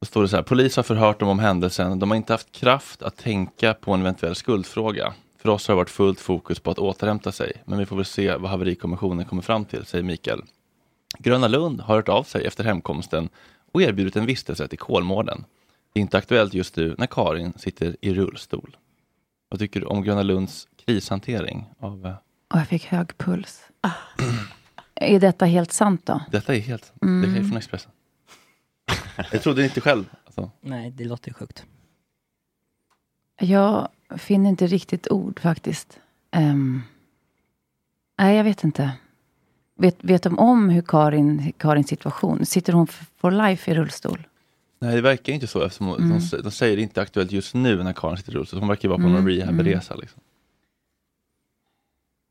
Då 0.00 0.06
står 0.06 0.22
det 0.22 0.28
så 0.28 0.36
här, 0.36 0.42
polis 0.42 0.76
har 0.76 0.82
förhört 0.82 1.20
dem 1.20 1.28
om 1.28 1.38
händelsen. 1.38 1.98
De 1.98 2.10
har 2.10 2.16
inte 2.16 2.32
haft 2.32 2.52
kraft 2.52 3.02
att 3.02 3.16
tänka 3.16 3.74
på 3.74 3.92
en 3.94 4.00
eventuell 4.00 4.34
skuldfråga. 4.34 5.14
För 5.38 5.48
oss 5.48 5.68
har 5.68 5.74
det 5.74 5.76
varit 5.76 5.90
fullt 5.90 6.20
fokus 6.20 6.60
på 6.60 6.70
att 6.70 6.78
återhämta 6.78 7.32
sig. 7.32 7.52
Men 7.64 7.78
vi 7.78 7.86
får 7.86 7.96
väl 7.96 8.04
se 8.04 8.36
vad 8.36 8.50
haverikommissionen 8.50 9.24
kommer 9.26 9.42
fram 9.42 9.64
till, 9.64 9.84
säger 9.84 10.04
Mikael. 10.04 10.42
Gröna 11.18 11.48
Lund 11.48 11.80
har 11.80 11.94
hört 11.94 12.08
av 12.08 12.22
sig 12.22 12.46
efter 12.46 12.64
hemkomsten 12.64 13.28
och 13.72 13.82
erbjudit 13.82 14.16
en 14.16 14.26
vistelse 14.26 14.68
till 14.68 14.78
Kolmården. 14.78 15.44
Det 15.92 16.00
är 16.00 16.02
inte 16.02 16.18
aktuellt 16.18 16.54
just 16.54 16.76
nu 16.76 16.94
när 16.98 17.06
Karin 17.06 17.52
sitter 17.56 17.96
i 18.00 18.14
rullstol. 18.14 18.76
Vad 19.48 19.60
tycker 19.60 19.80
du 19.80 19.86
om 19.86 20.02
Gröna 20.02 20.22
Lunds 20.22 20.68
krishantering? 20.86 21.66
Av, 21.80 22.06
eh, 22.06 22.14
Och 22.54 22.58
jag 22.60 22.68
fick 22.68 22.84
hög 22.84 23.18
puls. 23.18 23.62
Är 24.94 25.20
detta 25.20 25.44
helt 25.44 25.72
sant 25.72 26.06
då? 26.06 26.20
detta 26.30 26.54
är 26.54 26.60
helt 26.60 26.92
Mm. 27.02 27.32
det 27.34 27.38
är 27.40 27.44
från 27.44 27.56
Expressen. 27.56 27.90
Jag 29.32 29.42
trodde 29.42 29.64
inte 29.64 29.80
själv. 29.80 30.04
Alltså. 30.26 30.50
Nej, 30.60 30.90
det 30.90 31.04
låter 31.04 31.28
ju 31.28 31.34
sjukt. 31.34 31.64
Jag 33.40 33.88
finner 34.16 34.50
inte 34.50 34.66
riktigt 34.66 35.08
ord 35.10 35.40
faktiskt. 35.40 35.98
Ehm, 36.30 36.82
nej, 38.18 38.36
jag 38.36 38.44
vet 38.44 38.64
inte. 38.64 38.90
Vet, 39.74 39.96
vet 40.04 40.22
de 40.22 40.38
om 40.38 40.68
hur 40.68 40.82
Karin, 40.82 41.52
Karins 41.58 41.88
situation? 41.88 42.46
Sitter 42.46 42.72
hon 42.72 42.86
for 43.16 43.30
life 43.30 43.70
i 43.70 43.74
rullstol? 43.74 44.26
Nej, 44.80 44.94
det 44.94 45.00
verkar 45.02 45.32
inte 45.32 45.46
så 45.46 45.62
eftersom 45.62 45.88
Mm. 45.94 46.18
de, 46.30 46.42
de 46.42 46.50
säger 46.50 46.76
det 46.76 46.82
inte 46.82 47.02
aktuellt 47.02 47.32
just 47.32 47.54
nu 47.54 47.82
när 47.82 47.92
Karin 47.92 48.16
sitter 48.16 48.32
i 48.32 48.34
rullstol. 48.34 48.60
Hon 48.60 48.68
verkar 48.68 48.82
ju 48.82 48.88
vara 48.88 48.98
på 48.98 49.06
Mm, 49.06 49.12
någon 49.12 49.26
rehabresa. 49.28 49.94
Liksom. 49.94 50.20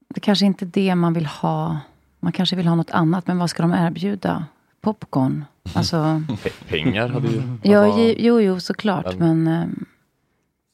Det 0.10 0.20
kanske 0.20 0.46
inte 0.46 0.66
är 0.66 0.68
det 0.68 0.96
man 0.96 1.14
vill 1.14 1.26
ha. 1.26 1.80
Man 2.20 2.32
kanske 2.32 2.56
vill 2.56 2.68
ha 2.68 2.76
något 2.76 2.92
annat, 2.92 3.28
men 3.28 3.38
vad 3.38 3.50
ska 3.50 3.62
de 3.64 3.72
erbjuda? 3.74 4.46
Popcorn? 4.82 5.46
Alltså, 5.76 5.96
Pe- 6.44 6.64
Pengar 6.68 7.08
hade 7.08 7.28
ju... 7.28 7.42
ja, 7.62 7.86
alltså, 7.86 8.00
jo, 8.18 8.42
jo, 8.42 8.60
såklart, 8.60 9.16
Men- 9.18 9.44
men... 9.44 9.54
ehm, 9.64 9.86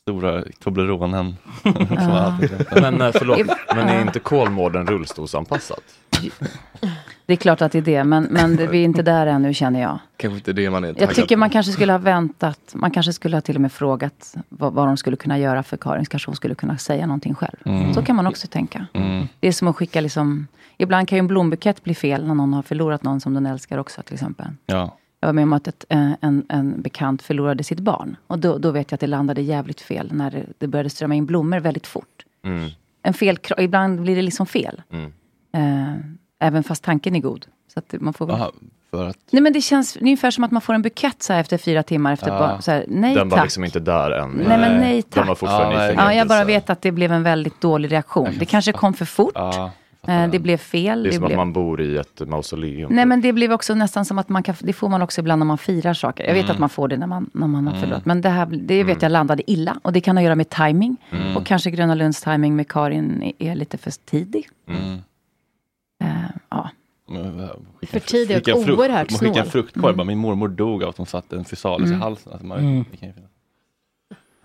Stora 0.01 0.43
Tobleronen. 0.63 1.35
Ja. 1.89 2.37
Men 2.81 3.01
eh, 3.01 3.11
förlåt, 3.15 3.39
men 3.75 3.87
är 3.87 4.01
inte 4.01 4.19
Kolmården 4.19 4.87
rullstolsanpassat? 4.87 5.83
det 7.25 7.33
är 7.33 7.37
klart 7.37 7.61
att 7.61 7.71
det 7.71 7.77
är 7.77 7.81
det, 7.81 8.03
men, 8.03 8.23
men 8.23 8.55
det, 8.55 8.67
vi 8.67 8.79
är 8.79 8.83
inte 8.83 9.01
där 9.01 9.27
ännu 9.27 9.53
känner 9.53 9.81
jag. 9.81 9.99
Kanske 10.17 10.35
inte 10.37 10.53
det 10.53 10.69
man 10.69 10.83
är 10.83 10.95
Jag 10.97 11.15
tycker 11.15 11.37
man 11.37 11.49
kanske 11.49 11.71
skulle 11.71 11.93
ha 11.93 11.97
väntat. 11.99 12.59
Man 12.73 12.91
kanske 12.91 13.13
skulle 13.13 13.35
ha 13.37 13.41
till 13.41 13.55
och 13.55 13.61
med 13.61 13.71
frågat 13.71 14.35
vad, 14.49 14.73
vad 14.73 14.87
de 14.87 14.97
skulle 14.97 15.17
kunna 15.17 15.39
göra 15.39 15.63
för 15.63 15.77
Karin. 15.77 16.05
Kanske 16.05 16.29
hon 16.29 16.35
skulle 16.35 16.55
kunna 16.55 16.77
säga 16.77 17.05
någonting 17.07 17.35
själv. 17.35 17.57
Mm. 17.65 17.93
Så 17.93 18.01
kan 18.01 18.15
man 18.15 18.27
också 18.27 18.47
tänka. 18.47 18.87
Mm. 18.93 19.27
Det 19.39 19.47
är 19.47 19.51
som 19.51 19.67
att 19.67 19.75
skicka 19.75 20.01
liksom... 20.01 20.47
Ibland 20.77 21.07
kan 21.07 21.15
ju 21.15 21.19
en 21.19 21.27
blombukett 21.27 21.83
bli 21.83 21.95
fel 21.95 22.27
när 22.27 22.33
någon 22.33 22.53
har 22.53 22.61
förlorat 22.61 23.03
någon 23.03 23.21
som 23.21 23.33
den 23.33 23.45
älskar 23.45 23.77
också 23.77 24.01
till 24.01 24.13
exempel. 24.13 24.45
Ja. 24.65 24.97
Jag 25.19 25.27
var 25.27 25.33
med 25.33 25.43
om 25.43 25.53
att 25.53 25.67
ett, 25.67 25.85
eh, 25.89 26.11
en, 26.21 26.45
en 26.49 26.81
bekant 26.81 27.21
förlorade 27.21 27.63
sitt 27.63 27.79
barn. 27.79 28.15
Och 28.27 28.39
då, 28.39 28.57
då 28.57 28.71
vet 28.71 28.91
jag 28.91 28.95
att 28.95 29.01
det 29.01 29.07
landade 29.07 29.41
jävligt 29.41 29.81
fel 29.81 30.09
när 30.13 30.31
det, 30.31 30.45
det 30.57 30.67
började 30.67 30.89
strömma 30.89 31.15
in 31.15 31.25
blommor 31.25 31.59
väldigt 31.59 31.87
fort. 31.87 32.25
Mm. 32.45 32.69
En 33.03 33.13
fel, 33.13 33.37
ibland 33.57 34.01
blir 34.01 34.15
det 34.15 34.21
liksom 34.21 34.45
fel. 34.45 34.81
Mm. 34.91 35.13
Eh, 35.53 35.95
även 36.39 36.63
fast 36.63 36.83
tanken 36.83 37.15
är 37.15 37.19
god. 37.19 37.45
Så 37.73 37.79
att 37.79 37.93
man 38.01 38.13
får. 38.13 38.31
Aha, 38.31 38.51
För 38.91 39.07
att, 39.07 39.17
Nej 39.31 39.41
men 39.41 39.53
det 39.53 39.61
känns 39.61 39.97
ungefär 39.97 40.31
som 40.31 40.43
att 40.43 40.51
man 40.51 40.61
får 40.61 40.73
en 40.73 40.81
bukett 40.81 41.23
så 41.23 41.33
efter 41.33 41.57
fyra 41.57 41.83
timmar 41.83 42.13
efter 42.13 42.29
bara, 42.31 42.61
så 42.61 42.71
här, 42.71 42.85
nej 42.87 43.15
Den 43.15 43.29
var 43.29 43.37
tack. 43.37 43.45
liksom 43.45 43.63
inte 43.63 43.79
där 43.79 44.11
än. 44.11 44.29
Nej 44.31 44.57
men 44.57 44.77
nej 44.81 44.93
Den 44.93 45.03
tack. 45.03 45.27
var 45.27 45.35
fortfarande 45.35 45.91
i 45.91 45.95
ja, 45.95 46.13
jag 46.13 46.27
bara 46.27 46.43
vet 46.43 46.69
att 46.69 46.81
det 46.81 46.91
blev 46.91 47.11
en 47.11 47.23
väldigt 47.23 47.61
dålig 47.61 47.91
reaktion. 47.91 48.29
Det 48.39 48.45
kanske 48.45 48.71
kom 48.71 48.93
för 48.93 49.05
fort. 49.05 49.33
Eh, 50.07 50.29
det 50.31 50.39
blev 50.39 50.57
fel. 50.57 51.03
Det 51.03 51.09
är 51.09 51.11
som 51.11 51.19
blev... 51.21 51.31
att 51.31 51.37
man 51.37 51.53
bor 51.53 51.81
i 51.81 51.97
ett 51.97 52.21
mausoleum. 52.27 52.93
Nej 52.95 53.05
men 53.05 53.21
det 53.21 53.33
blev 53.33 53.51
också 53.51 53.75
nästan 53.75 54.05
som 54.05 54.17
att 54.19 54.29
man 54.29 54.43
kan, 54.43 54.55
det 54.59 54.73
får 54.73 54.89
man 54.89 55.01
också 55.01 55.21
ibland 55.21 55.39
när 55.39 55.45
man 55.45 55.57
firar 55.57 55.93
saker. 55.93 56.23
Jag 56.23 56.33
vet 56.33 56.43
Mm. 56.43 56.51
att 56.53 56.59
man 56.59 56.69
får 56.69 56.87
det 56.87 56.97
när 56.97 57.07
man, 57.07 57.29
när 57.33 57.47
man 57.47 57.67
har 57.67 57.71
Mm. 57.73 57.81
förlorat. 57.83 58.05
Men 58.05 58.21
det 58.21 58.29
här, 58.29 58.45
det 58.45 58.83
vet 58.83 59.01
jag 59.01 59.11
landade 59.11 59.51
illa. 59.51 59.79
Och 59.81 59.93
det 59.93 60.01
kan 60.01 60.17
ha 60.17 60.21
att 60.21 60.25
göra 60.25 60.35
med 60.35 60.49
timing. 60.49 60.97
Mm. 61.11 61.37
Och 61.37 61.45
kanske 61.45 61.71
Gröna 61.71 61.95
Lunds 61.95 62.21
timing 62.21 62.55
med 62.55 62.67
Karin 62.67 63.33
är- 63.39 63.55
lite 63.55 63.77
för 63.77 63.91
tidig. 63.91 64.49
Mm. 64.67 64.97
Eh, 66.03 66.29
ja. 66.49 66.69
För 67.87 67.99
tidig 67.99 68.55
och 68.55 68.59
oerhört 68.61 69.11
Man 69.11 69.19
skickar 69.19 69.27
en 69.27 69.33
snål. 69.33 69.45
fruktkorg, 69.45 69.85
Mm. 69.85 69.97
bara 69.97 70.03
min 70.03 70.17
mormor 70.17 70.47
dog 70.47 70.83
av 70.83 70.89
att 70.89 70.97
hon 70.97 71.05
satte 71.05 71.35
en 71.35 71.45
fysalis 71.45 71.85
i 71.89 71.89
Mm. 71.89 72.01
halsen. 72.01 72.31
Alltså 72.31 72.47
man, 72.47 72.59
Mm. 72.59 72.85
det 72.91 72.97
kan 72.97 73.07
ju 73.09 73.13
finnas. 73.13 73.29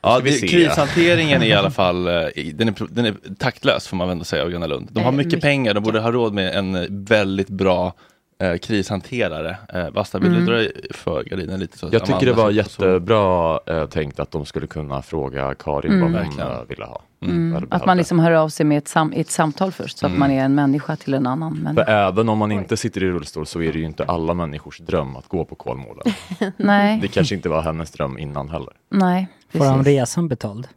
Ja, 0.02 0.20
det, 0.20 0.48
krishanteringen 0.48 1.42
är 1.42 1.46
i 1.46 1.52
alla 1.52 1.70
fall, 1.80 2.06
eh, 2.08 2.12
den 2.54 2.68
är, 2.68 2.94
den 2.94 3.04
är 3.06 3.14
taktlös 3.38 3.88
får 3.88 3.96
man 3.96 4.08
väl 4.08 4.12
ändå 4.12 4.24
säga 4.24 4.42
av 4.42 4.50
Gröna 4.50 4.66
Lund. 4.66 4.88
De 4.92 5.00
har 5.00 5.12
Eh, 5.12 5.16
mycket 5.16 5.26
mycket. 5.32 5.40
pengar, 5.42 5.74
de 5.74 5.82
borde 5.82 6.00
ha 6.00 6.12
råd 6.12 6.34
med 6.34 6.54
en 6.54 6.74
eh, 6.74 6.84
väldigt 6.90 7.48
bra 7.48 7.94
eh, 8.38 8.56
krishanterare. 8.56 9.56
Eh, 9.74 9.90
Basta, 9.90 10.18
vill 10.18 10.32
Mm. 10.32 10.46
du 10.46 10.52
dra 10.52 10.70
för 10.94 11.22
gardinen 11.24 11.60
lite? 11.60 11.78
Så 11.78 11.88
Jag 11.92 12.04
tycker 12.06 12.26
det 12.26 12.32
var 12.32 12.50
jättebra 12.50 13.60
eh, 13.66 13.86
tänkt 13.86 14.20
att 14.20 14.30
de 14.30 14.46
skulle 14.46 14.66
kunna 14.66 15.02
fråga 15.02 15.54
Karin 15.54 15.92
Mm. 15.92 16.00
vad 16.12 16.22
hon 16.22 16.28
Verkligen. 16.28 16.50
eh, 16.52 16.62
ville 16.68 16.84
ha. 16.84 17.02
Mm. 17.22 17.56
Eller 17.56 17.66
Att 17.70 17.86
man 17.86 17.96
liksom 17.96 18.18
hör 18.18 18.32
av 18.32 18.48
sig 18.48 18.66
med 18.66 18.78
ett, 18.78 18.88
sam, 18.88 19.12
ett 19.16 19.30
samtal 19.30 19.72
först. 19.72 19.98
Så 19.98 20.06
att 20.06 20.10
Mm. 20.10 20.20
man 20.20 20.30
är 20.30 20.44
en 20.44 20.54
människa 20.54 20.96
till 20.96 21.14
en 21.14 21.26
annan 21.26 21.54
För 21.56 21.62
människa. 21.62 21.84
även 22.08 22.28
om 22.28 22.38
man 22.38 22.52
inte 22.52 22.76
sitter 22.76 23.02
i 23.02 23.10
rullstol 23.10 23.46
så 23.46 23.62
är 23.62 23.72
det 23.72 23.78
ju 23.78 23.84
inte 23.84 24.04
alla 24.04 24.34
människors 24.34 24.78
dröm 24.78 25.16
att 25.16 25.28
gå 25.28 25.44
på 25.44 25.54
Kolmården. 25.54 26.12
Nej. 26.56 26.98
Det 27.02 27.08
kanske 27.08 27.34
inte 27.34 27.48
var 27.48 27.62
hennes 27.62 27.90
dröm 27.90 28.18
innan 28.18 28.48
heller. 28.48 28.72
Nej, 28.90 29.28
Får 29.52 29.64
han 29.64 29.84
resan 29.84 30.28
betald? 30.28 30.68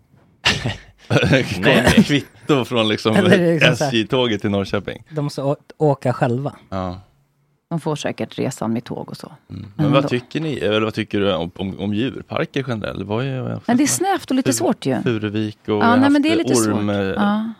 Nej, 1.59 1.83
kvitto 2.05 2.65
från 2.65 2.87
liksom 2.87 3.15
SJ-tåget 3.61 4.41
till 4.41 4.49
Norrköping. 4.49 5.03
De 5.09 5.21
måste 5.21 5.41
å- 5.41 5.55
åka 5.77 6.13
själva. 6.13 6.55
Ja. 6.69 7.01
De 7.71 7.79
får 7.79 7.95
säkert 7.95 8.37
resan 8.39 8.73
med 8.73 8.83
tåg 8.83 9.09
och 9.09 9.17
så. 9.17 9.31
Men 9.47 9.65
Men 9.75 9.91
vad 9.91 10.07
tycker 10.07 10.39
ni, 10.39 10.57
eller 10.57 10.81
vad 10.81 10.93
tycker 10.93 11.19
du 11.19 11.33
om, 11.33 11.51
om, 11.55 11.79
om 11.79 11.93
djurparker 11.93 12.65
generellt? 12.67 13.05
Vad 13.07 13.25
är, 13.25 13.59
Men 13.65 13.77
det 13.77 13.83
är 13.83 13.87
snävt 13.87 14.29
och 14.31 14.35
lite 14.35 14.53
svårt 14.53 14.85
ju. 14.85 15.01
Furuvik 15.01 15.57
och 15.67 15.73
Ja, 15.73 15.95
nej, 15.95 16.09
men 16.09 16.21
det 16.21 16.31
är 16.31 16.35
lite 16.35 16.53
orm, 16.53 16.87
svårt. 16.87 16.95
eh, 16.95 17.01
Ja. 17.01 17.53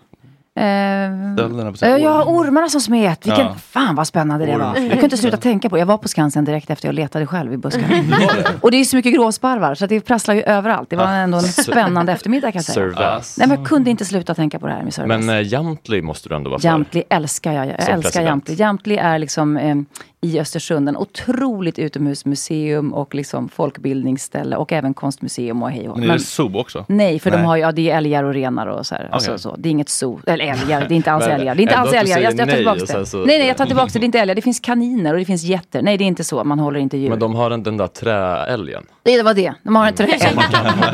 Eh, 0.60 1.34
stölderna 1.36 1.72
på 1.72 1.78
sig. 1.78 2.02
ja, 2.02 2.24
ormarna 2.26 2.70
som 2.70 2.82
smet. 2.82 3.26
Vilken, 3.28 3.46
Ja. 3.46 3.56
Fan 3.56 3.96
vad 3.96 4.08
spännande 4.08 4.46
det 4.46 4.58
var. 4.58 4.66
Jag 4.66 4.90
kunde 4.90 5.04
inte 5.04 5.18
sluta 5.18 5.38
tänka 5.38 5.70
på 5.70 5.76
det. 5.76 5.80
Jag 5.80 5.86
var 5.86 5.98
på 5.98 6.08
Skansen 6.08 6.46
direkt 6.46 6.70
efter 6.70 6.88
jag 6.88 6.96
letade 6.96 7.28
själv 7.28 7.54
i 7.54 7.58
buskarna. 7.58 7.88
och 8.62 8.72
det 8.72 8.78
är 8.78 8.84
så 8.84 8.96
mycket 8.96 9.14
gråsparvar 9.14 9.76
så 9.76 9.86
det 9.86 10.02
prasslar 10.02 10.36
ju 10.36 10.42
överallt. 10.42 10.90
Det 10.90 10.96
var 10.96 11.08
ändå 11.08 11.38
en 11.38 11.44
spännande 11.44 12.12
eftermiddag 12.12 12.52
kan 12.52 12.60
jag 12.66 12.66
säga. 12.66 13.22
Nej, 13.38 13.48
men 13.48 13.58
jag 13.60 13.68
kunde 13.68 13.90
inte 13.90 14.06
sluta 14.06 14.34
tänka 14.36 14.60
på 14.60 14.68
det 14.68 14.74
här 14.74 14.84
med 14.84 14.94
Servais. 14.94 15.26
Men 15.26 15.38
eh, 15.38 15.48
Jamtli 15.54 16.02
måste 16.02 16.30
du 16.30 16.36
ändå 16.36 16.50
vara 16.50 16.60
för. 16.60 16.68
Jamtli 16.68 17.04
älskar 17.10 17.54
jag. 17.54 17.68
Jag 17.68 17.84
Som 17.84 17.94
älskar 17.94 18.10
president. 18.12 18.28
Jamtli. 18.50 18.56
Jamtli 18.56 18.98
är 18.98 19.20
liksom 19.20 19.58
eh, 19.58 19.76
i 20.24 20.40
Östersund 20.40 20.90
en 20.90 20.98
otroligt 20.98 21.80
utomhusmuseum 21.80 22.94
och 22.94 23.16
liksom 23.16 23.50
folkbildningsställe 23.50 24.56
och 24.56 24.72
även 24.74 24.94
konstmuseum 24.94 25.64
och 25.64 25.72
hej 25.72 25.90
och. 25.90 25.98
Men 26.00 26.10
är 26.10 26.14
det 26.14 26.20
zoo 26.20 26.58
också? 26.58 26.86
Nej, 26.88 27.20
för 27.20 27.32
de 27.32 27.38
Nej. 27.38 27.46
har 27.46 27.56
ju, 27.56 27.62
ja, 27.62 27.72
det 27.72 27.90
är 27.90 27.98
älgar 27.98 28.24
och 28.24 28.34
renar 28.34 28.68
och 28.68 28.86
så 28.86 28.96
här. 28.96 29.10
Alltså, 29.12 29.32
Okej. 29.32 29.40
så. 29.40 29.56
Det 29.58 29.70
är 29.70 29.72
inget 29.72 29.90
zoo. 29.90 30.20
Eller 30.28 30.46
älgar, 30.46 30.86
det 30.88 30.94
är 30.94 30.96
inte 30.96 31.12
alls 31.12 31.26
älgar. 31.26 31.56
Det 31.56 31.62
är 31.62 31.64
inte 31.64 31.76
alls 31.76 31.94
älgar. 31.94 32.18
Jag, 32.20 32.32
jag 32.32 32.38
tar 32.38 32.46
nej 32.46 32.56
tillbaka 32.56 32.80
det. 33.00 33.06
så- 33.06 33.18
Nej, 33.18 33.38
nej, 33.38 33.48
jag 33.48 33.58
tar 33.58 33.66
tillbaka 33.66 33.90
det. 33.94 34.00
Det 34.00 34.04
är 34.04 34.06
inte 34.06 34.20
älgar. 34.20 34.36
Det 34.36 34.42
finns 34.42 34.60
kaniner 34.60 35.14
och 35.14 35.20
det 35.20 35.26
finns 35.26 35.44
getter. 35.44 35.82
Nej, 35.82 35.98
det 35.98 36.04
är 36.04 36.06
inte 36.06 36.24
så. 36.24 36.44
Man 36.44 36.60
håller 36.60 36.80
inte 36.80 36.98
djur. 36.98 37.10
Men 37.10 37.20
de 37.20 37.36
har 37.36 37.50
den, 37.50 37.64
den 37.64 37.78
där 37.78 37.88
träälgen. 37.88 38.84
Det 39.04 39.18
det 39.18 39.24
var 39.24 39.34
det. 39.34 39.54
De 39.64 39.76
har 39.76 39.88
en 39.88 39.94
träälg. 39.94 40.20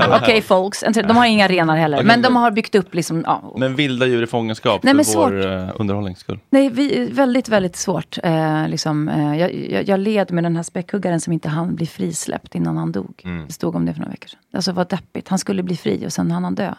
Okej 0.22 0.42
folks. 0.42 0.84
En 0.84 0.94
trä- 0.94 1.08
De 1.08 1.18
har 1.18 1.26
inga 1.26 1.48
renar 1.48 1.76
heller. 1.78 2.04
Men 2.04 2.22
de 2.22 2.36
har 2.36 2.52
byggt 2.52 2.76
upp 2.76 2.96
liksom, 2.96 3.24
ja, 3.26 3.54
Men 3.58 3.76
vilda 3.76 4.06
djur 4.06 4.24
i 4.24 4.28
fångenskap 4.28 4.84
Nej, 4.84 4.94
men 4.94 5.06
för 5.06 5.12
svårt. 5.12 5.32
vår 5.32 5.52
eh, 5.58 5.70
underhållnings 5.76 6.20
skull. 6.20 6.40
Nej, 6.50 6.70
vi, 6.70 7.10
väldigt, 7.12 7.50
väldigt 7.50 7.76
svårt. 7.76 8.18
Eh, 8.24 8.68
liksom, 8.68 9.10
eh, 9.10 9.17
jag, 9.20 9.54
jag, 9.54 9.90
jag 9.90 10.00
led 10.00 10.32
med 10.32 10.44
den 10.44 10.56
här 10.56 10.64
späckhuggaren 10.64 11.22
som 11.22 11.34
inte 11.34 11.50
hann 11.50 11.76
bli 11.76 11.86
frisläppt 11.86 12.56
innan 12.56 12.78
han 12.78 12.92
dog. 12.92 13.22
Mm. 13.26 13.48
Det 13.48 13.54
stod 13.54 13.76
om 13.76 13.86
det 13.86 13.94
för 13.94 14.00
några 14.00 14.12
veckor 14.12 14.28
sedan. 14.28 14.40
Alltså 14.54 14.72
vad 14.72 14.90
deppigt. 14.90 15.28
Han 15.28 15.40
skulle 15.40 15.64
bli 15.64 15.78
fri 15.78 16.08
och 16.08 16.14
sen 16.14 16.32
hann 16.32 16.44
han 16.44 16.56
dö. 16.56 16.74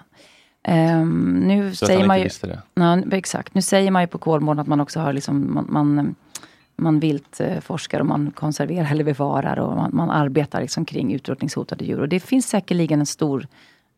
Ehm, 0.63 1.35
nu 1.47 1.75
Så 1.75 1.85
att 1.85 1.87
säger 1.87 2.01
han 2.01 2.09
man 2.09 2.17
inte 2.17 2.23
ju... 2.23 2.29
visste 2.29 2.47
det. 2.47 2.63
Ja, 2.75 3.17
exakt. 3.17 3.55
Nu 3.55 3.63
säger 3.63 3.91
man 3.91 4.03
ju 4.03 4.07
på 4.07 4.19
Kolmården 4.19 4.61
att 4.61 4.67
man 4.67 4.81
också 4.81 5.01
har 5.01 5.13
liksom, 5.13 5.55
man, 5.55 5.67
man, 5.69 6.15
man 6.77 7.01
viltforskar 7.01 8.01
och 8.01 8.07
man 8.07 8.31
konserverar 8.31 8.91
eller 8.91 9.05
bevarar 9.05 9.59
och 9.59 9.77
man, 9.77 9.91
man 9.93 10.11
arbetar 10.11 10.61
liksom 10.61 10.85
kring 10.85 11.15
utrotningshotade 11.15 11.85
djur. 11.85 12.01
Och 12.01 12.09
det 12.09 12.21
finns 12.21 12.49
säkerligen 12.49 13.01
en 13.01 13.07
stor, 13.07 13.47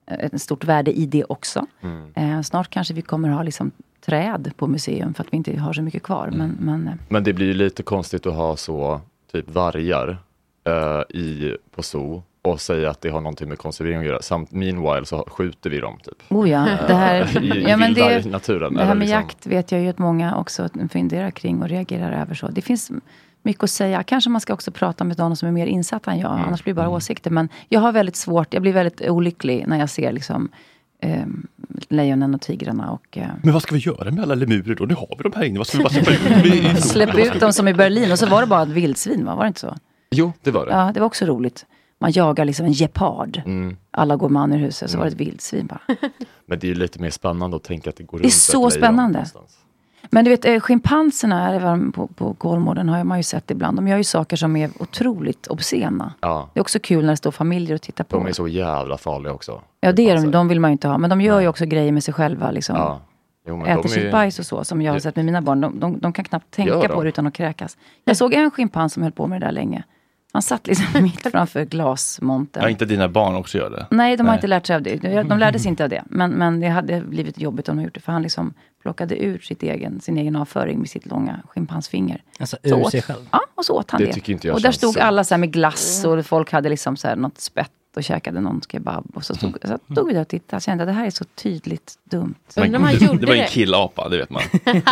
ett 0.07 0.43
stort 0.43 0.65
värde 0.65 0.93
i 0.93 1.07
det 1.07 1.25
också. 1.25 1.67
Mm. 1.81 2.13
Eh, 2.15 2.43
snart 2.43 2.71
kanske 2.71 2.95
vi 2.95 3.03
kommer 3.03 3.29
ha 3.29 3.43
liksom 3.43 3.71
träd 4.01 4.53
på 4.57 4.67
museum 4.67 5.15
för 5.15 5.25
att 5.25 5.33
vi 5.33 5.37
inte 5.37 5.59
har 5.59 5.73
så 5.73 5.83
mycket 5.83 6.03
kvar. 6.03 6.31
Men, 6.33 6.57
men 6.61 6.89
eh, 6.89 6.95
Men 7.09 7.25
det 7.25 7.33
blir 7.33 7.47
ju 7.47 7.55
lite 7.55 7.83
konstigt 7.83 8.27
att 8.27 8.35
ha 8.35 8.57
så 8.57 9.01
typ 9.33 9.51
vargar 9.51 10.19
eh, 10.65 11.17
i, 11.17 11.57
på 11.71 11.83
zoo 11.83 12.23
och 12.43 12.61
säga 12.61 12.91
att 12.91 13.01
det 13.01 13.09
har 13.09 13.21
någonting 13.21 13.49
med 13.49 13.59
konservering 13.59 13.99
att 13.99 14.07
göra. 14.07 14.23
Samt 14.23 14.53
meanwhile 14.53 15.07
så 15.07 15.25
skjuter 15.29 15.71
vi 15.71 15.81
dem 15.81 15.99
typ. 16.05 16.23
Oh 16.29 16.51
ja, 16.51 16.69
det 16.89 16.95
här, 16.95 17.43
I, 17.57 17.63
ja, 17.69 17.77
men 17.77 17.95
det, 17.95 18.27
naturen. 18.27 18.75
det 18.75 18.85
här 18.85 18.95
med 18.95 18.99
liksom. 18.99 19.21
jakt 19.21 19.47
vet 19.47 19.73
jag 19.73 19.81
ju 19.81 19.89
att 19.89 19.99
många 19.99 20.37
också 20.37 20.69
funderar 20.91 21.31
kring 21.31 21.63
och 21.63 21.69
reagerar 21.69 22.23
över. 22.23 22.35
så. 22.35 22.49
Det 22.49 22.63
finns 22.63 22.91
mycket 23.43 23.65
att 23.65 23.71
säga. 23.71 24.03
Kanske 24.03 24.31
man 24.31 24.41
ska 24.41 24.55
också 24.55 24.71
prata 24.71 25.05
med 25.05 25.19
någon 25.19 25.37
som 25.37 25.49
är 25.49 25.53
mer 25.53 25.67
insatt 25.67 26.07
än 26.07 26.19
jag. 26.19 26.31
Annars 26.31 26.65
blir 26.65 26.75
det 26.75 26.81
bara 26.81 26.89
åsikter. 26.89 27.31
Men 27.31 27.49
jag 27.69 27.81
har 27.81 27.93
väldigt 27.93 28.17
svårt, 28.17 28.55
jag 28.55 28.63
blir 28.63 28.73
väldigt 28.73 29.01
olycklig 29.01 29.65
när 29.67 29.79
jag 29.79 29.91
ser 29.91 30.13
liksom 30.13 30.49
eh, 31.01 31.27
lejonen 31.89 32.35
och 32.35 32.41
tigrarna. 32.41 32.91
Och, 32.91 33.19
eh, 33.19 33.29
Men 33.43 33.53
vad 33.53 33.63
ska 33.63 33.75
vi 33.75 33.81
göra 33.81 34.11
med 34.11 34.23
alla 34.25 34.35
lemurer 34.35 34.75
då? 34.75 34.85
Nu 34.85 34.95
har 34.95 35.15
vi 35.17 35.23
dem 35.23 35.33
här 35.37 35.45
inne. 35.45 35.59
Vad 35.59 35.67
ska 35.67 35.79
vi 35.79 35.85
bara 35.85 35.91
släppa 35.93 36.11
ut? 36.13 36.81
Släpp 36.85 37.15
ut 37.19 37.41
dem 37.41 37.53
som 37.53 37.69
i 37.69 37.75
Berlin 37.75 38.13
och 38.13 38.19
så 38.19 38.27
var 38.27 38.41
det 38.41 38.47
bara 38.47 38.63
ett 38.63 38.69
vildsvin, 38.69 39.25
va? 39.25 39.35
var 39.35 39.45
det 39.45 39.49
inte 39.49 39.61
så? 39.61 39.77
Jo, 40.11 40.33
det 40.43 40.51
var 40.51 40.67
det. 40.67 40.73
Ja, 40.73 40.91
det 40.95 41.01
var 41.01 41.07
också 41.07 41.25
roligt. 41.27 41.67
Man 42.01 42.13
jagar 42.13 42.45
liksom 42.45 42.67
en 42.67 42.73
gepard. 42.73 43.43
Mm. 43.47 43.77
Alla 43.91 44.17
går 44.17 44.29
man 44.29 44.53
ur 44.53 44.59
huset, 44.59 44.91
så 44.91 44.99
var 44.99 45.05
det 45.05 45.11
ett 45.11 45.21
vildsvin 45.21 45.67
bara. 45.67 45.81
Men 46.47 46.59
det 46.59 46.67
är 46.67 46.69
ju 46.69 46.75
lite 46.75 46.99
mer 47.01 47.11
spännande 47.11 47.57
att 47.57 47.63
tänka 47.65 47.91
att 47.91 47.97
det 47.97 48.03
går 48.05 48.19
Det 48.19 48.23
är 48.23 48.25
runt 48.25 48.33
så 48.33 48.71
spännande. 48.71 49.13
någonstans. 49.19 49.57
Men 50.13 50.25
du 50.25 50.31
vet, 50.31 50.45
eh, 50.45 50.61
schimpanserna 50.61 51.55
även 51.55 51.93
på, 51.93 52.07
på 52.07 52.35
Kolmården 52.35 52.89
har 52.89 53.05
man 53.05 53.19
ju 53.19 53.23
sett 53.23 53.51
ibland. 53.51 53.79
De 53.79 53.89
gör 53.89 53.97
ju 53.97 54.05
saker 54.05 54.37
som 54.37 54.57
är 54.57 54.71
otroligt 54.79 55.47
obscena. 55.47 56.15
Ja, 56.21 56.49
Det 56.55 56.59
är 56.59 56.63
också 56.63 56.79
kul 56.83 57.05
när 57.05 57.13
det 57.13 57.17
står 57.17 57.31
familjer 57.31 57.75
och 57.75 57.83
tittar 57.83 58.05
på. 58.05 58.17
de 58.17 58.27
är 58.27 58.33
så 58.33 58.49
jävla 58.49 58.99
farliga 58.99 59.33
också. 59.33 59.61
Ja, 59.81 59.93
det 59.93 60.11
är 60.11 60.17
de. 60.17 60.31
De 60.31 60.49
vill 60.49 60.61
man 60.61 60.71
ju 60.71 60.73
inte 60.73 60.89
ha. 60.89 60.99
Men 60.99 61.11
de 61.11 61.21
gör 61.21 61.41
ju 61.41 61.49
också 61.49 61.67
grejer 61.67 61.93
med 61.93 62.05
sig 62.05 62.15
själva. 62.15 62.51
Liksom. 62.51 62.77
Ja. 62.77 63.01
Jo, 63.47 63.65
Äter 63.67 63.89
sitt 63.89 64.03
är- 64.05 64.13
bajs 64.13 64.39
och 64.39 64.47
så, 64.47 64.65
som 64.65 64.83
jag 64.83 64.93
har 64.93 64.99
sett 64.99 65.17
med 65.17 65.25
mina 65.25 65.43
barn. 65.43 65.61
De, 65.61 65.81
de, 65.81 65.99
de 65.99 66.13
kan 66.13 66.25
knappt 66.25 66.51
tänka 66.51 66.73
på 66.89 66.95
de? 66.95 67.03
det 67.03 67.09
utan 67.09 67.27
att 67.27 67.35
kräkas. 67.35 67.77
Jag 68.05 68.17
såg 68.17 68.35
en 68.35 68.51
schimpans 68.51 68.93
som 68.93 69.03
höll 69.03 69.13
på 69.13 69.27
med 69.27 69.41
det 69.41 69.47
där 69.47 69.53
länge. 69.53 69.83
Han 70.33 70.43
satt 70.43 70.67
liksom 70.67 70.87
mitt 71.03 71.23
framför 71.23 71.65
glasmontern. 71.65 72.63
Ja, 72.63 72.71
inte 72.71 72.85
dina 72.85 73.09
barn 73.09 73.35
också 73.35 73.59
gör 73.59 73.71
det? 73.71 73.87
Nej, 73.91 74.17
de 74.17 74.27
har 74.27 74.35
inte 74.35 74.47
lärt 74.47 74.67
sig 74.67 74.77
av 74.77 74.83
det. 74.83 74.97
De 74.97 75.23
de 75.23 75.39
lärde 75.39 75.59
sig 75.59 75.69
inte 75.69 75.85
av 75.85 75.91
det. 75.91 76.03
Men, 76.07 76.31
men 76.31 76.61
det 76.61 76.69
hade 76.69 77.01
blivit 77.01 77.39
jobbigt 77.41 77.69
om 77.69 77.77
de 77.77 77.83
gjort 77.83 77.95
det. 77.95 78.01
För 78.01 78.13
han 78.13 78.23
liksom 78.23 78.55
plockade 78.83 79.17
ut 79.17 79.45
sitt 79.45 79.63
egen, 79.63 80.01
sin 80.01 80.19
egen 80.19 80.37
avföring 80.37 80.79
med 80.79 80.89
sitt 80.91 81.07
långa 81.07 81.41
schimpansfinger. 81.49 82.23
Alltså 82.39 82.57
Så 82.65 82.69
ur 82.69 82.81
åt- 82.83 82.91
sig 82.91 83.03
själv? 83.03 83.29
Ja, 83.31 83.41
och 83.55 83.65
så 83.65 83.75
åt 83.79 83.91
han 83.91 84.01
Det 84.01 84.07
det. 84.07 84.13
tycker 84.13 84.33
inte 84.33 84.47
jag 84.47 84.55
och 84.55 84.61
där 84.63 84.73
stod 84.73 84.93
sunt. 84.95 85.05
alla 85.05 85.25
så 85.25 85.35
här 85.35 85.39
med 85.39 85.53
glass 85.53 86.05
och 86.05 86.27
folk 86.27 86.53
hade 86.53 86.69
liksom 86.69 86.97
så 86.97 87.09
här 87.09 87.17
något 87.17 87.41
spett 87.41 87.71
och 87.97 88.05
käkade 88.05 88.41
någon 88.41 88.61
kebab. 88.73 89.11
Och 89.15 89.25
så 89.25 89.35
stod, 89.35 89.57
så 89.65 89.79
stod 89.93 90.07
vi 90.09 90.15
där 90.15 90.21
och 90.21 90.29
tittade 90.29 90.57
och 90.57 90.63
kände 90.63 90.85
att 90.85 90.89
det 90.89 90.93
här 90.93 91.07
är 91.07 91.11
så 91.11 91.25
tydligt 91.25 91.95
dumt. 92.05 92.35
Men, 92.57 92.73
det 92.73 92.79
var 93.27 93.35
en 93.35 93.47
killapa, 93.47 94.09
det 94.09 94.19
vet 94.19 94.31
man. 94.31 94.43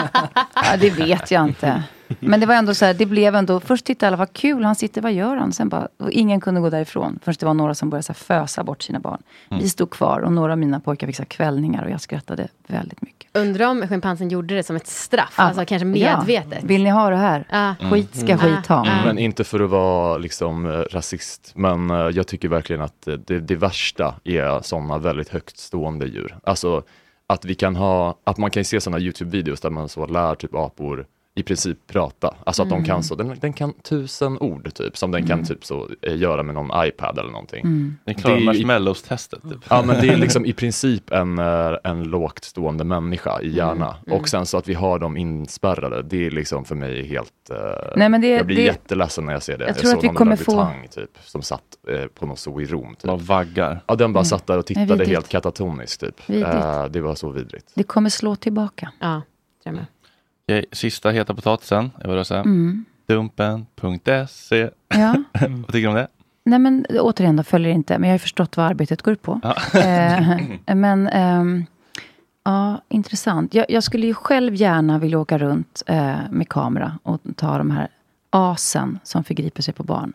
Ja, 0.54 0.76
det 0.80 0.90
vet 0.90 1.30
jag 1.30 1.44
inte. 1.48 1.82
Men 2.20 2.40
det 2.40 2.46
var 2.46 2.54
ändå 2.54 2.74
så 2.74 2.84
här, 2.84 2.94
det 2.94 3.06
blev 3.06 3.34
ändå, 3.34 3.60
först 3.60 3.84
tittade 3.84 4.06
alla, 4.08 4.16
vad 4.16 4.32
kul, 4.32 4.64
han 4.64 4.74
sitter, 4.74 5.02
vad 5.02 5.12
gör 5.12 5.36
han? 5.36 5.52
Sen 5.52 5.68
bara, 5.68 5.88
och 5.98 6.10
ingen 6.10 6.40
kunde 6.40 6.60
gå 6.60 6.70
därifrån. 6.70 7.18
Först 7.22 7.40
det 7.40 7.46
var 7.46 7.54
några 7.54 7.74
som 7.74 7.90
började 7.90 8.02
så 8.02 8.12
här 8.12 8.18
fösa 8.46 8.64
bort 8.64 8.82
sina 8.82 8.98
barn. 9.00 9.22
Mm. 9.50 9.62
Vi 9.62 9.68
stod 9.68 9.90
kvar 9.90 10.20
och 10.20 10.32
några 10.32 10.52
av 10.52 10.58
mina 10.58 10.80
pojkar 10.80 11.06
fick 11.06 11.16
så 11.16 11.24
kvällningar 11.24 11.84
och 11.84 11.90
jag 11.90 12.00
skrattade 12.00 12.48
väldigt 12.66 13.02
mycket. 13.02 13.36
Undrar 13.36 13.66
om 13.66 13.88
schimpansen 13.88 14.28
gjorde 14.28 14.54
det 14.54 14.62
som 14.62 14.76
ett 14.76 14.86
straff, 14.86 15.34
Ja. 15.38 15.42
alltså 15.44 15.64
kanske 15.64 15.84
medvetet. 15.86 16.58
Ja. 16.62 16.66
Vill 16.68 16.82
ni 16.84 16.90
ha 16.90 17.10
det 17.10 17.16
här? 17.16 17.44
Ja. 17.80 17.90
Skit 17.90 18.16
ska 18.16 18.32
Mm. 18.32 18.38
skit 18.38 18.66
ha. 18.66 18.86
Ja. 18.86 18.92
Men 19.04 19.18
inte 19.18 19.44
för 19.44 19.60
att 19.60 19.70
vara 19.70 20.18
liksom 20.18 20.66
eh, 20.66 20.70
rasist, 20.90 21.52
men 21.54 21.90
eh, 21.90 21.96
jag 21.96 22.26
tycker 22.26 22.48
verkligen 22.48 22.82
att 22.82 23.08
eh, 23.08 23.14
det, 23.14 23.40
det 23.40 23.56
värsta 23.56 24.14
är 24.24 24.60
sådana 24.62 24.98
väldigt 24.98 25.28
högt 25.28 25.58
stående 25.58 26.06
djur. 26.06 26.36
Alltså 26.44 26.82
att 27.26 27.44
vi 27.44 27.54
kan 27.54 27.76
ha, 27.76 28.18
att 28.24 28.38
man 28.38 28.50
kan 28.50 28.64
se 28.64 28.80
sådana 28.80 28.98
YouTube-videos 28.98 29.60
där 29.62 29.70
man 29.70 29.88
så 29.88 30.06
lär 30.06 30.34
typ 30.34 30.54
apor 30.54 31.06
i 31.38 31.42
princip 31.42 31.78
prata. 31.86 32.34
Alltså 32.46 32.62
att 32.62 32.68
Mm. 32.68 32.82
de 32.82 32.86
kan 32.88 33.02
så, 33.02 33.14
den, 33.14 33.36
den 33.40 33.52
kan 33.52 33.72
tusen 33.72 34.38
ord 34.38 34.74
typ, 34.74 34.96
som 34.96 35.10
den 35.10 35.22
kan 35.26 35.32
Mm. 35.38 35.44
typ 35.46 35.64
så 35.64 35.88
eh, 36.02 36.16
göra 36.16 36.42
med 36.42 36.54
någon 36.54 36.86
iPad 36.86 37.18
eller 37.18 37.30
någonting. 37.30 37.60
Mm. 37.64 37.96
Den 38.04 38.14
klarar 38.14 38.36
Det 38.36 38.42
är 38.42 38.44
marshmallows-testet. 38.44 39.42
Typ. 39.50 39.58
Ja 39.70 39.82
men 39.86 40.00
det 40.00 40.08
är 40.08 40.16
liksom 40.16 40.46
i 40.46 40.52
princip 40.52 41.10
en, 41.12 41.38
eh, 41.38 41.72
en 41.84 42.02
lågt 42.04 42.44
stående 42.44 42.84
människa 42.84 43.40
i 43.40 43.48
hjärna. 43.56 43.96
Mm. 44.06 44.18
Och 44.20 44.28
sen 44.28 44.46
så 44.46 44.58
att 44.58 44.68
vi 44.68 44.74
har 44.74 44.98
dem 44.98 45.16
inspärrade, 45.16 46.02
det 46.02 46.26
är 46.26 46.30
liksom 46.30 46.64
för 46.64 46.74
mig 46.74 47.06
helt... 47.06 47.50
eh, 47.50 47.56
Nej, 47.96 48.08
men 48.08 48.20
det- 48.20 48.28
jag 48.28 48.46
blir 48.46 48.56
det- 48.56 48.62
jätteledsen 48.62 49.24
när 49.26 49.32
jag 49.32 49.42
ser 49.42 49.58
det. 49.58 49.66
Jag 49.66 49.76
tror 49.78 49.88
att 49.90 49.94
såg 49.94 50.02
vi 50.02 50.06
någon 50.08 50.16
kommer 50.16 50.36
få- 50.36 50.52
Tang, 50.52 50.88
typ, 50.90 51.10
som 51.24 51.42
satt 51.42 51.62
eh, 51.88 52.06
på 52.06 52.26
något 52.26 52.38
så 52.38 52.60
i 52.60 52.66
Rom. 52.66 52.94
Typ. 52.94 53.02
Bara 53.06 53.16
vaggar. 53.16 53.80
Ja 53.86 53.94
den 53.94 54.12
bara 54.12 54.18
Mm. 54.20 54.24
satt 54.24 54.46
där 54.46 54.58
och 54.58 54.66
tittade 54.66 55.04
helt 55.04 55.28
katatoniskt 55.28 56.00
typ. 56.00 56.30
Eh, 56.30 56.84
det 56.84 57.00
var 57.00 57.14
så 57.14 57.30
vidrigt. 57.30 57.72
Det 57.74 57.82
kommer 57.82 58.10
slå 58.10 58.36
tillbaka. 58.36 58.92
Ja, 59.00 59.22
jag 59.64 59.74
med. 59.74 59.86
Okej, 60.48 60.64
sista 60.72 61.10
heta 61.10 61.34
potatisen, 61.34 61.90
jag 62.00 62.14
vill 62.14 62.24
säga. 62.24 62.40
Mm. 62.40 62.84
Dumpen.se. 63.08 64.70
Ja. 64.88 65.14
Vad 65.32 65.66
tycker 65.66 65.80
du 65.80 65.88
om 65.88 65.94
det? 65.94 66.08
Nej 66.44 66.58
men 66.58 66.86
återigen, 66.90 67.36
då 67.36 67.42
följer 67.42 67.72
inte, 67.72 67.98
men 67.98 68.08
jag 68.08 68.14
har 68.14 68.18
förstått 68.18 68.56
vad 68.56 68.66
arbetet 68.66 69.02
går 69.02 69.12
ut 69.12 69.22
på. 69.22 69.40
Ja. 69.42 69.80
Eh, 69.80 70.36
men 70.74 71.08
ehm, 71.08 71.64
ja, 72.44 72.80
intressant. 72.88 73.54
Jag, 73.54 73.66
jag 73.68 73.82
skulle 73.82 74.06
ju 74.06 74.14
själv 74.14 74.54
gärna 74.54 74.98
vilja 74.98 75.18
åka 75.18 75.38
runt 75.38 75.82
eh, 75.86 76.16
med 76.30 76.48
kamera 76.48 76.98
och 77.02 77.20
ta 77.36 77.58
de 77.58 77.70
här 77.70 77.88
asen 78.30 78.98
som 79.02 79.24
förgriper 79.24 79.62
sig 79.62 79.74
på 79.74 79.82
barn. 79.82 80.12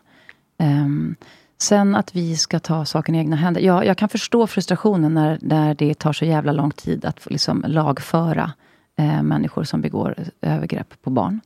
Ehm, 0.58 1.14
sen 1.58 1.94
att 1.94 2.16
vi 2.16 2.36
ska 2.36 2.58
ta 2.58 2.84
saken 2.84 3.14
i 3.14 3.18
egna 3.18 3.36
händer. 3.36 3.60
Ja, 3.60 3.84
jag 3.84 3.98
kan 3.98 4.08
förstå 4.08 4.46
frustrationen 4.46 5.14
när, 5.14 5.38
när 5.42 5.74
det 5.74 5.94
tar 5.94 6.12
så 6.12 6.24
jävla 6.24 6.52
lång 6.52 6.70
tid 6.70 7.04
att 7.04 7.30
liksom 7.30 7.64
lagföra 7.66 8.52
eh, 8.98 9.22
människor 9.22 9.64
som 9.64 9.80
begår 9.80 10.14
övergrepp 10.40 10.94
på 11.02 11.10
barn. 11.10 11.40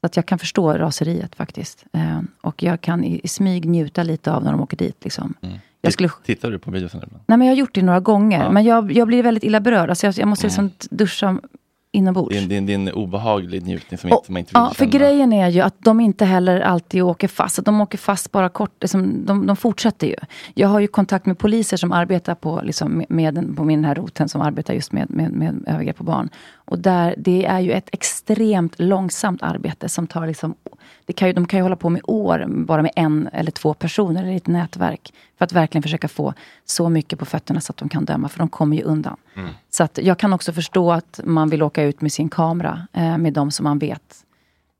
Så 0.00 0.06
att 0.06 0.16
jag 0.16 0.26
kan 0.26 0.38
förstå 0.38 0.72
raseriet 0.72 1.34
faktiskt. 1.34 1.84
Eh, 1.92 2.20
och 2.40 2.62
jag 2.62 2.80
kan 2.80 3.04
i, 3.04 3.20
i 3.24 3.28
smyg 3.28 3.68
njuta 3.68 4.02
lite 4.02 4.32
av 4.32 4.44
när 4.44 4.50
de 4.52 4.60
åker 4.60 4.76
dit. 4.76 4.96
Liksom. 5.04 5.34
Jag 5.80 5.92
skulle, 5.92 6.08
Tittar 6.24 6.50
du 6.50 6.58
på 6.58 6.70
videon 6.70 6.90
ibland? 6.94 7.12
nej, 7.26 7.38
men 7.38 7.46
jag 7.46 7.54
har 7.54 7.58
gjort 7.58 7.74
det 7.74 7.82
några 7.82 8.00
gånger, 8.00 8.44
Ja. 8.44 8.50
men 8.50 8.64
jag, 8.64 8.92
jag 8.92 9.06
blir 9.08 9.22
väldigt 9.22 9.44
illa 9.44 9.60
berörd. 9.60 9.90
Alltså 9.90 10.06
jag, 10.06 10.14
jag 10.18 10.28
måste 10.28 10.46
liksom 10.46 10.70
duscha 10.90 11.38
inombords. 11.92 12.36
Det 12.48 12.56
är, 12.56 12.70
en- 12.70 12.88
obehaglig 12.92 13.62
njutning 13.66 13.98
som 13.98 14.10
inte, 14.10 14.32
man 14.32 14.38
inte 14.38 14.48
vill 14.50 14.62
Ja, 14.62 14.68
för 14.74 14.84
känna. 14.84 14.98
grejen 14.98 15.32
är 15.32 15.48
ju 15.48 15.60
att 15.60 15.74
de 15.78 16.00
inte 16.00 16.24
heller 16.24 16.60
alltid 16.60 17.02
åker 17.02 17.28
fast. 17.28 17.58
Att 17.58 17.64
de 17.64 17.80
åker 17.80 17.98
fast 17.98 18.32
bara 18.32 18.48
kort. 18.48 18.72
Liksom, 18.80 19.26
de, 19.26 19.46
de 19.46 19.56
fortsätter 19.56 20.06
ju. 20.06 20.14
Jag 20.54 20.68
har 20.68 20.80
ju 20.80 20.86
kontakt 20.86 21.26
med 21.26 21.38
poliser 21.38 21.76
som 21.76 21.92
arbetar 21.92 22.34
på, 22.34 22.60
liksom, 22.64 22.92
med, 23.08 23.34
med, 23.34 23.56
på 23.56 23.64
min 23.64 23.84
här 23.84 23.94
roten 23.94 24.28
som 24.28 24.40
arbetar 24.40 24.74
just 24.74 24.92
med, 24.92 25.10
med, 25.10 25.30
med 25.32 25.64
övergrepp 25.66 25.96
på 25.96 26.04
barn. 26.04 26.28
Och 26.68 26.78
där, 26.78 27.14
det 27.18 27.46
är 27.46 27.60
ju 27.60 27.72
ett 27.72 27.88
extremt 27.92 28.78
långsamt 28.78 29.42
arbete 29.42 29.88
som 29.88 30.06
tar 30.06 30.26
liksom, 30.26 30.54
det 31.06 31.12
kan 31.12 31.28
ju, 31.28 31.34
de 31.34 31.46
kan 31.46 31.58
ju 31.58 31.62
hålla 31.62 31.76
på 31.76 31.88
med 31.88 32.02
år 32.04 32.44
bara 32.48 32.82
med 32.82 32.90
en 32.96 33.28
eller 33.32 33.50
två 33.50 33.74
personer 33.74 34.22
eller 34.22 34.36
ett 34.36 34.46
nätverk. 34.46 35.12
För 35.38 35.44
att 35.44 35.52
verkligen 35.52 35.82
försöka 35.82 36.08
få 36.08 36.34
så 36.64 36.88
mycket 36.88 37.18
på 37.18 37.24
fötterna 37.24 37.60
så 37.60 37.72
att 37.72 37.76
de 37.76 37.88
kan 37.88 38.04
döma. 38.04 38.28
För 38.28 38.38
de 38.38 38.48
kommer 38.48 38.76
ju 38.76 38.82
undan. 38.82 39.16
Mm. 39.36 39.50
Så 39.70 39.84
att 39.84 39.98
jag 40.02 40.18
kan 40.18 40.32
också 40.32 40.52
förstå 40.52 40.92
att 40.92 41.20
man 41.24 41.50
vill 41.50 41.62
åka 41.62 41.82
ut 41.82 42.00
med 42.00 42.12
sin 42.12 42.28
kamera 42.28 42.86
eh, 42.92 43.18
med 43.18 43.32
de 43.32 43.50
som 43.50 43.64
man 43.64 43.78
vet. 43.78 44.24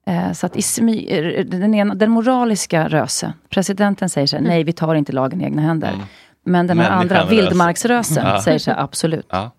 Eh, 0.07 0.33
så 0.33 0.47
att 0.47 0.57
i 0.57 1.45
den, 1.51 1.75
ena, 1.75 1.95
den 1.95 2.11
moraliska 2.11 2.89
röse, 2.89 3.33
presidenten 3.49 4.09
säger 4.09 4.27
så 4.27 4.37
här, 4.37 4.45
nej 4.45 4.65
vi 4.65 4.73
tar 4.73 4.95
inte 4.95 5.13
lagen 5.13 5.41
i 5.41 5.45
egna 5.45 5.63
händer. 5.63 5.93
Men 6.45 6.67
den 6.67 6.79
här 6.79 6.91
andra, 6.91 7.17
rösen. 7.17 7.29
vildmarksrösen, 7.29 8.27
Ja. 8.35 8.43
säger 8.43 8.59
så 8.59 8.71
här, 8.71 8.83
absolut. 8.83 9.27
Ja, 9.31 9.51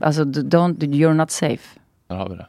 Alltså, 0.00 0.24
d- 0.24 0.40
don't, 0.56 0.78
you're 0.78 1.14
not 1.14 1.30
safe. 1.30 1.78
där 2.08 2.16
har 2.16 2.28
vi 2.28 2.36
det. 2.36 2.46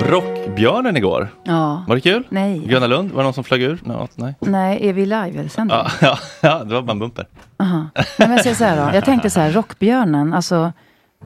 Rockbjörnen 0.00 0.96
igår. 0.96 1.28
Ja. 1.44 1.84
Var 1.88 1.94
det 1.94 2.00
kul? 2.00 2.24
Nej. 2.28 2.58
Gröna 2.58 2.86
Lund, 2.86 3.10
var 3.10 3.18
det 3.18 3.24
någon 3.24 3.34
som 3.34 3.44
flög 3.44 3.62
ur? 3.62 3.80
Nå- 3.84 4.08
nej. 4.14 4.34
Nej, 4.40 4.88
är 4.88 4.92
vi 4.92 5.06
live 5.06 5.30
eller 5.38 5.48
sänder? 5.48 5.74
Ja, 5.76 5.90
ja, 6.00 6.18
ja, 6.40 6.64
det 6.64 6.74
var 6.74 6.82
bara 6.82 6.92
en 6.92 6.98
bumper. 6.98 7.26
Aha. 7.56 7.86
Nej, 7.94 8.04
men 8.18 8.30
jag 8.30 8.42
säger 8.42 8.56
så 8.56 8.64
här 8.64 8.90
då. 8.90 8.96
Jag 8.96 9.04
tänkte 9.04 9.30
så 9.30 9.40
här, 9.40 9.50
Rockbjörnen, 9.52 10.34
alltså 10.34 10.72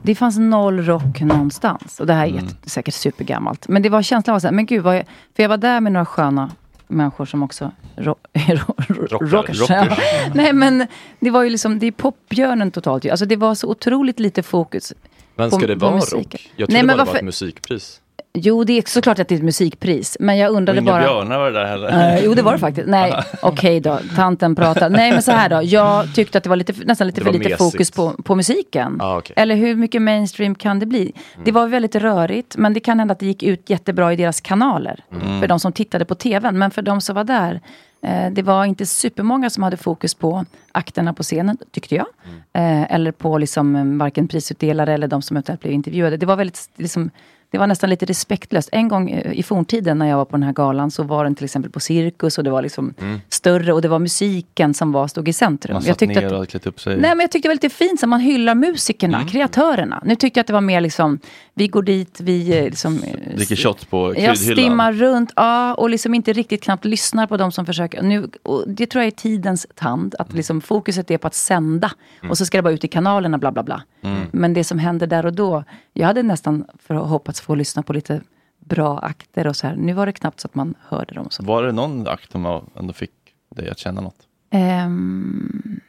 det 0.01 0.15
fanns 0.15 0.37
noll 0.37 0.81
rock 0.85 1.21
någonstans. 1.21 1.99
Och 1.99 2.07
det 2.07 2.13
här 2.13 2.25
är 2.27 2.31
Mm. 2.31 2.47
säkert 2.65 2.93
supergammalt. 2.93 3.67
Men 3.67 3.81
det 3.81 3.89
var 3.89 4.01
känslan 4.01 4.35
av 4.35 4.39
så 4.39 4.47
här, 4.47 4.51
men 4.53 4.65
gud, 4.65 4.85
jag, 4.85 5.05
för 5.35 5.43
jag 5.43 5.49
var 5.49 5.57
där 5.57 5.81
med 5.81 5.91
några 5.91 6.05
sköna 6.05 6.51
människor 6.87 7.25
som 7.25 7.43
också 7.43 7.71
ro, 7.95 8.15
ro, 8.33 8.73
ro, 8.87 9.17
rockers. 9.27 9.59
Rockers. 9.59 9.99
Nej 10.33 10.53
men 10.53 10.87
det 11.19 11.29
var 11.29 11.43
ju 11.43 11.49
liksom, 11.49 11.79
det 11.79 11.85
är 11.87 11.91
popbjörnen 11.91 12.71
totalt 12.71 13.05
ju. 13.05 13.09
Alltså 13.09 13.25
det 13.25 13.35
var 13.35 13.55
så 13.55 13.67
otroligt 13.69 14.19
lite 14.19 14.43
fokus 14.43 14.93
Men 15.35 15.49
på- 15.49 15.55
ska 15.57 15.67
det 15.67 15.75
på 15.75 15.85
vara 15.85 15.95
musiken. 15.95 16.19
rock? 16.21 16.51
Jag 16.55 16.69
Nej, 16.69 16.75
trodde 16.79 16.87
men 16.87 16.97
bara 16.97 17.05
det 17.05 17.11
var 17.11 17.17
ett 17.19 17.25
musikpris. 17.25 18.01
Jo, 18.39 18.63
det 18.63 18.73
är 18.73 18.83
såklart 18.85 19.19
att 19.19 19.27
det 19.27 19.35
är 19.35 19.37
ett 19.37 19.43
musikpris. 19.43 20.17
Men 20.19 20.37
jag 20.37 20.51
Och 20.51 20.57
undrade 20.57 20.79
inga 20.79 20.91
bara... 20.91 21.01
björnar 21.01 21.37
var 21.37 21.51
det 21.51 21.59
där 21.59 21.65
heller. 21.65 22.15
Eh, 22.15 22.23
jo, 22.25 22.33
det 22.33 22.41
var 22.41 22.51
det 22.53 22.59
faktiskt. 22.59 22.87
Nej, 22.87 23.13
okej 23.41 23.79
då. 23.79 23.99
Tanten 24.15 24.55
pratar. 24.55 24.89
Nej, 24.89 25.11
men 25.11 25.21
så 25.21 25.31
här 25.31 25.49
då. 25.49 25.61
Jag 25.63 26.15
tyckte 26.15 26.37
att 26.37 26.43
det 26.43 26.49
var 26.49 26.55
lite, 26.55 26.73
nästan 26.85 27.07
lite 27.07 27.21
för 27.21 27.31
lite 27.31 27.43
mesigt. 27.43 27.57
fokus 27.57 27.91
på, 27.91 28.11
på 28.23 28.35
musiken. 28.35 28.97
Ah, 29.01 29.17
okej. 29.17 29.33
Eller 29.37 29.55
hur 29.55 29.75
mycket 29.75 30.01
mainstream 30.01 30.55
kan 30.55 30.79
det 30.79 30.85
bli? 30.85 31.13
Det 31.45 31.51
var 31.51 31.67
väldigt 31.67 31.95
rörigt, 31.95 32.57
men 32.57 32.73
det 32.73 32.79
kan 32.79 32.99
hända 32.99 33.11
att 33.11 33.19
det 33.19 33.25
gick 33.25 33.43
ut 33.43 33.69
jättebra 33.69 34.13
i 34.13 34.15
deras 34.15 34.41
kanaler. 34.41 35.03
Mm. 35.11 35.39
För 35.41 35.47
de 35.47 35.59
som 35.59 35.71
tittade 35.71 36.05
på 36.05 36.15
tvn. 36.15 36.57
Men 36.57 36.71
för 36.71 36.81
de 36.81 37.01
som 37.01 37.15
var 37.15 37.23
där, 37.23 37.61
eh, 38.01 38.31
det 38.31 38.41
var 38.41 38.65
inte 38.65 38.85
supermånga 38.85 39.49
som 39.49 39.63
hade 39.63 39.77
fokus 39.77 40.13
på 40.13 40.45
akterna 40.71 41.13
på 41.13 41.23
scenen, 41.23 41.57
tyckte 41.71 41.95
jag. 41.95 42.05
Eh, 42.53 42.93
eller 42.93 43.11
på 43.11 43.37
liksom, 43.37 43.75
eh, 43.75 43.85
varken 43.85 44.27
prisutdelare 44.27 44.93
eller 44.93 45.07
de 45.07 45.21
som 45.21 45.37
eventuellt 45.37 45.61
blev 45.61 45.73
intervjuade. 45.73 46.17
Det 46.17 46.25
var 46.25 46.35
väldigt, 46.35 46.69
liksom, 46.75 47.09
det 47.51 47.57
var 47.57 47.67
nästan 47.67 47.89
lite 47.89 48.05
respektlöst. 48.05 48.69
En 48.71 48.87
gång 48.87 49.09
eh, 49.11 49.31
i 49.39 49.43
forntiden 49.43 49.97
när 49.99 50.07
jag 50.07 50.17
var 50.17 50.25
på 50.25 50.31
den 50.37 50.43
här 50.43 50.53
galan 50.53 50.91
så 50.91 51.03
var 51.03 51.23
den 51.23 51.35
till 51.35 51.45
exempel 51.45 51.71
på 51.71 51.79
Cirkus 51.79 52.37
och 52.37 52.43
det 52.43 52.49
var 52.49 52.61
liksom 52.61 52.93
Mm. 53.01 53.19
större 53.29 53.73
och 53.73 53.81
det 53.81 53.87
var 53.87 53.99
musiken 53.99 54.73
som 54.73 54.91
var, 54.91 55.07
stod 55.07 55.27
i 55.29 55.33
centrum. 55.33 55.73
Man 55.73 55.81
Jag 55.83 55.87
satt 55.87 55.99
tyckte 55.99 56.19
ner 56.19 56.25
att- 56.27 56.31
och 56.31 56.37
hade 56.37 56.47
klätt 56.51 56.67
upp 56.67 56.79
sig. 56.81 56.93
Nej 56.97 57.09
men 57.09 57.19
jag 57.19 57.31
tyckte 57.31 57.47
det 57.47 57.49
var 57.49 57.55
lite 57.55 57.69
fint 57.69 58.03
att 58.03 58.09
man 58.09 58.19
hyllar 58.19 58.55
musikerna, 58.55 59.17
Mm. 59.17 59.27
kreatörerna. 59.29 60.01
Nu 60.05 60.15
tyckte 60.15 60.37
jag 60.39 60.41
att 60.41 60.47
det 60.47 60.53
var 60.53 60.61
mer 60.61 60.81
liksom, 60.81 61.19
vi 61.53 61.67
går 61.67 61.81
dit, 61.83 62.19
vi 62.21 62.57
eh, 62.57 62.63
liksom... 62.63 62.99
eh, 63.03 63.35
Dricker 63.35 63.55
shots 63.55 63.85
på 63.85 64.07
jag 64.07 64.15
kryddhyllan. 64.15 64.55
stimmar 64.57 64.93
runt, 64.93 65.33
ja, 65.35 65.73
och 65.73 65.89
liksom 65.89 66.13
inte 66.13 66.33
riktigt 66.33 66.63
knappt 66.63 66.85
lyssnar 66.85 67.27
på 67.27 67.37
de 67.37 67.51
som 67.51 67.65
försöker. 67.65 68.01
Nu, 68.01 68.27
det 68.67 68.85
tror 68.87 69.03
jag 69.03 69.07
är 69.07 69.11
tidens 69.11 69.67
tand, 69.75 70.15
att 70.19 70.33
liksom 70.33 70.61
fokuset 70.61 71.11
är 71.11 71.17
på 71.17 71.27
att 71.27 71.35
sända. 71.35 71.91
Mm. 72.21 72.31
Och 72.31 72.37
så 72.37 72.45
ska 72.45 72.57
det 72.57 72.61
bara 72.61 72.73
ut 72.73 72.83
i 72.83 72.87
kanalerna, 72.87 73.37
bla 73.37 73.51
bla 73.51 73.63
bla. 73.63 73.81
Mm. 74.01 74.19
Men 74.31 74.53
det 74.53 74.63
som 74.63 74.79
händer 74.79 75.07
där 75.07 75.25
och 75.25 75.33
då, 75.33 75.63
jag 75.93 76.07
hade 76.07 76.23
nästan 76.23 76.65
för 76.87 76.95
hoppats 77.37 77.41
få 77.41 77.55
lyssna 77.55 77.83
på 77.83 77.93
lite 77.93 78.21
bra 78.59 78.99
akter 78.99 79.47
och 79.47 79.55
så 79.55 79.67
här. 79.67 79.75
Nu 79.75 79.93
var 79.93 80.05
det 80.05 80.13
knappt 80.13 80.39
så 80.39 80.47
att 80.47 80.55
man 80.55 80.75
hörde 80.89 81.13
dem. 81.13 81.27
Så. 81.29 81.43
Var 81.43 81.63
det 81.63 81.71
någon 81.71 82.07
akt 82.07 82.31
som 82.31 82.61
ändå 82.75 82.93
fick 82.93 83.11
dig 83.55 83.69
att 83.69 83.79
känna 83.79 84.01
något? 84.01 84.27
Ehm, 84.51 85.79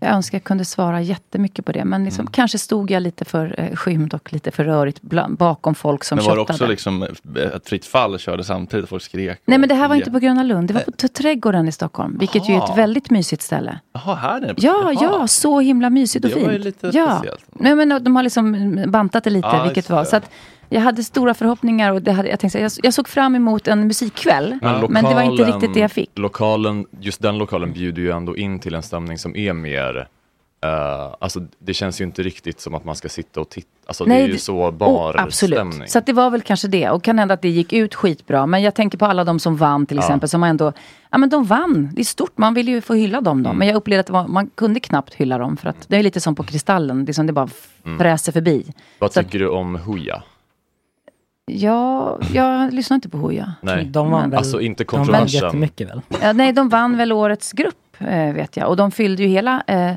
jag 0.00 0.10
önskar 0.10 0.38
jag 0.38 0.44
kunde 0.44 0.64
svara 0.64 1.00
jättemycket 1.00 1.64
på 1.64 1.72
det. 1.72 1.84
Men 1.84 2.04
liksom, 2.04 2.26
kanske 2.26 2.58
stod 2.58 2.90
jag 2.90 3.02
lite 3.02 3.24
för 3.24 3.54
eh, 3.58 3.76
skymd 3.76 4.14
och 4.14 4.32
lite 4.32 4.50
för 4.50 4.64
rörigt 4.64 5.02
bland, 5.02 5.36
bakom 5.36 5.74
folk 5.74 6.04
som 6.04 6.16
Men 6.16 6.24
var 6.24 6.36
det 6.36 6.42
också 6.42 6.66
liksom 6.66 7.02
ett 7.54 7.68
fritt 7.68 7.86
fall 7.86 8.18
körde 8.18 8.44
samtidigt? 8.44 8.88
Folk 8.88 9.02
skrek? 9.02 9.40
Nej 9.44 9.58
men 9.58 9.68
det 9.68 9.74
här 9.74 9.88
var 9.88 9.96
inte 9.96 10.10
på 10.10 10.18
Gröna 10.18 10.42
Lund, 10.42 10.68
det 10.68 10.74
var 10.74 10.80
på 10.80 11.08
Trädgården 11.08 11.68
i 11.68 11.72
Stockholm. 11.72 12.16
Vilket 12.18 12.48
ju 12.48 12.54
är 12.54 12.64
ett 12.70 12.78
väldigt 12.78 13.10
mysigt 13.10 13.42
ställe. 13.42 13.78
Jaha, 13.92 14.14
här 14.14 14.40
nere? 14.40 14.54
Ja, 14.56 14.92
ja, 15.00 15.26
så 15.28 15.60
himla 15.60 15.90
mysigt 15.90 16.24
och 16.24 16.28
Det 16.28 16.34
fint. 16.34 16.46
var 16.46 16.52
ju 16.52 16.58
lite 16.58 16.90
ja. 16.92 17.16
speciellt. 17.16 17.44
Nej, 17.52 17.74
men 17.74 18.04
de 18.04 18.16
har 18.16 18.22
liksom 18.22 18.76
bantat 18.88 19.24
det 19.24 19.30
lite, 19.30 19.48
Ja, 19.52 19.64
vilket 19.64 19.90
var. 19.90 20.00
det. 20.00 20.06
Så 20.06 20.16
att 20.16 20.30
jag 20.72 20.80
hade 20.80 21.04
stora 21.04 21.34
förhoppningar 21.34 21.92
och 21.92 22.02
det 22.02 22.12
hade, 22.12 22.28
jag, 22.28 22.40
tänkte, 22.40 22.58
jag, 22.60 22.70
jag 22.82 22.94
såg 22.94 23.08
fram 23.08 23.34
emot 23.34 23.68
en 23.68 23.86
musikkväll. 23.86 24.58
Men, 24.88 25.04
det 25.04 25.14
var 25.14 25.22
inte 25.22 25.44
riktigt 25.44 25.74
det 25.74 25.80
jag 25.80 25.92
fick. 25.92 26.10
Lokalen, 26.14 26.86
just 27.00 27.22
den 27.22 27.38
lokalen 27.38 27.72
bjuder 27.72 28.02
ju 28.02 28.10
ändå 28.10 28.36
in 28.36 28.58
till 28.58 28.74
en 28.74 28.82
stämning 28.82 29.18
som 29.18 29.36
är 29.36 29.52
mer 29.52 30.08
eh, 30.64 31.14
alltså 31.20 31.40
det 31.58 31.74
känns 31.74 32.00
ju 32.00 32.04
inte 32.04 32.22
riktigt 32.22 32.60
som 32.60 32.74
att 32.74 32.84
man 32.84 32.96
ska 32.96 33.08
sitta 33.08 33.40
och 33.40 33.48
titta. 33.48 33.68
Alltså 33.86 34.04
det 34.04 34.14
är 34.14 34.26
ju 34.28 34.38
så 34.38 34.58
oh, 34.64 34.70
bar 34.70 35.14
absolut. 35.18 35.58
stämning. 35.58 35.88
Så 35.88 35.98
att 35.98 36.06
det 36.06 36.12
var 36.12 36.30
väl 36.30 36.40
kanske 36.42 36.68
det. 36.68 36.90
Och 36.90 37.02
kan 37.02 37.18
hända 37.18 37.34
att 37.34 37.42
det 37.42 37.48
gick 37.48 37.72
ut 37.72 37.94
skitbra. 37.94 38.46
Men 38.46 38.62
jag 38.62 38.74
tänker 38.74 38.98
på 38.98 39.06
alla 39.06 39.24
de 39.24 39.38
som 39.38 39.56
vann 39.56 39.86
till 39.86 39.96
Ja. 39.96 40.02
exempel. 40.02 40.28
Som 40.28 40.42
ändå, 40.42 40.72
ja 41.10 41.18
men 41.18 41.28
de 41.30 41.44
vann. 41.44 41.90
Det 41.92 42.00
är 42.00 42.04
stort. 42.04 42.38
Man 42.38 42.54
vill 42.54 42.68
ju 42.68 42.80
få 42.80 42.94
hylla 42.94 43.20
dem 43.20 43.38
Mm. 43.38 43.52
då. 43.52 43.58
Men 43.58 43.68
jag 43.68 43.76
upplevde 43.76 44.00
att 44.00 44.10
var, 44.10 44.26
man 44.28 44.50
kunde 44.54 44.80
knappt 44.80 45.14
hylla 45.14 45.38
dem. 45.38 45.56
För 45.56 45.68
att 45.68 45.88
det 45.88 45.96
är 45.96 46.02
lite 46.02 46.20
som 46.20 46.34
på 46.34 46.42
Kristallen. 46.42 47.04
Det 47.04 47.10
är 47.10 47.14
som 47.14 47.26
det 47.26 47.32
bara 47.32 47.48
Mm. 47.84 47.98
fräser 47.98 48.32
förbi. 48.32 48.66
Vad 48.98 49.12
Så 49.12 49.20
att- 49.20 49.26
tycker 49.26 49.38
du 49.38 49.48
om 49.48 49.74
Hooja? 49.76 50.22
Ja, 51.52 52.18
jag 52.34 52.72
lyssnar 52.72 52.94
inte 52.94 53.08
på 53.08 53.18
Hooja. 53.18 53.54
Nej, 53.60 53.84
De 53.84 54.10
vann 54.10 54.30
väl, 54.30 54.38
alltså 54.38 54.60
inte 54.60 54.84
de 54.84 55.04
vann 55.04 55.26
jättemycket 55.26 55.90
väl? 55.90 56.00
Ja, 56.22 56.32
nej, 56.32 56.52
de 56.52 56.68
vann 56.68 56.96
väl 56.96 57.12
årets 57.12 57.52
grupp, 57.52 57.96
eh, 57.98 58.32
vet 58.32 58.56
jag. 58.56 58.68
Och 58.68 58.76
de 58.76 58.90
fyllde 58.90 59.22
ju 59.22 59.28
hela 59.28 59.62
eh, 59.66 59.94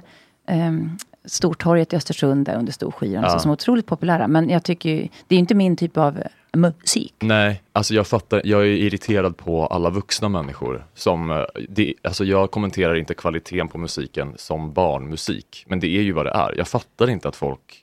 ehm, 0.48 0.98
Stortorget 1.26 1.94
i 1.94 1.96
Östersund 1.96 2.46
där 2.46 2.56
under 2.56 2.74
Storskyran. 2.74 3.24
Ja. 3.24 3.30
Så, 3.30 3.40
som 3.40 3.52
är 3.52 3.54
otroligt 3.54 3.86
populära. 3.86 4.28
Men 4.28 4.50
jag 4.50 4.64
tycker 4.64 4.90
ju, 4.90 5.02
det 5.28 5.36
är 5.36 5.38
ju 5.38 5.40
inte 5.40 5.56
min 5.56 5.76
typ 5.76 5.98
av 5.98 6.24
musik. 6.54 7.14
Nej, 7.20 7.64
alltså 7.74 7.94
jag 7.94 8.08
fattar, 8.08 8.42
jag 8.46 8.62
är 8.62 8.66
irriterad 8.66 9.38
på 9.38 9.66
alla 9.66 9.90
vuxna 9.90 10.30
människor 10.30 10.86
som, 10.94 11.32
eh, 11.32 11.44
det, 11.70 11.94
alltså 12.04 12.26
jag 12.26 12.52
kommenterar 12.52 12.96
inte 12.96 13.14
kvaliteten 13.14 13.68
på 13.68 13.78
musiken 13.78 14.34
som 14.36 14.74
barnmusik, 14.74 15.66
men 15.68 15.80
det 15.80 15.88
är 15.88 16.02
ju 16.02 16.12
vad 16.12 16.26
det 16.26 16.32
är. 16.32 16.54
Jag 16.58 16.68
fattar 16.68 17.10
inte 17.10 17.28
att 17.28 17.36
folk 17.36 17.83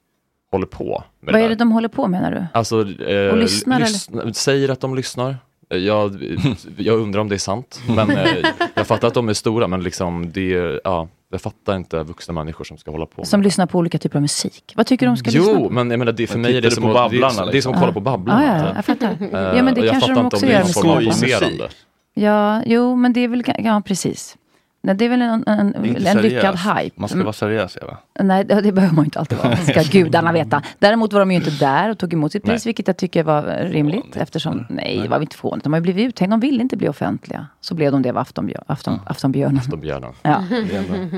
håller 0.50 0.66
på 0.66 1.04
med 1.20 1.32
Vad 1.32 1.40
det 1.42 1.44
är 1.44 1.48
det 1.48 1.54
de 1.54 1.72
håller 1.72 1.88
på 1.88 2.06
med 2.08 2.20
menar 2.22 2.36
du? 2.36 2.46
Alltså, 2.58 2.76
eh, 3.02 3.30
Och 3.30 3.36
lyssnar, 3.38 3.80
lyssna- 3.80 4.32
säger 4.34 4.68
att 4.68 4.80
de 4.80 4.94
lyssnar. 4.94 5.36
Eh, 5.70 5.78
Jag, 5.78 6.16
jag 6.76 6.98
undrar 7.00 7.20
om 7.20 7.28
det 7.28 7.34
är 7.34 7.38
sant, 7.38 7.80
men 7.88 8.10
eh, 8.10 8.26
jag 8.74 8.86
fattar 8.86 9.08
att 9.08 9.14
de 9.14 9.28
är 9.28 9.34
stora, 9.34 9.66
men 9.68 9.82
liksom 9.82 10.32
det, 10.32 10.54
är- 10.54 10.80
ja, 10.84 11.08
jag 11.32 11.40
fattar 11.40 11.76
inte 11.76 12.02
vuxna 12.02 12.34
människor 12.34 12.64
som 12.64 12.78
ska 12.78 12.90
hålla 12.90 13.06
på. 13.06 13.24
Som 13.24 13.42
lyssnar 13.42 13.66
på 13.66 13.78
olika 13.78 13.98
typer 13.98 14.16
av 14.18 14.22
musik. 14.22 14.72
Vad 14.76 14.86
tycker 14.86 15.06
du 15.06 15.10
de 15.12 15.16
ska 15.16 15.30
lyssna 15.30 15.52
Jo, 15.52 15.64
på? 15.68 15.70
men 15.70 15.90
jag 15.90 15.98
menar, 15.98 16.12
det, 16.12 16.26
för 16.26 16.34
Men 16.38 16.42
mig 16.42 16.56
är 16.56 16.60
det 16.62 16.70
som, 16.70 16.82
på 16.82 16.88
att, 16.98 17.10
det, 17.10 17.16
är, 17.16 17.20
Babblarna, 17.20 17.30
det 17.30 17.32
är 17.32 17.34
som 17.36 17.48
att 17.48 17.54
liksom? 17.54 17.74
kolla 17.74 17.92
på 17.92 18.00
Babblarna. 18.00 18.44
Ja, 18.46 18.58
ja, 18.68 18.72
jag 18.76 18.84
fattar. 18.84 19.06
Eh, 19.20 19.56
Ja, 19.56 19.62
men 19.62 19.74
det 19.74 19.80
jag 19.80 19.90
kanske 19.90 20.00
fattar 20.00 20.14
de 20.14 20.24
inte 20.24 20.36
också 20.36 20.46
om 20.46 20.50
det 20.52 20.56
är 20.56 20.60
någon 20.60 21.48
form 21.48 21.60
av. 21.62 21.70
Ja, 22.14 22.62
jo, 22.66 22.96
men 22.96 23.12
det 23.12 23.20
är 23.20 23.28
väl, 23.28 23.42
ja 23.58 23.82
precis. 23.86 24.36
Nej, 24.82 24.94
det 24.94 25.04
är 25.04 25.08
väl 25.08 25.22
en, 25.22 25.44
en, 25.46 25.72
Det 25.72 26.06
en 26.08 26.18
lyckad 26.18 26.56
hype. 26.58 27.00
Man 27.00 27.08
ska 27.08 27.14
Mm. 27.16 27.24
vara 27.24 27.32
seriös, 27.32 27.78
Eva. 27.82 27.96
Nej, 28.20 28.44
det 28.44 28.60
det 28.60 28.72
behöver 28.72 28.94
man 28.94 29.04
inte 29.04 29.18
alltid 29.18 29.38
vara. 29.38 29.56
ska 29.56 29.82
gudarna 29.98 30.32
veta. 30.32 30.62
Däremot 30.78 31.12
var 31.12 31.20
de 31.20 31.30
ju 31.30 31.36
inte 31.36 31.50
där 31.50 31.90
och 31.90 31.98
tog 31.98 32.12
emot 32.12 32.32
sitt 32.32 32.42
pris, 32.44 32.64
Nej. 32.64 32.68
vilket 32.68 32.86
jag 32.86 32.96
tycker 32.96 33.22
var 33.24 33.42
rimligt. 33.70 34.16
Eftersom, 34.16 34.66
nej, 34.68 35.00
det 35.02 35.08
var 35.08 35.18
vi 35.18 35.22
inte 35.22 35.36
fånigt. 35.36 35.64
De 35.64 35.72
har 35.72 35.80
ju 35.80 35.82
blivit 35.82 36.08
uthängda, 36.08 36.32
de 36.36 36.40
ville 36.40 36.62
inte 36.62 36.76
bli 36.76 36.88
offentliga. 36.88 37.46
Så 37.60 37.74
blev 37.74 37.92
de 37.92 38.02
det 38.02 38.10
av 38.10 38.18
Aftonbjör, 38.18 38.62
Afton, 38.66 39.00
Aftonbjörnen. 39.06 39.58
Aftonbjörnen. 39.58 40.12
Ja. 40.22 40.44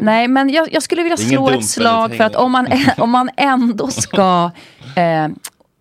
Nej, 0.03 0.29
men 0.29 0.49
jag, 0.51 0.73
jag 0.73 0.83
skulle 0.83 1.03
vilja 1.03 1.17
Det 1.17 1.23
slå 1.23 1.51
ett 1.51 1.67
slag 1.69 2.15
för 2.15 2.25
att 2.25 2.37
om 2.37 2.53
man, 2.53 2.67
om 2.99 3.11
man 3.11 3.31
ändå 3.37 3.87
ska 3.89 4.51
eh, 4.97 5.29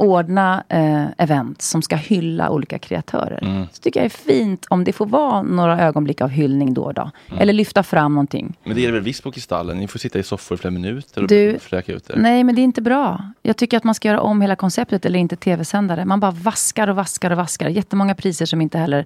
ordna 0.01 0.63
eh, 0.69 1.05
event 1.17 1.61
som 1.61 1.81
ska 1.81 1.95
hylla 1.95 2.49
olika 2.49 2.79
kreatörer. 2.79 3.39
Mm. 3.43 3.65
Så 3.73 3.81
tycker 3.81 3.99
jag 4.01 4.11
det 4.11 4.15
är 4.31 4.33
fint 4.33 4.65
om 4.69 4.83
det 4.83 4.93
får 4.93 5.05
vara 5.05 5.41
några 5.41 5.79
ögonblick 5.81 6.21
av 6.21 6.29
hyllning 6.29 6.73
då 6.73 6.83
och 6.83 6.93
då. 6.93 7.01
Mm. 7.29 7.41
Eller 7.41 7.53
lyfta 7.53 7.83
fram 7.83 8.13
någonting. 8.13 8.57
Men 8.63 8.75
det 8.75 8.81
är 8.81 8.85
det 8.87 8.93
väl 8.93 9.01
visst 9.01 9.23
på 9.23 9.31
Kristallen? 9.31 9.77
Ni 9.77 9.87
får 9.87 9.99
sitta 9.99 10.19
i 10.19 10.23
soffor 10.23 10.55
i 10.55 10.61
flera 10.61 10.71
minuter 10.71 11.21
och 11.21 11.27
Du- 11.27 11.59
fräka 11.59 11.93
ut 11.93 12.09
er. 12.09 12.15
Nej, 12.17 12.43
men 12.43 12.55
det 12.55 12.61
är 12.61 12.63
inte 12.63 12.81
bra. 12.81 13.23
Jag 13.41 13.57
tycker 13.57 13.77
att 13.77 13.83
man 13.83 13.95
ska 13.95 14.07
göra 14.07 14.21
om 14.21 14.41
hela 14.41 14.55
konceptet 14.55 15.05
eller 15.05 15.19
inte 15.19 15.35
tv-sändare. 15.35 16.05
Man 16.05 16.19
bara 16.19 16.31
vaskar 16.31 16.87
och 16.87 16.95
vaskar 16.95 17.31
och 17.31 17.37
vaskar. 17.37 17.69
Jättemånga 17.69 18.15
priser 18.15 18.45
som 18.45 18.61
inte 18.61 18.77
heller 18.77 19.05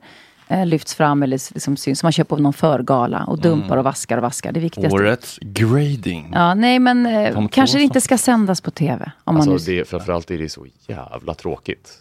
lyfts 0.66 0.96
fram 0.96 1.24
eller 1.24 1.54
liksom 1.54 1.78
syns. 1.78 2.00
Som 2.00 2.08
man 2.08 2.12
köper 2.12 2.36
på 2.36 2.42
någon 2.42 2.54
förgala 2.54 3.24
och 3.28 3.40
dumpar 3.42 3.66
Mm. 3.68 3.78
och 3.78 3.84
vaskar 3.84 4.18
och 4.18 4.24
vaskar. 4.24 4.52
Det 4.52 4.60
viktigaste. 4.60 4.96
Årets 4.96 5.40
grading. 5.42 6.32
Ja, 6.34 6.54
nej, 6.54 6.80
men 6.80 7.06
eh, 7.06 7.48
kanske 7.48 7.78
det 7.78 7.84
inte 7.84 8.02
ska 8.02 8.18
sändas 8.18 8.62
på 8.62 8.72
tv. 8.72 9.12
Om 9.24 9.36
man 9.36 9.50
Alltså 9.50 9.72
nu... 9.72 9.78
det, 9.78 9.86
framförallt 9.90 10.32
är 10.32 10.38
det 10.38 10.50
så 10.50 10.66
jävla 10.88 11.34
tråkigt. 11.34 11.92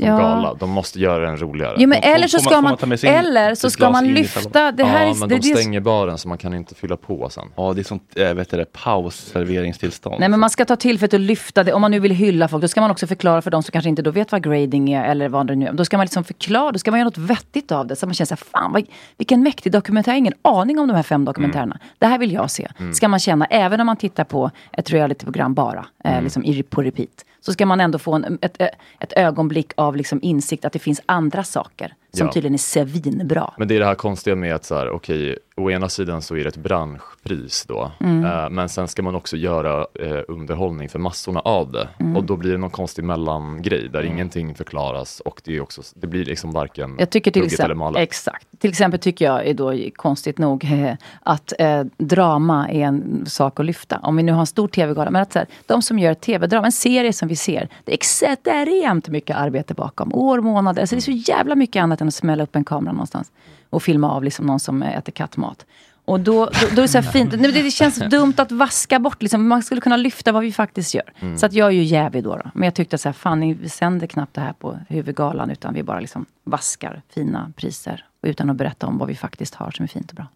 Ja. 0.00 0.18
gala. 0.18 0.54
De 0.54 0.70
måste 0.70 1.00
göra 1.00 1.28
en 1.28 1.36
roligare. 1.36 1.76
Jo, 1.78 1.88
men 1.88 2.02
eller 2.02 2.28
så 2.28 2.38
får 2.38 2.50
ska 2.50 2.60
man, 2.60 2.76
eller 3.02 3.54
så 3.54 3.70
ska 3.70 3.90
man 3.90 4.08
lyfta. 4.08 4.72
Det 4.72 4.84
här 4.84 5.04
ja, 5.06 5.10
är, 5.10 5.14
men 5.14 5.28
det, 5.28 5.36
de 5.36 5.42
stänger 5.42 5.80
baren 5.80 6.18
så 6.18 6.28
man 6.28 6.38
kan 6.38 6.54
inte 6.54 6.74
fylla 6.74 6.96
på 6.96 7.28
sen. 7.30 7.44
Ja, 7.56 7.72
det 7.72 7.80
är 7.80 7.84
sånt, 7.84 8.02
äh, 8.16 8.34
vet 8.34 8.50
du 8.50 8.56
det, 8.56 8.72
pausserveringstillstånd. 8.72 10.20
Nej 10.20 10.28
men 10.28 10.40
man 10.40 10.50
ska 10.50 10.64
ta 10.64 10.76
tillfället 10.76 11.14
att 11.14 11.20
lyfta 11.20 11.64
det. 11.64 11.72
Om 11.72 11.80
man 11.80 11.90
nu 11.90 12.00
vill 12.00 12.12
hylla 12.12 12.48
folk, 12.48 12.62
då 12.62 12.68
ska 12.68 12.80
man 12.80 12.90
också 12.90 13.06
förklara 13.06 13.42
för 13.42 13.50
de 13.50 13.62
som 13.62 13.72
kanske 13.72 13.88
inte 13.88 14.02
då 14.02 14.10
vet 14.10 14.32
vad 14.32 14.42
grading 14.42 14.92
är 14.92 15.04
eller 15.04 15.28
vad 15.28 15.46
det 15.46 15.54
nu 15.54 15.66
är. 15.66 15.72
Då 15.72 15.84
ska 15.84 15.96
man 15.96 16.04
liksom 16.04 16.24
förklara, 16.24 16.72
då 16.72 16.78
ska 16.78 16.90
man 16.90 17.00
göra 17.00 17.08
något 17.08 17.18
vettigt 17.18 17.72
av 17.72 17.86
det. 17.86 17.96
Så 17.96 18.06
man 18.06 18.14
känner 18.14 18.26
såhär, 18.26 18.42
fan 18.52 18.72
vad, 18.72 18.84
vilken 19.16 19.42
mäktig 19.42 19.72
dokumentär. 19.72 20.12
Jag 20.12 20.14
har 20.14 20.18
ingen 20.18 20.34
aning 20.42 20.78
om 20.78 20.88
de 20.88 20.94
här 20.94 21.02
fem 21.02 21.24
dokumentärerna. 21.24 21.78
Det 21.98 22.06
här 22.06 22.18
vill 22.18 22.32
jag 22.32 22.50
se. 22.50 22.68
Mm. 22.78 22.94
Ska 22.94 23.08
man 23.08 23.18
känna, 23.18 23.46
även 23.46 23.80
om 23.80 23.86
man 23.86 23.96
tittar 23.96 24.24
på 24.24 24.50
ett 24.72 24.90
realityprogram 24.90 25.54
bara, 25.54 25.86
eh, 26.04 26.22
liksom 26.22 26.44
i, 26.44 26.62
på 26.62 26.82
repeat. 26.82 27.24
Så 27.40 27.52
ska 27.52 27.66
man 27.66 27.80
ändå 27.80 27.98
få 27.98 28.14
en, 28.14 28.38
ett, 28.42 28.60
ett 29.00 29.12
ögonblick 29.12 29.72
av 29.76 29.96
liksom 29.96 30.18
insikt 30.22 30.64
att 30.64 30.72
det 30.72 30.78
finns 30.78 31.00
andra 31.06 31.44
saker. 31.44 31.94
Som 32.18 32.26
Ja. 32.26 32.32
tydligen 32.32 32.54
är 32.54 32.58
svinbra. 32.58 33.54
Men 33.58 33.68
det 33.68 33.74
är 33.74 33.78
det 33.78 33.86
här 33.86 33.94
konstiga 33.94 34.36
med 34.36 34.54
att 34.54 34.64
så 34.64 34.74
här, 34.74 34.90
okej, 34.90 35.38
å 35.56 35.70
ena 35.70 35.88
sidan 35.88 36.22
så 36.22 36.36
är 36.36 36.42
det 36.42 36.48
ett 36.48 36.56
branschpris 36.56 37.64
då, 37.68 37.90
Mm. 38.00 38.24
eh, 38.24 38.50
men 38.50 38.68
sen 38.68 38.88
ska 38.88 39.02
man 39.02 39.14
också 39.14 39.36
göra 39.36 39.86
eh, 39.94 40.20
underhållning 40.28 40.88
för 40.88 40.98
massorna 40.98 41.40
av 41.40 41.72
det. 41.72 41.88
Mm. 41.98 42.16
Och 42.16 42.24
då 42.24 42.36
blir 42.36 42.52
det 42.52 42.58
någon 42.58 42.70
konstig 42.70 43.04
mellangrej 43.04 43.88
där 43.92 44.02
ingenting 44.02 44.54
förklaras 44.54 45.20
och 45.20 45.40
det, 45.44 45.56
är 45.56 45.60
också, 45.60 45.82
det 45.94 46.06
blir 46.06 46.24
liksom 46.24 46.52
varken 46.52 46.96
Jag 46.98 47.10
tycker 47.10 47.30
till 47.30 47.42
hugget 47.42 47.52
eller 47.60 47.64
exempel, 47.64 47.76
malet. 47.78 48.02
exakt. 48.02 48.46
Till 48.58 48.70
exempel 48.70 49.00
tycker 49.00 49.24
jag 49.24 49.46
är 49.46 49.54
då 49.54 49.74
konstigt 49.96 50.38
nog 50.38 50.64
eh, 50.64 50.94
att 51.22 51.52
eh, 51.58 51.84
drama 51.98 52.68
är 52.68 52.80
en 52.80 53.26
sak 53.26 53.60
att 53.60 53.66
lyfta. 53.66 53.98
Om 54.02 54.16
vi 54.16 54.22
nu 54.22 54.32
har 54.32 54.40
en 54.40 54.46
stor 54.46 54.68
tv-gala. 54.68 55.10
Men 55.10 55.22
att 55.22 55.32
så 55.32 55.38
här, 55.38 55.48
de 55.66 55.82
som 55.82 55.98
gör 55.98 56.14
tv-drama, 56.14 56.66
en 56.66 56.72
serie 56.72 57.12
som 57.12 57.28
vi 57.28 57.36
ser. 57.36 57.68
Det 57.84 57.92
är 57.92 57.94
extremt 57.94 59.08
mycket 59.08 59.36
arbete 59.36 59.74
bakom. 59.74 60.14
År, 60.14 60.40
månader. 60.40 60.80
Alltså 60.82 60.96
det 60.96 60.98
är 60.98 61.00
så 61.00 61.32
jävla 61.32 61.54
mycket 61.54 61.82
annat 61.82 62.00
än 62.00 62.07
att 62.08 62.14
smälla 62.14 62.42
upp 62.42 62.56
en 62.56 62.64
kamera 62.64 62.92
någonstans. 62.92 63.32
Och 63.70 63.82
filma 63.82 64.10
av 64.10 64.24
liksom 64.24 64.46
någon 64.46 64.60
som 64.60 64.82
äter 64.82 65.12
kattmat. 65.12 65.66
Och 66.04 66.20
då, 66.20 66.44
då, 66.44 66.50
då 66.74 66.82
är 66.82 66.82
det 66.82 66.88
så 66.88 67.02
fint. 67.02 67.32
Nej, 67.40 67.52
Det, 67.52 67.70
känns 67.70 67.98
dumt 68.10 68.34
att 68.36 68.52
vaska 68.52 68.98
bort. 68.98 69.22
Liksom. 69.22 69.48
Man 69.48 69.62
skulle 69.62 69.80
kunna 69.80 69.96
lyfta 69.96 70.32
vad 70.32 70.42
vi 70.42 70.52
faktiskt 70.52 70.94
gör. 70.94 71.12
Mm. 71.20 71.38
Så 71.38 71.46
att 71.46 71.52
jag 71.52 71.66
är 71.68 71.72
ju 71.72 71.82
jävig 71.82 72.24
då, 72.24 72.36
då. 72.36 72.50
Men 72.54 72.62
jag 72.62 72.74
tyckte 72.74 72.98
så 72.98 73.08
här, 73.08 73.12
fan 73.12 73.40
ni- 73.40 73.54
vi 73.54 73.68
sänder 73.68 74.06
knappt 74.06 74.34
det 74.34 74.40
här 74.40 74.52
på 74.52 74.78
huvudgalan. 74.88 75.50
Utan 75.50 75.74
vi 75.74 75.82
bara 75.82 76.00
liksom 76.00 76.26
vaskar 76.44 77.02
fina 77.14 77.52
priser. 77.56 78.04
Utan 78.22 78.50
att 78.50 78.56
berätta 78.56 78.86
om 78.86 78.98
vad 78.98 79.08
vi 79.08 79.14
faktiskt 79.16 79.54
har 79.54 79.70
som 79.70 79.82
är 79.82 79.88
fint 79.88 80.10
och 80.10 80.16
bra. 80.16 80.26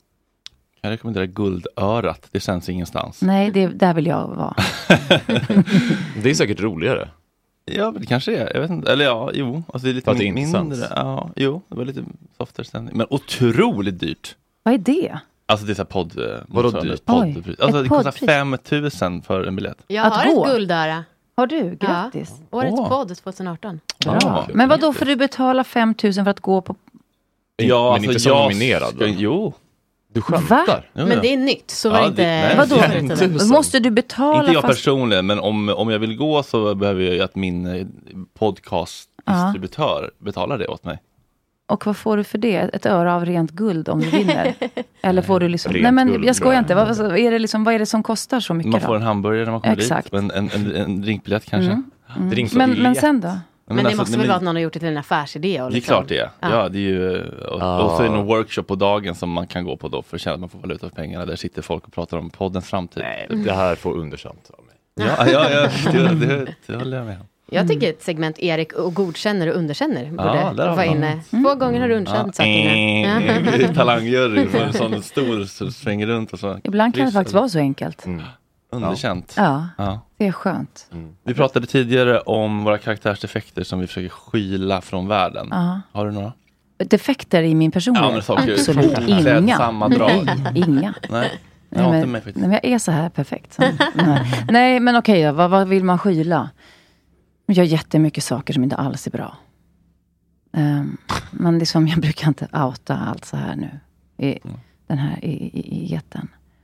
Jag 0.80 0.90
rekommenderar 0.90 1.26
Guldörat. 1.26 2.28
Det 2.30 2.40
känns 2.40 2.68
ingenstans. 2.68 3.22
Nej, 3.22 3.50
det, 3.50 3.66
där 3.66 3.94
vill 3.94 4.06
jag 4.06 4.28
vara. 4.28 4.54
Det 6.22 6.30
är 6.30 6.34
säkert 6.34 6.60
roligare. 6.60 7.08
Ja, 7.64 7.90
det 7.98 8.06
kanske 8.06 8.36
är. 8.36 8.50
Jag 8.54 8.60
vet 8.60 8.70
inte. 8.70 8.92
Eller 8.92 9.04
ja, 9.04 9.30
jo. 9.34 9.62
Alltså 9.72 9.86
det 9.86 9.90
är 9.92 9.94
lite 9.94 10.10
inte 10.10 10.30
mindre. 10.32 10.86
Ja, 10.96 11.30
jo, 11.36 11.62
det 11.68 11.76
var 11.76 11.84
lite 11.84 12.04
softare 12.38 12.66
stämning. 12.66 12.96
Men 12.96 13.06
otroligt 13.10 14.00
dyrt. 14.00 14.36
Vad 14.62 14.74
är 14.74 14.78
det? 14.78 15.18
Alltså 15.46 15.66
det 15.66 15.72
är 15.72 15.74
så 15.74 15.80
här 15.82 15.84
podd... 15.86 16.18
eh, 16.18 16.36
Vadå 16.48 16.70
dyrt? 16.70 17.02
Oj, 17.06 17.44
Alltså 17.60 17.82
det 17.82 17.88
kostar 17.88 18.10
poddpris. 18.10 18.28
5000 18.30 19.22
för 19.22 19.44
en 19.44 19.56
biljett. 19.56 19.84
Jag 19.86 20.06
Att 20.06 20.16
har 20.16 20.34
gå? 20.34 20.44
ett 20.46 20.52
guldöra. 20.52 21.04
Har 21.36 21.46
du? 21.46 21.76
Grattis. 21.80 22.32
Ja. 22.50 22.58
Årets 22.58 22.74
Åh. 22.80 22.88
podd 22.88 23.16
2018. 23.16 23.80
Bra. 24.04 24.18
Ja. 24.22 24.46
Men 24.54 24.68
vad 24.68 24.80
då 24.80 24.92
får 24.92 25.06
du 25.06 25.16
betala 25.16 25.64
5000 25.64 26.24
för 26.24 26.30
att 26.30 26.40
gå 26.40 26.60
på... 26.60 26.76
Ja, 27.56 27.92
men 27.92 28.04
inte 28.04 28.20
som 28.20 28.32
nominerad, 28.32 28.94
Ska, 28.94 29.06
jo. 29.06 29.52
Du 30.12 30.20
Va? 30.20 30.26
skämtar? 30.26 30.90
Jo, 30.94 31.06
Men 31.06 31.10
ja. 31.16 31.20
det 31.22 31.32
är 31.32 31.36
nytt, 31.36 31.70
så 31.70 31.90
var 31.90 31.96
Ja, 31.96 32.02
det 32.02 32.08
inte... 32.08 32.22
det- 32.22 32.28
nej, 32.28 33.28
Vadå? 33.38 33.44
Måste 33.54 33.78
du 33.78 33.90
betala 33.90 34.38
Inte 34.40 34.52
jag 34.52 34.62
fast... 34.62 34.74
personligen, 34.74 35.26
men 35.26 35.38
om, 35.38 35.68
om 35.68 35.90
jag 35.90 35.98
vill 35.98 36.16
gå 36.16 36.42
så 36.42 36.74
behöver 36.74 37.02
jag 37.04 37.20
att 37.20 37.34
min 37.36 37.66
eh, 37.66 37.86
podcastdistributör 38.38 40.10
betalar 40.18 40.58
det 40.58 40.66
åt 40.66 40.84
mig. 40.84 40.98
Och 41.68 41.86
vad 41.86 41.96
får 41.96 42.16
du 42.16 42.24
för 42.24 42.38
det? 42.38 42.56
Ett 42.56 42.86
öre 42.86 43.12
av 43.14 43.24
rent 43.26 43.50
guld 43.50 43.88
om 43.88 44.00
du 44.00 44.10
vinner? 44.10 44.54
Eller 45.02 45.22
får 45.22 45.40
du 45.40 45.48
liksom... 45.48 45.72
Rent 45.72 45.82
Nej 45.82 45.92
men 45.92 46.08
guld, 46.08 46.24
jag 46.24 46.36
skojar 46.36 46.58
inte. 46.58 46.74
Vad, 46.74 46.96
vad, 46.96 47.18
är 47.18 47.30
det 47.30 47.38
liksom, 47.38 47.64
vad 47.64 47.74
är 47.74 47.78
det 47.78 47.86
som 47.86 48.02
kostar 48.02 48.40
så 48.40 48.54
mycket 48.54 48.72
Man 48.72 48.80
då? 48.80 48.86
får 48.86 48.96
en 48.96 49.02
hamburgare 49.02 49.44
när 49.44 49.52
man 49.52 49.60
kommer 49.60 49.76
Exakt. 49.76 50.04
dit, 50.10 50.14
en, 50.20 50.30
en, 50.30 50.50
en, 50.54 50.74
en 50.76 51.00
drinkbiljett 51.02 51.44
kanske. 51.44 51.72
Mm. 51.72 52.32
Mm. 52.32 52.48
Men, 52.52 52.70
men 52.82 52.94
sen 52.94 53.20
då? 53.20 53.32
Men 53.66 53.76
det 53.76 53.82
alltså, 53.82 53.96
måste 54.02 54.10
nej, 54.10 54.18
väl 54.18 54.20
men- 54.20 54.28
vara 54.28 54.36
att 54.36 54.42
någon 54.42 54.56
har 54.56 54.62
gjort 54.62 54.72
det 54.72 54.78
till 54.78 54.88
en 54.88 54.96
affärsidé? 54.96 55.60
Och 55.62 55.70
Det 55.70 55.72
är 55.72 55.74
liksom. 55.74 55.94
klart 55.96 56.08
det 56.08 56.18
är. 56.18 56.30
Ja, 56.40 56.68
det 56.68 56.78
är 56.78 56.80
ju, 56.80 57.20
och, 57.28 57.62
Ah. 57.62 57.82
och 57.82 57.90
så 57.96 58.02
är 58.02 58.08
det 58.08 58.14
någon 58.14 58.26
workshop 58.26 58.62
på 58.62 58.74
dagen 58.74 59.14
som 59.14 59.30
man 59.30 59.46
kan 59.46 59.64
gå 59.64 59.76
på 59.76 59.88
då 59.88 60.02
för 60.02 60.16
att 60.16 60.20
känna 60.20 60.34
att 60.34 60.40
man 60.40 60.48
får 60.48 60.58
valuta 60.58 60.88
för 60.88 60.96
pengarna. 60.96 61.26
Där 61.26 61.36
sitter 61.36 61.62
folk 61.62 61.84
och 61.86 61.92
pratar 61.92 62.16
om 62.18 62.30
poddens 62.30 62.66
framtid. 62.70 63.02
Det 63.28 63.52
här 63.52 63.74
får 63.74 63.92
underkänt 63.94 64.50
av 64.58 64.64
mig. 64.64 64.74
Ja, 65.08 65.26
ja, 65.30 65.50
ja 65.50 65.92
det, 65.92 66.14
det, 66.26 66.54
det 66.66 66.76
håller 66.76 66.96
jag 66.96 67.06
med 67.06 67.16
om. 67.20 67.26
Jag 67.50 67.68
tycker 67.68 67.90
ett 67.90 68.02
segment 68.02 68.38
Erik 68.38 68.72
och 68.72 68.94
godkänner 68.94 69.48
och 69.48 69.56
underkänner 69.56 70.04
borde 70.10 70.22
Ja, 70.22 70.34
har 70.46 70.54
vara 70.54 70.84
inne. 70.84 71.14
något. 71.14 71.30
Två 71.44 71.54
gånger 71.54 71.80
har 71.80 71.88
du 71.88 71.94
underkänt 71.94 72.36
saker 72.36 72.50
inne. 72.50 73.62
Eh, 73.64 73.74
Talangjury 73.74 74.46
en 74.60 74.72
sån 74.72 75.02
stor 75.02 75.44
som 75.44 75.70
svänger 75.72 76.06
runt 76.06 76.32
och 76.32 76.38
så. 76.38 76.58
Ibland 76.64 76.94
kan 76.94 77.00
det 77.00 77.06
Kryss 77.06 77.14
faktiskt 77.14 77.34
vara 77.34 77.48
så 77.48 77.58
enkelt. 77.58 78.06
Mm. 78.06 78.22
Underkänt. 78.72 79.34
Ja, 79.36 79.68
Ja. 79.78 80.00
det 80.16 80.26
är 80.26 80.32
skönt. 80.32 80.90
Vi 81.24 81.34
pratade 81.34 81.66
tidigare 81.66 82.20
om 82.20 82.64
våra 82.64 82.78
karaktärsdefekter 82.78 83.62
som 83.64 83.80
vi 83.80 83.86
försöker 83.86 84.08
skyla 84.08 84.80
från 84.80 85.08
världen. 85.08 85.48
Ja. 85.50 85.80
Har 85.92 86.06
du 86.06 86.12
några? 86.12 86.32
Defekter 86.78 87.42
i 87.42 87.54
min 87.54 87.70
personlighet? 87.70 88.28
Ja, 88.28 88.38
Absolut 88.38 88.98
inga. 89.08 89.20
klädsamma 89.20 89.88
drag. 89.88 90.24
Nej, 90.44 90.52
inga. 90.68 90.94
Nej, 91.10 91.40
jag 91.68 91.90
Nej 91.90 92.06
men, 92.06 92.22
nej, 92.24 92.32
men 92.34 92.50
jag 92.52 92.64
är 92.64 92.78
så 92.78 92.90
här 92.92 93.08
perfekt. 93.08 93.52
Så. 93.52 93.62
nej. 93.94 94.44
nej, 94.48 94.80
men 94.80 94.96
okej 94.96 95.22
då. 95.24 95.32
Vad, 95.32 95.50
vad 95.50 95.68
vill 95.68 95.84
man 95.84 95.98
skyla? 95.98 96.50
Jag 97.46 97.56
gör 97.56 97.64
jättemycket 97.64 98.24
saker 98.24 98.54
som 98.54 98.64
inte 98.64 98.76
alls 98.76 99.06
är 99.06 99.10
bra. 99.10 99.36
Um, 100.56 100.96
men 101.30 101.58
liksom, 101.58 101.88
jag 101.88 102.00
brukar 102.00 102.28
inte 102.28 102.48
outa 102.52 102.96
allt 102.96 103.24
så 103.24 103.36
här 103.36 103.56
nu. 103.56 103.70
I, 104.26 104.38
den 104.86 104.98
här 104.98 105.24
i, 105.24 105.30
i, 105.30 105.84
i 105.84 105.92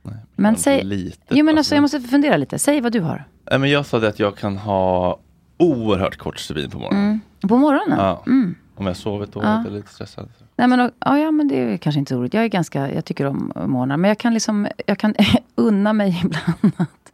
jätten. 0.03 0.27
men 0.35 0.55
säg... 0.55 0.83
litet, 0.83 1.21
jo, 1.29 1.45
men 1.45 1.57
alltså. 1.57 1.75
jag 1.75 1.81
måste 1.81 1.99
fundera 1.99 2.37
lite. 2.37 2.59
Säg 2.59 2.81
vad 2.81 2.91
du 2.91 2.99
har. 2.99 3.23
Nej, 3.51 3.59
men 3.59 3.69
jag 3.69 3.85
sa 3.85 3.99
det 3.99 4.07
att 4.07 4.19
jag 4.19 4.37
kan 4.37 4.57
ha 4.57 5.19
oerhört 5.57 6.17
kort 6.17 6.39
stubin 6.39 6.69
på 6.69 6.79
morgonen. 6.79 7.03
Mm. 7.03 7.19
På 7.49 7.57
morgonen? 7.57 7.97
Ja. 7.99 8.23
Mm. 8.27 8.55
Om 8.75 8.85
jag 8.85 8.97
sovit 8.97 9.31
dåligt 9.31 9.47
Ja. 9.49 9.65
eller 9.67 9.77
lite 9.77 9.93
stressad. 9.93 10.29
Nej, 10.55 10.67
men, 10.67 10.91
ja, 10.99 11.19
ja, 11.19 11.31
men 11.31 11.47
det 11.47 11.55
är 11.55 11.77
kanske 11.77 11.99
inte 11.99 12.09
så 12.09 12.19
roligt. 12.19 12.33
Jag 12.33 12.43
är 12.43 12.47
ganska, 12.47 12.93
jag 12.93 13.05
tycker 13.05 13.25
om 13.25 13.51
morgnar. 13.55 13.97
Men 13.97 14.07
jag 14.07 14.17
kan 14.17 14.33
liksom, 14.33 14.67
jag 14.85 14.97
kan 14.97 15.15
unna 15.55 15.93
mig 15.93 16.21
ibland 16.25 16.73
att 16.77 17.11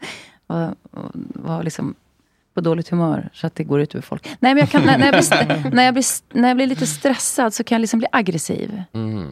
vara, 0.48 0.76
vara 1.34 1.62
liksom 1.62 1.96
på 2.54 2.62
dåligt 2.62 2.90
humör 2.90 3.30
så 3.34 3.48
att 3.48 3.56
det 3.56 3.64
går 3.64 3.82
ut 3.82 3.96
över 3.96 4.02
folk. 4.02 4.28
Nej, 4.40 4.54
men 4.54 4.58
jag 4.58 4.70
kan, 4.70 4.82
när, 4.82 4.98
när, 4.98 5.06
jag 5.06 5.14
blir, 5.14 5.72
när, 5.74 5.84
jag 5.84 5.94
blir, 5.94 6.06
när 6.40 6.48
jag 6.48 6.58
blir 6.58 6.68
lite 6.68 6.88
stressad 6.88 7.54
så 7.54 7.64
kan 7.64 7.76
jag 7.76 7.82
liksom 7.82 8.00
bli 8.00 8.08
aggressiv. 8.12 8.84
Mm. 8.94 9.32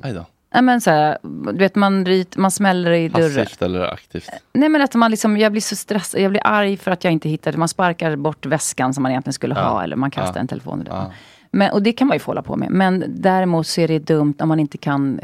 Nej, 0.53 0.61
men 0.61 0.81
så 0.81 0.89
här, 0.91 1.17
du 1.23 1.57
vet, 1.57 1.75
man, 1.75 2.05
ryt, 2.05 2.37
man 2.37 2.51
smäller 2.51 2.91
i 2.91 3.07
dörren. 3.09 3.35
Passivt 3.45 3.61
eller 3.61 3.93
aktivt? 3.93 4.29
Nej 4.53 4.69
men 4.69 4.81
att 4.81 4.95
man 4.95 5.11
liksom, 5.11 5.37
jag 5.37 5.51
blir 5.51 5.61
så 5.61 5.75
stressad, 5.75 6.21
jag 6.21 6.31
blir 6.31 6.41
arg 6.47 6.77
för 6.77 6.91
att 6.91 7.03
jag 7.03 7.13
inte 7.13 7.29
hittade, 7.29 7.57
man 7.57 7.67
sparkar 7.67 8.15
bort 8.15 8.45
väskan 8.45 8.93
som 8.93 9.03
man 9.03 9.11
egentligen 9.11 9.33
skulle 9.33 9.55
Ja. 9.55 9.61
ha 9.69 9.83
eller 9.83 9.95
man 9.95 10.11
kastar 10.11 10.35
Ja. 10.35 10.41
en 10.41 10.47
telefon. 10.47 10.83
Ja. 10.89 11.11
Men, 11.51 11.71
och 11.71 11.81
det 11.83 11.91
kan 11.93 12.07
man 12.07 12.15
ju 12.15 12.19
få 12.19 12.31
hålla 12.31 12.41
på 12.41 12.55
med. 12.55 12.71
Men 12.71 13.03
däremot 13.07 13.67
så 13.67 13.81
är 13.81 13.87
det 13.87 13.99
dumt 13.99 14.33
om 14.39 14.47
man 14.47 14.59
inte 14.59 14.77
kan 14.77 15.19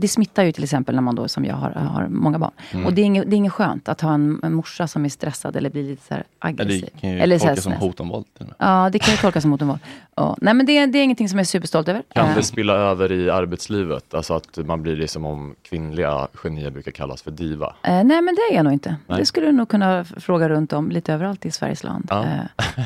det 0.00 0.08
smittar 0.08 0.44
ju 0.44 0.52
till 0.52 0.64
exempel 0.64 0.94
när 0.94 1.02
man 1.02 1.14
då 1.14 1.28
som 1.28 1.44
jag 1.44 1.54
har, 1.56 1.70
har 1.70 2.06
många 2.08 2.38
barn. 2.38 2.50
Mm. 2.72 2.86
Och 2.86 2.92
det 2.92 3.00
är, 3.00 3.04
inget, 3.04 3.30
det 3.30 3.36
är 3.36 3.38
inget 3.38 3.52
skönt 3.52 3.88
att 3.88 4.00
ha 4.00 4.14
en, 4.14 4.40
en 4.42 4.54
morsa 4.54 4.86
som 4.88 5.04
är 5.04 5.08
stressad 5.08 5.56
eller 5.56 5.70
blir 5.70 5.82
lite 5.82 6.06
så 6.06 6.14
här 6.14 6.24
Ja, 6.40 6.48
aggressiv. 6.48 6.88
det 6.94 7.00
kan 7.00 7.10
ju 7.10 7.20
eller 7.20 7.38
tolkas 7.38 7.64
som 7.64 7.72
hot 7.72 8.00
om 8.00 8.08
våld. 8.08 8.26
Ja, 8.58 8.88
det 8.92 8.98
kan 8.98 9.14
ju 9.14 9.18
tolkas 9.18 9.42
som 9.42 9.52
hot 9.52 9.62
om 9.62 9.68
våld. 9.68 9.80
Ja. 10.14 10.36
Nej 10.40 10.54
men 10.54 10.66
det, 10.66 10.86
det 10.86 10.98
är 10.98 11.02
ingenting 11.02 11.28
som 11.28 11.38
jag 11.38 11.42
är 11.44 11.46
superstolt 11.46 11.88
över. 11.88 12.02
Kan 12.12 12.28
Eh, 12.28 12.36
det 12.36 12.42
spilla 12.42 12.72
över 12.74 13.12
i 13.12 13.30
arbetslivet? 13.30 14.14
Alltså 14.14 14.34
att 14.34 14.58
man 14.66 14.82
blir 14.82 14.96
det 14.96 15.08
som 15.08 15.24
om 15.24 15.54
kvinnliga 15.62 16.28
genier 16.34 16.70
brukar 16.70 16.90
kallas 16.92 17.22
för 17.22 17.30
diva. 17.30 17.66
Eh, 17.82 17.92
nej 18.04 18.22
men 18.22 18.34
det 18.34 18.40
är 18.50 18.54
jag 18.54 18.64
nog 18.64 18.72
inte. 18.72 18.96
Nej. 19.06 19.18
Det 19.18 19.26
skulle 19.26 19.46
du 19.46 19.52
nog 19.52 19.68
kunna 19.68 20.04
fråga 20.04 20.48
runt 20.48 20.72
om 20.72 20.90
lite 20.90 21.12
överallt 21.12 21.46
i 21.46 21.50
Sveriges 21.50 21.84
land. 21.84 22.06
Ja. 22.10 22.24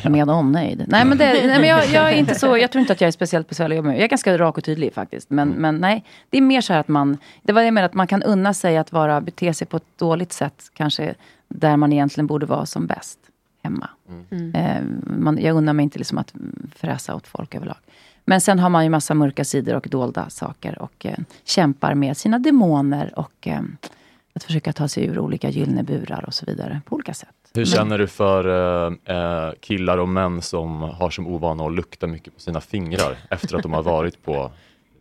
Eh, 0.02 0.11
med 0.11 0.31
omnejd. 0.31 0.85
Nej 0.89 1.05
men, 1.05 1.19
det, 1.19 1.24
nej, 1.47 1.59
men 1.61 1.69
jag, 1.69 1.86
jag 1.86 2.12
är 2.12 2.16
inte 2.16 2.35
så, 2.35 2.57
jag 2.59 2.70
tror 2.73 2.81
inte 2.81 2.93
att 2.93 3.01
jag 3.01 3.09
är 3.09 3.12
speciellt 3.12 3.48
besvärlig 3.48 3.74
att 3.74 3.77
jobba 3.77 3.89
med. 3.89 3.97
Jag 3.97 4.05
är 4.05 4.09
ganska 4.09 4.39
rak 4.39 4.59
och 4.59 4.65
tydlig 4.65 4.94
faktiskt. 4.94 5.31
Men, 5.31 5.48
men 5.48 5.77
nej, 5.77 6.05
det 6.31 6.39
är 6.39 6.43
mer 6.43 6.61
så 6.71 6.75
här 6.75 6.81
att 6.81 6.89
man, 6.89 7.19
det 7.43 7.53
var 7.53 7.61
det 7.61 7.67
jag 7.67 7.75
menade, 7.75 7.87
att 7.87 7.95
man 7.95 8.07
kan 8.07 8.23
unna 8.23 8.55
sig 8.55 8.77
att 8.77 8.93
vara, 8.93 9.21
bete 9.21 9.55
sig 9.55 9.67
på 9.67 9.77
ett 9.77 9.99
dåligt 9.99 10.33
sätt. 10.33 10.71
Kanske 10.75 11.15
där 11.49 11.77
man 11.77 11.93
egentligen 11.93 12.27
borde 12.27 12.47
vara 12.47 12.67
som 12.67 12.87
bäst. 12.87 13.19
Hemma. 13.63 13.91
Mm. 14.31 14.55
Eh, 14.55 14.83
man, 15.19 15.39
jag 15.39 15.57
unnar 15.57 15.73
mig 15.73 15.83
inte 15.83 15.99
liksom 15.99 16.19
att 16.19 16.35
fräsa 16.77 17.15
åt 17.15 17.27
folk 17.27 17.55
överlag. 17.55 17.77
Men 18.25 18.41
sen 18.41 18.59
har 18.59 18.69
man 18.69 18.85
ju 18.85 18.91
massa 18.91 19.15
mörka 19.15 19.45
sidor 19.45 19.75
och 19.75 19.87
dolda 19.91 20.31
saker 20.31 20.83
och 20.83 21.07
eh, 21.07 21.19
kämpar 21.45 21.95
med 21.95 22.17
sina 22.17 22.39
demoner 22.39 23.13
och 23.17 23.49
eh, 23.49 23.61
att 24.35 24.45
försöka 24.45 24.73
ta 24.73 24.89
sig 24.89 25.05
ur 25.05 25.19
olika 25.19 25.51
gyllene 25.51 25.83
burar 25.83 26.25
och 26.27 26.35
så 26.35 26.47
vidare 26.47 26.81
på 26.85 26.95
olika 26.95 27.15
sätt. 27.15 27.29
Hur 27.55 27.65
känner 27.65 27.99
du 27.99 28.07
för 28.07 28.45
eh, 28.47 29.17
eh, 29.17 29.53
killar 29.61 29.99
och 29.99 30.09
män 30.09 30.43
som 30.43 30.83
har 30.83 31.11
som 31.11 31.27
ovana 31.27 31.67
att 31.67 31.73
lukta 31.73 32.07
mycket 32.07 32.35
på 32.35 32.41
sina 32.41 32.61
fingrar 32.61 33.17
efter 33.31 33.57
att 33.57 33.63
de 33.63 33.73
har 33.73 33.83
varit 33.83 34.25
på 34.25 34.51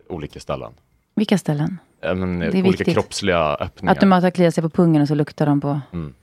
olika 0.09 0.39
ställen? 0.39 0.71
Vilka 1.19 1.37
ställen? 1.37 1.79
Eh, 2.03 2.15
men, 2.15 2.39
Det 2.39 2.45
är 2.45 2.49
olika 2.49 2.61
viktigt. 2.69 2.93
kroppsliga 2.93 3.55
öppningar. 3.55 3.91
Att 3.93 3.99
de 3.99 4.11
har 4.11 4.31
kliat 4.31 4.53
sig 4.55 4.61
på 4.61 4.69
pungen 4.69 5.01
och 5.01 5.07
så 5.07 5.15
luktar 5.15 5.45
de 5.45 5.61
på... 5.61 5.81
Mm. 5.93 6.13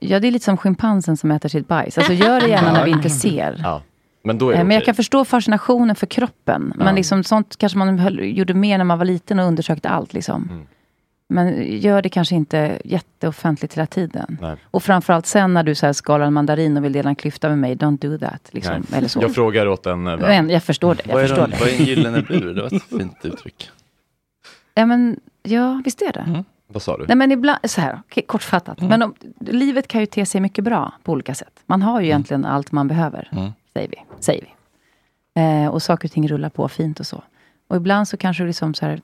Ja, 0.00 0.20
det 0.20 0.28
är 0.28 0.30
lite 0.32 0.44
som 0.44 0.56
schimpansen 0.56 1.16
som 1.16 1.30
äter 1.30 1.48
sitt 1.48 1.68
bajs. 1.68 1.98
Alltså 1.98 2.12
gör 2.12 2.40
det 2.40 2.48
gärna 2.48 2.72
när 2.72 2.84
vi 2.84 2.90
inte 2.90 3.10
ser. 3.10 3.60
Ja. 3.62 3.82
Men 4.24 4.38
då 4.38 4.48
är 4.48 4.52
det 4.52 4.58
Eh, 4.58 4.64
Men 4.64 4.74
jag 4.74 4.80
okej. 4.80 4.86
kan 4.86 4.94
förstå 4.94 5.24
fascinationen 5.24 5.96
för 5.96 6.06
kroppen. 6.06 6.74
Ja. 6.78 6.84
Men 6.84 6.94
liksom, 6.94 7.24
sånt 7.24 7.56
kanske 7.58 7.78
man 7.78 7.98
höll, 7.98 8.18
gjorde 8.38 8.54
mer 8.54 8.78
när 8.78 8.84
man 8.84 8.98
var 8.98 9.04
liten 9.04 9.38
och 9.38 9.46
undersökte 9.46 9.88
allt. 9.88 10.12
Liksom. 10.12 10.48
Mm. 10.50 10.66
Men 11.28 11.62
gör 11.78 12.02
det 12.02 12.08
kanske 12.08 12.34
inte 12.34 12.78
jätteoffentligt 12.84 13.74
hela 13.74 13.86
tiden. 13.86 14.38
Nej. 14.40 14.56
Och 14.70 14.82
framförallt 14.82 15.26
sen 15.26 15.54
när 15.54 15.62
du 15.62 15.74
så 15.74 15.86
här 15.86 15.92
skalar 15.92 16.26
en 16.26 16.32
mandarin 16.32 16.76
och 16.76 16.84
vill 16.84 16.92
dela 16.92 17.08
en 17.08 17.16
klyfta 17.16 17.48
med 17.48 17.58
mig, 17.58 17.74
don't 17.76 17.98
do 17.98 18.18
that. 18.18 18.48
Liksom. 18.52 18.86
Eller 18.92 19.08
så. 19.08 19.22
Jag 19.22 19.34
frågar 19.34 19.66
åt 19.68 19.86
en 19.86 20.06
eh, 20.06 20.16
vän. 20.16 20.20
Men 20.28 20.50
jag 20.50 20.62
förstår 20.62 20.94
det. 20.94 21.02
Jag 21.06 21.14
Vad 21.14 21.22
är, 21.24 21.28
förstår 21.28 21.42
de, 21.46 21.50
det. 21.50 21.56
vad 21.60 21.68
är 21.68 21.78
en 21.80 21.84
gyllene 21.84 22.22
bur? 22.22 22.54
Det 22.54 22.60
var 22.62 22.76
ett 22.76 22.82
fint 22.82 23.18
uttryck. 23.22 23.70
Ja, 24.78 24.86
men, 24.86 25.20
ja, 25.42 25.82
visst 25.84 26.02
är 26.02 26.12
det. 26.12 26.44
Vad 26.68 26.82
sa 26.82 26.96
du? 26.96 27.04
Nej 27.08 27.16
men 27.16 27.32
ibland, 27.32 27.58
så 27.70 27.80
här, 27.80 28.00
kortfattat. 28.26 28.80
Men 28.80 29.02
om, 29.02 29.14
livet 29.40 29.88
kan 29.88 30.00
ju 30.00 30.06
te 30.06 30.26
sig 30.26 30.40
mycket 30.40 30.64
bra 30.64 30.92
på 31.02 31.12
olika 31.12 31.34
sätt. 31.34 31.60
Man 31.66 31.82
har 31.82 32.00
ju 32.00 32.06
egentligen 32.06 32.44
allt 32.44 32.72
man 32.72 32.88
behöver, 32.88 33.28
Mm. 33.32 33.52
säger 33.74 33.88
vi. 33.88 33.96
Säger 34.20 34.42
vi. 34.42 34.52
Eh, 35.42 35.68
och 35.68 35.82
saker 35.82 36.08
och 36.08 36.12
ting 36.12 36.28
rullar 36.28 36.48
på 36.48 36.68
fint 36.68 37.00
och 37.00 37.06
så. 37.06 37.22
Och 37.68 37.76
ibland 37.76 38.08
så 38.08 38.16
kanske 38.16 38.42
du 38.42 38.46
liksom 38.46 38.74
så 38.74 38.86
här, 38.86 39.00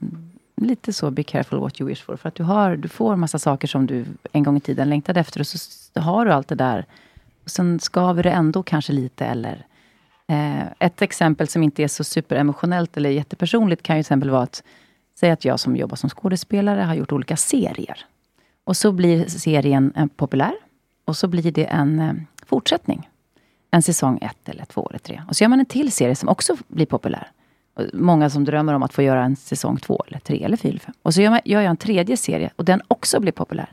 lite 0.55 0.93
så 0.93 1.11
be 1.11 1.23
careful 1.23 1.59
what 1.59 1.81
you 1.81 1.89
wish 1.89 2.03
for. 2.03 2.17
För 2.17 2.29
att 2.29 2.35
du, 2.35 2.43
har, 2.43 2.75
du 2.75 2.87
får 2.87 3.15
massa 3.15 3.39
saker 3.39 3.67
som 3.67 3.85
du 3.87 4.05
en 4.31 4.43
gång 4.43 4.57
i 4.57 4.59
tiden 4.59 4.89
längtade 4.89 5.19
efter. 5.19 5.39
Och 5.39 5.47
så 5.47 5.99
har 5.99 6.25
du 6.25 6.31
allt 6.33 6.47
det 6.47 6.55
där. 6.55 6.85
Och 7.43 7.49
sen 7.49 7.79
skaver 7.79 8.23
det 8.23 8.31
ändå 8.31 8.63
kanske 8.63 8.93
lite. 8.93 9.25
Eller, 9.25 9.65
eh, 10.27 10.63
ett 10.79 11.01
exempel 11.01 11.47
som 11.47 11.63
inte 11.63 11.83
är 11.83 11.87
så 11.87 12.03
superemotionellt 12.03 12.97
eller 12.97 13.09
jättepersonligt 13.09 13.83
kan 13.83 13.97
ju 13.97 14.03
till 14.03 14.05
exempel 14.05 14.29
vara 14.29 14.43
att 14.43 14.63
Säg 15.19 15.31
att 15.31 15.45
jag 15.45 15.59
som 15.59 15.75
jobbar 15.75 15.95
som 15.95 16.09
skådespelare 16.09 16.81
har 16.81 16.95
gjort 16.95 17.11
olika 17.11 17.37
serier. 17.37 18.05
Och 18.63 18.77
så 18.77 18.91
blir 18.91 19.25
serien 19.27 19.93
eh, 19.95 20.05
populär. 20.15 20.53
Och 21.05 21.17
så 21.17 21.27
blir 21.27 21.51
det 21.51 21.65
en 21.65 21.99
eh, 21.99 22.13
fortsättning. 22.45 23.09
En 23.71 23.81
säsong 23.81 24.19
ett 24.21 24.49
eller 24.49 24.65
två 24.65 24.87
eller 24.89 24.99
tre. 24.99 25.21
Och 25.29 25.35
så 25.35 25.43
gör 25.43 25.49
man 25.49 25.59
en 25.59 25.65
till 25.65 25.91
serie 25.91 26.15
som 26.15 26.29
också 26.29 26.55
blir 26.67 26.85
populär. 26.85 27.27
Många 27.93 28.29
som 28.29 28.45
drömmer 28.45 28.73
om 28.73 28.83
att 28.83 28.93
få 28.93 29.01
göra 29.01 29.23
en 29.23 29.35
säsong 29.35 29.77
två 29.77 30.03
eller 30.07 30.19
tre 30.19 30.43
eller 30.43 30.57
fyra. 30.57 30.79
Och 31.01 31.13
så 31.13 31.21
gör, 31.21 31.29
man, 31.29 31.39
gör 31.45 31.61
jag 31.61 31.69
en 31.69 31.77
tredje 31.77 32.17
serie 32.17 32.49
och 32.55 32.65
den 32.65 32.81
också 32.87 33.19
blir 33.19 33.31
populär. 33.31 33.71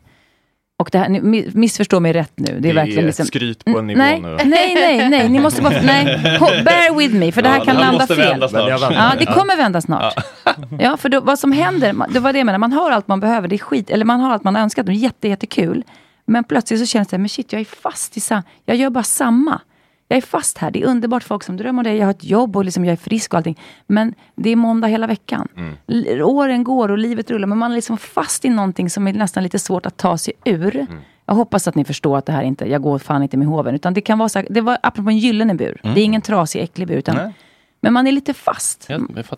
Och 0.79 0.89
det 0.93 0.99
här, 0.99 1.09
missförstå 1.57 2.01
mig 2.01 2.12
rätt 2.12 2.33
nu. 2.35 2.47
Det 2.47 2.53
är, 2.53 2.61
Det 2.61 2.71
är 2.71 2.75
verkligen 2.75 3.07
liksom, 3.07 3.27
skryt 3.27 3.65
på 3.65 3.79
en 3.79 3.87
nivå 3.87 3.99
nej, 3.99 4.21
nu. 4.21 4.37
Nej, 4.45 4.75
nej, 4.75 5.09
nej. 5.11 5.29
Ni 5.29 5.41
måste 5.41 5.62
bara, 5.62 5.83
nej. 5.83 6.05
Bear 6.65 6.99
with 6.99 7.15
me, 7.15 7.33
för 7.33 7.43
det 7.43 7.49
här 7.49 7.59
Ja, 7.59 7.65
kan 7.65 7.77
det 7.77 7.83
här 7.83 7.93
landa 7.93 8.07
fel. 8.07 8.19
vända 8.19 8.49
snart. 8.49 8.93
Ja, 8.93 9.12
det 9.19 9.27
kommer 9.27 9.57
vända 9.57 9.81
snart. 9.81 10.15
Ja, 10.17 10.23
för 10.97 11.09
då, 11.09 11.21
vad 11.21 11.39
som 11.39 11.53
händer, 11.53 11.95
det 12.13 12.21
var 12.21 12.33
det 12.33 12.39
jag 12.39 12.47
menade, 12.47 12.59
man 12.59 12.73
har 12.73 12.91
allt 12.91 13.09
man 13.09 13.21
behöver, 13.21 13.49
det 13.49 13.57
är 13.57 13.59
skit, 13.59 13.91
eller 13.91 14.05
man 14.05 14.21
har 14.21 14.33
allt 14.33 14.45
man 14.45 14.55
har 14.55 14.63
önskat, 14.63 14.87
det 14.87 14.93
är 14.93 14.95
jätte, 14.95 15.29
jättekul. 15.29 15.85
Men 16.25 16.45
plötsligt 16.45 16.81
så 16.81 16.87
känns 16.87 17.09
det, 17.09 17.19
men 17.19 17.29
shit, 17.29 17.53
jag 17.53 17.61
är 17.61 17.65
fast 17.65 18.17
i 18.17 18.21
samma, 18.21 18.43
jag 18.65 18.77
gör 18.77 18.91
bara 18.91 19.05
samma. 19.05 19.61
Jag 20.09 20.17
är 20.17 20.21
fast 20.21 20.59
här, 20.59 20.71
det 20.71 20.83
är 20.83 20.87
underbart 20.87 21.23
folk 21.23 21.43
som 21.45 21.57
drömmer 21.57 21.81
om 21.81 21.85
det, 21.85 21.95
jag 21.95 22.07
har 22.07 22.11
ett 22.11 22.25
jobb 22.25 22.57
och 22.57 22.65
liksom 22.65 22.85
jag 22.85 22.93
är 22.93 22.97
frisk 22.97 23.33
och 23.33 23.37
allting. 23.39 23.59
Men 23.87 24.15
det 24.35 24.51
är 24.51 24.57
måndag 24.57 24.89
hela 24.89 25.07
veckan. 25.07 25.49
L- 25.87 26.23
Åren 26.23 26.65
går 26.65 26.91
och 26.91 26.99
livet 26.99 27.31
rullar, 27.31 27.47
men 27.49 27.59
man 27.59 27.71
är 27.71 27.75
liksom 27.77 27.99
fast 27.99 28.45
i 28.45 28.49
någonting 28.49 28.91
som 28.91 29.09
är 29.09 29.13
nästan 29.13 29.43
lite 29.43 29.59
svårt 29.59 29.87
att 29.87 29.97
ta 29.97 30.19
sig 30.19 30.33
ur. 30.45 30.87
Jag 31.27 31.35
hoppas 31.35 31.69
att 31.69 31.75
ni 31.75 31.85
förstår 31.85 32.19
att 32.19 32.27
det 32.27 32.33
här 32.33 32.43
inte, 32.43 32.65
jag 32.71 32.83
går 32.83 32.99
fan 32.99 33.23
inte 33.23 33.37
med 33.37 33.47
hoven. 33.49 33.75
Utan 33.75 33.95
det 33.95 34.01
kan 34.01 34.19
vara 34.19 34.29
så 34.29 34.39
här, 34.39 34.47
det 34.51 34.61
var 34.61 34.79
apropå 34.83 35.11
en 35.11 35.19
gyllene 35.19 35.55
bur. 35.55 35.81
Mm. 35.83 35.95
Det 35.95 36.01
är 36.01 36.05
ingen 36.05 36.23
trasig, 36.23 36.61
äcklig 36.63 36.89
bur. 36.89 36.97
Utan, 36.97 37.17
Nej. 37.17 37.33
Men 37.81 37.93
man 37.93 38.07
är 38.07 38.12
lite 38.12 38.35
fast. 38.35 38.89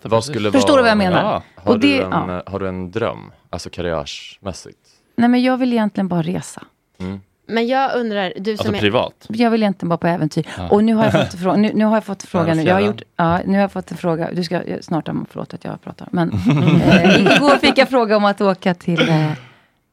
Vad 0.02 0.24
skulle 0.24 0.52
Förstår 0.52 0.68
vara, 0.68 0.76
du 0.76 0.82
vad 0.82 0.90
jag 0.90 0.98
menar? 0.98 1.22
Ja. 1.22 1.42
Har, 1.54 1.78
det- 1.78 1.86
du 1.98 2.02
en, 2.02 2.10
ja. 2.10 2.42
har 2.46 2.58
du 2.60 2.68
en 2.68 2.90
dröm? 2.90 3.32
Alltså 3.50 3.70
karriärsmässigt? 3.70 4.78
Nej 5.16 5.28
men 5.28 5.42
jag 5.42 5.56
vill 5.56 5.72
egentligen 5.72 6.08
bara 6.08 6.22
resa. 6.22 6.62
Mm. 7.00 7.20
Men 7.46 7.66
jag 7.66 7.96
undrar, 7.96 8.32
du 8.38 8.56
som 8.56 8.74
är... 8.74 9.12
Jag 9.28 9.50
vill 9.50 9.62
egentligen 9.62 9.88
bara 9.88 9.96
på 9.98 10.06
äventyr. 10.06 10.46
Ja. 10.58 10.68
Och 10.68 10.84
nu 10.84 10.94
har 10.94 11.04
jag 11.04 11.12
fått, 11.12 11.40
frå- 11.40 11.56
nu, 11.56 11.70
nu 11.74 11.84
har 11.84 11.96
jag 11.96 12.04
fått 12.04 12.22
frågan. 12.28 12.56
Nu. 12.56 12.62
Jag 12.62 12.74
har 12.74 12.80
gjort, 12.80 13.02
ja, 13.16 13.38
nu 13.46 13.52
har 13.52 13.60
jag 13.60 13.72
fått 13.72 13.90
en 13.90 13.96
fråga. 13.96 14.30
Du 14.32 14.44
ska 14.44 14.66
jag- 14.68 14.84
snart, 14.84 15.08
förlåt 15.30 15.54
att 15.54 15.64
jag 15.64 15.82
pratar. 15.82 16.08
Men 16.12 16.32
eh, 16.84 17.20
igår 17.20 17.56
fick 17.58 17.78
jag 17.78 17.88
fråga 17.88 18.16
om 18.16 18.24
att 18.24 18.40
åka 18.40 18.74
till 18.74 19.08
eh, 19.08 19.30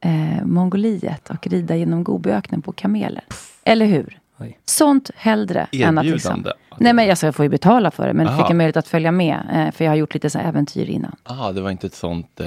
eh, 0.00 0.44
Mongoliet 0.44 1.30
och 1.30 1.46
rida 1.46 1.76
genom 1.76 2.04
Gobiöknen 2.04 2.62
på 2.62 2.72
kameler. 2.72 3.24
Eller 3.64 3.86
hur? 3.86 4.18
Sånt 4.64 5.10
hellre 5.14 5.68
än 5.72 5.98
att 5.98 6.06
liksom... 6.06 6.46
Nej 6.78 6.92
men 6.92 7.10
alltså, 7.10 7.26
jag 7.26 7.34
får 7.34 7.44
ju 7.44 7.48
betala 7.48 7.90
för 7.90 8.06
det. 8.06 8.12
Men 8.12 8.26
jag 8.26 8.34
Aha. 8.34 8.44
fick 8.44 8.50
en 8.50 8.56
möjlighet 8.56 8.76
att 8.76 8.88
följa 8.88 9.12
med. 9.12 9.38
Eh, 9.52 9.72
för 9.72 9.84
jag 9.84 9.90
har 9.90 9.96
gjort 9.96 10.14
lite 10.14 10.30
så 10.30 10.38
här 10.38 10.48
äventyr 10.48 10.86
innan. 10.86 11.16
Ah, 11.22 11.52
det 11.52 11.60
var 11.60 11.70
inte 11.70 11.86
ett 11.86 11.94
sånt 11.94 12.40
eh, 12.40 12.46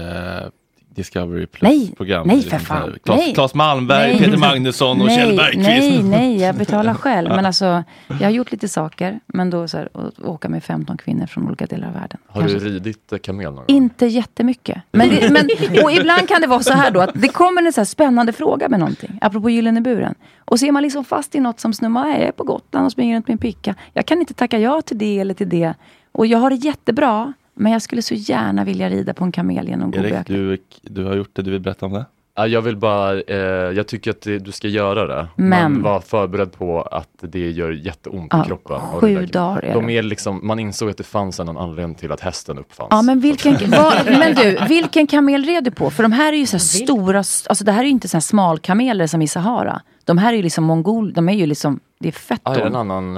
Discovery 0.95 1.47
Nej, 1.61 1.79
Plus-program? 1.87 2.27
nej, 2.27 2.35
Liksom 2.37 2.59
för 2.59 2.73
här, 2.73 2.81
fan. 2.81 2.97
Claes, 3.03 3.19
Nej. 3.19 3.33
Claes 3.33 3.53
Malmberg, 3.53 4.07
Nej. 4.11 4.19
Peter 4.19 4.37
Magnusson 4.37 5.01
och 5.01 5.07
nej, 5.07 5.17
Kjell 5.17 5.35
Bergqvist. 5.37 5.67
Nej, 5.67 6.03
nej, 6.03 6.37
jag 6.41 6.55
betalar 6.55 6.93
själv. 7.03 7.29
Men 7.29 7.45
alltså, 7.45 7.83
jag 8.07 8.17
har 8.17 8.29
gjort 8.29 8.51
lite 8.51 8.67
saker. 8.67 9.19
Men 9.27 9.49
då 9.49 9.67
så 9.67 9.77
här, 9.77 9.89
att 9.93 10.19
åka 10.19 10.49
med 10.49 10.63
15 10.63 10.97
kvinnor 10.97 11.25
från 11.25 11.47
olika 11.47 11.65
delar 11.65 11.87
av 11.87 11.93
världen. 11.93 12.17
Har 12.27 12.43
du 12.43 12.59
ridit 12.59 13.13
kamel 13.23 13.45
någon 13.45 13.55
gång? 13.55 13.65
Inte 13.67 14.05
jättemycket. 14.05 14.81
Men, 14.91 15.09
det, 15.09 15.29
men 15.31 15.49
och 15.83 15.91
ibland 15.91 16.27
kan 16.27 16.41
det 16.41 16.47
vara 16.47 16.63
så 16.63 16.73
här 16.73 16.91
då 16.91 16.99
att 16.99 17.11
det 17.13 17.27
kommer 17.27 17.61
en 17.65 17.73
så 17.73 17.79
här 17.81 17.85
spännande 17.85 18.33
fråga 18.33 18.69
med 18.69 18.79
någonting. 18.79 19.17
Apropå 19.21 19.49
gyllene 19.49 19.81
buren. 19.81 20.15
Och 20.45 20.59
så 20.59 20.65
är 20.65 20.71
man 20.71 20.83
liksom 20.83 21.05
fast 21.05 21.35
i 21.35 21.39
något 21.39 21.59
som 21.59 21.73
snummar. 21.73 22.07
Jag 22.09 22.17
är 22.19 22.31
på 22.31 22.43
Gotland 22.43 22.85
och 22.85 22.91
springer 22.91 23.15
runt 23.15 23.27
med 23.27 23.33
en 23.33 23.37
picka. 23.37 23.75
Jag 23.93 24.05
kan 24.05 24.19
inte 24.19 24.33
tacka 24.33 24.59
ja 24.59 24.81
till 24.81 24.97
det 24.97 25.19
eller 25.19 25.33
till 25.33 25.49
det. 25.49 25.73
Och 26.11 26.25
jag 26.27 26.39
har 26.39 26.49
det 26.49 26.55
jättebra. 26.55 27.33
Men 27.55 27.71
jag 27.71 27.81
skulle 27.81 28.01
så 28.01 28.13
gärna 28.13 28.63
vilja 28.63 28.89
rida 28.89 29.13
på 29.13 29.23
en 29.23 29.31
kamel 29.31 29.67
genom 29.67 29.93
Erik, 29.93 30.03
Gobiöknen. 30.03 30.37
du, 30.39 30.57
du 30.81 31.03
har 31.05 31.15
gjort 31.15 31.29
det, 31.33 31.41
du 31.41 31.51
vill 31.51 31.61
berätta 31.61 31.85
om 31.85 31.93
det? 31.93 32.05
Ja, 32.35 32.47
jag 32.47 32.61
vill 32.61 32.77
bara, 32.77 33.21
eh, 33.21 33.37
jag 33.75 33.87
tycker 33.87 34.11
att 34.11 34.21
det, 34.21 34.39
du 34.39 34.51
ska 34.51 34.67
göra 34.67 35.07
det. 35.07 35.27
Men- 35.35 35.81
var 35.81 35.99
förberedd 35.99 36.51
på 36.51 36.81
att 36.81 37.09
det 37.21 37.51
gör 37.51 37.71
jätteont 37.71 38.27
Ja, 38.31 38.43
i 38.43 38.47
kroppen. 38.47 38.79
Sju 38.81 39.25
dagar 39.25 39.65
är 39.65 39.73
De 39.73 39.89
är 39.89 40.03
liksom, 40.03 40.39
man 40.47 40.59
insåg 40.59 40.89
att 40.89 40.97
det 40.97 41.03
fanns 41.03 41.39
en 41.39 41.49
anledning 41.57 41.95
till 41.95 42.11
att 42.11 42.19
hästen 42.21 42.57
uppfanns. 42.57 42.87
Ja, 42.91 43.01
men 43.01 43.19
vilken, 43.19 43.53
vad, 43.71 44.05
men 44.05 44.35
du, 44.35 44.57
vilken 44.67 45.07
kamel 45.07 45.43
red 45.43 45.63
du 45.63 45.71
på? 45.71 45.89
För 45.89 46.03
de 46.03 46.11
här 46.11 46.33
är 46.33 46.37
ju 46.37 46.45
så 46.45 46.57
här 46.57 46.59
stora, 46.59 47.17
alltså 47.17 47.63
det 47.63 47.71
här 47.71 47.79
är 47.79 47.85
ju 47.85 47.91
inte 47.91 48.07
så 48.07 48.17
här 48.17 48.21
smalkameler 48.21 49.07
som 49.07 49.21
i 49.21 49.27
Sahara. 49.27 49.81
De 50.05 50.17
här 50.17 50.33
är 50.33 50.37
ju 50.37 50.43
liksom 50.43 50.63
mongol, 50.63 51.13
de 51.13 51.29
är 51.29 51.33
ju 51.33 51.45
liksom, 51.45 51.79
det 51.99 52.07
är 52.07 52.11
fett 52.11 52.41
Ah, 52.43 52.53
är 52.55 52.59
det 52.59 52.65
en 52.65 52.73
då. 52.73 52.79
annan... 52.79 53.15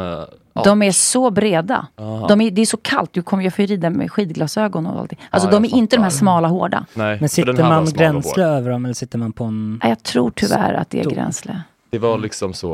ja. 0.53 0.63
De 0.63 0.81
är 0.81 0.91
så 0.91 1.31
breda. 1.31 1.87
De 2.27 2.41
är, 2.41 2.51
det 2.51 2.61
är 2.61 2.65
så 2.65 2.77
kallt, 2.77 3.13
du 3.13 3.21
kommer, 3.21 3.43
jag 3.43 3.53
får 3.53 3.61
ju 3.65 3.67
rida 3.67 3.89
med 3.89 4.11
skidglasögon 4.11 4.85
och 4.87 4.99
allting. 4.99 5.19
Alltså 5.29 5.47
Ja, 5.47 5.51
de 5.51 5.65
är 5.65 5.75
inte 5.75 5.95
de 5.95 6.01
här 6.01 6.09
fattar. 6.09 6.17
smala 6.19 6.47
hårda. 6.47 6.85
Nej, 6.93 7.17
Men 7.19 7.29
sitter 7.29 7.63
man 7.63 7.85
gränsle 7.85 8.43
över 8.43 8.69
dem 8.71 8.85
eller 8.85 8.93
sitter 8.93 9.17
man 9.17 9.31
på 9.33 9.43
en... 9.43 9.79
Jag 9.83 10.03
tror 10.03 10.31
tyvärr 10.35 10.73
att 10.73 10.89
det 10.89 10.99
är 10.99 11.09
gränsle. 11.09 11.61
Det 11.89 11.99
var 11.99 12.17
liksom 12.17 12.53
så 12.53 12.69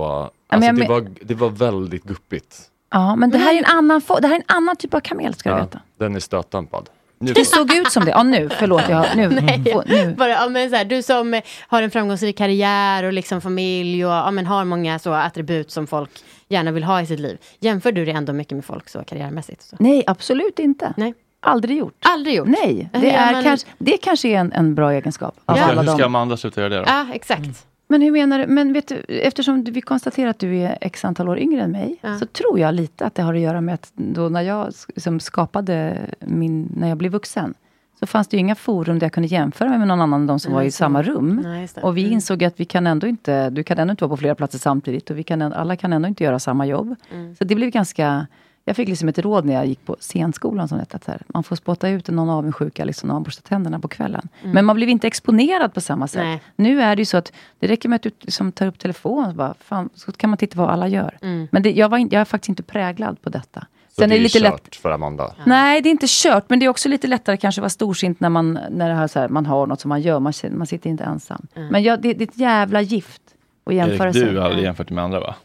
men 0.49 0.57
Alltså, 0.57 0.65
jag 0.67 0.75
det, 0.75 0.79
men- 0.79 0.89
var, 0.89 1.07
det 1.21 1.33
var 1.35 1.49
väldigt 1.49 2.03
guppigt. 2.03 2.61
Ja, 2.93 3.15
men 3.15 3.29
det 3.29 3.37
här 3.37 3.53
är 3.53 3.57
en 3.57 3.65
annan, 3.77 4.01
det 4.21 4.27
här 4.27 4.35
är 4.35 4.39
en 4.39 4.55
annan 4.57 4.75
typ 4.75 4.93
av 4.93 4.99
kamel 4.99 5.33
ska 5.33 5.49
du 5.49 5.55
Ja, 5.57 5.61
veta. 5.63 5.79
den 5.99 6.15
är 6.15 6.19
stötdampad. 6.19 6.89
Det 7.21 7.45
såg 7.45 7.73
ut 7.73 7.91
som 7.91 8.05
det. 8.05 8.11
Ja 8.11 8.23
nu, 8.23 8.49
förlåt. 8.59 8.81
Jag, 8.89 9.05
nu, 9.15 9.29
Nej, 9.41 9.63
nu. 9.85 10.13
bara, 10.17 10.29
ja, 10.29 10.49
men 10.49 10.69
så 10.69 10.75
här, 10.75 10.85
du 10.85 11.01
som 11.03 11.41
har 11.67 11.81
en 11.81 11.91
framgångsrik 11.91 12.37
karriär 12.37 13.03
och 13.03 13.13
liksom 13.13 13.41
familj 13.41 14.05
och 14.05 14.11
ja, 14.11 14.31
men 14.31 14.45
har 14.45 14.65
många 14.65 14.99
så 14.99 15.13
attribut 15.13 15.71
som 15.71 15.87
folk 15.87 16.09
gärna 16.49 16.71
vill 16.71 16.83
ha 16.83 17.01
i 17.01 17.05
sitt 17.05 17.19
liv. 17.19 17.37
Jämför 17.59 17.91
du 17.91 18.05
det 18.05 18.11
ändå 18.11 18.33
mycket 18.33 18.55
med 18.55 18.65
folk 18.65 18.89
så 18.89 19.03
karriärmässigt? 19.03 19.61
Så. 19.61 19.75
Nej, 19.79 20.03
absolut 20.07 20.59
inte. 20.59 20.93
Nej. 20.97 21.13
Aldrig 21.43 21.77
gjort. 21.77 21.93
Aldrig 22.05 22.35
gjort? 22.35 22.47
Nej, 22.47 22.89
det, 22.93 23.11
är 23.11 23.31
man- 23.33 23.43
kanske, 23.43 23.67
det 23.77 23.97
kanske 23.97 24.27
är 24.27 24.37
en, 24.39 24.51
en 24.51 24.75
bra 24.75 24.91
egenskap. 24.93 25.35
Av 25.45 25.55
Hur 25.55 25.61
ska- 25.63 25.71
alla 25.71 25.81
Hur 25.81 25.87
ska 25.89 25.97
dem. 25.97 26.05
Amanda 26.15 26.37
sluta 26.37 26.61
göra 26.61 26.69
det 26.69 26.77
då? 26.77 26.83
Ja, 26.87 27.05
exakt. 27.13 27.65
Men 27.91 28.01
hur 28.01 28.11
menar 28.11 28.39
du? 28.39 28.47
Men 28.47 28.73
vet 28.73 28.87
du, 28.87 28.95
eftersom 29.07 29.63
vi 29.63 29.81
konstaterar 29.81 30.29
att 30.29 30.39
du 30.39 30.55
är 30.57 30.77
x 30.81 31.05
antal 31.05 31.29
år 31.29 31.39
yngre 31.39 31.61
än 31.61 31.71
mig, 31.71 31.97
så 32.19 32.25
tror 32.25 32.59
jag 32.59 32.73
lite 32.73 33.05
att 33.05 33.15
det 33.15 33.21
har 33.21 33.33
att 33.33 33.39
göra 33.39 33.61
med 33.61 33.73
att 33.73 33.91
då 33.95 34.29
när 34.29 34.41
jag 34.41 34.73
liksom 34.87 35.19
skapade 35.19 35.97
min, 36.19 36.71
när 36.77 36.89
jag 36.89 36.97
blev 36.97 37.11
vuxen, 37.11 37.53
så 37.99 38.05
fanns 38.07 38.27
det 38.27 38.37
inga 38.37 38.55
forum 38.55 38.99
där 38.99 39.05
jag 39.05 39.13
kunde 39.13 39.27
jämföra 39.27 39.69
mig 39.69 39.77
med 39.79 39.87
någon 39.87 40.01
annan 40.01 40.21
än 40.21 40.27
de 40.27 40.39
som 40.39 40.51
Nej, 40.51 40.55
var 40.55 40.63
i 40.63 40.71
så. 40.71 40.75
samma 40.77 41.01
rum. 41.03 41.41
Nej, 41.43 41.67
och 41.81 41.97
vi 41.97 42.01
Mm. 42.01 42.13
insåg 42.13 42.43
att 42.43 42.59
vi 42.59 42.65
kan 42.65 42.87
ändå 42.87 43.07
inte, 43.07 43.49
du 43.49 43.63
kan 43.63 43.79
ändå 43.79 43.91
inte 43.91 44.03
vara 44.03 44.09
på 44.09 44.17
flera 44.17 44.35
platser 44.35 44.59
samtidigt 44.59 45.09
och 45.09 45.17
vi 45.17 45.23
kan, 45.23 45.41
alla 45.41 45.75
kan 45.75 45.93
ändå 45.93 46.07
inte 46.07 46.23
göra 46.23 46.39
samma 46.39 46.65
jobb. 46.65 46.95
Mm. 47.13 47.35
Så 47.35 47.43
det 47.43 47.55
blev 47.55 47.69
ganska 47.69 48.27
jag 48.71 48.75
fick 48.75 48.89
liksom 48.89 49.09
ett 49.09 49.19
råd 49.19 49.45
när 49.45 49.53
jag 49.53 49.65
gick 49.65 49.85
på 49.85 49.95
scenskolan 49.99 50.67
som 50.67 50.77
det 50.77 50.81
hette, 50.81 50.95
att 50.95 51.05
här, 51.05 51.21
man 51.27 51.43
får 51.43 51.55
spotta 51.55 51.89
ut 51.89 52.07
någon 52.07 52.29
avundsjuka 52.29 52.85
liksom, 52.85 53.07
när 53.07 53.13
man 53.13 53.23
borstar 53.23 53.41
tänderna 53.41 53.79
på 53.79 53.87
kvällen. 53.87 54.29
Mm. 54.41 54.53
Men 54.53 54.65
man 54.65 54.75
blev 54.75 54.89
inte 54.89 55.07
exponerad 55.07 55.73
på 55.73 55.81
samma 55.81 56.07
sätt. 56.07 56.23
Nej. 56.23 56.41
Nu 56.55 56.81
är 56.81 56.95
det 56.95 57.01
ju 57.01 57.05
så 57.05 57.17
att 57.17 57.33
det 57.59 57.67
räcker 57.67 57.89
med 57.89 57.95
att 57.95 58.01
du 58.01 58.11
liksom 58.19 58.51
tar 58.51 58.67
upp 58.67 58.79
telefonen 58.79 59.29
och 59.29 59.35
bara, 59.35 59.53
fan, 59.59 59.89
så 59.95 60.11
kan 60.11 60.29
man 60.29 60.37
titta 60.37 60.57
vad 60.57 60.69
alla 60.69 60.87
gör. 60.87 61.17
Mm. 61.21 61.47
Men 61.51 61.63
det, 61.63 61.71
jag, 61.71 61.89
var 61.89 61.97
in, 61.97 62.09
jag 62.11 62.21
är 62.21 62.25
faktiskt 62.25 62.49
inte 62.49 62.63
präglad 62.63 63.21
på 63.21 63.29
detta. 63.29 63.59
Så 63.89 63.95
Sen 64.01 64.09
det 64.09 64.15
är 64.15 64.19
lite 64.19 64.39
kört 64.39 64.65
lätt, 64.65 64.75
för 64.75 64.91
Amanda. 64.91 65.35
Nej, 65.45 65.81
det 65.81 65.89
är 65.89 65.91
inte 65.91 66.07
kört, 66.09 66.49
men 66.49 66.59
det 66.59 66.65
är 66.65 66.69
också 66.69 66.89
lite 66.89 67.07
lättare 67.07 67.37
kanske 67.37 67.59
att 67.59 67.63
vara 67.63 67.69
storsint 67.69 68.19
när 68.19 68.29
man, 68.29 68.59
när 68.69 68.89
det 68.89 68.95
här, 68.95 69.07
så 69.07 69.19
här, 69.19 69.29
man 69.29 69.45
har 69.45 69.67
något 69.67 69.81
som 69.81 69.89
man 69.89 70.01
gör. 70.01 70.19
Man, 70.19 70.33
man 70.51 70.67
sitter 70.67 70.89
inte 70.89 71.03
ensam. 71.03 71.47
Mm. 71.55 71.67
Men 71.67 71.83
jag, 71.83 72.01
det, 72.01 72.13
det 72.13 72.23
är 72.23 72.27
ett 72.27 72.37
jävla 72.37 72.81
gift 72.81 73.21
att 73.63 73.73
jämföra 73.73 74.07
Erik, 74.07 74.15
sig. 74.15 74.33
du 74.33 74.37
har 74.37 74.45
aldrig 74.45 74.63
jämfört 74.63 74.89
med 74.89 75.03
andra 75.03 75.19
va? 75.19 75.35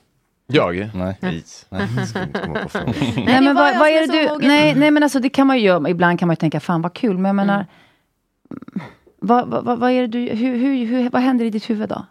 Jag? 0.46 0.90
Nej. 0.94 1.18
Nej. 1.20 1.44
Nej, 1.68 2.06
ska 2.06 2.22
inte 2.22 2.40
komma 2.40 2.58
på 2.62 2.68
frågan. 2.68 2.94
Nej, 3.26 3.40
men 3.40 3.54
vad, 3.54 3.78
vad 3.78 3.88
är 3.88 4.06
det 4.06 4.12
du... 4.12 4.46
Nej, 4.46 4.74
nej, 4.74 4.90
men 4.90 5.02
alltså 5.02 5.18
det 5.20 5.28
kan 5.28 5.46
man 5.46 5.58
ju 5.58 5.64
göra. 5.64 5.88
Ibland 5.88 6.18
kan 6.18 6.28
man 6.28 6.32
ju 6.32 6.36
tänka, 6.36 6.60
fan 6.60 6.82
vad 6.82 6.94
kul. 6.94 7.18
Men 7.18 7.24
jag 7.24 7.36
menar... 7.36 7.66
Vad, 9.20 9.48
vad, 9.48 9.64
vad, 9.64 9.78
vad 9.78 9.90
är 9.90 10.00
det 10.00 10.06
du... 10.06 10.18
Hur, 10.18 10.56
hur, 10.56 10.86
hur, 10.86 11.10
vad 11.10 11.22
händer 11.22 11.44
i 11.44 11.50
ditt 11.50 11.70
huvud 11.70 11.88
då? 11.88 12.06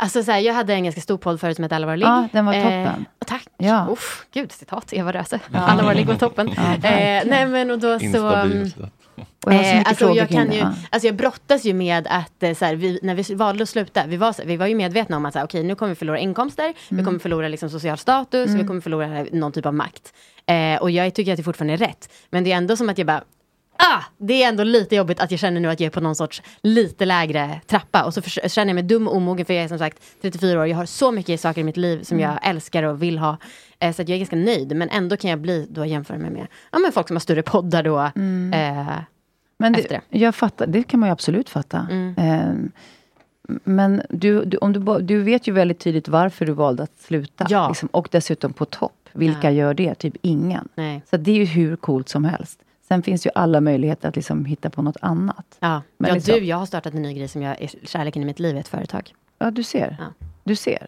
Alltså, 0.00 0.22
så 0.22 0.32
här, 0.32 0.38
jag 0.38 0.54
hade 0.54 0.74
en 0.74 0.84
ganska 0.84 1.00
stor 1.00 1.18
podd 1.18 1.40
förut 1.40 1.56
som 1.56 1.62
hette 1.62 1.76
Alla 1.76 1.86
våra 1.86 1.96
ligg. 1.96 2.08
Ja, 2.08 2.28
den 2.32 2.46
var 2.46 2.52
toppen. 2.52 3.06
tack. 3.26 3.46
Ja. 3.56 3.86
Uff, 3.90 4.26
gud, 4.32 4.52
citat 4.52 4.92
Eva 4.92 5.12
Röse. 5.12 5.40
Ja. 5.52 5.58
Alla 5.58 5.82
våra 5.82 5.92
ligg 5.92 6.06
var 6.06 6.14
toppen. 6.14 6.50
Ja, 6.56 6.88
eh, 6.88 7.22
nej, 7.26 7.46
men 7.46 7.70
och 7.70 7.78
då 7.78 7.98
så... 7.98 8.04
Instabil. 8.04 8.60
har 8.62 8.66
så 8.66 8.88
Eh, 9.50 9.82
alltså, 9.84 10.10
jag, 10.14 10.28
kan 10.28 10.52
ju, 10.52 10.60
alltså 10.90 11.06
jag 11.08 11.14
brottas 11.16 11.64
ju 11.64 11.74
med 11.74 12.06
att 12.10 12.42
eh, 12.42 12.54
så 12.54 12.64
här, 12.64 12.74
vi, 12.74 12.98
när 13.02 13.14
vi 13.14 13.34
valde 13.34 13.62
att 13.62 13.68
sluta, 13.68 14.06
vi 14.06 14.16
var, 14.16 14.32
så- 14.32 14.42
vi 14.46 14.56
var 14.56 14.66
ju 14.66 14.74
medvetna 14.74 15.16
om 15.16 15.26
att 15.26 15.32
så 15.32 15.38
här, 15.38 15.46
okej, 15.46 15.62
nu 15.64 15.74
kommer 15.74 15.88
vi 15.88 15.94
förlora 15.96 16.18
inkomster, 16.18 16.74
vi 16.88 16.94
Mm. 16.94 17.04
kommer 17.04 17.18
förlora 17.18 17.48
liksom, 17.48 17.70
social 17.70 17.98
status, 17.98 18.48
Mm. 18.48 18.60
vi 18.60 18.66
kommer 18.66 18.80
förlora 18.80 19.26
någon 19.32 19.52
typ 19.52 19.66
av 19.66 19.74
makt. 19.74 20.12
Eh, 20.46 20.80
och 20.82 20.90
jag 20.90 21.14
tycker 21.14 21.32
att 21.32 21.36
det 21.36 21.42
fortfarande 21.42 21.72
är 21.74 21.78
rätt. 21.78 22.12
Men 22.30 22.44
det 22.44 22.52
är 22.52 22.56
ändå 22.56 22.76
som 22.76 22.88
att 22.88 22.98
jag 22.98 23.06
bara, 23.06 23.24
ah, 23.78 24.00
det 24.18 24.42
är 24.42 24.48
ändå 24.48 24.64
lite 24.64 24.96
jobbigt 24.96 25.20
att 25.20 25.30
jag 25.30 25.40
känner 25.40 25.60
nu 25.60 25.68
att 25.70 25.80
jag 25.80 25.86
är 25.86 25.90
på 25.90 26.00
någon 26.00 26.16
sorts 26.16 26.42
lite 26.62 27.04
lägre 27.04 27.60
trappa. 27.66 28.04
Och 28.04 28.14
så 28.14 28.22
förs- 28.22 28.52
känner 28.52 28.68
jag 28.68 28.74
mig 28.74 28.82
dum 28.84 29.08
och 29.08 29.16
omogen 29.16 29.46
för 29.46 29.54
jag 29.54 29.64
är 29.64 29.68
som 29.68 29.78
sagt 29.78 29.98
34 30.22 30.60
år, 30.60 30.66
jag 30.66 30.76
har 30.76 30.86
så 30.86 31.10
mycket 31.12 31.40
saker 31.40 31.60
i 31.60 31.64
mitt 31.64 31.76
liv 31.76 32.02
som 32.02 32.18
Mm. 32.18 32.30
jag 32.30 32.48
älskar 32.48 32.82
och 32.82 33.02
vill 33.02 33.18
ha. 33.18 33.36
Eh, 33.80 33.92
så 33.94 34.02
jag 34.02 34.10
är 34.10 34.16
ganska 34.18 34.36
nöjd, 34.36 34.76
men 34.76 34.88
ändå 34.88 35.16
kan 35.16 35.30
jag 35.30 35.38
bli, 35.38 35.66
då 35.70 35.86
jämföra 35.86 36.18
mig 36.18 36.30
med 36.30 36.46
ja, 36.72 36.78
men 36.78 36.92
folk 36.92 37.06
som 37.08 37.16
har 37.16 37.20
större 37.20 37.42
poddar 37.42 37.82
då. 37.82 37.98
Eh, 38.00 38.98
Men 39.58 39.74
efter 39.74 39.88
det, 40.10 40.18
jag 40.18 40.34
fattar, 40.34 40.66
det 40.66 40.82
kan 40.82 41.00
man 41.00 41.08
ju 41.08 41.12
absolut 41.12 41.48
fatta. 41.48 41.86
Mm. 41.90 42.14
Ehm, 42.18 42.72
men 43.64 44.02
du, 44.10 44.44
du, 44.44 44.56
om 44.56 44.72
du, 44.72 44.98
du 45.00 45.22
vet 45.22 45.46
ju 45.48 45.52
väldigt 45.52 45.78
tydligt 45.78 46.08
varför 46.08 46.46
du 46.46 46.52
valde 46.52 46.82
att 46.82 46.96
sluta. 47.00 47.46
Ja. 47.48 47.68
Liksom, 47.68 47.88
och 47.92 48.08
dessutom 48.10 48.52
på 48.52 48.64
topp. 48.64 48.92
Vilka 49.12 49.50
Ja. 49.50 49.56
gör 49.56 49.74
det? 49.74 49.94
Typ 49.94 50.16
ingen. 50.22 50.68
Nej. 50.74 51.02
Så 51.10 51.16
det 51.16 51.30
är 51.30 51.36
ju 51.36 51.44
hur 51.44 51.76
coolt 51.76 52.08
som 52.08 52.24
helst. 52.24 52.60
Sen 52.88 53.02
finns 53.02 53.26
ju 53.26 53.30
alla 53.34 53.60
möjligheter 53.60 54.08
att 54.08 54.16
liksom 54.16 54.44
hitta 54.44 54.70
på 54.70 54.82
något 54.82 54.96
annat. 55.00 55.56
Ja, 55.60 55.82
Men 55.98 56.08
ja 56.08 56.14
liksom- 56.14 56.34
du, 56.34 56.44
jag 56.44 56.56
har 56.56 56.66
startat 56.66 56.94
en 56.94 57.02
ny 57.02 57.14
grej 57.14 57.28
som 57.28 57.42
jag 57.42 57.62
är 57.62 57.70
kärleken 57.82 58.22
i 58.22 58.24
mitt 58.24 58.38
liv 58.38 58.56
ett 58.56 58.68
företag. 58.68 59.12
Ja, 59.38 59.50
du 59.50 59.62
ser. 59.62 59.96
Ja. 60.00 60.26
Du 60.44 60.56
ser. 60.56 60.86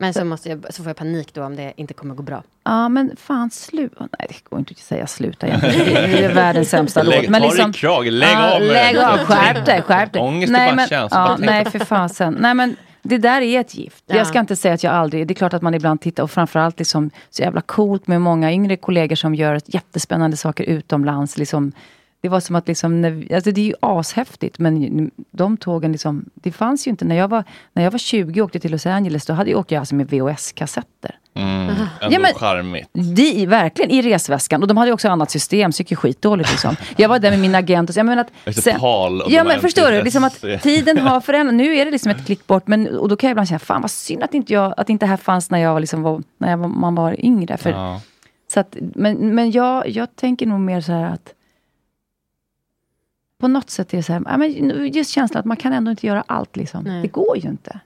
Men 0.00 0.14
så, 0.14 0.24
måste 0.24 0.48
jag, 0.48 0.74
så 0.74 0.82
får 0.82 0.90
jag 0.90 0.96
panik 0.96 1.34
då 1.34 1.44
om 1.44 1.56
det 1.56 1.72
inte 1.76 1.94
kommer 1.94 2.14
gå 2.14 2.22
bra. 2.22 2.42
Ja, 2.64 2.88
men 2.88 3.16
fan 3.16 3.50
sluta. 3.50 4.08
Nej, 4.18 4.26
det 4.28 4.44
går 4.50 4.58
inte 4.58 4.72
att 4.72 4.78
säga 4.78 5.06
sluta 5.06 5.46
egentligen. 5.46 5.94
Det 5.94 6.24
är 6.24 6.34
världens 6.34 6.68
sämsta 6.70 7.02
Lägg- 7.02 7.22
låt. 7.22 7.30
Men 7.30 7.40
ta 7.42 7.48
dig 7.48 7.56
liksom, 7.56 7.70
i 7.70 7.74
kragen, 7.74 8.18
lägg 8.18 8.28
ja, 8.32 8.54
av 8.54 8.60
med 8.60 8.68
Lägg 8.68 8.94
det. 8.94 9.08
av, 9.08 9.18
skärp 9.18 9.66
dig, 9.66 9.82
skärp 9.82 10.12
dig. 10.12 10.22
Ångest 10.22 10.52
nej, 10.52 10.74
men, 10.76 10.88
ja, 10.90 11.08
bara 11.10 11.36
Nej, 11.36 11.64
för 11.64 11.78
fasen. 11.78 12.36
Nej, 12.40 12.54
men 12.54 12.76
det 13.02 13.18
där 13.18 13.40
är 13.40 13.60
ett 13.60 13.74
gift. 13.74 14.04
Ja. 14.06 14.16
Jag 14.16 14.26
ska 14.26 14.40
inte 14.40 14.56
säga 14.56 14.74
att 14.74 14.82
jag 14.82 14.94
aldrig... 14.94 15.26
Det 15.28 15.32
är 15.32 15.36
klart 15.36 15.54
att 15.54 15.62
man 15.62 15.74
ibland 15.74 16.00
tittar 16.00 16.22
och 16.22 16.30
framförallt 16.30 16.78
liksom, 16.78 17.10
så 17.30 17.42
jävla 17.42 17.60
coolt 17.60 18.06
med 18.06 18.20
många 18.20 18.52
yngre 18.52 18.76
kollegor 18.76 19.16
som 19.16 19.34
gör 19.34 19.60
jättespännande 19.66 20.36
saker 20.36 20.64
utomlands. 20.64 21.38
Liksom, 21.38 21.72
det 22.20 22.28
var 22.28 22.40
som 22.40 22.56
att 22.56 22.68
liksom, 22.68 23.00
när 23.00 23.34
alltså 23.34 23.50
det 23.50 23.60
är 23.60 23.64
ju 23.64 23.74
ashäftigt 23.80 24.58
men 24.58 25.10
de 25.30 25.56
tågen 25.56 25.92
liksom, 25.92 26.24
det 26.34 26.52
fanns 26.52 26.86
ju 26.86 26.90
inte. 26.90 27.04
När 27.04 27.16
jag 27.16 27.28
var, 27.28 27.44
när 27.72 27.84
jag 27.84 27.90
var 27.90 27.98
20 27.98 28.40
och 28.40 28.44
åkte 28.46 28.60
till 28.60 28.70
Los 28.70 28.86
Angeles, 28.86 29.26
då 29.26 29.32
hade 29.32 29.50
jag, 29.50 29.60
åkte 29.60 29.74
jag 29.74 29.80
alltså 29.80 29.94
med 29.94 30.08
VHS-kassetter. 30.10 31.14
Mm, 31.34 31.60
ändå 31.68 31.74
Ja, 32.00 32.18
men- 32.18 32.34
charmigt. 32.34 32.88
De, 32.92 33.46
verkligen, 33.46 33.90
i 33.90 34.02
resväskan. 34.02 34.62
Och 34.62 34.68
de 34.68 34.76
hade 34.76 34.92
också 34.92 35.08
annat 35.08 35.30
system, 35.30 35.72
så 35.72 35.76
det 35.76 35.82
gick 35.82 35.90
ju 35.90 35.96
skitdåligt. 35.96 36.50
Liksom. 36.50 36.76
Jag 36.96 37.08
var 37.08 37.18
där 37.18 37.30
med 37.30 37.40
min 37.40 37.54
agent 37.54 37.90
och 37.90 37.94
så, 37.94 37.98
jag 37.98 38.06
menar 38.06 38.22
att... 38.22 38.30
Efter 38.44 38.78
PAL 38.78 39.22
ja, 39.28 39.44
men 39.44 39.60
förstår 39.60 39.90
du? 39.92 40.02
Liksom 40.02 40.24
att 40.24 40.40
tiden 40.62 40.98
har 40.98 41.20
förändrats. 41.28 41.56
Nu 41.56 41.76
är 41.76 41.84
det 41.84 41.90
liksom 41.90 42.10
ett 42.10 42.26
klick 42.26 42.46
bort. 42.46 42.66
Men, 42.66 42.88
och 42.98 43.08
då 43.08 43.16
kan 43.16 43.28
jag 43.28 43.32
ibland 43.32 43.48
känna, 43.48 43.58
fan 43.58 43.80
vad 43.82 43.90
synd 43.90 44.22
att 44.22 44.34
inte, 44.34 44.52
jag, 44.52 44.74
att 44.76 44.90
inte 44.90 45.06
det 45.06 45.10
här 45.10 45.16
fanns 45.16 45.50
när 45.50 45.58
jag 45.58 45.72
var, 45.72 45.80
liksom 45.80 46.02
var, 46.02 46.22
när 46.38 46.50
jag 46.50 46.58
var, 46.58 46.68
man 46.68 46.94
var 46.94 47.24
yngre. 47.24 47.56
För, 47.56 47.70
Ja. 47.70 48.00
så 48.54 48.60
att, 48.60 48.76
men 48.80 49.34
men 49.34 49.50
jag, 49.50 49.88
jag 49.88 50.16
tänker 50.16 50.46
nog 50.46 50.60
mer 50.60 50.80
så 50.80 50.92
här 50.92 51.04
att 51.04 51.32
på 53.38 53.48
något 53.48 53.70
sätt 53.70 53.92
är 53.92 53.96
det 53.96 54.02
så 54.02 54.12
här, 54.12 54.20
men 54.38 54.92
just 54.92 55.10
känslan 55.10 55.40
att 55.40 55.46
man 55.46 55.56
kan 55.56 55.72
ändå 55.72 55.90
inte 55.90 56.06
göra 56.06 56.24
allt. 56.26 56.56
Liksom. 56.56 56.84
Nej. 56.84 57.02
Det 57.02 57.08
går 57.08 57.36
ju 57.38 57.48
inte. 57.48 57.80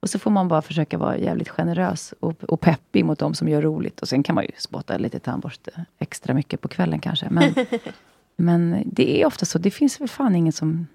Och 0.00 0.10
så 0.10 0.18
får 0.18 0.30
man 0.30 0.48
bara 0.48 0.62
försöka 0.62 0.98
vara 0.98 1.18
jävligt 1.18 1.48
generös 1.48 2.14
och, 2.20 2.44
och 2.44 2.60
peppig 2.60 3.04
mot 3.04 3.18
de 3.18 3.34
som 3.34 3.48
gör 3.48 3.62
roligt. 3.62 4.00
Och 4.00 4.08
sen 4.08 4.22
kan 4.22 4.34
man 4.34 4.44
ju 4.44 4.50
spotta 4.56 4.98
lite 4.98 5.18
tandborste 5.18 5.70
extra 5.98 6.34
mycket 6.34 6.60
på 6.60 6.68
kvällen 6.68 6.98
kanske. 6.98 7.26
Men, 7.30 7.54
men 8.36 8.82
det 8.86 9.20
är 9.22 9.26
ofta 9.26 9.46
så. 9.46 9.58
Det 9.58 9.70
finns 9.70 10.00
väl 10.00 10.08
fan 10.08 10.34
ingen 10.34 10.52
som 10.52 10.86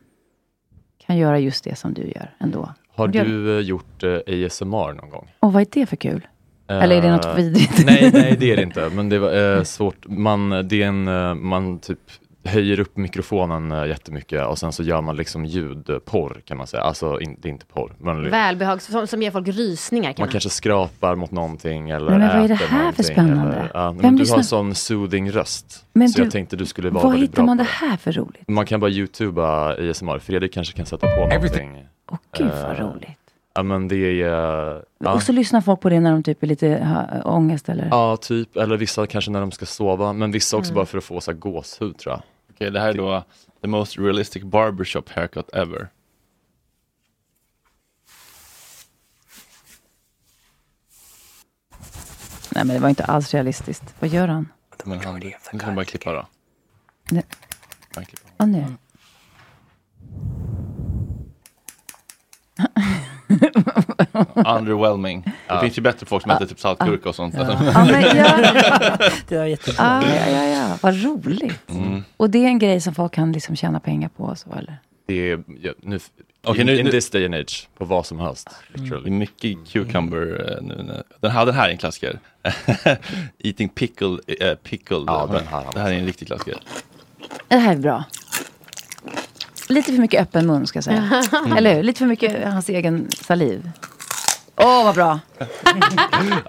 kan 0.97 1.17
göra 1.17 1.39
just 1.39 1.63
det 1.63 1.75
som 1.75 1.93
du 1.93 2.01
gör 2.01 2.35
ändå. 2.39 2.73
Har 2.95 3.07
du 3.07 3.57
eh, 3.57 3.65
gjort 3.65 4.03
eh, 4.03 4.45
ASMR 4.45 4.93
någon 4.93 5.09
gång? 5.09 5.31
Och 5.39 5.53
vad 5.53 5.61
är 5.61 5.67
det 5.71 5.85
för 5.85 5.95
kul? 5.95 6.27
Eller 6.67 6.95
är 6.95 7.01
det 7.01 7.11
något 7.11 7.25
Eh, 7.25 7.35
vidrigt? 7.35 7.85
Nej, 7.85 8.11
nej 8.13 8.37
det 8.39 8.51
är 8.51 8.55
det 8.55 8.63
inte. 8.69 8.89
Men 8.89 9.09
det 9.09 9.19
var 9.19 9.57
eh, 9.57 9.63
svårt. 9.63 10.07
Man, 10.07 10.49
det 10.49 10.83
är 10.83 10.87
en, 10.87 11.07
eh, 11.07 11.33
man 11.35 11.79
typ 11.79 11.99
höjer 12.45 12.79
upp 12.79 12.97
mikrofonen 12.97 13.71
eh, 13.71 13.85
jättemycket 13.85 14.47
och 14.47 14.57
sen 14.57 14.71
så 14.71 14.83
gör 14.83 15.01
man 15.01 15.15
liksom 15.15 15.45
ljudporr 15.45 16.41
kan 16.45 16.57
man 16.57 16.67
säga. 16.67 16.83
Alltså 16.83 17.19
in, 17.19 17.37
det 17.41 17.47
är 17.47 17.51
inte 17.51 17.65
porr. 17.65 17.93
Men 17.97 18.29
Välbehag 18.31 18.81
som, 18.81 19.07
som 19.07 19.21
ger 19.21 19.31
folk 19.31 19.47
rysningar. 19.47 20.13
Kan 20.13 20.21
man 20.21 20.27
man. 20.27 20.31
kanske 20.31 20.49
skrapar 20.49 21.15
mot 21.15 21.31
någonting 21.31 21.89
eller 21.89 22.09
Nej, 22.09 22.19
men 22.19 22.27
vad 22.41 22.43
är 22.43 22.47
det 22.47 22.55
här 22.55 22.91
för 22.91 23.03
spännande? 23.03 23.53
Eller, 23.55 23.71
ja, 23.73 23.91
men 23.91 24.15
du 24.15 24.29
har 24.31 24.41
sån 24.41 24.75
soothing 24.75 25.31
röst. 25.31 25.85
Men 25.93 26.09
så 26.09 26.17
du, 26.17 26.23
jag 26.23 26.31
tänkte 26.31 26.55
du 26.55 26.65
skulle 26.65 26.89
vara 26.89 27.03
Vad 27.03 27.17
hittar 27.17 27.43
man 27.43 27.57
det 27.57 27.63
här 27.63 27.97
för 27.97 28.11
roligt? 28.11 28.47
Man 28.47 28.65
kan 28.65 28.79
bara 28.79 28.91
youtuba 28.91 29.73
ASMR. 29.89 30.19
Fredrik 30.19 30.53
kanske 30.53 30.77
kan 30.77 30.85
sätta 30.85 31.07
på 31.07 31.21
någonting. 31.21 31.85
Åh 32.11 32.17
gud 32.37 32.47
vad 32.63 32.79
Eh, 32.79 32.87
roligt. 32.93 33.09
Ja 33.55 33.63
men 33.63 33.87
det 33.87 34.21
är... 34.21 34.73
eh, 34.75 34.81
Ja. 34.99 35.13
Och 35.13 35.23
så 35.23 35.31
lyssnar 35.31 35.61
folk 35.61 35.81
på 35.81 35.89
det 35.89 35.99
när 35.99 36.11
de 36.11 36.23
typ 36.23 36.43
är 36.43 36.47
lite 36.47 36.67
ha, 36.83 37.21
ångest 37.31 37.69
eller? 37.69 37.87
Ja, 37.91 38.17
typ. 38.17 38.57
Eller 38.57 38.77
vissa 38.77 39.07
kanske 39.07 39.31
när 39.31 39.39
de 39.39 39.51
ska 39.51 39.65
sova. 39.65 40.13
Men 40.13 40.31
vissa 40.31 40.57
också 40.57 40.71
Mm. 40.71 40.75
bara 40.75 40.85
för 40.85 40.97
att 40.97 41.03
få 41.03 41.21
så 41.21 41.31
här 41.31 41.37
gåshud 41.37 41.97
tror 41.97 42.13
jag. 42.13 42.21
Okej, 42.53 42.71
det 42.71 42.79
här 42.79 42.89
är 42.89 42.93
då 42.93 43.23
the 43.61 43.67
most 43.67 43.97
realistic 43.97 44.43
barbershop 44.43 45.09
haircut 45.09 45.49
ever. 45.53 45.89
Nej 52.55 52.65
men 52.65 52.67
det 52.67 52.79
var 52.79 52.89
inte 52.89 53.05
alls 53.05 53.33
realistiskt. 53.33 53.95
Vad 53.99 54.09
gör 54.09 54.27
han? 54.27 54.49
Men 54.85 54.99
han, 54.99 55.19
nu 55.19 55.59
kan 55.59 55.69
du 55.69 55.75
bara 55.75 55.85
klippa 55.85 56.13
då. 56.13 56.27
Nej. 57.11 57.23
Bara 57.95 58.05
klippa. 58.05 58.29
Ja, 58.37 58.45
nu. 58.45 58.65
Underwhelming. 64.35 65.23
Det 65.47 65.59
finns 65.61 65.77
ju 65.77 65.81
bättre 65.81 66.05
folk 66.05 66.23
som 66.23 66.31
äter 66.31 66.45
typ 66.45 66.59
saltgurka 66.59 67.09
och 67.09 67.15
sånt. 67.15 67.35
Ja, 67.37 67.85
men 67.85 68.17
ja. 68.17 68.37
Det 69.27 69.37
var 69.37 69.45
jättebra. 69.45 69.83
Ah, 69.83 70.01
ja, 70.01 70.29
ja, 70.29 70.43
ja, 70.43 70.77
vad 70.81 71.03
roligt. 71.03 71.69
Mm. 71.69 72.03
Och 72.17 72.29
det 72.29 72.37
är 72.43 72.47
en 72.47 72.59
grej 72.59 72.81
som 72.81 72.95
folk 72.95 73.13
kan 73.13 73.31
liksom 73.31 73.55
tjäna 73.55 73.79
pengar 73.79 74.09
på 74.09 74.35
så 74.35 74.53
eller? 74.57 74.77
Det 75.05 75.31
är, 75.31 75.43
ja, 75.61 75.71
nu, 75.81 75.99
Okej, 76.45 76.61
in, 76.61 76.67
nu- 76.67 76.79
in 76.79 76.91
this 76.91 77.09
day 77.09 77.25
and 77.25 77.35
age, 77.35 77.69
på 77.77 77.85
vad 77.85 78.05
som 78.05 78.19
helst. 78.19 78.49
Det 78.73 78.81
Literally. 78.81 79.07
är 79.07 79.11
mycket 79.11 79.67
cucumber 79.67 80.51
eh, 80.57 80.63
nu. 80.63 81.03
Den 81.19 81.31
här, 81.31 81.45
den 81.45 81.55
här 81.55 81.67
är 81.67 81.71
en 81.71 81.77
klassiker. 81.77 82.19
Eating 83.43 83.69
pickle, 83.69 84.17
eh, 84.39 84.55
pickle. 84.55 85.03
Ja, 85.07 85.29
den 85.31 85.47
här. 85.47 85.65
Det 85.73 85.79
här 85.79 85.91
är 85.91 85.95
en 85.99 86.05
riktig 86.05 86.27
klassiker. 86.27 86.57
Det 87.47 87.55
här 87.55 87.71
är 87.71 87.77
bra. 87.77 88.03
Lite 89.69 89.91
för 89.91 90.01
mycket 90.01 90.21
öppen 90.21 90.47
mun 90.47 90.67
ska 90.67 90.77
jag 90.77 90.83
säga. 90.83 91.23
Eller 91.57 91.75
hur? 91.75 91.83
Lite 91.83 91.99
för 91.99 92.05
mycket 92.05 92.47
hans 92.53 92.69
egen 92.69 93.07
saliv. 93.11 93.69
Åh, 94.55 94.83
vad 94.85 94.95
bra. 94.95 95.19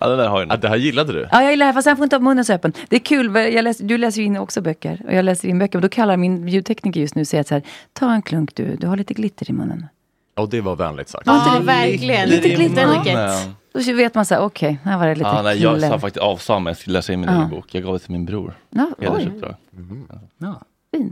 Ja, 0.01 0.09
den 0.09 0.19
där 0.19 0.29
har 0.29 0.47
ja, 0.47 0.57
det 0.57 0.69
här 0.69 0.77
gillade 0.77 1.13
du? 1.13 1.29
Ja, 1.33 1.43
jag 1.43 1.51
gillar 1.51 1.67
det, 1.67 1.73
fast 1.73 1.87
han 1.89 1.97
får 1.97 2.05
inte 2.05 2.17
ha 2.17 2.21
munnen 2.21 2.45
så 2.45 2.53
öppen. 2.53 2.73
Det 2.89 2.97
är 2.97 3.01
kul, 3.01 3.35
jag 3.37 3.63
läser, 3.63 3.85
du 3.85 3.99
läser 3.99 4.21
ju 4.21 4.27
in 4.27 4.37
också 4.37 4.61
böcker. 4.61 5.01
Och 5.07 5.13
jag 5.15 5.25
läser 5.25 5.49
in 5.49 5.59
böcker. 5.59 5.79
Och 5.79 5.83
då 5.83 5.89
kallar 5.89 6.17
min 6.17 6.49
ljudtekniker 6.49 7.01
just 7.01 7.15
nu 7.15 7.25
säger 7.25 7.45
så 7.45 7.55
här, 7.55 7.63
ta 7.93 8.13
en 8.13 8.23
klunk 8.23 8.55
du, 8.55 8.77
du 8.77 8.87
har 8.87 8.97
lite 8.97 9.15
glitter 9.15 9.51
i 9.51 9.53
munnen. 9.53 9.87
Ja, 10.35 10.47
det 10.51 10.61
var 10.61 10.77
vänligt 10.77 11.09
sagt. 11.09 11.23
Ja, 11.27 11.57
det- 11.61 11.65
verkligen. 11.67 12.29
Lite 12.29 12.49
glitter. 12.49 12.87
nugget. 12.87 13.49
Då 13.87 13.93
vet 13.93 14.15
man 14.15 14.27
så 14.27 14.35
här, 14.35 14.43
okej, 14.43 14.79
här 14.85 14.99
var 14.99 15.07
det 15.07 15.15
lite 15.15 15.29
Ja, 15.29 15.43
nej, 15.43 15.63
jag 15.63 15.81
sa 15.81 15.99
faktiskt 15.99 16.23
avsa 16.25 16.59
mig, 16.59 16.71
jag 16.71 16.79
skulle 16.79 16.95
läsa 16.99 17.13
in 17.13 17.21
min 17.21 17.29
Ja. 17.29 17.37
egen 17.37 17.51
bok. 17.51 17.67
Jag 17.75 17.83
gav 17.85 17.93
det 17.93 17.99
till 17.99 18.13
min 18.13 18.25
bror. 18.25 18.55
Ja, 18.71 18.91
oj. 18.99 19.07
Hedersuppdrag. 19.07 19.55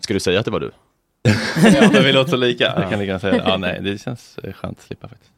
Ska 0.03 0.15
du 0.15 0.21
säga 0.21 0.39
att 0.41 0.45
det 0.45 0.51
var 0.51 0.61
du? 0.61 0.71
Ja, 1.23 1.91
men 1.93 2.05
vi 2.05 2.13
låter 2.13 2.31
så 2.31 2.37
lika. 2.37 2.65
Jag 2.65 2.91
kan 2.91 2.99
lika 2.99 3.05
gärna 3.05 3.19
säga 3.19 3.43
ja, 3.47 3.57
nej, 3.57 3.81
det 3.83 3.99
känns 3.99 4.39
eh, 4.43 4.53
skönt 4.53 4.79
att 4.79 4.85
slippa 4.85 5.09
faktiskt. 5.09 5.33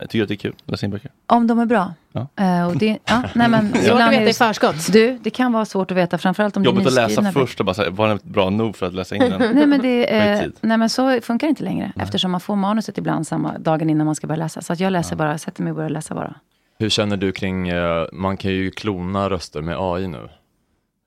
Jag 0.00 0.10
tycker 0.10 0.22
att 0.22 0.28
det 0.28 0.34
är 0.34 0.36
kul 0.36 0.54
att 0.64 0.70
läsa 0.70 0.86
in 0.86 0.92
böcker. 0.92 1.10
Om 1.26 1.46
de 1.46 1.58
är 1.58 1.66
bra. 1.66 1.94
Ja. 2.12 2.26
Eh, 2.36 2.66
och 2.66 2.76
det, 2.76 2.98
ja, 3.04 3.22
nej, 3.34 3.48
men, 3.48 3.72
Svårt 3.82 4.00
att 4.00 4.12
veta 4.12 4.28
i 4.28 4.32
förskott. 4.32 4.92
Du, 4.92 5.18
det 5.22 5.30
kan 5.30 5.52
vara 5.52 5.64
svårt 5.64 5.90
att 5.90 5.96
veta, 5.96 6.18
framförallt 6.18 6.56
om 6.56 6.64
Jobbigt 6.64 6.84
det 6.84 6.88
att 6.88 6.94
läsa 6.94 7.32
först 7.32 7.60
och 7.60 7.66
bara 7.66 7.74
säga, 7.74 7.90
var 7.90 8.08
den 8.08 8.18
bra 8.22 8.50
nog 8.50 8.76
för 8.76 8.86
att 8.86 8.94
läsa 8.94 9.16
in 9.16 9.20
den? 9.20 9.38
Nej 9.54 9.66
men, 9.66 9.80
det, 9.80 10.18
eh, 10.18 10.48
nej 10.60 10.78
men 10.78 10.90
så 10.90 11.20
funkar 11.20 11.46
det 11.46 11.48
inte 11.48 11.64
längre. 11.64 11.92
Eftersom 11.96 12.30
man 12.30 12.40
får 12.40 12.56
manuset 12.56 12.98
ibland 12.98 13.26
samma 13.26 13.58
dagen 13.58 13.90
innan 13.90 14.06
man 14.06 14.14
ska 14.14 14.26
börja 14.26 14.38
läsa. 14.38 14.62
Så 14.62 14.72
att 14.72 14.80
jag 14.80 14.92
läser 14.92 15.16
bara, 15.16 15.38
sätter 15.38 15.62
mig 15.62 15.70
och 15.70 15.76
börjar 15.76 15.90
läsa 15.90 16.14
bara. 16.14 16.34
Hur 16.78 16.88
känner 16.88 17.16
du 17.16 17.32
kring, 17.32 17.68
eh, 17.68 18.06
man 18.12 18.36
kan 18.36 18.50
ju 18.50 18.70
klona 18.70 19.30
röster 19.30 19.62
med 19.62 19.76
AI 19.78 20.06
nu. 20.06 20.28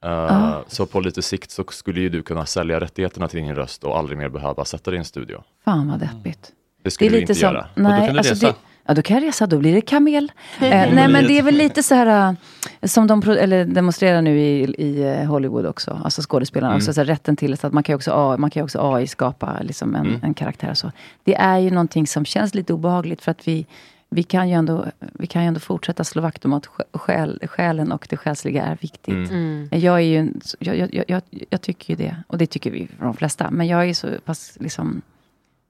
Eh. 0.03 0.57
Så 0.67 0.85
på 0.85 0.99
lite 0.99 1.21
sikt 1.21 1.51
så 1.51 1.63
skulle 1.69 2.01
ju 2.01 2.09
du 2.09 2.21
kunna 2.21 2.45
sälja 2.45 2.79
rättigheterna 2.79 3.27
till 3.27 3.39
din 3.39 3.55
röst 3.55 3.83
och 3.83 3.97
aldrig 3.97 4.17
mer 4.17 4.29
behöva 4.29 4.65
sätta 4.65 4.91
dig 4.91 4.97
i 4.97 4.99
en 4.99 5.05
studio. 5.05 5.43
Fan 5.65 5.87
vad 5.89 5.99
deppigt. 5.99 6.51
Det 6.83 6.91
skulle 6.91 7.09
du 7.09 7.19
inte 7.21 7.35
som, 7.35 7.41
göra. 7.53 7.67
Nej, 7.75 8.17
alltså 8.17 8.35
det, 8.35 8.55
ja, 8.85 8.93
då 8.93 9.01
kan 9.01 9.17
jag 9.17 9.23
resa, 9.27 9.47
då 9.47 9.57
blir 9.57 9.73
det 9.73 9.81
kamel. 9.81 10.31
Eh, 10.61 10.69
nej 10.69 11.07
men 11.07 11.27
det 11.27 11.37
är 11.39 11.43
väl 11.43 11.55
lite 11.55 11.83
så 11.83 11.95
här 11.95 12.35
eh, 12.81 12.87
som 12.87 13.07
de 13.07 13.21
eller 13.23 13.65
demonstrerar 13.65 14.21
nu 14.21 14.39
i, 14.39 14.63
i 14.77 15.03
eh, 15.03 15.25
Hollywood 15.25 15.65
också, 15.65 16.01
alltså 16.03 16.21
skådespelarna 16.21 16.73
Mm. 16.73 16.77
också, 16.77 16.93
så 16.93 16.99
här, 17.01 17.05
rätten 17.05 17.35
till 17.35 17.53
att 17.53 17.73
man 17.73 17.83
kan 17.83 17.93
ju 17.93 17.95
också, 17.95 18.35
man 18.39 18.49
kan 18.49 18.63
också 18.63 18.93
AI 18.93 19.07
skapa 19.07 19.57
liksom 19.61 19.95
en, 19.95 20.05
Mm. 20.05 20.19
en 20.23 20.33
karaktär 20.33 20.69
och 20.69 20.77
så. 20.77 20.91
Det 21.23 21.35
är 21.35 21.57
ju 21.59 21.69
någonting 21.71 22.07
som 22.07 22.25
känns 22.25 22.55
lite 22.55 22.73
obehagligt 22.73 23.21
för 23.21 23.31
att 23.31 23.47
vi, 23.47 23.65
vi 24.13 24.23
kan 24.23 24.49
ju 24.49 24.55
ändå, 24.55 24.85
vi 24.99 25.27
kan 25.27 25.41
ju 25.41 25.47
ändå 25.47 25.59
fortsätta 25.59 26.03
slå 26.03 26.21
vakt 26.21 26.45
om 26.45 26.53
att 26.53 26.65
sj- 26.67 26.97
själ, 26.97 27.39
själen 27.47 27.91
och 27.91 28.07
det 28.09 28.17
själsliga 28.17 28.63
är 28.65 28.77
viktigt. 28.81 29.07
Mm. 29.13 29.29
Mm. 29.31 29.69
Jag 29.71 29.95
är 29.95 29.99
ju, 29.99 30.33
jag, 30.59 30.77
jag, 30.93 31.03
jag, 31.07 31.21
jag, 31.49 31.61
tycker 31.61 31.93
ju 31.93 32.05
det, 32.05 32.15
och 32.27 32.37
det 32.37 32.45
tycker 32.47 32.71
vi 32.71 32.87
de 32.99 33.13
flesta, 33.13 33.51
men 33.51 33.67
jag 33.67 33.89
är 33.89 33.93
så 33.93 34.07
pass 34.25 34.57
liksom, 34.59 35.01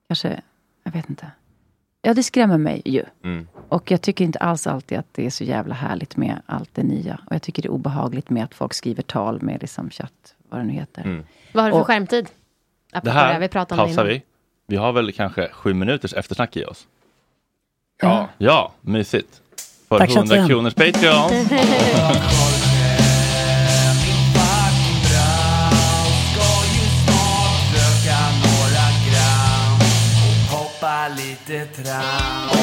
kanske, 0.08 0.42
jag 0.84 0.92
vet 0.92 1.10
inte. 1.10 1.28
Ja, 2.02 2.14
det 2.14 2.24
skrämmer 2.24 2.58
mig 2.58 2.82
ju. 2.86 3.04
Mm. 3.24 3.48
Och 3.70 3.92
jag 3.92 4.02
tycker 4.02 4.26
inte 4.26 4.40
alls 4.40 4.68
alltid 4.68 4.98
att 4.98 5.08
det 5.12 5.26
är 5.26 5.30
så 5.30 5.44
jävla 5.44 5.76
härligt 5.76 6.18
med 6.18 6.42
allt 6.46 6.70
det 6.74 6.84
nya. 6.84 7.20
Och 7.26 7.36
jag 7.36 7.42
tycker 7.42 7.62
det 7.62 7.68
är 7.68 7.72
obehagligt 7.72 8.30
med 8.30 8.44
att 8.44 8.54
folk 8.54 8.74
skriver 8.74 9.04
tal 9.04 9.42
med 9.42 9.62
liksom 9.62 9.90
chatt, 9.90 10.36
vad 10.50 10.60
det 10.60 10.64
nu 10.64 10.74
heter. 10.74 11.02
Mm. 11.04 11.24
Vad 11.54 11.64
har 11.64 11.70
du 11.72 11.74
för 11.76 11.82
Och- 11.82 11.88
skärmtid? 11.88 12.26
Det 12.92 12.98
Apropå 12.98 13.18
här 13.18 13.40
vi 13.40 13.48
pratade 13.48 13.82
om 13.82 13.88
det 13.90 13.96
pausar 13.96 14.04
innan. 14.06 14.14
vi. 14.14 14.24
Vi 14.68 14.76
har 14.76 14.92
väl 14.94 15.12
kanske 15.12 15.50
sju 15.52 15.74
minuters 15.74 16.14
eftersnack 16.14 16.58
i 16.58 16.66
oss. 16.66 16.88
Ja, 18.04 18.30
ja 18.38 18.72
mysigt. 18.82 19.42
För 19.90 19.98
Tack, 19.98 20.10
100 20.10 20.36
chatten. 20.36 20.48
kronors 20.48 20.74
Patreon. 20.74 21.32
Hoppa 30.50 31.08
lite 31.18 31.66
tram 31.66 32.63